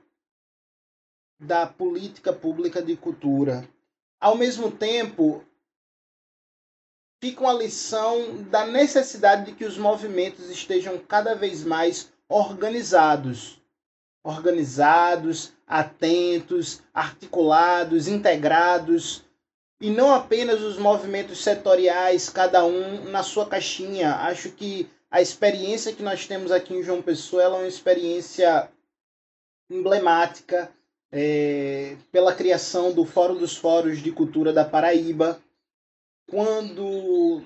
da 1.39 1.65
política 1.65 2.33
pública 2.33 2.81
de 2.81 2.97
cultura. 2.97 3.65
Ao 4.19 4.35
mesmo 4.35 4.69
tempo, 4.69 5.41
fica 7.23 7.43
uma 7.43 7.53
lição 7.53 8.43
da 8.43 8.65
necessidade 8.65 9.45
de 9.45 9.53
que 9.53 9.63
os 9.63 9.77
movimentos 9.77 10.49
estejam 10.49 10.97
cada 10.97 11.33
vez 11.33 11.63
mais 11.63 12.11
organizados. 12.27 13.61
Organizados, 14.21 15.53
atentos, 15.65 16.83
articulados, 16.93 18.09
integrados 18.09 19.25
e 19.79 19.89
não 19.89 20.13
apenas 20.13 20.61
os 20.61 20.77
movimentos 20.77 21.43
setoriais, 21.43 22.29
cada 22.29 22.65
um 22.65 23.09
na 23.11 23.21
sua 23.23 23.45
caixinha. 23.45 24.15
Acho 24.15 24.51
que 24.51 24.89
a 25.09 25.21
experiência 25.21 25.93
que 25.93 26.03
nós 26.03 26.25
temos 26.25 26.51
aqui 26.51 26.73
em 26.73 26.83
João 26.83 27.01
Pessoa 27.01 27.43
é 27.43 27.47
uma 27.47 27.67
experiência 27.67 28.69
emblemática 29.69 30.71
é, 31.11 31.95
pela 32.11 32.33
criação 32.33 32.91
do 32.91 33.05
Fórum 33.05 33.35
dos 33.35 33.55
Fóruns 33.55 33.99
de 33.99 34.11
Cultura 34.11 34.51
da 34.51 34.65
Paraíba, 34.65 35.39
quando 36.29 37.43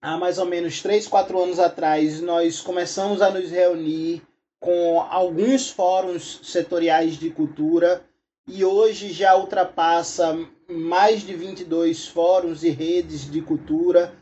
há 0.00 0.16
mais 0.16 0.38
ou 0.38 0.46
menos 0.46 0.82
3, 0.82 1.06
4 1.06 1.42
anos 1.42 1.58
atrás 1.58 2.20
nós 2.20 2.60
começamos 2.60 3.20
a 3.20 3.30
nos 3.30 3.50
reunir 3.50 4.22
com 4.60 5.00
alguns 5.00 5.70
fóruns 5.70 6.40
setoriais 6.42 7.16
de 7.16 7.30
cultura 7.30 8.04
e 8.46 8.64
hoje 8.64 9.12
já 9.12 9.36
ultrapassa 9.36 10.36
mais 10.70 11.22
de 11.22 11.34
22 11.34 12.08
fóruns 12.08 12.62
e 12.62 12.68
redes 12.68 13.30
de 13.30 13.40
cultura, 13.40 14.14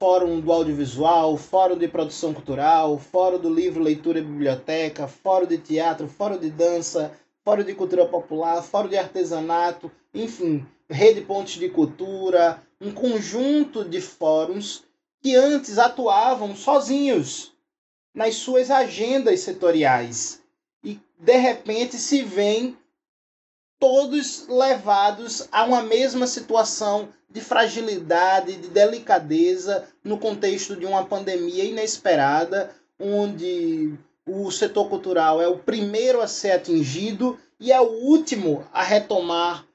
Fórum 0.00 0.38
do 0.38 0.52
Audiovisual, 0.52 1.36
Fórum 1.36 1.78
de 1.78 1.88
Produção 1.88 2.34
Cultural, 2.34 2.98
Fórum 2.98 3.38
do 3.38 3.52
Livro, 3.52 3.82
Leitura 3.82 4.18
e 4.18 4.22
Biblioteca, 4.22 5.08
Fórum 5.08 5.46
de 5.46 5.58
Teatro, 5.58 6.06
Fórum 6.06 6.38
de 6.38 6.50
Dança, 6.50 7.12
Fórum 7.42 7.64
de 7.64 7.74
Cultura 7.74 8.06
Popular, 8.06 8.62
Fórum 8.62 8.88
de 8.88 8.98
Artesanato, 8.98 9.90
enfim, 10.14 10.64
Rede 10.88 11.22
Pontes 11.22 11.58
de 11.58 11.70
Cultura, 11.70 12.62
um 12.78 12.92
conjunto 12.92 13.84
de 13.84 14.00
fóruns 14.00 14.84
que 15.20 15.34
antes 15.34 15.78
atuavam 15.78 16.54
sozinhos 16.54 17.52
nas 18.14 18.36
suas 18.36 18.70
agendas 18.70 19.40
setoriais. 19.40 20.40
E 20.84 21.00
de 21.18 21.36
repente 21.38 21.96
se 21.96 22.22
veem 22.22 22.77
todos 23.78 24.48
levados 24.48 25.48
a 25.52 25.64
uma 25.64 25.82
mesma 25.82 26.26
situação 26.26 27.08
de 27.30 27.40
fragilidade, 27.40 28.56
de 28.56 28.68
delicadeza 28.68 29.86
no 30.02 30.18
contexto 30.18 30.74
de 30.74 30.86
uma 30.86 31.04
pandemia 31.04 31.64
inesperada, 31.64 32.74
onde 32.98 33.94
o 34.26 34.50
setor 34.50 34.88
cultural 34.88 35.40
é 35.40 35.48
o 35.48 35.58
primeiro 35.58 36.20
a 36.20 36.26
ser 36.26 36.52
atingido 36.52 37.38
e 37.60 37.72
é 37.72 37.80
o 37.80 37.90
último 38.04 38.66
a 38.72 38.82
retomar 38.82 39.66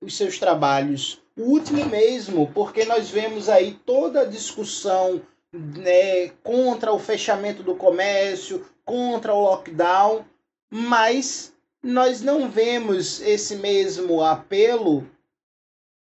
os 0.00 0.16
seus 0.16 0.38
trabalhos. 0.38 1.20
O 1.36 1.42
último 1.42 1.84
mesmo, 1.86 2.50
porque 2.52 2.84
nós 2.84 3.08
vemos 3.10 3.48
aí 3.48 3.78
toda 3.86 4.22
a 4.22 4.26
discussão 4.26 5.22
né, 5.52 6.28
contra 6.42 6.92
o 6.92 6.98
fechamento 6.98 7.62
do 7.62 7.74
comércio, 7.74 8.66
contra 8.84 9.34
o 9.34 9.40
lockdown, 9.40 10.24
mas 10.70 11.52
nós 11.88 12.20
não 12.20 12.50
vemos 12.50 13.18
esse 13.22 13.56
mesmo 13.56 14.22
apelo 14.22 15.10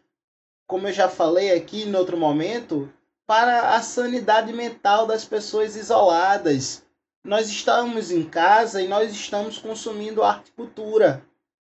como 0.66 0.88
eu 0.88 0.92
já 0.92 1.08
falei 1.08 1.52
aqui 1.52 1.84
em 1.84 1.94
outro 1.94 2.16
momento, 2.16 2.92
para 3.24 3.76
a 3.76 3.80
sanidade 3.80 4.52
mental 4.52 5.06
das 5.06 5.24
pessoas 5.24 5.76
isoladas. 5.76 6.82
Nós 7.22 7.46
estamos 7.48 8.10
em 8.10 8.24
casa 8.24 8.82
e 8.82 8.88
nós 8.88 9.12
estamos 9.12 9.56
consumindo 9.56 10.24
arte 10.24 10.48
e 10.48 10.52
cultura. 10.52 11.24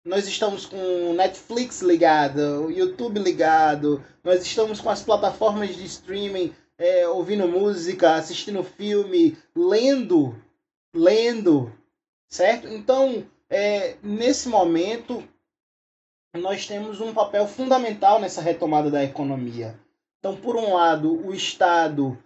Nós 0.05 0.27
estamos 0.27 0.67
com 0.67 1.13
Netflix 1.15 1.81
ligado, 1.81 2.69
YouTube 2.69 3.19
ligado, 3.19 4.05
nós 4.23 4.43
estamos 4.43 4.79
com 4.79 4.89
as 4.91 5.01
plataformas 5.01 5.75
de 5.75 5.83
streaming 5.83 6.53
é, 6.77 7.07
ouvindo 7.07 7.47
música, 7.47 8.13
assistindo 8.13 8.63
filme, 8.63 9.35
lendo, 9.55 10.35
lendo, 10.93 11.72
certo? 12.27 12.68
Então, 12.68 13.26
é, 13.49 13.97
nesse 14.01 14.49
momento, 14.49 15.23
nós 16.34 16.65
temos 16.65 17.01
um 17.01 17.13
papel 17.13 17.47
fundamental 17.47 18.19
nessa 18.19 18.41
retomada 18.41 18.89
da 18.89 19.03
economia. 19.03 19.80
Então, 20.19 20.35
por 20.35 20.55
um 20.55 20.73
lado, 20.73 21.26
o 21.26 21.34
Estado, 21.34 22.18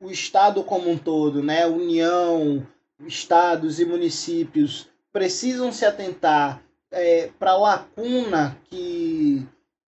o 0.00 0.10
Estado 0.10 0.62
como 0.62 0.88
um 0.88 0.96
todo, 0.96 1.42
né, 1.42 1.66
União, 1.66 2.66
estados 3.06 3.78
e 3.78 3.84
municípios 3.84 4.88
precisam 5.12 5.72
se 5.72 5.84
atentar 5.84 6.62
é, 6.90 7.30
para 7.38 7.52
a 7.52 7.56
lacuna 7.56 8.56
que, 8.64 9.46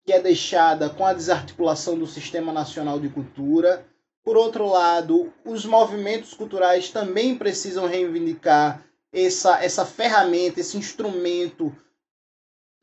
que 0.05 0.13
é 0.13 0.21
deixada 0.21 0.89
com 0.89 1.05
a 1.05 1.13
desarticulação 1.13 1.97
do 1.97 2.07
Sistema 2.07 2.51
Nacional 2.51 2.99
de 2.99 3.09
Cultura. 3.09 3.85
Por 4.29 4.37
outro 4.37 4.67
lado, 4.67 5.33
os 5.43 5.65
movimentos 5.65 6.35
culturais 6.35 6.91
também 6.91 7.35
precisam 7.35 7.87
reivindicar 7.87 8.85
essa, 9.11 9.57
essa 9.59 9.83
ferramenta, 9.83 10.59
esse 10.59 10.77
instrumento 10.77 11.75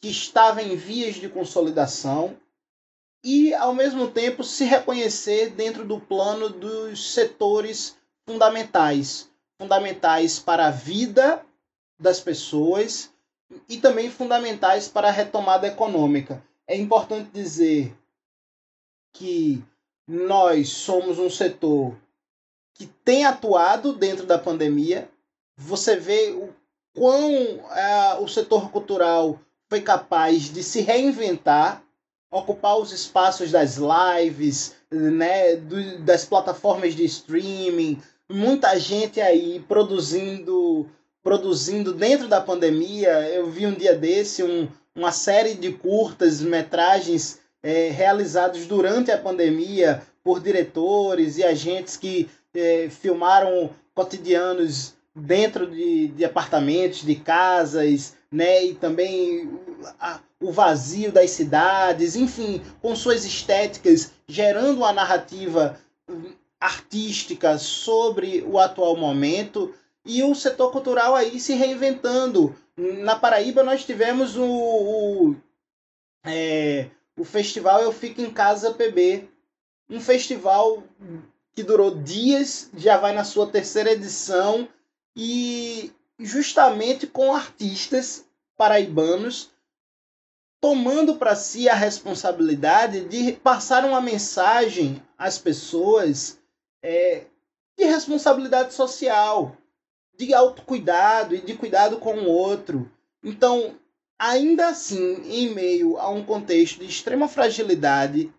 que 0.01 0.09
estava 0.09 0.61
em 0.61 0.75
vias 0.75 1.15
de 1.15 1.29
consolidação 1.29 2.37
e, 3.23 3.55
ao 3.55 3.73
mesmo 3.73 4.11
tempo, 4.11 4.43
se 4.43 4.65
reconhecer 4.65 5.51
dentro 5.51 5.85
do 5.85 6.01
plano 6.01 6.51
dos 6.51 7.13
setores 7.13 7.97
fundamentais 8.29 9.31
fundamentais 9.57 10.41
para 10.41 10.67
a 10.67 10.73
vida 10.73 11.47
das 11.97 12.19
pessoas 12.19 13.15
e 13.69 13.79
também 13.79 14.11
fundamentais 14.11 14.89
para 14.89 15.07
a 15.07 15.13
retomada 15.13 15.69
econômica. 15.69 16.45
É 16.67 16.75
importante 16.75 17.31
dizer 17.31 17.97
que 19.13 19.65
nós 20.07 20.69
somos 20.69 21.19
um 21.19 21.29
setor 21.29 21.95
que 22.75 22.87
tem 23.05 23.25
atuado 23.25 23.93
dentro 23.93 24.27
da 24.27 24.39
pandemia, 24.39 25.09
você 25.57 25.97
vê 25.97 26.31
o 26.31 26.51
quão 26.95 27.57
uh, 27.57 28.23
o 28.23 28.29
setor 28.29 28.71
cultural 28.71 29.41
foi 29.69 29.81
capaz 29.81 30.53
de 30.53 30.63
se 30.63 30.81
reinventar, 30.81 31.83
ocupar 32.31 32.79
os 32.79 32.93
espaços 32.93 33.51
das 33.51 33.79
lives, 33.79 34.77
né, 34.91 35.57
do, 35.57 35.99
das 36.01 36.25
plataformas 36.25 36.95
de 36.95 37.05
streaming, 37.05 38.01
muita 38.29 38.79
gente 38.79 39.21
aí 39.21 39.61
produzindo 39.67 40.89
produzindo 41.23 41.93
dentro 41.93 42.29
da 42.29 42.41
pandemia. 42.41 43.11
Eu 43.31 43.51
vi 43.51 43.67
um 43.67 43.75
dia 43.75 43.97
desse 43.97 44.45
um, 44.45 44.69
uma 44.95 45.11
série 45.11 45.55
de 45.55 45.73
curtas 45.73 46.41
metragens 46.41 47.41
é, 47.63 47.89
realizados 47.89 48.67
durante 48.67 49.11
a 49.11 49.19
pandemia 49.19 50.03
por 50.23 50.41
diretores 50.41 51.39
e 51.39 51.45
agentes 51.45 51.97
que 51.97 52.29
é, 52.55 52.89
filmaram 52.91 53.71
cotidianos 53.95 54.95
dentro 55.15 55.67
de, 55.67 56.09
de 56.09 56.25
apartamentos, 56.25 57.03
de 57.03 57.15
casas, 57.15 58.15
né? 58.31 58.65
E 58.65 58.75
também 58.75 59.59
a, 59.99 60.21
o 60.41 60.53
vazio 60.53 61.11
das 61.11 61.31
cidades, 61.31 62.17
enfim, 62.17 62.61
com 62.83 62.95
suas 62.95 63.25
estéticas, 63.25 64.13
gerando 64.29 64.79
uma 64.79 64.93
narrativa 64.93 65.79
hum, 66.09 66.33
artística 66.61 67.57
sobre 67.59 68.45
o 68.47 68.59
atual 68.59 68.97
momento 68.97 69.75
e 70.05 70.23
o 70.23 70.35
setor 70.35 70.71
cultural 70.71 71.15
aí 71.15 71.41
se 71.41 71.55
reinventando. 71.55 72.55
Na 72.77 73.17
Paraíba 73.17 73.63
nós 73.63 73.85
tivemos 73.85 74.37
o, 74.37 74.45
o, 74.45 75.37
é, 76.25 76.91
o 77.17 77.25
festival 77.25 77.83
Eu 77.83 77.93
Fico 77.93 78.21
em 78.21 78.31
Casa 78.31 78.75
PB, 78.75 79.29
um 79.89 80.01
festival 80.01 80.83
que 81.53 81.63
durou 81.63 81.95
dias, 81.95 82.71
já 82.77 82.99
vai 82.99 83.15
na 83.15 83.25
sua 83.25 83.47
terceira 83.47 83.93
edição 83.93 84.69
e 85.15 85.93
justamente 86.19 87.07
com 87.07 87.35
artistas 87.35 88.27
paraibanos 88.57 89.51
tomando 90.61 91.17
para 91.17 91.37
si 91.37 91.69
a 91.69 91.75
responsabilidade 91.75 93.05
de 93.09 93.33
passar 93.35 93.85
uma 93.85 94.01
mensagem 94.01 95.03
às 95.17 95.39
pessoas 95.39 96.39
é, 96.83 97.25
de 97.79 97.85
responsabilidade 97.85 98.75
social, 98.75 99.57
de 100.17 100.33
autocuidado 100.35 101.35
e 101.35 101.41
de 101.41 101.55
cuidado 101.55 101.99
com 101.99 102.15
o 102.15 102.29
outro. 102.29 102.91
Então, 103.23 103.77
ainda 104.19 104.69
assim, 104.69 105.23
em 105.25 105.55
meio 105.55 105.99
a 105.99 106.09
um 106.09 106.25
contexto 106.25 106.81
de 106.81 106.87
extrema 106.87 107.29
fragilidade, 107.29 108.33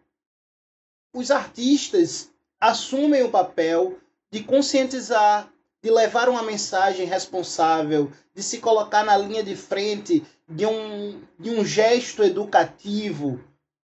os 1.13 1.31
artistas 1.31 2.31
assumem 2.59 3.23
o 3.23 3.29
papel 3.29 3.97
de 4.31 4.43
conscientizar, 4.43 5.51
de 5.81 5.91
levar 5.91 6.27
uma 6.27 6.43
mensagem 6.43 7.05
responsável, 7.05 8.11
de 8.33 8.43
se 8.43 8.59
colocar 8.59 9.03
na 9.03 9.17
linha 9.17 9.43
de 9.43 9.55
frente 9.55 10.23
de 10.47 10.65
um, 10.65 11.21
de 11.39 11.49
um 11.49 11.63
gesto 11.63 12.23
educativo, 12.23 13.39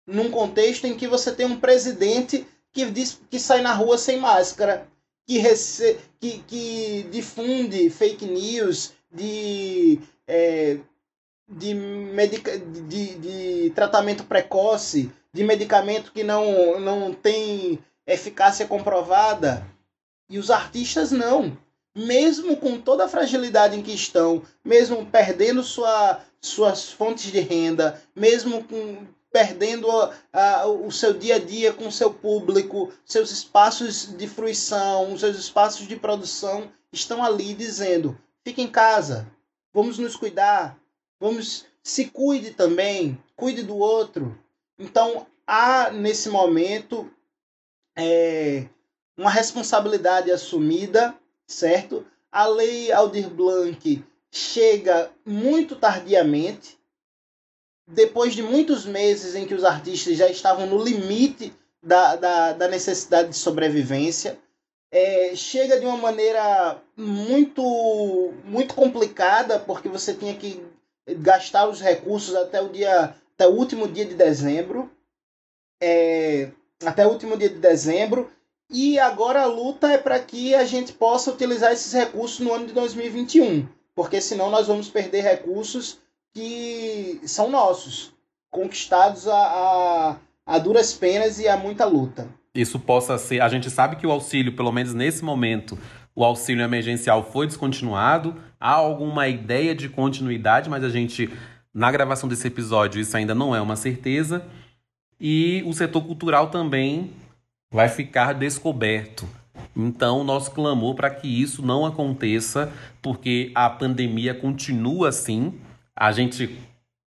num 0.06 0.30
contexto 0.30 0.86
em 0.86 0.96
que 0.96 1.08
você 1.08 1.32
tem 1.32 1.46
um 1.46 1.60
presidente 1.60 2.46
que 2.72 2.86
diz 2.90 3.22
que 3.30 3.40
sai 3.40 3.62
na 3.62 3.74
rua 3.74 3.98
sem 3.98 4.18
máscara, 4.18 4.88
que, 5.26 5.38
rece... 5.38 5.98
que, 6.20 6.40
que 6.48 7.04
difunde 7.12 7.90
fake 7.90 8.26
news 8.26 8.94
de, 9.12 10.00
é, 10.28 10.80
de, 11.54 11.74
medica... 11.74 12.58
de, 12.58 13.16
de 13.16 13.70
tratamento 13.72 14.24
precoce, 14.24 15.12
de 15.32 15.44
medicamento 15.44 16.12
que 16.12 16.24
não, 16.24 16.80
não 16.80 17.14
tem 17.14 17.80
eficácia 18.06 18.68
comprovada. 18.68 19.66
E 20.30 20.38
os 20.38 20.50
artistas 20.50 21.12
não. 21.12 21.58
Mesmo 21.96 22.58
com 22.58 22.80
toda 22.80 23.06
a 23.06 23.10
fragilidade 23.10 23.78
em 23.78 23.84
que 23.84 23.94
estão, 23.94 24.42
mesmo 24.66 25.06
perdendo 25.06 25.62
sua, 25.62 26.22
suas 26.42 26.92
fontes 26.92 27.32
de 27.32 27.40
renda, 27.40 28.02
mesmo 28.16 28.64
com 28.64 29.06
perdendo 29.34 29.88
a, 30.32 30.68
o 30.68 30.92
seu 30.92 31.12
dia 31.12 31.36
a 31.36 31.40
dia 31.40 31.74
com 31.74 31.90
seu 31.90 32.14
público, 32.14 32.94
seus 33.04 33.32
espaços 33.32 34.16
de 34.16 34.28
fruição, 34.28 35.18
seus 35.18 35.38
espaços 35.38 35.88
de 35.88 35.96
produção 35.96 36.72
estão 36.94 37.24
ali 37.24 37.54
dizendo: 37.56 38.16
fique 38.46 38.62
em 38.62 38.68
casa, 38.68 39.28
vamos 39.74 39.98
nos 39.98 40.16
cuidar, 40.16 40.78
vamos 41.24 41.66
se 41.82 42.10
cuide 42.10 42.52
também, 42.52 43.18
cuide 43.34 43.64
do 43.64 43.78
outro. 43.78 44.38
Então 44.78 45.26
há 45.48 45.90
nesse 45.90 46.28
momento 46.28 47.10
é, 47.98 48.66
uma 49.18 49.30
responsabilidade 49.30 50.30
assumida, 50.30 51.16
certo? 51.48 52.06
A 52.30 52.46
lei 52.46 52.92
Aldir 52.92 53.30
Blanc 53.30 54.04
chega 54.30 55.12
muito 55.26 55.78
tardiamente, 55.78 56.78
depois 57.88 58.34
de 58.34 58.44
muitos 58.44 58.86
meses 58.86 59.34
em 59.34 59.46
que 59.48 59.54
os 59.54 59.64
artistas 59.64 60.18
já 60.18 60.28
estavam 60.28 60.66
no 60.66 60.84
limite 60.84 61.54
da, 61.82 62.18
da, 62.18 62.52
da 62.52 62.68
necessidade 62.68 63.30
de 63.30 63.38
sobrevivência, 63.38 64.38
é, 64.92 65.36
chega 65.36 65.80
de 65.80 65.86
uma 65.86 65.98
maneira 65.98 66.82
muito, 66.98 68.34
muito 68.44 68.76
complicada, 68.76 69.58
porque 69.60 69.88
você 69.88 70.14
tinha 70.14 70.36
que 70.36 70.73
gastar 71.08 71.68
os 71.68 71.82
recursos 71.82 72.36
até 72.36 72.62
o 72.62 72.70
dia 72.70 73.16
até 73.36 73.48
o 73.48 73.52
último 73.52 73.88
dia 73.88 74.06
de 74.06 74.16
dezembro. 74.16 74.90
É, 75.82 76.50
até 76.86 77.06
o 77.06 77.10
último 77.10 77.38
dia 77.38 77.50
de 77.50 77.60
dezembro. 77.60 78.30
E 78.70 78.98
agora 78.98 79.42
a 79.44 79.46
luta 79.46 79.92
é 79.92 79.98
para 79.98 80.20
que 80.20 80.56
a 80.56 80.66
gente 80.66 80.94
possa 80.94 81.32
utilizar 81.32 81.72
esses 81.72 81.92
recursos 81.94 82.40
no 82.40 82.54
ano 82.54 82.68
de 82.68 82.74
2021. 82.74 83.68
Porque 83.96 84.20
senão 84.22 84.50
nós 84.50 84.68
vamos 84.68 84.90
perder 84.90 85.22
recursos 85.22 86.00
que 86.34 87.22
são 87.26 87.50
nossos, 87.50 88.12
conquistados 88.50 89.28
a, 89.28 89.36
a, 89.36 90.18
a 90.46 90.58
duras 90.58 90.94
penas 90.94 91.40
e 91.40 91.48
a 91.48 91.56
muita 91.56 91.86
luta. 91.86 92.28
Isso 92.56 92.80
possa 92.80 93.18
ser. 93.18 93.42
A 93.42 93.50
gente 93.50 93.70
sabe 93.70 93.96
que 93.96 94.08
o 94.08 94.12
auxílio, 94.12 94.56
pelo 94.56 94.72
menos 94.72 94.94
nesse 94.94 95.24
momento, 95.24 95.78
o 96.16 96.24
auxílio 96.24 96.64
emergencial 96.64 97.24
foi 97.24 97.48
descontinuado. 97.48 98.36
Há 98.60 98.72
alguma 98.72 99.28
ideia 99.28 99.74
de 99.74 99.90
continuidade, 99.90 100.70
mas 100.70 100.84
a 100.84 100.90
gente, 100.90 101.30
na 101.74 101.92
gravação 101.92 102.30
desse 102.30 102.48
episódio, 102.48 103.02
isso 103.02 103.16
ainda 103.18 103.34
não 103.34 103.56
é 103.56 103.62
uma 103.62 103.76
certeza. 103.76 104.46
E 105.20 105.64
o 105.66 105.74
setor 105.74 106.02
cultural 106.02 106.50
também 106.50 107.12
vai 107.72 107.90
ficar 107.90 108.34
descoberto. 108.34 109.28
Então, 109.76 110.24
nosso 110.24 110.52
clamor 110.52 110.96
para 110.96 111.10
que 111.10 111.28
isso 111.28 111.66
não 111.66 111.86
aconteça, 111.86 112.72
porque 113.02 113.52
a 113.56 113.70
pandemia 113.70 114.34
continua 114.34 115.10
assim. 115.10 115.60
A 115.96 116.12
gente 116.12 116.58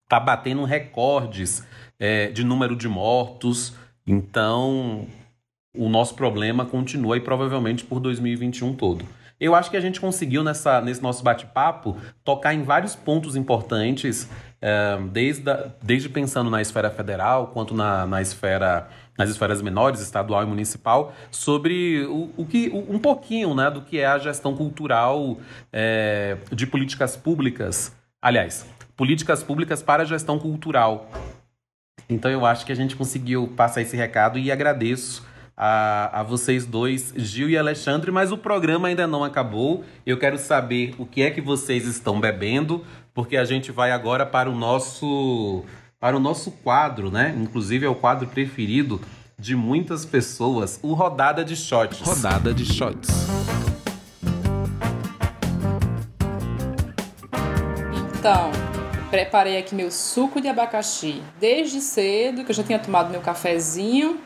está 0.04 0.20
batendo 0.20 0.64
recordes 0.64 1.66
é, 2.00 2.28
de 2.28 2.44
número 2.44 2.76
de 2.76 2.88
mortos. 2.88 3.74
Então, 4.08 5.08
o 5.76 5.90
nosso 5.90 6.16
problema 6.16 6.66
continua 6.66 7.18
e 7.18 7.20
provavelmente 7.20 7.84
por 7.84 8.00
2021 8.00 8.76
todo. 8.76 9.06
Eu 9.40 9.56
acho 9.56 9.70
que 9.70 9.76
a 9.76 9.82
gente 9.82 10.00
conseguiu 10.00 10.44
nessa, 10.44 10.80
nesse 10.80 11.02
nosso 11.02 11.24
bate-papo 11.24 11.98
tocar 12.24 12.54
em 12.54 12.64
vários 12.64 12.96
pontos 12.96 13.36
importantes, 13.36 14.30
é, 14.62 14.98
desde, 15.12 15.52
desde 15.82 16.08
pensando 16.08 16.50
na 16.50 16.62
esfera 16.62 16.90
federal 16.90 17.48
quanto 17.48 17.74
na, 17.74 18.06
na 18.06 18.22
esfera 18.22 18.88
nas 19.18 19.30
esferas 19.30 19.62
menores, 19.62 20.00
estadual 20.02 20.44
e 20.44 20.46
municipal, 20.46 21.14
sobre 21.30 22.04
o, 22.06 22.32
o 22.36 22.46
que 22.46 22.70
um 22.70 22.98
pouquinho 22.98 23.54
né, 23.54 23.70
do 23.70 23.82
que 23.82 24.00
é 24.00 24.08
a 24.08 24.18
gestão 24.18 24.56
cultural 24.56 25.38
é, 25.72 26.38
de 26.52 26.66
políticas 26.66 27.16
públicas. 27.16 27.96
Aliás, 28.22 28.66
políticas 28.96 29.44
públicas 29.44 29.84
para 29.84 30.06
gestão 30.06 30.40
cultural. 30.40 31.12
Então 32.10 32.32
eu 32.32 32.46
acho 32.46 32.66
que 32.66 32.72
a 32.72 32.76
gente 32.76 32.96
conseguiu 32.96 33.48
passar 33.56 33.82
esse 33.82 33.96
recado 33.96 34.40
e 34.40 34.52
agradeço 34.52 35.24
a, 35.56 36.22
a 36.22 36.24
vocês 36.24 36.66
dois, 36.66 37.14
Gil 37.16 37.50
e 37.50 37.58
Alexandre, 37.58 38.12
mas 38.12 38.32
o 38.32 38.38
programa 38.38 38.88
ainda 38.88 39.06
não 39.06 39.24
acabou. 39.24 39.84
Eu 40.06 40.18
quero 40.18 40.38
saber 40.38 40.96
o 40.98 41.06
que 41.06 41.22
é 41.22 41.32
que 41.32 41.42
vocês 41.42 41.86
estão 41.86 42.20
bebendo, 42.20 42.84
porque 43.14 43.38
a 43.38 43.46
gente 43.46 43.72
vai 43.72 43.92
agora 43.92 44.26
para 44.26 44.50
o 44.50 44.56
nosso 44.56 45.64
para 46.00 46.18
o 46.18 46.20
nosso 46.20 46.52
quadro, 46.52 47.10
né? 47.10 47.34
Inclusive 47.38 47.86
é 47.86 47.90
o 47.90 47.96
quadro 47.96 48.28
preferido 48.28 49.00
de 49.40 49.56
muitas 49.56 50.06
pessoas, 50.06 50.80
o 50.84 50.94
Rodada 50.94 51.46
de 51.46 51.56
Shots. 51.56 52.00
Rodada 52.02 52.54
de 52.54 52.66
Shots. 52.66 53.10
Então, 58.20 58.52
preparei 59.10 59.58
aqui 59.58 59.74
meu 59.76 59.90
suco 59.92 60.42
de 60.42 60.50
abacaxi 60.50 61.22
desde 61.40 61.80
cedo, 61.80 62.44
que 62.44 62.52
eu 62.52 62.56
já 62.56 62.64
tinha 62.64 62.80
tomado 62.80 63.10
meu 63.10 63.22
cafezinho 63.22 64.20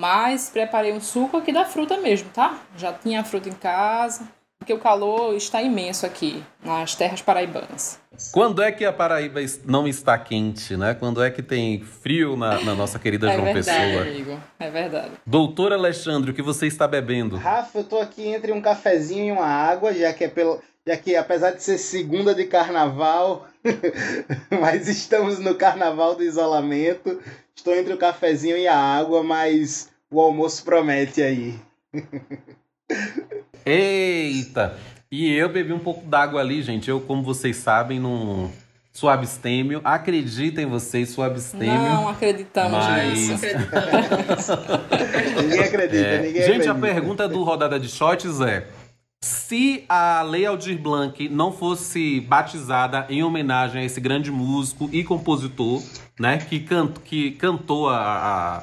mas 0.00 0.48
preparei 0.48 0.94
um 0.94 1.00
suco 1.00 1.36
aqui 1.36 1.52
da 1.52 1.66
fruta 1.66 1.98
mesmo, 1.98 2.30
tá? 2.30 2.58
Já 2.74 2.90
tinha 2.90 3.20
a 3.20 3.24
fruta 3.24 3.50
em 3.50 3.52
casa, 3.52 4.26
porque 4.58 4.72
o 4.72 4.78
calor 4.78 5.34
está 5.34 5.60
imenso 5.60 6.06
aqui 6.06 6.42
nas 6.64 6.94
terras 6.94 7.20
paraibanas. 7.20 8.00
Quando 8.32 8.62
é 8.62 8.72
que 8.72 8.82
a 8.86 8.92
Paraíba 8.94 9.40
não 9.66 9.86
está 9.86 10.18
quente, 10.18 10.74
né? 10.74 10.94
Quando 10.94 11.22
é 11.22 11.30
que 11.30 11.42
tem 11.42 11.82
frio 11.82 12.34
na, 12.34 12.64
na 12.64 12.74
nossa 12.74 12.98
querida 12.98 13.30
é 13.30 13.34
João 13.34 13.52
verdade, 13.52 13.78
Pessoa? 13.78 14.02
amigo. 14.02 14.40
É 14.58 14.70
verdade. 14.70 15.10
Doutor 15.26 15.70
Alexandre, 15.70 16.30
o 16.30 16.34
que 16.34 16.42
você 16.42 16.66
está 16.66 16.88
bebendo? 16.88 17.36
Rafa, 17.36 17.80
eu 17.80 17.84
tô 17.84 17.98
aqui 17.98 18.26
entre 18.26 18.52
um 18.52 18.60
cafezinho 18.62 19.26
e 19.26 19.32
uma 19.32 19.46
água, 19.46 19.92
já 19.92 20.14
que 20.14 20.24
é 20.24 20.28
pelo, 20.28 20.62
já 20.86 20.96
que 20.96 21.14
apesar 21.14 21.50
de 21.50 21.62
ser 21.62 21.76
segunda 21.76 22.34
de 22.34 22.44
carnaval, 22.44 23.46
mas 24.60 24.88
estamos 24.88 25.38
no 25.38 25.54
carnaval 25.54 26.14
do 26.14 26.22
isolamento. 26.22 27.20
Estou 27.54 27.74
entre 27.74 27.92
o 27.92 27.98
cafezinho 27.98 28.56
e 28.56 28.66
a 28.66 28.74
água, 28.74 29.22
mas 29.22 29.89
o 30.10 30.20
almoço 30.20 30.64
promete 30.64 31.22
aí. 31.22 31.54
Eita! 33.64 34.76
E 35.10 35.30
eu 35.32 35.48
bebi 35.48 35.72
um 35.72 35.78
pouco 35.78 36.06
d'água 36.06 36.40
ali, 36.40 36.62
gente. 36.62 36.88
Eu, 36.88 37.00
como 37.00 37.22
vocês 37.22 37.56
sabem, 37.56 37.98
não 37.98 38.50
sou 38.92 39.08
abstêmio. 39.08 39.80
Acreditem 39.84 40.66
vocês, 40.66 41.10
sou 41.10 41.24
abstêmio. 41.24 41.74
Não 41.74 42.08
acreditamos 42.08 42.78
mas... 42.78 43.18
nisso. 43.18 43.34
ninguém 45.42 45.60
acredita, 45.60 46.06
É, 46.06 46.18
ninguém 46.18 46.42
gente, 46.42 46.68
acredita. 46.68 46.72
a 46.72 46.74
pergunta 46.74 47.28
do 47.28 47.42
Rodada 47.42 47.78
de 47.78 47.88
Shots 47.88 48.40
é: 48.40 48.66
se 49.22 49.84
a 49.88 50.22
Lei 50.22 50.46
Aldir 50.46 50.78
Blanc 50.78 51.28
não 51.28 51.52
fosse 51.52 52.20
batizada 52.20 53.06
em 53.08 53.22
homenagem 53.22 53.82
a 53.82 53.84
esse 53.84 54.00
grande 54.00 54.30
músico 54.30 54.88
e 54.92 55.04
compositor, 55.04 55.82
né, 56.18 56.38
que, 56.38 56.60
can 56.60 56.88
que 57.04 57.32
cantou 57.32 57.88
a, 57.88 57.98
a, 57.98 58.62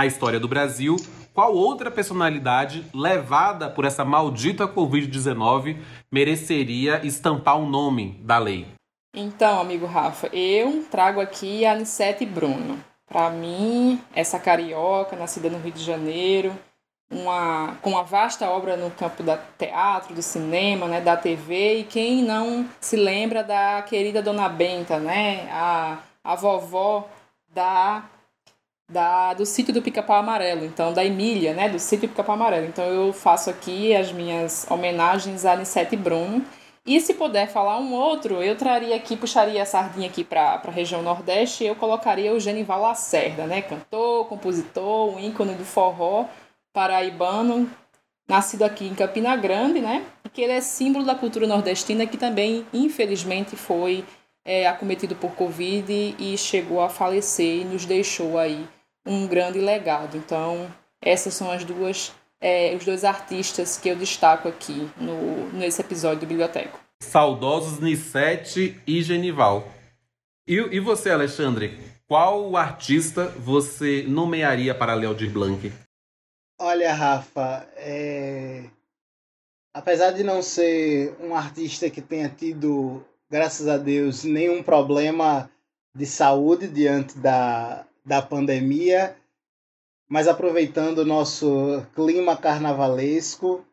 a 0.00 0.06
história 0.06 0.40
do 0.40 0.48
Brasil, 0.48 0.96
qual 1.34 1.54
outra 1.54 1.90
personalidade 1.90 2.86
levada 2.94 3.68
por 3.68 3.84
essa 3.84 4.04
maldita 4.04 4.66
Covid-19 4.66 5.78
mereceria 6.10 7.04
estampar 7.04 7.58
o 7.58 7.66
nome 7.66 8.18
da 8.22 8.38
lei? 8.38 8.66
Então, 9.14 9.60
amigo 9.60 9.86
Rafa, 9.86 10.28
eu 10.28 10.84
trago 10.90 11.20
aqui 11.20 11.66
a 11.66 11.72
Anissete 11.72 12.24
Bruno. 12.24 12.82
Para 13.06 13.28
mim, 13.30 14.00
essa 14.14 14.38
carioca, 14.38 15.16
nascida 15.16 15.50
no 15.50 15.58
Rio 15.58 15.72
de 15.72 15.84
Janeiro, 15.84 16.56
uma, 17.10 17.76
com 17.82 17.90
uma 17.90 18.04
vasta 18.04 18.48
obra 18.48 18.76
no 18.76 18.90
campo 18.92 19.22
do 19.22 19.38
teatro, 19.58 20.14
do 20.14 20.22
cinema, 20.22 20.86
né, 20.86 21.00
da 21.00 21.16
TV, 21.16 21.80
e 21.80 21.84
quem 21.84 22.22
não 22.22 22.66
se 22.80 22.96
lembra 22.96 23.42
da 23.42 23.82
querida 23.82 24.22
Dona 24.22 24.48
Benta, 24.48 24.98
né, 24.98 25.48
a, 25.50 25.98
a 26.22 26.34
vovó 26.36 27.08
da, 27.52 28.04
da, 28.90 29.32
do 29.34 29.46
sítio 29.46 29.72
do 29.72 29.80
Pica-Pau 29.80 30.16
Amarelo, 30.16 30.64
então 30.64 30.92
da 30.92 31.04
Emília, 31.04 31.54
né, 31.54 31.68
do 31.68 31.78
sítio 31.78 32.08
do 32.08 32.10
Pica-Pau 32.10 32.34
Amarelo. 32.34 32.66
Então 32.66 32.84
eu 32.84 33.12
faço 33.12 33.48
aqui 33.48 33.94
as 33.94 34.12
minhas 34.12 34.66
homenagens 34.68 35.44
a 35.44 35.52
Anissete 35.52 35.96
Bruno, 35.96 36.44
e 36.84 36.98
se 37.00 37.14
puder 37.14 37.46
falar 37.46 37.78
um 37.78 37.92
outro, 37.92 38.42
eu 38.42 38.56
traria 38.56 38.96
aqui, 38.96 39.14
puxaria 39.16 39.62
a 39.62 39.66
sardinha 39.66 40.08
aqui 40.08 40.24
para 40.24 40.54
a 40.54 40.70
região 40.70 41.02
Nordeste, 41.02 41.64
eu 41.64 41.76
colocaria 41.76 42.32
o 42.32 42.40
Genival 42.40 42.80
Lacerda, 42.80 43.46
né? 43.46 43.60
Cantor, 43.60 44.26
compositor, 44.26 45.14
um 45.14 45.20
ícone 45.20 45.54
do 45.54 45.64
forró 45.64 46.24
paraibano, 46.72 47.70
nascido 48.26 48.62
aqui 48.62 48.86
em 48.86 48.94
Campina 48.94 49.36
Grande, 49.36 49.80
né? 49.80 50.04
E 50.24 50.30
que 50.30 50.40
ele 50.40 50.52
é 50.52 50.60
símbolo 50.62 51.04
da 51.04 51.14
cultura 51.14 51.46
nordestina, 51.46 52.06
que 52.06 52.16
também, 52.16 52.66
infelizmente, 52.72 53.56
foi 53.56 54.02
é, 54.44 54.66
acometido 54.66 55.14
por 55.14 55.32
Covid 55.32 56.16
e 56.18 56.36
chegou 56.38 56.80
a 56.80 56.88
falecer 56.88 57.60
e 57.60 57.64
nos 57.64 57.84
deixou 57.84 58.38
aí 58.38 58.66
um 59.06 59.26
grande 59.26 59.58
legado. 59.58 60.16
Então, 60.16 60.72
essas 61.00 61.34
são 61.34 61.50
as 61.50 61.64
duas 61.64 62.12
é, 62.40 62.74
os 62.74 62.84
dois 62.84 63.04
artistas 63.04 63.76
que 63.76 63.88
eu 63.88 63.96
destaco 63.96 64.48
aqui 64.48 64.90
no, 64.96 65.52
nesse 65.52 65.80
episódio 65.80 66.20
do 66.20 66.26
Biblioteco. 66.26 66.80
Saudosos 67.02 67.80
Nissete 67.80 68.80
e 68.86 69.02
Genival. 69.02 69.68
E, 70.46 70.54
e 70.54 70.80
você, 70.80 71.10
Alexandre? 71.10 71.78
Qual 72.08 72.56
artista 72.56 73.28
você 73.38 74.04
nomearia 74.08 74.74
para 74.74 74.94
Léo 74.94 75.10
Aldir 75.10 75.30
Blanc? 75.30 75.72
Olha, 76.58 76.92
Rafa, 76.92 77.68
é... 77.76 78.64
apesar 79.72 80.10
de 80.10 80.22
não 80.22 80.42
ser 80.42 81.14
um 81.20 81.34
artista 81.34 81.88
que 81.88 82.02
tenha 82.02 82.28
tido, 82.28 83.04
graças 83.30 83.68
a 83.68 83.76
Deus, 83.76 84.24
nenhum 84.24 84.62
problema 84.62 85.50
de 85.94 86.04
saúde 86.04 86.68
diante 86.68 87.18
da, 87.18 87.86
da 88.10 88.20
pandemia, 88.20 89.16
mas 90.08 90.26
aproveitando 90.26 90.98
o 90.98 91.04
nosso 91.04 91.86
clima 91.94 92.36
carnavalesco 92.36 93.64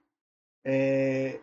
é, 0.64 1.40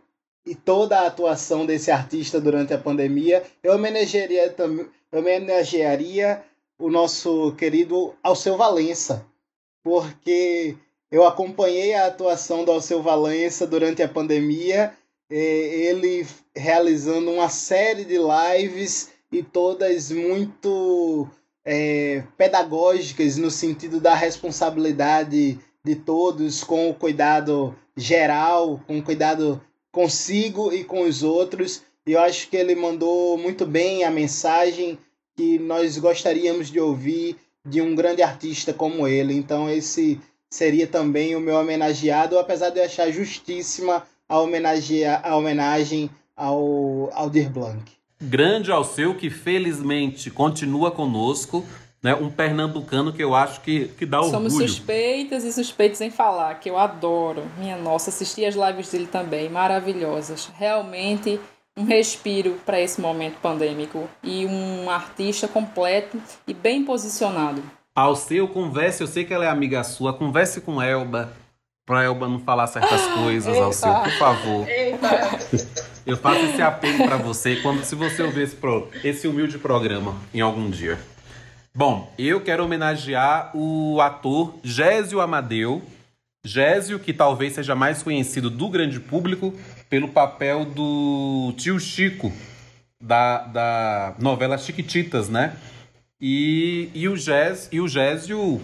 e 0.47 0.55
toda 0.55 1.01
a 1.01 1.09
atuação 1.09 1.67
desse 1.67 1.91
artista 1.91 2.41
durante 2.41 2.73
a 2.73 2.79
pandemia, 2.79 3.43
eu 3.65 3.75
homenagearia, 3.75 4.49
tam- 4.51 4.89
eu 5.11 5.19
homenagearia 5.19 6.45
o 6.79 6.89
nosso 6.89 7.53
querido 7.57 8.15
Alceu 8.23 8.57
Valença, 8.57 9.27
porque 9.83 10.77
eu 11.11 11.27
acompanhei 11.27 11.95
a 11.95 12.07
atuação 12.07 12.65
do 12.65 12.71
Alceu 12.71 13.03
Valença 13.03 13.67
durante 13.67 14.05
a 14.05 14.09
pandemia, 14.09 14.97
eh, 15.29 15.89
ele 15.89 16.25
realizando 16.55 17.29
uma 17.33 17.49
série 17.49 18.05
de 18.05 18.19
lives 18.19 19.11
e 19.33 19.43
todas 19.43 20.13
muito 20.13 21.29
eh, 21.65 22.23
pedagógicas 22.37 23.37
no 23.37 23.51
sentido 23.51 24.01
da 24.01 24.15
responsabilidade 24.15 25.59
de 25.85 25.97
todos 25.97 26.65
com 26.65 26.91
o 26.91 26.95
cuidado 26.95 27.75
geral, 27.97 28.81
com 28.87 29.03
cuidado 29.03 29.61
consigo 29.93 30.73
e 30.73 30.85
com 30.85 31.03
os 31.03 31.23
outros. 31.23 31.83
E 32.07 32.13
eu 32.13 32.21
acho 32.21 32.49
que 32.49 32.57
ele 32.57 32.75
mandou 32.75 33.39
muito 33.39 33.65
bem 33.65 34.05
a 34.05 34.11
mensagem 34.11 34.99
que 35.37 35.59
nós 35.59 35.99
gostaríamos 35.99 36.71
de 36.71 36.81
ouvir 36.81 37.37
de 37.67 37.81
um 37.81 37.95
grande 37.95 38.23
artista 38.23 38.73
como 38.73 39.09
ele. 39.09 39.35
Então 39.35 39.71
esse 39.71 40.21
seria 40.51 40.87
também 40.87 41.35
o 41.35 41.41
meu 41.41 41.57
homenageado, 41.57 42.39
apesar 42.39 42.71
de 42.71 42.79
eu 42.79 42.85
achar 42.85 43.11
justíssima 43.11 44.07
a, 44.29 44.39
homenagear, 44.39 45.21
a 45.25 45.37
homenagem 45.37 46.11
ao 46.37 47.11
Aldir 47.13 47.51
Blanc. 47.51 47.94
Grande 48.21 48.71
ao 48.71 48.85
seu 48.85 49.15
que 49.15 49.29
felizmente 49.29 50.31
continua 50.31 50.91
conosco, 50.91 51.65
né? 52.03 52.15
Um 52.15 52.31
pernambucano 52.31 53.13
que 53.13 53.23
eu 53.23 53.35
acho 53.35 53.61
que, 53.63 53.89
que 53.89 54.05
dá 54.05 54.21
orgulho. 54.21 54.51
Somos 54.51 54.71
suspeitas 54.71 55.45
e 55.45 55.53
suspeitos 55.53 56.01
em 56.01 56.11
falar, 56.11 56.55
que 56.61 56.69
eu 56.69 56.79
adoro. 56.79 57.43
Minha 57.59 57.77
nossa, 57.77 58.11
assisti 58.11 58.45
as 58.45 58.55
lives 58.55 58.91
dele 58.91 59.07
também, 59.07 59.49
maravilhosas. 59.49 60.51
Realmente 60.57 61.41
um 61.77 61.85
respiro 61.85 62.61
para 62.65 62.81
esse 62.81 63.01
momento 63.01 63.39
pandêmico 63.41 64.09
e 64.23 64.47
um 64.47 64.89
artista 64.89 65.49
completo 65.49 66.21
e 66.47 66.55
bem 66.55 66.85
posicionado. 66.85 67.63
Ao 67.95 68.15
seu, 68.15 68.49
converse, 68.49 69.01
eu 69.01 69.07
sei 69.07 69.25
que 69.25 69.33
ela 69.33 69.45
é 69.45 69.49
amiga 69.49 69.83
sua, 69.83 70.13
converse 70.13 70.61
com 70.61 70.83
Elba, 70.83 71.33
pra 71.87 72.05
Elba 72.05 72.29
não 72.29 72.39
falar 72.41 72.67
certas 72.67 73.01
coisas, 73.07 73.57
ao 73.57 73.73
seu, 73.73 73.93
por 73.95 74.13
favor. 74.13 74.69
Eita. 74.69 75.89
Eu 76.07 76.19
faço 76.19 76.45
esse 76.45 76.61
apelo 76.61 76.99
para 76.99 77.17
você 77.17 77.57
quando 77.57 77.83
se 77.83 77.95
você 77.95 78.23
ouvir 78.23 78.43
esse, 78.43 78.57
pro, 78.57 78.91
esse 79.03 79.27
humilde 79.27 79.57
programa 79.57 80.15
em 80.35 80.41
algum 80.43 80.69
dia. 80.69 80.99
Bom, 81.75 82.13
eu 82.19 82.43
quero 82.43 82.63
homenagear 82.63 83.51
o 83.57 83.99
ator 84.03 84.55
Gésio 84.63 85.21
Amadeu. 85.21 85.83
Gésio, 86.45 86.99
que 86.99 87.15
talvez 87.15 87.55
seja 87.55 87.75
mais 87.75 88.03
conhecido 88.03 88.51
do 88.51 88.69
grande 88.69 89.01
público 89.01 89.55
pelo 89.89 90.09
papel 90.09 90.67
do 90.67 91.55
tio 91.57 91.81
Chico, 91.81 92.31
da, 93.03 93.39
da 93.47 94.15
novela 94.19 94.59
Chiquititas, 94.59 95.31
né? 95.31 95.57
E, 96.21 96.91
e, 96.93 97.09
o 97.09 97.17
Gés, 97.17 97.69
e 97.73 97.81
o 97.81 97.89
Gésio 97.89 98.61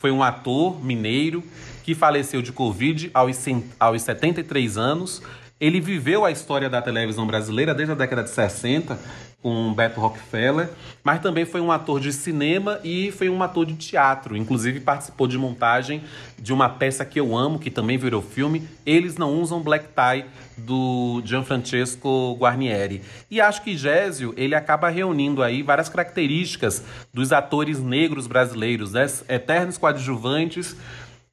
foi 0.00 0.10
um 0.10 0.20
ator 0.20 0.84
mineiro 0.84 1.44
que 1.84 1.94
faleceu 1.94 2.42
de 2.42 2.50
Covid 2.50 3.08
aos, 3.14 3.38
aos 3.78 4.02
73 4.02 4.76
anos 4.76 5.22
ele 5.62 5.80
viveu 5.80 6.24
a 6.24 6.30
história 6.32 6.68
da 6.68 6.82
televisão 6.82 7.24
brasileira 7.24 7.72
desde 7.72 7.92
a 7.92 7.94
década 7.94 8.24
de 8.24 8.30
60 8.30 8.98
com 9.40 9.72
Beto 9.72 10.00
Rockefeller, 10.00 10.68
mas 11.04 11.20
também 11.20 11.44
foi 11.44 11.60
um 11.60 11.70
ator 11.70 12.00
de 12.00 12.12
cinema 12.12 12.80
e 12.82 13.12
foi 13.12 13.30
um 13.30 13.40
ator 13.40 13.64
de 13.64 13.74
teatro. 13.74 14.36
Inclusive 14.36 14.80
participou 14.80 15.28
de 15.28 15.38
montagem 15.38 16.02
de 16.36 16.52
uma 16.52 16.68
peça 16.68 17.04
que 17.04 17.18
eu 17.18 17.36
amo, 17.36 17.60
que 17.60 17.70
também 17.70 17.96
virou 17.96 18.20
filme. 18.20 18.68
Eles 18.84 19.16
não 19.16 19.40
usam 19.40 19.60
black 19.60 19.86
tie 19.86 20.24
do 20.56 21.22
Gianfrancesco 21.24 22.36
Guarnieri. 22.40 23.00
E 23.30 23.40
acho 23.40 23.62
que 23.62 23.76
Gésio, 23.76 24.34
ele 24.36 24.56
acaba 24.56 24.88
reunindo 24.88 25.44
aí 25.44 25.62
várias 25.62 25.88
características 25.88 26.84
dos 27.14 27.32
atores 27.32 27.80
negros 27.80 28.26
brasileiros, 28.26 28.92
né? 28.92 29.06
eternos 29.28 29.78
coadjuvantes 29.78 30.76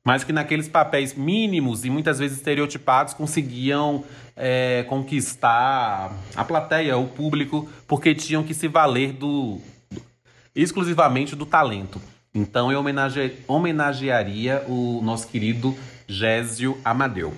mas 0.06 0.24
que 0.24 0.32
naqueles 0.34 0.68
papéis 0.68 1.14
mínimos 1.14 1.86
e 1.86 1.90
muitas 1.90 2.20
vezes 2.20 2.38
estereotipados 2.38 3.14
conseguiam 3.14 4.04
é, 4.36 4.84
conquistar 4.88 6.12
a 6.36 6.44
plateia, 6.44 6.98
o 6.98 7.08
público, 7.08 7.70
porque 7.88 8.16
tinham 8.16 8.44
que 8.44 8.54
se 8.54 8.68
valer 8.68 9.14
do, 9.14 9.60
do 9.92 10.02
exclusivamente 10.56 11.36
do 11.36 11.46
talento. 11.46 12.02
Então 12.34 12.72
eu 12.72 12.80
homenage, 12.80 13.34
homenagearia 13.48 14.64
o 14.68 15.02
nosso 15.04 15.28
querido 15.28 15.76
Gésio 16.08 16.78
Amadeu. 16.84 17.34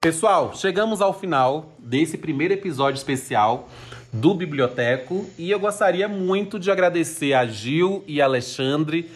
Pessoal, 0.00 0.54
chegamos 0.54 1.00
ao 1.00 1.18
final 1.18 1.72
desse 1.78 2.18
primeiro 2.18 2.52
episódio 2.52 2.98
especial 2.98 3.70
do 4.12 4.34
Biblioteco 4.34 5.28
e 5.38 5.50
eu 5.50 5.58
gostaria 5.58 6.06
muito 6.06 6.58
de 6.58 6.70
agradecer 6.70 7.32
a 7.32 7.46
Gil 7.46 8.04
e 8.06 8.20
Alexandre 8.20 9.10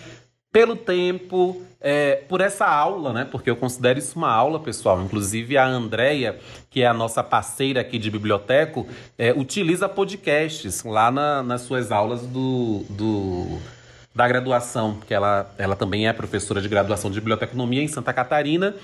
pelo 0.59 0.75
tempo, 0.75 1.63
é, 1.81 2.17
por 2.29 2.41
essa 2.41 2.67
aula, 2.67 3.13
né? 3.13 3.25
Porque 3.25 3.49
eu 3.49 3.55
considero 3.55 3.97
isso 3.97 4.19
uma 4.19 4.29
aula, 4.29 4.59
pessoal. 4.59 5.01
Inclusive 5.01 5.57
a 5.57 5.65
Andrea, 5.65 6.37
que 6.69 6.83
é 6.83 6.87
a 6.89 6.93
nossa 6.93 7.23
parceira 7.23 7.81
aqui 7.81 7.97
de 7.97 8.11
biblioteco, 8.11 8.85
é, 9.17 9.33
utiliza 9.33 9.89
podcasts 9.89 10.83
lá 10.83 11.13
na, 11.13 11.45
nas 11.45 11.61
suas 11.61 11.93
aulas 11.93 12.23
do, 12.23 12.85
do 12.91 13.61
da 14.19 14.27
graduação, 14.27 14.99
que 15.07 15.15
ela, 15.15 15.49
ela 15.57 15.77
também 15.77 16.09
é 16.09 16.13
professora 16.13 16.61
de 16.61 16.69
graduação 16.69 17.09
de 17.09 17.21
biblioteconomia 17.21 17.81
em 17.81 17.87
Santa 17.87 18.13
Catarina. 18.13 18.75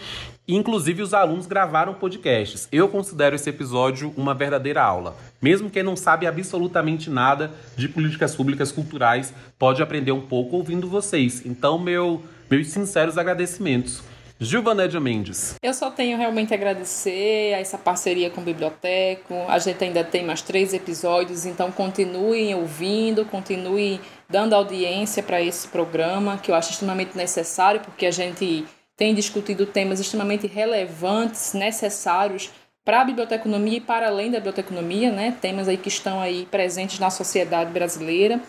Inclusive, 0.47 1.03
os 1.03 1.13
alunos 1.13 1.45
gravaram 1.45 1.93
podcasts. 1.93 2.69
Eu 2.71 2.89
considero 2.89 3.35
esse 3.35 3.51
episódio 3.51 4.15
uma 4.17 4.33
verdadeira 4.33 4.81
aula. 4.81 5.17
Mesmo 5.43 5.69
quem 5.69 5.83
não 5.83 5.97
sabe 5.97 6.29
absolutamente 6.29 7.11
nada 7.11 7.51
de 7.77 7.89
políticas 7.89 8.37
públicas 8.37 8.71
culturais, 8.71 9.35
pode 9.59 9.83
aprender 9.83 10.13
um 10.13 10.21
pouco 10.21 10.55
ouvindo 10.55 10.89
vocês. 10.89 11.45
Então, 11.45 11.81
meu, 11.81 12.23
meus 12.49 12.69
sinceros 12.69 13.19
agradecimentos. 13.19 14.05
Gilvanédia 14.39 15.01
Mendes. 15.01 15.55
Eu 15.63 15.73
só 15.73 15.91
tenho 15.91 16.19
realmente 16.19 16.53
a 16.53 16.57
agradecer 16.57 17.55
a 17.55 17.61
essa 17.61 17.79
parceria 17.79 18.31
com 18.31 18.41
o 18.41 18.45
Biblioteco. 18.45 19.35
A 19.49 19.59
gente 19.59 19.83
ainda 19.83 20.03
tem 20.03 20.25
mais 20.25 20.43
três 20.43 20.75
episódios, 20.75 21.47
então 21.47 21.71
continuem 21.71 22.55
ouvindo, 22.55 23.25
continuem 23.25 24.01
dando 24.35 24.53
audiência 24.53 25.23
para 25.23 25.41
esse 25.41 25.69
programa, 25.69 26.39
que 26.39 26.51
eu 26.51 26.57
acho 26.57 26.73
extremamente 26.73 27.17
necessário, 27.17 27.81
porque 27.81 28.05
a 28.05 28.11
gente 28.11 28.67
tem 28.97 29.15
discutido 29.15 29.65
temas 29.65 30.01
extremamente 30.01 30.49
relevantes, 30.49 31.53
necessários 31.55 32.51
para 32.85 33.03
a 33.03 33.05
biblioteconomia 33.05 33.79
e 33.79 33.81
para 33.81 34.09
além 34.09 34.33
da 34.33 34.39
biblioteconomia, 34.39 35.13
né? 35.13 35.39
Temas 35.41 35.69
aí 35.69 35.77
que 35.77 35.87
estão 35.87 36.21
aí 36.21 36.47
presentes 36.47 36.99
na 36.99 37.11
sociedade 37.11 37.71
brasileira. 37.71 38.41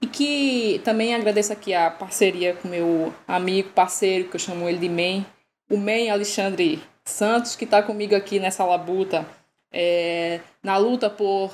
E 0.00 0.06
que 0.06 0.80
também 0.84 1.16
agradeço 1.16 1.52
aqui 1.52 1.74
a 1.74 1.90
parceria 1.90 2.54
com 2.54 2.68
meu 2.68 3.12
amigo, 3.26 3.70
parceiro, 3.70 4.28
que 4.28 4.36
eu 4.36 4.40
chamo 4.40 4.68
ele 4.68 4.78
de 4.78 4.88
MEN, 4.88 5.26
o 5.68 5.76
MEN 5.76 6.10
Alexandre 6.10 6.80
Santos, 7.04 7.56
que 7.56 7.64
está 7.64 7.82
comigo 7.82 8.14
aqui 8.14 8.38
nessa 8.38 8.64
labuta, 8.64 9.26
é, 9.72 10.38
na 10.62 10.76
luta 10.76 11.10
por 11.10 11.52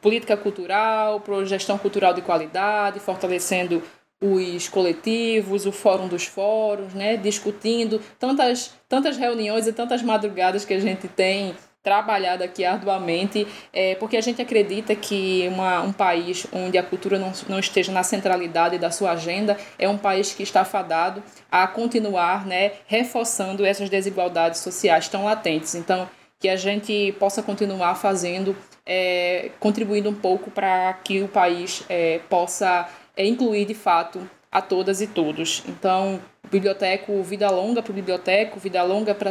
política 0.00 0.36
cultural, 0.36 1.20
por 1.20 1.44
gestão 1.44 1.76
cultural 1.78 2.14
de 2.14 2.22
qualidade, 2.22 3.00
fortalecendo 3.00 3.82
os 4.20 4.68
coletivos, 4.68 5.66
o 5.66 5.72
fórum 5.72 6.08
dos 6.08 6.24
fóruns, 6.24 6.92
né, 6.92 7.16
discutindo 7.16 8.00
tantas, 8.18 8.72
tantas 8.88 9.16
reuniões 9.16 9.66
e 9.66 9.72
tantas 9.72 10.02
madrugadas 10.02 10.64
que 10.64 10.74
a 10.74 10.80
gente 10.80 11.06
tem 11.06 11.54
trabalhado 11.82 12.42
aqui 12.42 12.64
arduamente, 12.64 13.46
é, 13.72 13.94
porque 13.94 14.16
a 14.16 14.20
gente 14.20 14.42
acredita 14.42 14.94
que 14.96 15.48
uma, 15.48 15.80
um 15.80 15.92
país 15.92 16.46
onde 16.52 16.76
a 16.76 16.82
cultura 16.82 17.18
não, 17.18 17.32
não 17.48 17.58
esteja 17.58 17.92
na 17.92 18.02
centralidade 18.02 18.76
da 18.76 18.90
sua 18.90 19.12
agenda 19.12 19.56
é 19.78 19.88
um 19.88 19.96
país 19.96 20.34
que 20.34 20.42
está 20.42 20.64
fadado 20.64 21.22
a 21.50 21.66
continuar 21.66 22.44
né, 22.44 22.72
reforçando 22.86 23.64
essas 23.64 23.88
desigualdades 23.88 24.60
sociais 24.60 25.08
tão 25.08 25.24
latentes. 25.24 25.76
Então, 25.76 26.08
que 26.40 26.48
a 26.48 26.56
gente 26.56 27.12
possa 27.18 27.42
continuar 27.42 27.94
fazendo 27.94 28.54
é, 28.88 29.50
contribuindo 29.60 30.08
um 30.08 30.14
pouco 30.14 30.50
para 30.50 30.94
que 31.04 31.20
o 31.22 31.28
país 31.28 31.84
é, 31.90 32.20
possa 32.30 32.88
é, 33.14 33.26
incluir 33.26 33.66
de 33.66 33.74
fato 33.74 34.28
a 34.50 34.62
todas 34.62 35.02
e 35.02 35.06
todos. 35.06 35.62
Então, 35.68 36.18
biblioteco, 36.50 37.22
vida 37.22 37.50
longa 37.50 37.82
para 37.82 37.92
o 37.92 37.94
biblioteco, 37.94 38.58
vida 38.58 38.82
longa 38.82 39.14
para 39.14 39.30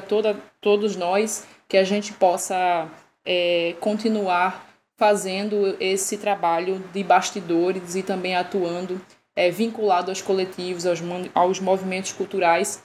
todos 0.61 0.95
nós, 0.95 1.47
que 1.67 1.75
a 1.75 1.83
gente 1.83 2.13
possa 2.13 2.87
é, 3.25 3.75
continuar 3.79 4.67
fazendo 4.95 5.75
esse 5.79 6.17
trabalho 6.17 6.79
de 6.93 7.03
bastidores 7.03 7.95
e 7.95 8.03
também 8.03 8.35
atuando 8.35 9.01
é, 9.35 9.49
vinculado 9.49 10.11
aos 10.11 10.21
coletivos, 10.21 10.85
aos, 10.85 10.99
aos 11.33 11.59
movimentos 11.59 12.11
culturais 12.11 12.83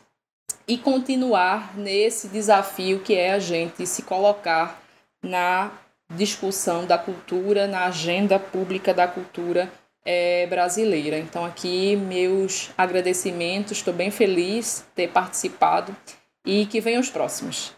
e 0.67 0.79
continuar 0.79 1.77
nesse 1.77 2.29
desafio 2.29 3.01
que 3.01 3.15
é 3.15 3.33
a 3.33 3.39
gente 3.39 3.87
se 3.87 4.03
colocar 4.03 4.81
na 5.23 5.71
discussão 6.17 6.87
da 6.87 6.99
cultura 6.99 7.67
na 7.67 7.87
agenda 7.87 8.39
pública 8.39 8.93
da 8.93 9.07
cultura 9.07 9.71
é, 10.05 10.47
brasileira. 10.47 11.19
Então, 11.19 11.45
aqui, 11.45 11.97
meus 11.97 12.71
agradecimentos, 12.77 13.79
estou 13.79 13.95
bem 13.95 14.11
feliz 14.11 14.85
de 14.89 14.95
ter 14.95 15.09
participado 15.09 15.97
e 16.45 16.67
que 16.67 16.81
venham 16.81 17.01
os 17.01 17.11
próximos. 17.11 17.73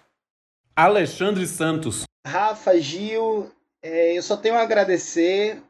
Alexandre 0.74 1.46
Santos. 1.46 2.04
Rafa, 2.26 2.80
Gil, 2.80 3.50
é, 3.82 4.16
eu 4.16 4.22
só 4.22 4.36
tenho 4.36 4.56
a 4.56 4.62
agradecer 4.62 5.62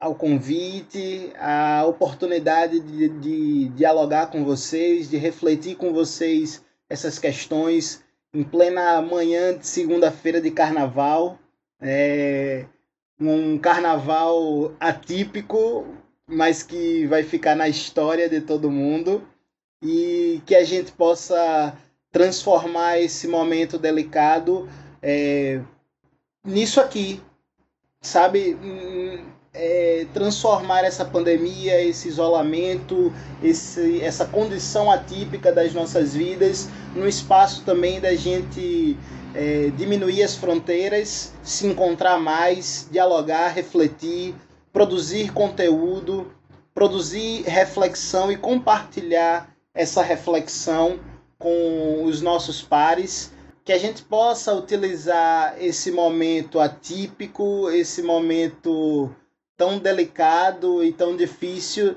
ao 0.00 0.14
convite, 0.14 1.30
a 1.38 1.84
oportunidade 1.86 2.80
de, 2.80 3.08
de 3.08 3.68
dialogar 3.70 4.28
com 4.28 4.44
vocês, 4.44 5.10
de 5.10 5.18
refletir 5.18 5.76
com 5.76 5.92
vocês 5.92 6.64
essas 6.88 7.18
questões 7.18 8.02
em 8.34 8.42
plena 8.42 9.00
manhã 9.02 9.56
de 9.56 9.66
segunda-feira 9.66 10.40
de 10.40 10.50
carnaval. 10.50 11.38
É 11.80 12.66
um 13.20 13.58
carnaval 13.58 14.72
atípico, 14.80 15.86
mas 16.26 16.62
que 16.62 17.06
vai 17.06 17.22
ficar 17.22 17.54
na 17.54 17.68
história 17.68 18.28
de 18.28 18.40
todo 18.40 18.70
mundo 18.70 19.22
e 19.82 20.40
que 20.46 20.54
a 20.54 20.64
gente 20.64 20.92
possa 20.92 21.76
transformar 22.10 22.98
esse 22.98 23.28
momento 23.28 23.78
delicado 23.78 24.68
é, 25.02 25.60
nisso 26.44 26.80
aqui, 26.80 27.22
sabe? 28.00 28.56
É, 29.52 30.06
transformar 30.14 30.84
essa 30.84 31.04
pandemia, 31.04 31.82
esse 31.82 32.08
isolamento, 32.08 33.12
esse, 33.42 34.00
essa 34.00 34.24
condição 34.24 34.90
atípica 34.90 35.52
das 35.52 35.74
nossas 35.74 36.14
vidas, 36.14 36.68
num 36.94 37.06
espaço 37.06 37.64
também 37.64 38.00
da 38.00 38.14
gente 38.14 38.96
é, 39.34 39.70
diminuir 39.76 40.22
as 40.22 40.34
fronteiras, 40.34 41.32
se 41.42 41.66
encontrar 41.66 42.18
mais, 42.18 42.88
dialogar, 42.90 43.48
refletir, 43.48 44.34
produzir 44.72 45.32
conteúdo, 45.32 46.32
produzir 46.74 47.42
reflexão 47.42 48.30
e 48.30 48.36
compartilhar 48.36 49.54
essa 49.74 50.02
reflexão 50.02 51.00
com 51.38 52.04
os 52.04 52.20
nossos 52.20 52.60
pares, 52.60 53.32
que 53.64 53.72
a 53.72 53.78
gente 53.78 54.02
possa 54.02 54.54
utilizar 54.54 55.54
esse 55.58 55.90
momento 55.90 56.58
atípico, 56.58 57.70
esse 57.70 58.02
momento 58.02 59.14
tão 59.56 59.78
delicado 59.78 60.84
e 60.84 60.92
tão 60.92 61.16
difícil, 61.16 61.96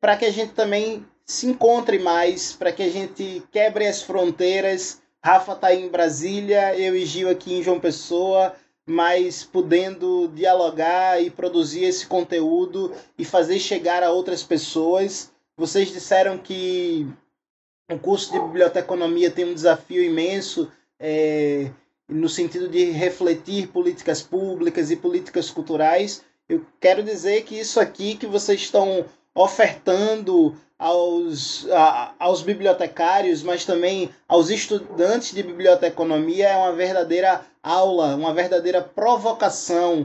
para 0.00 0.16
que 0.16 0.24
a 0.24 0.30
gente 0.30 0.52
também 0.52 1.04
se 1.26 1.46
encontre 1.46 1.98
mais, 1.98 2.52
para 2.52 2.72
que 2.72 2.82
a 2.82 2.90
gente 2.90 3.42
quebre 3.50 3.86
as 3.86 4.02
fronteiras. 4.02 5.01
Rafa 5.24 5.52
está 5.52 5.72
em 5.72 5.88
Brasília, 5.88 6.76
eu 6.76 6.96
e 6.96 7.06
Gil 7.06 7.30
aqui 7.30 7.54
em 7.54 7.62
João 7.62 7.78
Pessoa, 7.78 8.56
mas 8.84 9.44
podendo 9.44 10.26
dialogar 10.34 11.22
e 11.22 11.30
produzir 11.30 11.84
esse 11.84 12.04
conteúdo 12.06 12.92
e 13.16 13.24
fazer 13.24 13.60
chegar 13.60 14.02
a 14.02 14.10
outras 14.10 14.42
pessoas. 14.42 15.30
Vocês 15.56 15.92
disseram 15.92 16.36
que 16.36 17.06
o 17.88 17.98
curso 18.00 18.32
de 18.32 18.40
biblioteconomia 18.40 19.30
tem 19.30 19.44
um 19.44 19.54
desafio 19.54 20.02
imenso 20.02 20.68
é, 20.98 21.70
no 22.08 22.28
sentido 22.28 22.68
de 22.68 22.86
refletir 22.90 23.68
políticas 23.68 24.22
públicas 24.22 24.90
e 24.90 24.96
políticas 24.96 25.50
culturais. 25.50 26.24
Eu 26.48 26.66
quero 26.80 27.00
dizer 27.00 27.44
que 27.44 27.58
isso 27.60 27.78
aqui 27.78 28.16
que 28.16 28.26
vocês 28.26 28.60
estão 28.60 29.04
ofertando 29.32 30.56
aos, 30.82 31.64
a, 31.70 32.12
aos 32.18 32.42
bibliotecários, 32.42 33.40
mas 33.40 33.64
também 33.64 34.10
aos 34.26 34.50
estudantes 34.50 35.32
de 35.32 35.40
biblioteconomia 35.40 36.48
é 36.48 36.56
uma 36.56 36.72
verdadeira 36.72 37.42
aula, 37.62 38.16
uma 38.16 38.34
verdadeira 38.34 38.82
provocação 38.82 40.04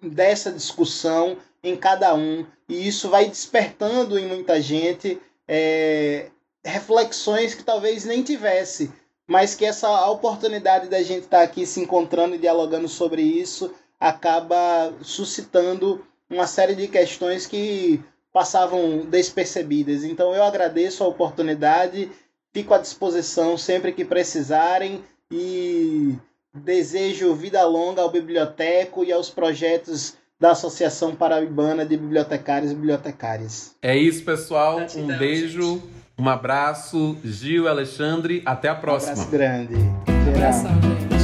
dessa 0.00 0.52
discussão 0.52 1.36
em 1.60 1.74
cada 1.74 2.14
um. 2.14 2.46
E 2.68 2.86
isso 2.86 3.08
vai 3.08 3.26
despertando 3.28 4.16
em 4.16 4.26
muita 4.28 4.62
gente 4.62 5.20
é, 5.48 6.26
reflexões 6.64 7.56
que 7.56 7.64
talvez 7.64 8.04
nem 8.04 8.22
tivesse, 8.22 8.92
mas 9.26 9.56
que 9.56 9.64
essa 9.64 10.08
oportunidade 10.08 10.88
da 10.88 11.02
gente 11.02 11.24
estar 11.24 11.38
tá 11.38 11.42
aqui 11.42 11.66
se 11.66 11.80
encontrando 11.80 12.36
e 12.36 12.38
dialogando 12.38 12.86
sobre 12.86 13.22
isso 13.22 13.74
acaba 13.98 14.94
suscitando 15.02 16.06
uma 16.30 16.46
série 16.46 16.76
de 16.76 16.86
questões 16.86 17.44
que 17.44 18.00
passavam 18.36 19.06
despercebidas. 19.08 20.04
Então 20.04 20.34
eu 20.34 20.44
agradeço 20.44 21.02
a 21.02 21.08
oportunidade, 21.08 22.10
fico 22.52 22.74
à 22.74 22.78
disposição 22.78 23.56
sempre 23.56 23.92
que 23.92 24.04
precisarem 24.04 25.02
e 25.32 26.14
desejo 26.54 27.34
vida 27.34 27.64
longa 27.64 28.02
ao 28.02 28.10
biblioteco 28.10 29.02
e 29.02 29.10
aos 29.10 29.30
projetos 29.30 30.18
da 30.38 30.50
Associação 30.50 31.16
Paraibana 31.16 31.86
de 31.86 31.96
Bibliotecários 31.96 32.72
e 32.72 32.74
Bibliotecárias. 32.74 33.74
É 33.80 33.96
isso, 33.96 34.22
pessoal. 34.22 34.80
Um 34.94 35.16
beijo. 35.16 35.82
Um 36.18 36.28
abraço, 36.28 37.16
Gil, 37.24 37.66
Alexandre, 37.66 38.42
até 38.44 38.68
a 38.68 38.74
próxima. 38.74 39.12
Um 39.12 39.14
abraço 39.14 39.30
grande. 39.30 39.74
Um 39.74 40.34
abração, 40.34 40.82
gente. 40.82 41.15